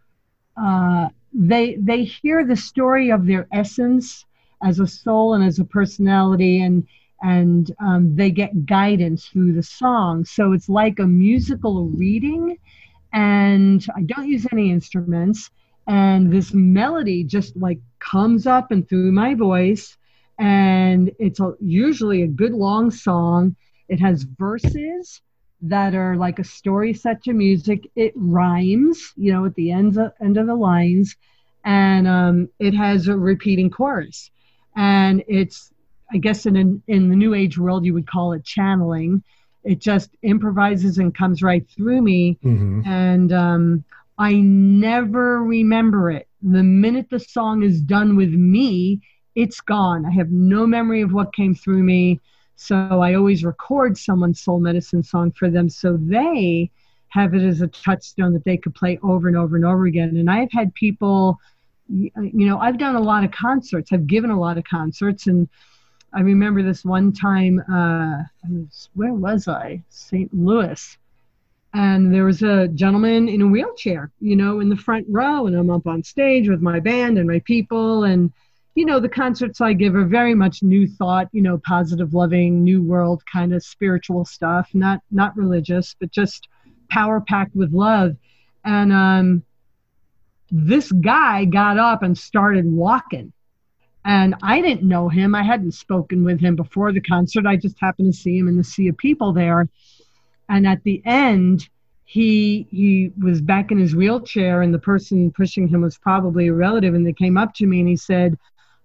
uh, 0.56 1.08
they 1.32 1.76
they 1.76 2.04
hear 2.04 2.44
the 2.44 2.56
story 2.56 3.10
of 3.10 3.26
their 3.26 3.46
essence 3.52 4.24
as 4.64 4.80
a 4.80 4.86
soul 4.86 5.34
and 5.34 5.44
as 5.44 5.58
a 5.58 5.64
personality 5.64 6.62
and 6.62 6.86
and 7.22 7.74
um, 7.80 8.14
they 8.16 8.30
get 8.30 8.66
guidance 8.66 9.26
through 9.26 9.52
the 9.52 9.62
song 9.62 10.24
so 10.24 10.52
it's 10.52 10.68
like 10.68 10.98
a 10.98 11.06
musical 11.06 11.86
reading 11.88 12.56
and 13.12 13.86
i 13.96 14.02
don't 14.02 14.28
use 14.28 14.46
any 14.52 14.70
instruments 14.70 15.50
and 15.86 16.32
this 16.32 16.52
melody 16.54 17.22
just 17.22 17.56
like 17.56 17.78
comes 17.98 18.46
up 18.46 18.70
and 18.70 18.88
through 18.88 19.12
my 19.12 19.34
voice 19.34 19.96
and 20.38 21.12
it's 21.18 21.40
a, 21.40 21.52
usually 21.60 22.22
a 22.22 22.26
good 22.26 22.52
long 22.52 22.90
song 22.90 23.54
it 23.88 24.00
has 24.00 24.22
verses 24.22 25.20
that 25.64 25.94
are 25.94 26.16
like 26.16 26.38
a 26.38 26.44
story 26.44 26.92
set 26.92 27.22
to 27.24 27.32
music. 27.32 27.90
It 27.96 28.12
rhymes, 28.14 29.12
you 29.16 29.32
know, 29.32 29.46
at 29.46 29.54
the 29.54 29.70
ends 29.70 29.96
of, 29.96 30.12
end 30.22 30.36
of 30.36 30.46
the 30.46 30.54
lines, 30.54 31.16
and 31.64 32.06
um, 32.06 32.48
it 32.58 32.74
has 32.74 33.08
a 33.08 33.16
repeating 33.16 33.70
chorus. 33.70 34.30
And 34.76 35.22
it's, 35.28 35.72
I 36.12 36.18
guess, 36.18 36.46
in 36.46 36.82
in 36.86 37.08
the 37.08 37.16
new 37.16 37.34
age 37.34 37.58
world, 37.58 37.84
you 37.84 37.94
would 37.94 38.06
call 38.06 38.32
it 38.32 38.44
channeling. 38.44 39.22
It 39.64 39.78
just 39.78 40.10
improvises 40.22 40.98
and 40.98 41.14
comes 41.14 41.42
right 41.42 41.66
through 41.70 42.02
me, 42.02 42.38
mm-hmm. 42.44 42.82
and 42.86 43.32
um, 43.32 43.84
I 44.18 44.34
never 44.34 45.42
remember 45.42 46.10
it. 46.10 46.28
The 46.42 46.62
minute 46.62 47.08
the 47.10 47.18
song 47.18 47.62
is 47.62 47.80
done 47.80 48.16
with 48.16 48.30
me, 48.30 49.00
it's 49.34 49.60
gone. 49.60 50.06
I 50.06 50.10
have 50.10 50.30
no 50.30 50.66
memory 50.66 51.00
of 51.00 51.12
what 51.12 51.34
came 51.34 51.54
through 51.54 51.82
me. 51.82 52.20
So 52.56 52.76
I 52.76 53.14
always 53.14 53.44
record 53.44 53.98
someone's 53.98 54.40
soul 54.40 54.60
medicine 54.60 55.02
song 55.02 55.32
for 55.32 55.50
them 55.50 55.68
so 55.68 55.96
they 55.96 56.70
have 57.08 57.34
it 57.34 57.42
as 57.42 57.60
a 57.60 57.68
touchstone 57.68 58.32
that 58.32 58.44
they 58.44 58.56
could 58.56 58.74
play 58.74 58.98
over 59.02 59.28
and 59.28 59.36
over 59.36 59.56
and 59.56 59.64
over 59.64 59.86
again. 59.86 60.16
And 60.16 60.30
I've 60.30 60.52
had 60.52 60.74
people, 60.74 61.38
you 61.88 62.10
know, 62.46 62.58
I've 62.58 62.78
done 62.78 62.96
a 62.96 63.00
lot 63.00 63.24
of 63.24 63.30
concerts, 63.30 63.92
I've 63.92 64.06
given 64.06 64.30
a 64.30 64.38
lot 64.38 64.58
of 64.58 64.64
concerts. 64.64 65.26
And 65.26 65.48
I 66.12 66.20
remember 66.20 66.62
this 66.62 66.84
one 66.84 67.12
time, 67.12 67.60
uh, 67.72 68.22
where 68.94 69.12
was 69.12 69.48
I? 69.48 69.82
St. 69.88 70.32
Louis. 70.32 70.98
And 71.74 72.14
there 72.14 72.24
was 72.24 72.42
a 72.42 72.68
gentleman 72.68 73.28
in 73.28 73.42
a 73.42 73.46
wheelchair, 73.48 74.12
you 74.20 74.36
know, 74.36 74.60
in 74.60 74.68
the 74.68 74.76
front 74.76 75.06
row. 75.10 75.46
And 75.46 75.56
I'm 75.56 75.70
up 75.70 75.86
on 75.86 76.04
stage 76.04 76.48
with 76.48 76.60
my 76.60 76.78
band 76.78 77.18
and 77.18 77.28
my 77.28 77.40
people. 77.40 78.04
And 78.04 78.32
you 78.74 78.84
know, 78.84 78.98
the 78.98 79.08
concerts 79.08 79.60
I 79.60 79.72
give 79.72 79.94
are 79.94 80.04
very 80.04 80.34
much 80.34 80.62
new 80.62 80.86
thought, 80.86 81.28
you 81.32 81.42
know, 81.42 81.58
positive, 81.58 82.12
loving, 82.12 82.64
new 82.64 82.82
world 82.82 83.22
kind 83.32 83.54
of 83.54 83.62
spiritual 83.62 84.24
stuff, 84.24 84.70
not 84.74 85.00
not 85.10 85.36
religious, 85.36 85.94
but 85.98 86.10
just 86.10 86.48
power 86.90 87.20
packed 87.20 87.54
with 87.54 87.72
love. 87.72 88.16
And 88.64 88.92
um, 88.92 89.42
this 90.56 90.92
guy 90.92 91.44
got 91.44 91.78
up 91.78 92.04
and 92.04 92.16
started 92.16 92.64
walking. 92.64 93.32
And 94.04 94.36
I 94.40 94.60
didn't 94.60 94.86
know 94.86 95.08
him. 95.08 95.34
I 95.34 95.42
hadn't 95.42 95.72
spoken 95.72 96.22
with 96.22 96.38
him 96.38 96.54
before 96.54 96.92
the 96.92 97.00
concert. 97.00 97.44
I 97.44 97.56
just 97.56 97.80
happened 97.80 98.12
to 98.12 98.18
see 98.18 98.38
him 98.38 98.46
in 98.46 98.56
the 98.56 98.62
sea 98.62 98.86
of 98.86 98.96
people 98.96 99.32
there. 99.32 99.68
And 100.48 100.64
at 100.64 100.84
the 100.84 101.02
end, 101.04 101.68
he 102.04 102.68
he 102.70 103.10
was 103.20 103.40
back 103.40 103.72
in 103.72 103.78
his 103.78 103.96
wheelchair 103.96 104.62
and 104.62 104.72
the 104.72 104.78
person 104.78 105.32
pushing 105.32 105.66
him 105.66 105.80
was 105.80 105.98
probably 105.98 106.48
a 106.48 106.52
relative 106.52 106.94
and 106.94 107.04
they 107.04 107.14
came 107.14 107.36
up 107.36 107.54
to 107.54 107.66
me 107.66 107.80
and 107.80 107.88
he 107.88 107.96
said 107.96 108.38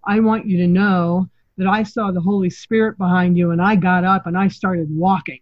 I 0.06 0.22
want 0.22 0.48
you 0.48 0.58
to 0.60 0.68
know 0.68 1.30
that 1.58 1.68
I 1.68 1.84
saw 1.84 2.12
the 2.12 2.22
Holy 2.22 2.50
Spirit 2.50 2.98
behind 2.98 3.38
you 3.38 3.52
and 3.52 3.62
I 3.62 3.76
got 3.76 4.06
up 4.06 4.26
and 4.26 4.38
I 4.38 4.48
started 4.48 4.88
walking. 4.90 5.42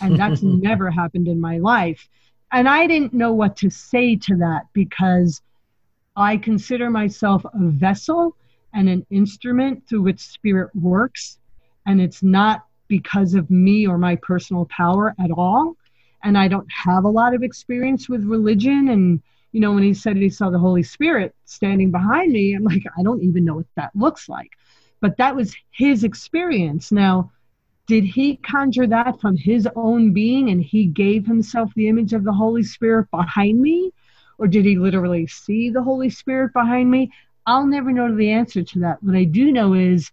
And 0.00 0.18
that's 0.18 0.42
never 0.42 0.90
happened 0.90 1.28
in 1.28 1.40
my 1.40 1.58
life. 1.58 2.08
And 2.50 2.68
I 2.68 2.88
didn't 2.88 3.14
know 3.14 3.32
what 3.32 3.56
to 3.58 3.70
say 3.70 4.16
to 4.16 4.36
that 4.38 4.64
because 4.72 5.40
I 6.16 6.36
consider 6.36 6.90
myself 6.90 7.44
a 7.44 7.50
vessel 7.54 8.36
and 8.74 8.88
an 8.88 9.06
instrument 9.10 9.86
through 9.88 10.02
which 10.02 10.20
spirit 10.20 10.74
works. 10.74 11.38
And 11.86 12.00
it's 12.00 12.22
not 12.22 12.66
because 12.88 13.34
of 13.34 13.50
me 13.50 13.86
or 13.86 13.98
my 13.98 14.16
personal 14.16 14.66
power 14.66 15.14
at 15.18 15.30
all. 15.30 15.76
And 16.22 16.38
I 16.38 16.48
don't 16.48 16.70
have 16.70 17.04
a 17.04 17.08
lot 17.08 17.34
of 17.34 17.42
experience 17.42 18.08
with 18.08 18.24
religion 18.24 18.88
and 18.88 19.22
you 19.52 19.60
know, 19.60 19.72
when 19.72 19.82
he 19.82 19.94
said 19.94 20.16
he 20.16 20.30
saw 20.30 20.50
the 20.50 20.58
Holy 20.58 20.82
Spirit 20.82 21.34
standing 21.44 21.90
behind 21.90 22.32
me, 22.32 22.54
I'm 22.54 22.64
like, 22.64 22.84
I 22.98 23.02
don't 23.02 23.22
even 23.22 23.44
know 23.44 23.56
what 23.56 23.66
that 23.76 23.94
looks 23.94 24.28
like. 24.28 24.50
But 25.00 25.18
that 25.18 25.36
was 25.36 25.54
his 25.70 26.04
experience. 26.04 26.90
Now, 26.90 27.30
did 27.86 28.04
he 28.04 28.36
conjure 28.36 28.86
that 28.86 29.20
from 29.20 29.36
his 29.36 29.68
own 29.76 30.12
being 30.12 30.48
and 30.48 30.62
he 30.62 30.86
gave 30.86 31.26
himself 31.26 31.70
the 31.74 31.88
image 31.88 32.14
of 32.14 32.24
the 32.24 32.32
Holy 32.32 32.62
Spirit 32.62 33.10
behind 33.10 33.60
me? 33.60 33.92
Or 34.38 34.46
did 34.46 34.64
he 34.64 34.76
literally 34.76 35.26
see 35.26 35.70
the 35.70 35.82
Holy 35.82 36.10
Spirit 36.10 36.52
behind 36.52 36.90
me? 36.90 37.12
I'll 37.46 37.66
never 37.66 37.92
know 37.92 38.14
the 38.14 38.30
answer 38.30 38.62
to 38.62 38.78
that. 38.80 39.02
What 39.02 39.16
I 39.16 39.24
do 39.24 39.52
know 39.52 39.74
is 39.74 40.10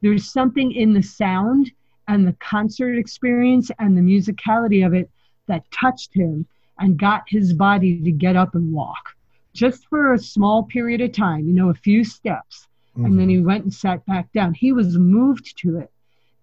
there's 0.00 0.32
something 0.32 0.72
in 0.72 0.94
the 0.94 1.02
sound 1.02 1.70
and 2.08 2.26
the 2.26 2.36
concert 2.40 2.96
experience 2.96 3.70
and 3.78 3.96
the 3.96 4.02
musicality 4.02 4.84
of 4.84 4.94
it 4.94 5.10
that 5.46 5.70
touched 5.70 6.14
him 6.14 6.46
and 6.78 6.98
got 6.98 7.24
his 7.28 7.52
body 7.52 8.00
to 8.02 8.10
get 8.10 8.36
up 8.36 8.54
and 8.54 8.72
walk 8.72 9.14
just 9.52 9.86
for 9.88 10.14
a 10.14 10.18
small 10.18 10.62
period 10.62 11.00
of 11.00 11.12
time, 11.12 11.46
you 11.46 11.52
know, 11.52 11.70
a 11.70 11.74
few 11.74 12.04
steps. 12.04 12.68
Mm-hmm. 12.96 13.04
And 13.04 13.20
then 13.20 13.28
he 13.28 13.36
mm-hmm. 13.36 13.46
went 13.46 13.64
and 13.64 13.74
sat 13.74 14.04
back 14.06 14.32
down. 14.32 14.54
He 14.54 14.72
was 14.72 14.96
moved 14.96 15.58
to 15.58 15.78
it. 15.78 15.90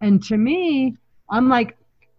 And 0.01 0.23
to 0.25 0.37
me, 0.37 0.95
I'm 1.29 1.49
like, 1.49 1.77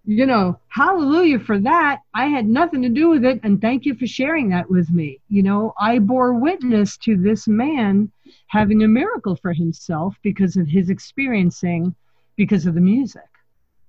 you 0.09 0.25
know, 0.25 0.59
hallelujah 0.69 1.39
for 1.39 1.59
that. 1.59 2.01
I 2.15 2.29
had 2.29 2.49
nothing 2.49 2.81
to 2.81 2.89
do 2.89 3.11
with 3.11 3.27
it. 3.27 3.41
And 3.43 3.61
thank 3.61 3.85
you 3.85 3.95
for 3.95 4.07
sharing 4.07 4.49
that 4.49 4.71
with 4.71 4.89
me. 4.89 5.21
You 5.29 5.43
know, 5.43 5.75
I 5.79 5.99
bore 5.99 6.33
witness 6.33 6.97
to 6.99 7.15
this 7.15 7.47
man 7.47 8.11
having 8.47 8.83
a 8.83 8.89
miracle 8.89 9.37
for 9.37 9.53
himself 9.53 10.17
because 10.23 10.57
of 10.57 10.67
his 10.67 10.89
experiencing, 10.89 11.95
because 12.37 12.65
of 12.65 12.75
the 12.75 12.81
music. 12.81 13.29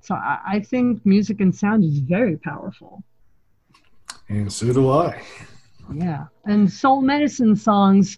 So 0.01 0.13
I, 0.13 0.39
I 0.45 0.59
think 0.59 1.05
music 1.05 1.39
and 1.39 1.55
sound 1.55 1.85
is 1.85 1.99
very 1.99 2.35
powerful. 2.35 3.01
And 4.27 4.51
so 4.51 4.73
do 4.73 4.89
I. 4.89 5.21
Yeah. 5.93 6.25
And 6.43 6.69
soul 6.69 7.01
medicine 7.01 7.55
songs, 7.55 8.17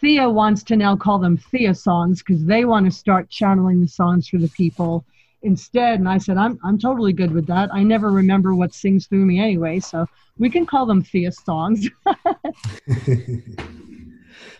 Thea 0.00 0.30
wants 0.30 0.62
to 0.62 0.76
now 0.76 0.94
call 0.94 1.18
them 1.18 1.36
Thea 1.36 1.74
songs 1.74 2.22
because 2.22 2.44
they 2.44 2.64
want 2.64 2.86
to 2.86 2.92
start 2.92 3.28
channeling 3.28 3.80
the 3.80 3.88
songs 3.88 4.28
for 4.28 4.38
the 4.38 4.48
people 4.50 5.04
instead. 5.42 5.98
And 5.98 6.08
I 6.08 6.18
said, 6.18 6.36
I'm, 6.36 6.58
I'm 6.64 6.78
totally 6.78 7.12
good 7.12 7.32
with 7.32 7.46
that. 7.46 7.70
I 7.72 7.82
never 7.82 8.10
remember 8.10 8.54
what 8.54 8.74
sings 8.74 9.06
through 9.06 9.24
me 9.24 9.40
anyway. 9.40 9.80
So 9.80 10.06
we 10.38 10.50
can 10.50 10.66
call 10.66 10.86
them 10.86 11.02
Thea 11.02 11.32
songs. 11.32 11.88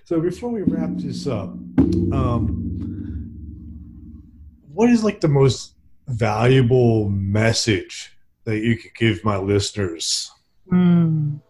so 0.05 0.20
before 0.20 0.51
we 0.51 0.62
wrap 0.62 0.90
this 0.94 1.27
up, 1.27 1.51
um, 2.12 2.77
what 4.73 4.90
is 4.90 5.05
like 5.05 5.20
the 5.20 5.28
most 5.28 5.74
valuable 6.09 7.09
message 7.11 8.16
that 8.44 8.61
you 8.61 8.77
could 8.77 8.94
give 8.94 9.24
my 9.24 9.36
listeners 9.36 10.31
Mm. 10.73 11.40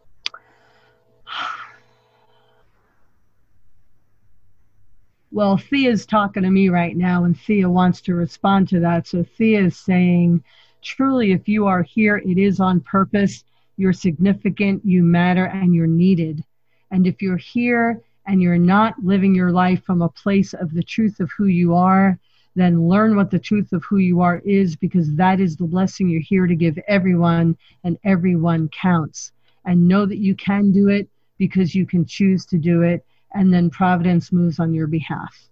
Well, 5.33 5.57
Thea's 5.57 6.07
talking 6.07 6.43
to 6.43 6.51
me 6.51 6.71
right 6.71 6.97
now, 6.97 7.23
and 7.23 7.39
Thea 7.39 7.71
wants 7.71 8.01
to 8.03 8.15
respond 8.17 8.69
to 8.71 8.81
that. 8.81 9.07
So 9.07 9.23
Thea 9.23 9.67
is 9.67 9.77
saying, 9.77 10.43
truly, 10.83 11.31
if 11.31 11.49
you 11.49 11.67
are 11.67 11.83
here, 11.83 12.17
it 12.17 12.37
is 12.37 12.59
on 12.59 12.81
purpose. 12.81 13.45
You're 13.77 13.93
significant, 13.93 14.85
you 14.85 15.05
matter, 15.05 15.45
and 15.45 15.73
you're 15.73 15.87
needed. 15.87 16.45
And 16.91 17.07
if 17.07 17.23
you're 17.23 17.37
here 17.37 18.03
and 18.27 18.43
you're 18.43 18.59
not 18.59 18.95
living 19.05 19.33
your 19.35 19.53
life 19.53 19.85
from 19.85 20.03
a 20.03 20.09
place 20.09 20.53
of 20.53 20.75
the 20.75 20.83
truth 20.83 21.21
of 21.21 21.31
who 21.31 21.47
you 21.47 21.77
are, 21.77 22.19
then 22.57 22.89
learn 22.89 23.15
what 23.15 23.31
the 23.31 23.39
truth 23.39 23.73
of 23.73 23.85
who 23.85 23.99
you 23.99 24.21
are 24.21 24.43
is 24.45 24.75
because 24.75 25.15
that 25.15 25.39
is 25.39 25.57
the 25.57 25.65
blessing 25.65 26.09
you're 26.09 26.21
here 26.21 26.49
to 26.49 26.57
give 26.57 26.77
everyone, 26.89 27.57
and 27.85 27.97
everyone 28.03 28.69
counts. 28.71 29.31
And 29.65 29.87
know 29.87 30.07
that 30.07 30.19
you 30.19 30.35
can 30.35 30.73
do 30.73 30.89
it 30.89 31.09
because 31.39 31.73
you 31.75 31.87
can 31.87 32.05
choose 32.05 32.45
to 32.47 32.59
do 32.59 32.83
it, 32.83 33.05
and 33.35 33.53
then 33.53 33.71
providence 33.71 34.33
moves 34.33 34.59
on 34.59 34.75
your 34.75 34.87
behalf. 34.87 35.49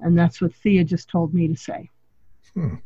And 0.00 0.16
that's 0.16 0.40
what 0.40 0.54
Thea 0.54 0.84
just 0.84 1.08
told 1.08 1.34
me 1.34 1.48
to 1.48 1.56
say. 1.56 1.90
Hmm. 2.54 2.76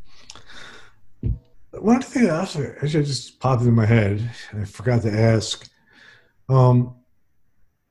One 1.72 2.02
thing 2.02 2.24
that 2.24 2.38
also 2.38 2.74
actually 2.82 3.04
just 3.04 3.40
popped 3.40 3.62
in 3.62 3.74
my 3.74 3.86
head, 3.86 4.30
I 4.52 4.64
forgot 4.64 5.02
to 5.02 5.12
ask. 5.12 5.68
Um, 6.48 6.94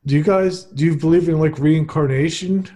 do 0.05 0.15
you 0.15 0.23
guys 0.23 0.63
do 0.63 0.85
you 0.85 0.95
believe 0.95 1.29
in 1.29 1.39
like 1.39 1.59
reincarnation? 1.59 2.69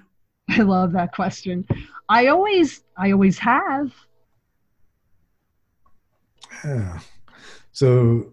I 0.50 0.62
love 0.62 0.92
that 0.94 1.14
question. 1.14 1.68
I 2.08 2.28
always, 2.28 2.84
I 2.98 3.12
always 3.12 3.40
have. 3.40 3.92
Yeah. 6.64 7.00
So, 7.72 8.32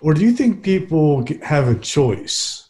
or 0.00 0.14
do 0.14 0.22
you 0.22 0.32
think 0.32 0.62
people 0.62 1.24
have 1.42 1.68
a 1.68 1.74
choice? 1.74 2.61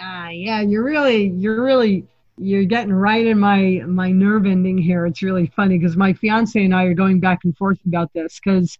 Ah, 0.00 0.30
yeah, 0.30 0.62
you're 0.62 0.82
really, 0.84 1.28
you're 1.28 1.62
really, 1.62 2.04
you're 2.38 2.64
getting 2.64 2.92
right 2.92 3.26
in 3.26 3.38
my 3.38 3.82
my 3.86 4.10
nerve 4.10 4.46
ending 4.46 4.78
here. 4.78 5.06
It's 5.06 5.22
really 5.22 5.46
funny 5.54 5.78
because 5.78 5.96
my 5.96 6.14
fiance 6.14 6.62
and 6.62 6.74
I 6.74 6.84
are 6.84 6.94
going 6.94 7.20
back 7.20 7.44
and 7.44 7.56
forth 7.56 7.78
about 7.86 8.12
this 8.14 8.40
because 8.42 8.78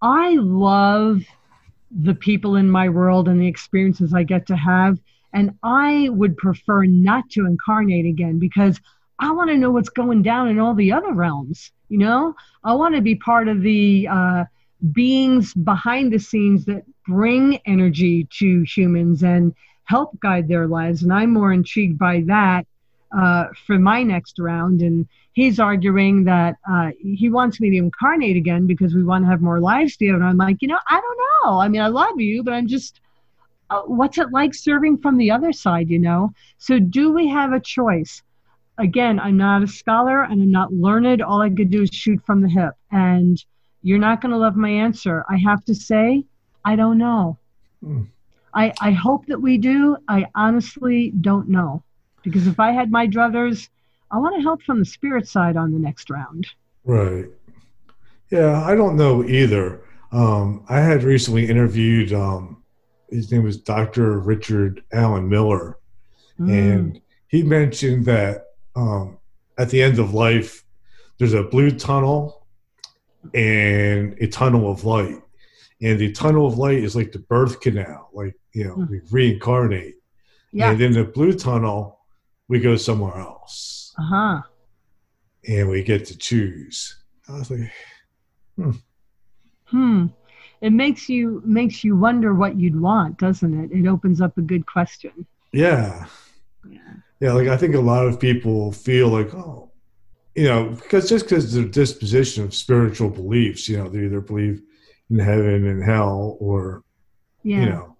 I 0.00 0.34
love 0.36 1.22
the 1.90 2.14
people 2.14 2.56
in 2.56 2.70
my 2.70 2.88
world 2.88 3.28
and 3.28 3.40
the 3.40 3.46
experiences 3.46 4.14
I 4.14 4.22
get 4.22 4.46
to 4.46 4.56
have, 4.56 4.98
and 5.34 5.52
I 5.62 6.08
would 6.10 6.36
prefer 6.38 6.84
not 6.84 7.28
to 7.30 7.46
incarnate 7.46 8.06
again 8.06 8.38
because 8.38 8.80
I 9.18 9.32
want 9.32 9.50
to 9.50 9.58
know 9.58 9.70
what's 9.70 9.90
going 9.90 10.22
down 10.22 10.48
in 10.48 10.58
all 10.58 10.74
the 10.74 10.92
other 10.92 11.12
realms. 11.12 11.70
You 11.90 11.98
know, 11.98 12.34
I 12.64 12.72
want 12.74 12.94
to 12.94 13.02
be 13.02 13.14
part 13.14 13.48
of 13.48 13.60
the 13.60 14.08
uh, 14.10 14.44
beings 14.92 15.52
behind 15.52 16.12
the 16.12 16.18
scenes 16.18 16.64
that 16.64 16.84
bring 17.06 17.58
energy 17.66 18.26
to 18.38 18.62
humans 18.62 19.22
and 19.22 19.54
help 19.86 20.18
guide 20.20 20.48
their 20.48 20.66
lives. 20.66 21.02
And 21.02 21.12
I'm 21.12 21.32
more 21.32 21.52
intrigued 21.52 21.98
by 21.98 22.22
that 22.26 22.66
uh, 23.16 23.46
for 23.66 23.78
my 23.78 24.02
next 24.02 24.38
round. 24.38 24.82
And 24.82 25.06
he's 25.32 25.58
arguing 25.58 26.24
that 26.24 26.56
uh, 26.70 26.90
he 27.00 27.30
wants 27.30 27.60
me 27.60 27.70
to 27.70 27.76
incarnate 27.76 28.36
again 28.36 28.66
because 28.66 28.94
we 28.94 29.02
want 29.02 29.24
to 29.24 29.30
have 29.30 29.40
more 29.40 29.60
lives 29.60 29.96
together. 29.96 30.16
And 30.16 30.24
I'm 30.24 30.36
like, 30.36 30.58
you 30.60 30.68
know, 30.68 30.78
I 30.88 31.00
don't 31.00 31.18
know. 31.18 31.60
I 31.60 31.68
mean, 31.68 31.80
I 31.80 31.88
love 31.88 32.20
you, 32.20 32.42
but 32.42 32.52
I'm 32.52 32.66
just, 32.66 33.00
uh, 33.70 33.82
what's 33.82 34.18
it 34.18 34.32
like 34.32 34.54
serving 34.54 34.98
from 34.98 35.16
the 35.16 35.30
other 35.30 35.52
side, 35.52 35.88
you 35.88 35.98
know? 35.98 36.32
So, 36.58 36.78
do 36.78 37.12
we 37.12 37.28
have 37.28 37.52
a 37.52 37.60
choice? 37.60 38.22
Again, 38.78 39.18
I'm 39.18 39.36
not 39.38 39.62
a 39.62 39.66
scholar 39.66 40.22
and 40.22 40.42
I'm 40.42 40.50
not 40.50 40.72
learned. 40.72 41.22
All 41.22 41.40
I 41.40 41.48
could 41.48 41.70
do 41.70 41.82
is 41.82 41.90
shoot 41.90 42.20
from 42.26 42.42
the 42.42 42.48
hip. 42.48 42.74
And 42.90 43.42
you're 43.82 43.98
not 43.98 44.20
going 44.20 44.32
to 44.32 44.38
love 44.38 44.56
my 44.56 44.68
answer. 44.68 45.24
I 45.30 45.38
have 45.38 45.64
to 45.66 45.74
say, 45.74 46.24
I 46.64 46.76
don't 46.76 46.98
know. 46.98 47.38
Mm. 47.82 48.08
I, 48.56 48.72
I 48.80 48.90
hope 48.90 49.26
that 49.26 49.40
we 49.40 49.58
do. 49.58 49.98
I 50.08 50.26
honestly 50.34 51.10
don't 51.20 51.48
know. 51.48 51.82
Because 52.22 52.46
if 52.46 52.58
I 52.58 52.72
had 52.72 52.90
my 52.90 53.06
druthers, 53.06 53.68
I 54.10 54.18
want 54.18 54.34
to 54.36 54.42
help 54.42 54.62
from 54.62 54.78
the 54.78 54.84
spirit 54.84 55.28
side 55.28 55.56
on 55.56 55.72
the 55.72 55.78
next 55.78 56.10
round. 56.10 56.46
Right. 56.84 57.26
Yeah, 58.30 58.64
I 58.64 58.74
don't 58.74 58.96
know 58.96 59.22
either. 59.24 59.82
Um, 60.10 60.64
I 60.68 60.80
had 60.80 61.04
recently 61.04 61.48
interviewed, 61.48 62.12
um, 62.12 62.62
his 63.10 63.30
name 63.30 63.44
was 63.44 63.58
Dr. 63.58 64.18
Richard 64.18 64.82
Alan 64.92 65.28
Miller, 65.28 65.78
mm. 66.40 66.50
and 66.50 67.00
he 67.28 67.42
mentioned 67.42 68.06
that 68.06 68.46
um, 68.74 69.18
at 69.58 69.70
the 69.70 69.82
end 69.82 69.98
of 69.98 70.14
life, 70.14 70.64
there's 71.18 71.34
a 71.34 71.42
blue 71.42 71.70
tunnel 71.70 72.46
and 73.34 74.16
a 74.20 74.26
tunnel 74.26 74.70
of 74.70 74.84
light. 74.84 75.20
And 75.82 75.98
the 75.98 76.12
tunnel 76.12 76.46
of 76.46 76.58
light 76.58 76.78
is 76.78 76.96
like 76.96 77.12
the 77.12 77.18
birth 77.18 77.60
canal, 77.60 78.08
like, 78.12 78.34
you 78.52 78.64
know, 78.64 78.76
mm. 78.76 78.88
we 78.88 79.00
reincarnate. 79.10 79.96
Yeah. 80.52 80.70
And 80.70 80.80
in 80.80 80.92
the 80.92 81.04
blue 81.04 81.34
tunnel, 81.34 82.00
we 82.48 82.60
go 82.60 82.76
somewhere 82.76 83.16
else. 83.16 83.94
Uh 83.98 84.02
huh. 84.02 84.42
And 85.46 85.68
we 85.68 85.82
get 85.82 86.06
to 86.06 86.16
choose. 86.16 86.96
I 87.28 87.38
was 87.38 87.50
like, 87.50 87.72
hmm. 88.56 88.70
Hmm. 89.66 90.06
It 90.62 90.70
makes 90.70 91.08
you 91.08 91.42
makes 91.44 91.84
you 91.84 91.96
wonder 91.96 92.34
what 92.34 92.56
you'd 92.56 92.80
want, 92.80 93.18
doesn't 93.18 93.64
it? 93.64 93.72
It 93.72 93.86
opens 93.86 94.20
up 94.20 94.38
a 94.38 94.42
good 94.42 94.64
question. 94.66 95.26
Yeah. 95.52 96.06
Yeah 96.66 96.78
yeah, 97.20 97.32
like 97.32 97.48
I 97.48 97.56
think 97.56 97.74
a 97.74 97.80
lot 97.80 98.06
of 98.06 98.20
people 98.20 98.72
feel 98.72 99.08
like, 99.08 99.32
oh, 99.34 99.70
you 100.34 100.44
know, 100.44 100.68
because 100.68 101.08
just 101.08 101.24
because 101.24 101.54
their 101.54 101.64
disposition 101.64 102.44
of 102.44 102.54
spiritual 102.54 103.08
beliefs, 103.08 103.68
you 103.68 103.78
know, 103.78 103.88
they 103.88 104.00
either 104.00 104.20
believe 104.20 104.62
in 105.10 105.18
heaven 105.18 105.66
and 105.66 105.84
hell 105.84 106.36
or, 106.40 106.82
yeah. 107.42 107.60
you 107.60 107.66
know, 107.66 107.96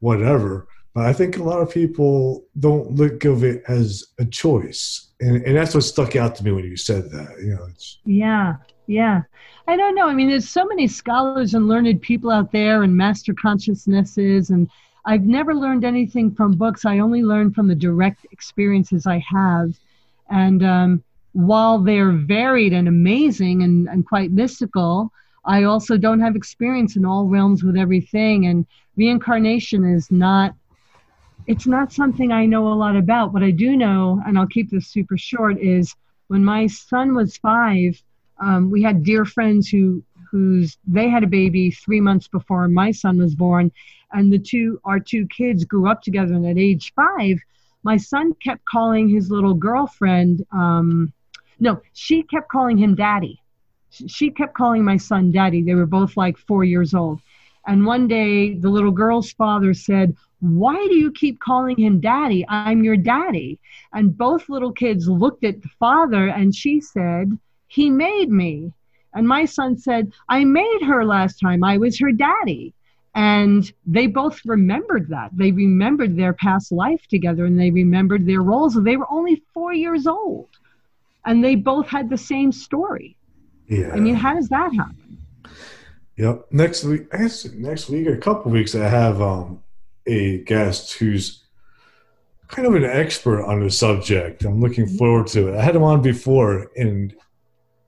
whatever. 0.00 0.66
But 0.94 1.06
I 1.06 1.12
think 1.12 1.38
a 1.38 1.42
lot 1.42 1.60
of 1.60 1.70
people 1.72 2.44
don't 2.60 2.92
look 2.92 3.24
of 3.24 3.42
it 3.42 3.64
as 3.66 4.04
a 4.20 4.24
choice, 4.24 5.08
and 5.18 5.42
and 5.42 5.56
that's 5.56 5.74
what 5.74 5.82
stuck 5.82 6.14
out 6.14 6.36
to 6.36 6.44
me 6.44 6.52
when 6.52 6.64
you 6.64 6.76
said 6.76 7.10
that. 7.10 7.36
You 7.40 7.56
know, 7.56 7.66
it's 7.68 7.98
yeah, 8.04 8.54
yeah. 8.86 9.22
I 9.66 9.76
don't 9.76 9.96
know. 9.96 10.06
I 10.06 10.14
mean, 10.14 10.28
there's 10.28 10.48
so 10.48 10.64
many 10.64 10.86
scholars 10.86 11.54
and 11.54 11.66
learned 11.66 12.00
people 12.00 12.30
out 12.30 12.52
there, 12.52 12.84
and 12.84 12.96
master 12.96 13.34
consciousnesses, 13.34 14.50
and 14.50 14.70
I've 15.04 15.24
never 15.24 15.54
learned 15.54 15.84
anything 15.84 16.34
from 16.34 16.52
books. 16.52 16.84
I 16.84 16.98
only 17.00 17.22
learn 17.22 17.52
from 17.52 17.68
the 17.68 17.74
direct 17.74 18.26
experiences 18.30 19.06
I 19.06 19.18
have. 19.28 19.74
And 20.30 20.64
um, 20.64 21.04
while 21.32 21.78
they're 21.78 22.12
varied 22.12 22.72
and 22.72 22.88
amazing 22.88 23.62
and, 23.62 23.88
and 23.88 24.06
quite 24.06 24.30
mystical, 24.30 25.12
I 25.46 25.64
also 25.64 25.96
don't 25.96 26.20
have 26.20 26.36
experience 26.36 26.96
in 26.96 27.04
all 27.04 27.26
realms 27.26 27.62
with 27.62 27.76
everything. 27.76 28.46
And 28.46 28.66
reincarnation 28.96 29.84
is 29.84 30.10
not 30.10 30.54
it's 31.46 31.66
not 31.66 31.92
something 31.92 32.32
I 32.32 32.46
know 32.46 32.68
a 32.68 32.74
lot 32.74 32.96
about. 32.96 33.32
What 33.34 33.42
I 33.42 33.50
do 33.50 33.76
know, 33.76 34.22
and 34.26 34.38
I'll 34.38 34.46
keep 34.46 34.70
this 34.70 34.86
super 34.86 35.18
short, 35.18 35.60
is 35.60 35.94
when 36.28 36.42
my 36.42 36.66
son 36.66 37.14
was 37.14 37.36
five, 37.36 38.02
um, 38.40 38.70
we 38.70 38.82
had 38.82 39.04
dear 39.04 39.24
friends 39.24 39.68
who 39.68 40.02
who's 40.30 40.78
they 40.86 41.08
had 41.08 41.22
a 41.22 41.28
baby 41.28 41.70
three 41.70 42.00
months 42.00 42.26
before 42.28 42.66
my 42.66 42.90
son 42.90 43.18
was 43.18 43.34
born, 43.34 43.70
and 44.12 44.32
the 44.32 44.38
two 44.38 44.80
our 44.84 44.98
two 44.98 45.26
kids 45.28 45.64
grew 45.64 45.88
up 45.88 46.02
together. 46.02 46.34
And 46.34 46.46
at 46.46 46.58
age 46.58 46.92
five, 46.94 47.38
my 47.82 47.96
son 47.96 48.34
kept 48.42 48.64
calling 48.64 49.08
his 49.08 49.30
little 49.30 49.54
girlfriend. 49.54 50.44
Um, 50.50 51.12
no, 51.60 51.80
she 51.92 52.22
kept 52.22 52.48
calling 52.48 52.78
him 52.78 52.94
daddy. 52.94 53.40
She 54.06 54.30
kept 54.30 54.54
calling 54.54 54.84
my 54.84 54.96
son 54.96 55.30
daddy. 55.30 55.62
They 55.62 55.74
were 55.74 55.86
both 55.86 56.16
like 56.16 56.36
four 56.36 56.64
years 56.64 56.94
old. 56.94 57.20
And 57.66 57.86
one 57.86 58.08
day, 58.08 58.54
the 58.54 58.68
little 58.68 58.90
girl's 58.90 59.32
father 59.32 59.72
said, 59.72 60.14
Why 60.40 60.74
do 60.88 60.94
you 60.94 61.10
keep 61.12 61.40
calling 61.40 61.78
him 61.78 62.00
daddy? 62.00 62.44
I'm 62.48 62.84
your 62.84 62.96
daddy. 62.96 63.58
And 63.92 64.16
both 64.16 64.48
little 64.48 64.72
kids 64.72 65.08
looked 65.08 65.44
at 65.44 65.62
the 65.62 65.70
father, 65.78 66.28
and 66.28 66.54
she 66.54 66.80
said, 66.80 67.38
He 67.68 67.88
made 67.88 68.30
me. 68.30 68.72
And 69.14 69.28
my 69.28 69.44
son 69.44 69.78
said, 69.78 70.12
I 70.28 70.44
made 70.44 70.82
her 70.82 71.04
last 71.04 71.38
time. 71.40 71.62
I 71.62 71.78
was 71.78 71.98
her 72.00 72.12
daddy. 72.12 72.74
And 73.14 73.72
they 73.86 74.08
both 74.08 74.40
remembered 74.44 75.08
that. 75.08 75.30
They 75.32 75.52
remembered 75.52 76.16
their 76.16 76.32
past 76.32 76.72
life 76.72 77.06
together 77.06 77.46
and 77.46 77.58
they 77.58 77.70
remembered 77.70 78.26
their 78.26 78.42
roles. 78.42 78.74
They 78.74 78.96
were 78.96 79.10
only 79.10 79.42
four 79.54 79.72
years 79.72 80.08
old. 80.08 80.48
And 81.24 81.42
they 81.42 81.54
both 81.54 81.86
had 81.86 82.10
the 82.10 82.18
same 82.18 82.50
story. 82.50 83.16
Yeah. 83.66 83.90
I 83.92 83.96
mean, 83.96 84.14
how 84.14 84.34
does 84.34 84.48
that 84.48 84.74
happen? 84.74 85.18
Yep. 86.16 86.46
Next 86.50 86.84
week, 86.84 87.06
I 87.12 87.18
guess 87.18 87.44
next 87.52 87.88
week 87.88 88.06
a 88.06 88.16
couple 88.16 88.52
weeks, 88.52 88.74
I 88.74 88.88
have 88.88 89.20
um, 89.20 89.62
a 90.06 90.38
guest 90.44 90.94
who's 90.94 91.44
kind 92.48 92.68
of 92.68 92.74
an 92.74 92.84
expert 92.84 93.44
on 93.44 93.60
the 93.60 93.70
subject. 93.70 94.44
I'm 94.44 94.60
looking 94.60 94.86
mm-hmm. 94.86 94.96
forward 94.96 95.26
to 95.28 95.48
it. 95.48 95.56
I 95.58 95.62
had 95.62 95.74
him 95.74 95.82
on 95.82 96.02
before, 96.02 96.70
and 96.76 97.14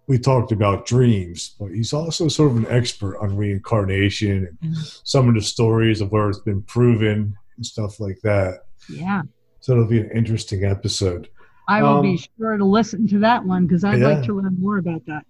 we 0.09 0.19
talked 0.19 0.53
about 0.53 0.86
dreams, 0.86 1.55
but 1.59 1.70
he's 1.70 1.93
also 1.93 2.28
sort 2.28 2.51
of 2.51 2.57
an 2.57 2.66
expert 2.69 3.19
on 3.19 3.36
reincarnation 3.36 4.47
and 4.47 4.59
mm-hmm. 4.59 4.82
some 5.05 5.28
of 5.28 5.35
the 5.35 5.40
stories 5.40 6.01
of 6.01 6.11
where 6.12 6.28
it's 6.28 6.40
been 6.40 6.62
proven 6.62 7.36
and 7.57 7.66
stuff 7.66 8.01
like 8.01 8.20
that. 8.23 8.61
Yeah. 8.89 9.23
So 9.61 9.73
it'll 9.73 9.86
be 9.86 10.01
an 10.01 10.11
interesting 10.15 10.65
episode. 10.65 11.28
I 11.69 11.82
will 11.82 11.98
um, 11.98 12.03
be 12.03 12.24
sure 12.39 12.57
to 12.57 12.65
listen 12.65 13.09
to 13.09 13.19
that 13.20 13.44
one 13.44 13.66
because 13.66 13.82
I'd 13.82 13.98
yeah. 14.01 14.09
like 14.09 14.24
to 14.27 14.35
learn 14.35 14.57
more 14.61 14.78
about 14.78 15.05
that. 15.07 15.27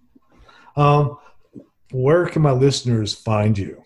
Um, 0.77 1.17
where 1.91 2.25
can 2.27 2.41
my 2.41 2.51
listeners 2.51 3.13
find 3.13 3.57
you? 3.57 3.83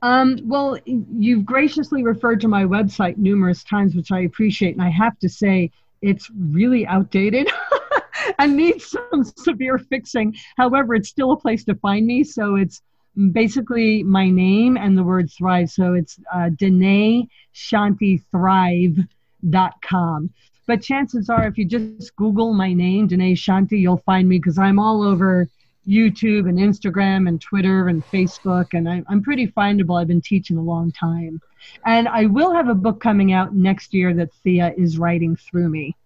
Um, 0.00 0.38
well, 0.44 0.78
you've 0.84 1.44
graciously 1.44 2.02
referred 2.02 2.40
to 2.40 2.48
my 2.48 2.64
website 2.64 3.18
numerous 3.18 3.62
times, 3.64 3.94
which 3.94 4.10
I 4.10 4.20
appreciate. 4.20 4.74
And 4.74 4.82
I 4.82 4.90
have 4.90 5.18
to 5.18 5.28
say, 5.28 5.70
it's 6.00 6.30
really 6.34 6.86
outdated. 6.86 7.50
and 8.38 8.56
needs 8.56 8.90
some 8.90 9.24
severe 9.24 9.78
fixing. 9.78 10.34
However, 10.56 10.94
it's 10.94 11.08
still 11.08 11.32
a 11.32 11.36
place 11.36 11.64
to 11.64 11.74
find 11.76 12.06
me. 12.06 12.24
So 12.24 12.56
it's 12.56 12.82
basically 13.32 14.02
my 14.02 14.30
name 14.30 14.76
and 14.76 14.96
the 14.96 15.02
word 15.02 15.30
thrive. 15.30 15.70
So 15.70 15.94
it's 15.94 16.18
uh, 16.32 16.50
Danae 16.50 17.28
Shanti 17.54 18.22
Thrive.com. 18.30 20.30
But 20.66 20.82
chances 20.82 21.28
are, 21.28 21.46
if 21.46 21.58
you 21.58 21.64
just 21.64 22.14
Google 22.16 22.54
my 22.54 22.72
name, 22.72 23.08
Danae 23.08 23.34
Shanti, 23.34 23.80
you'll 23.80 23.98
find 23.98 24.28
me 24.28 24.38
because 24.38 24.58
I'm 24.58 24.78
all 24.78 25.02
over 25.02 25.48
YouTube 25.86 26.48
and 26.48 26.58
Instagram 26.58 27.28
and 27.28 27.40
Twitter 27.40 27.88
and 27.88 28.04
Facebook, 28.06 28.68
and 28.72 28.88
I, 28.88 29.02
I'm 29.08 29.22
pretty 29.22 29.48
findable. 29.48 30.00
I've 30.00 30.08
been 30.08 30.20
teaching 30.20 30.56
a 30.56 30.62
long 30.62 30.92
time. 30.92 31.40
And 31.86 32.08
I 32.08 32.26
will 32.26 32.52
have 32.52 32.68
a 32.68 32.74
book 32.74 33.00
coming 33.00 33.32
out 33.32 33.54
next 33.54 33.94
year 33.94 34.14
that 34.14 34.32
Thea 34.42 34.74
is 34.76 34.98
writing 34.98 35.36
through 35.36 35.68
me. 35.68 35.96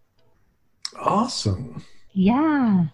Awesome. 0.98 1.82
Yeah. 2.12 2.86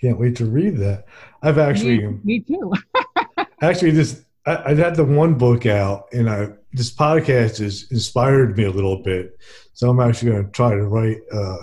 Can't 0.00 0.18
wait 0.18 0.36
to 0.36 0.46
read 0.46 0.76
that. 0.78 1.06
I've 1.42 1.58
actually 1.58 2.06
me, 2.06 2.18
me 2.24 2.40
too. 2.40 2.72
actually 3.62 3.92
this 3.92 4.24
I, 4.46 4.72
I 4.72 4.74
had 4.74 4.96
the 4.96 5.04
one 5.04 5.34
book 5.34 5.66
out, 5.66 6.08
and 6.12 6.28
I 6.28 6.48
this 6.72 6.92
podcast 6.92 7.58
has 7.58 7.86
inspired 7.90 8.56
me 8.56 8.64
a 8.64 8.70
little 8.70 9.02
bit. 9.02 9.38
So 9.74 9.88
I'm 9.88 10.00
actually 10.00 10.32
going 10.32 10.44
to 10.44 10.50
try 10.50 10.70
to 10.70 10.84
write 10.84 11.18
uh, 11.32 11.58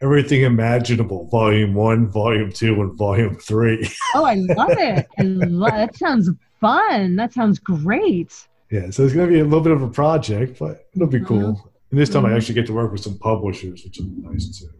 everything 0.00 0.42
imaginable, 0.42 1.26
volume 1.28 1.74
one, 1.74 2.08
volume 2.08 2.52
two, 2.52 2.80
and 2.80 2.94
volume 2.94 3.36
three. 3.36 3.88
oh, 4.14 4.24
I 4.24 4.34
love 4.34 4.70
it! 4.70 5.06
I 5.18 5.22
love, 5.22 5.72
that 5.72 5.96
sounds 5.96 6.30
fun. 6.60 7.16
That 7.16 7.32
sounds 7.32 7.58
great. 7.58 8.46
Yeah, 8.70 8.90
so 8.90 9.04
it's 9.04 9.14
going 9.14 9.28
to 9.28 9.32
be 9.32 9.40
a 9.40 9.44
little 9.44 9.60
bit 9.60 9.72
of 9.72 9.82
a 9.82 9.88
project, 9.88 10.58
but 10.58 10.86
it'll 10.94 11.06
be 11.06 11.20
cool. 11.20 11.54
Mm-hmm. 11.54 11.68
And 11.90 12.00
this 12.00 12.08
time, 12.08 12.24
mm-hmm. 12.24 12.34
I 12.34 12.36
actually 12.36 12.54
get 12.56 12.66
to 12.66 12.72
work 12.72 12.90
with 12.90 13.02
some 13.02 13.18
publishers, 13.18 13.84
which 13.84 13.98
is 13.98 14.06
nice 14.06 14.58
too. 14.58 14.70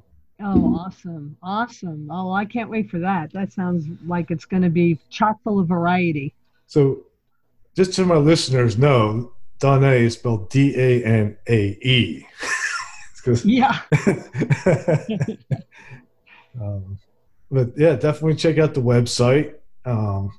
Oh, 0.41 0.74
awesome. 0.74 1.36
Awesome. 1.43 2.09
Oh, 2.11 2.32
I 2.32 2.45
can't 2.45 2.69
wait 2.69 2.91
for 2.91 2.99
that. 2.99 3.32
That 3.32 3.53
sounds 3.53 3.86
like 4.07 4.31
it's 4.31 4.45
going 4.45 4.62
to 4.62 4.69
be 4.69 4.99
chock 5.11 5.41
full 5.45 5.61
of 5.61 5.69
variety. 5.69 6.35
So, 6.66 7.05
just 7.77 7.93
so 7.93 8.05
my 8.05 8.16
listeners 8.16 8.77
know, 8.77 9.32
Danae 9.61 10.05
is 10.05 10.15
spelled 10.15 10.51
D 10.51 10.74
A 13.27 13.31
N 13.31 13.37
A 13.37 13.41
E. 13.41 13.57
yeah. 13.57 13.81
um, 16.61 16.99
but 17.51 17.73
yeah, 17.77 17.95
definitely 17.95 18.37
check 18.37 18.59
out 18.59 18.75
the 18.75 18.83
website. 18.83 19.55
Um, 19.85 20.33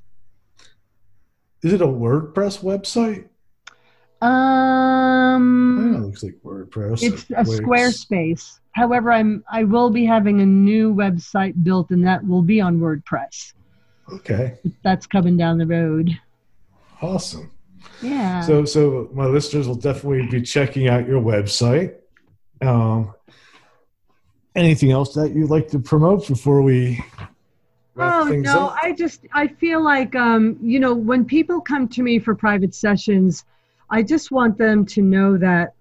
is 1.62 1.72
it 1.72 1.80
a 1.80 1.86
WordPress 1.86 2.62
website? 2.62 3.28
Um, 4.24 5.94
it 5.96 6.00
looks 6.06 6.22
like 6.22 6.34
WordPress. 6.44 7.02
It's 7.02 7.24
a 7.30 7.44
Squarespace. 7.44 8.60
However, 8.72 9.12
I'm 9.12 9.44
I 9.50 9.64
will 9.64 9.90
be 9.90 10.04
having 10.04 10.40
a 10.40 10.46
new 10.46 10.94
website 10.94 11.62
built, 11.62 11.90
and 11.90 12.06
that 12.06 12.26
will 12.26 12.42
be 12.42 12.60
on 12.60 12.78
WordPress. 12.78 13.52
Okay. 14.12 14.58
That's 14.82 15.06
coming 15.06 15.36
down 15.36 15.58
the 15.58 15.66
road. 15.66 16.18
Awesome. 17.02 17.50
Yeah. 18.02 18.40
So, 18.42 18.64
so 18.64 19.10
my 19.12 19.26
listeners 19.26 19.66
will 19.66 19.74
definitely 19.74 20.26
be 20.26 20.42
checking 20.42 20.88
out 20.88 21.06
your 21.06 21.20
website. 21.20 21.94
Um, 22.60 23.14
anything 24.54 24.90
else 24.90 25.14
that 25.14 25.34
you'd 25.34 25.50
like 25.50 25.68
to 25.68 25.78
promote 25.78 26.26
before 26.26 26.62
we? 26.62 27.04
Oh 27.98 28.24
no, 28.24 28.68
up? 28.68 28.78
I 28.82 28.92
just 28.92 29.22
I 29.32 29.46
feel 29.46 29.82
like 29.82 30.14
um, 30.14 30.58
you 30.60 30.80
know 30.80 30.94
when 30.94 31.24
people 31.24 31.60
come 31.60 31.88
to 31.88 32.02
me 32.02 32.18
for 32.18 32.34
private 32.34 32.74
sessions, 32.74 33.44
I 33.90 34.02
just 34.02 34.30
want 34.30 34.58
them 34.58 34.84
to 34.86 35.02
know 35.02 35.38
that 35.38 35.74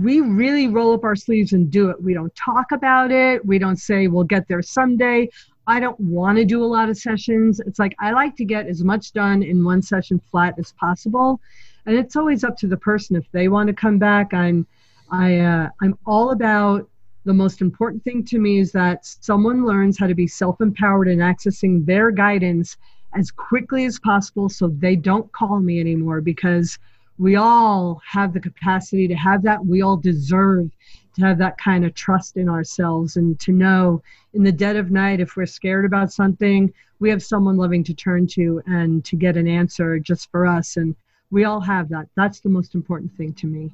we 0.00 0.20
really 0.20 0.68
roll 0.68 0.94
up 0.94 1.02
our 1.02 1.16
sleeves 1.16 1.52
and 1.52 1.70
do 1.70 1.90
it. 1.90 2.00
We 2.00 2.14
don't 2.14 2.34
talk 2.36 2.70
about 2.70 3.10
it. 3.10 3.44
We 3.44 3.58
don't 3.58 3.76
say 3.76 4.06
we'll 4.06 4.24
get 4.24 4.46
there 4.46 4.62
someday. 4.62 5.28
I 5.66 5.80
don't 5.80 5.98
want 5.98 6.38
to 6.38 6.44
do 6.44 6.62
a 6.62 6.66
lot 6.66 6.88
of 6.88 6.96
sessions. 6.96 7.60
It's 7.60 7.78
like 7.78 7.94
I 7.98 8.12
like 8.12 8.36
to 8.36 8.44
get 8.44 8.66
as 8.66 8.84
much 8.84 9.12
done 9.12 9.42
in 9.42 9.64
one 9.64 9.82
session 9.82 10.20
flat 10.30 10.54
as 10.58 10.72
possible, 10.72 11.40
and 11.86 11.96
it's 11.96 12.14
always 12.14 12.44
up 12.44 12.56
to 12.58 12.68
the 12.68 12.76
person 12.76 13.16
if 13.16 13.30
they 13.32 13.48
want 13.48 13.68
to 13.68 13.72
come 13.72 13.98
back. 13.98 14.32
I'm 14.32 14.66
I 15.12 15.38
uh, 15.40 15.68
I'm 15.82 15.96
all 16.06 16.30
about 16.30 16.88
the 17.24 17.34
most 17.34 17.60
important 17.60 18.02
thing 18.02 18.24
to 18.24 18.38
me 18.38 18.58
is 18.58 18.72
that 18.72 19.04
someone 19.04 19.64
learns 19.64 19.98
how 19.98 20.06
to 20.06 20.14
be 20.14 20.26
self-empowered 20.26 21.06
and 21.06 21.20
accessing 21.20 21.84
their 21.86 22.10
guidance 22.10 22.76
as 23.14 23.30
quickly 23.30 23.84
as 23.84 24.00
possible 24.00 24.48
so 24.48 24.68
they 24.68 24.96
don't 24.96 25.30
call 25.32 25.60
me 25.60 25.78
anymore 25.78 26.20
because 26.20 26.78
we 27.18 27.36
all 27.36 28.00
have 28.08 28.32
the 28.32 28.40
capacity 28.40 29.06
to 29.06 29.14
have 29.14 29.42
that. 29.42 29.64
We 29.64 29.82
all 29.82 29.98
deserve 29.98 30.70
to 31.14 31.22
have 31.22 31.38
that 31.38 31.58
kind 31.58 31.84
of 31.84 31.94
trust 31.94 32.38
in 32.38 32.48
ourselves 32.48 33.16
and 33.16 33.38
to 33.40 33.52
know 33.52 34.02
in 34.32 34.42
the 34.42 34.50
dead 34.50 34.76
of 34.76 34.90
night 34.90 35.20
if 35.20 35.36
we're 35.36 35.46
scared 35.46 35.84
about 35.84 36.10
something 36.10 36.72
we 37.00 37.10
have 37.10 37.22
someone 37.22 37.56
loving 37.56 37.82
to 37.82 37.94
turn 37.94 38.28
to 38.28 38.62
and 38.66 39.04
to 39.04 39.16
get 39.16 39.36
an 39.36 39.48
answer 39.48 39.98
just 39.98 40.30
for 40.30 40.46
us. 40.46 40.76
And 40.76 40.94
we 41.32 41.42
all 41.42 41.60
have 41.60 41.88
that. 41.88 42.06
That's 42.14 42.38
the 42.38 42.48
most 42.48 42.76
important 42.76 43.14
thing 43.16 43.34
to 43.34 43.46
me 43.48 43.72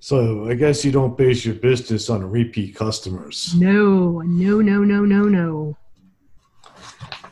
so 0.00 0.48
I 0.48 0.54
guess 0.54 0.82
you 0.84 0.90
don't 0.90 1.16
base 1.16 1.44
your 1.44 1.54
business 1.54 2.08
on 2.08 2.28
repeat 2.28 2.74
customers. 2.74 3.54
No, 3.54 4.20
no, 4.22 4.60
no, 4.62 4.82
no, 4.82 5.04
no, 5.04 5.24
no. 5.24 5.76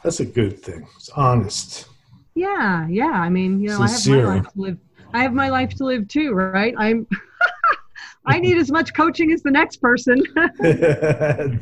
That's 0.05 0.21
a 0.21 0.27
good 0.27 0.63
thing. 0.63 0.87
It's 0.97 1.09
honest. 1.09 1.87
Yeah, 2.35 2.87
yeah. 2.89 3.07
I 3.07 3.31
mean, 3.31 3.61
you 3.61 3.69
know, 3.69 3.87
Sincere. 3.87 4.29
I 4.29 4.35
have 4.35 4.35
my 4.35 4.35
life 4.35 4.53
to 4.53 4.61
live. 4.61 4.79
I 5.15 5.23
have 5.23 5.33
my 5.33 5.49
life 5.49 5.71
to 5.77 5.85
live 5.85 6.09
too, 6.09 6.33
right? 6.33 6.75
I'm. 6.77 7.07
I 8.27 8.39
need 8.39 8.59
as 8.59 8.71
much 8.71 8.93
coaching 8.93 9.33
as 9.33 9.43
the 9.43 9.51
next 9.51 9.79
person. 9.79 10.23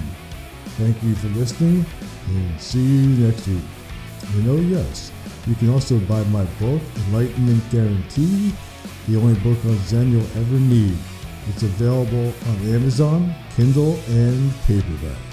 Thank 0.78 1.02
you 1.02 1.14
for 1.16 1.28
listening 1.28 1.84
and 2.28 2.60
see 2.60 2.82
you 2.82 3.26
next 3.26 3.46
week. 3.46 3.62
And 4.34 4.48
oh, 4.48 4.56
yes, 4.56 5.12
you 5.46 5.54
can 5.54 5.70
also 5.70 5.98
buy 6.00 6.22
my 6.24 6.44
book, 6.60 6.80
Enlightenment 7.08 7.62
Guarantee, 7.70 8.52
the 9.06 9.16
only 9.16 9.38
book 9.40 9.62
on 9.66 9.78
Zen 9.84 10.12
you'll 10.12 10.22
ever 10.22 10.58
need. 10.58 10.96
It's 11.48 11.62
available 11.62 12.32
on 12.48 12.74
Amazon, 12.74 13.34
Kindle, 13.54 13.98
and 14.08 14.52
paperback. 14.66 15.25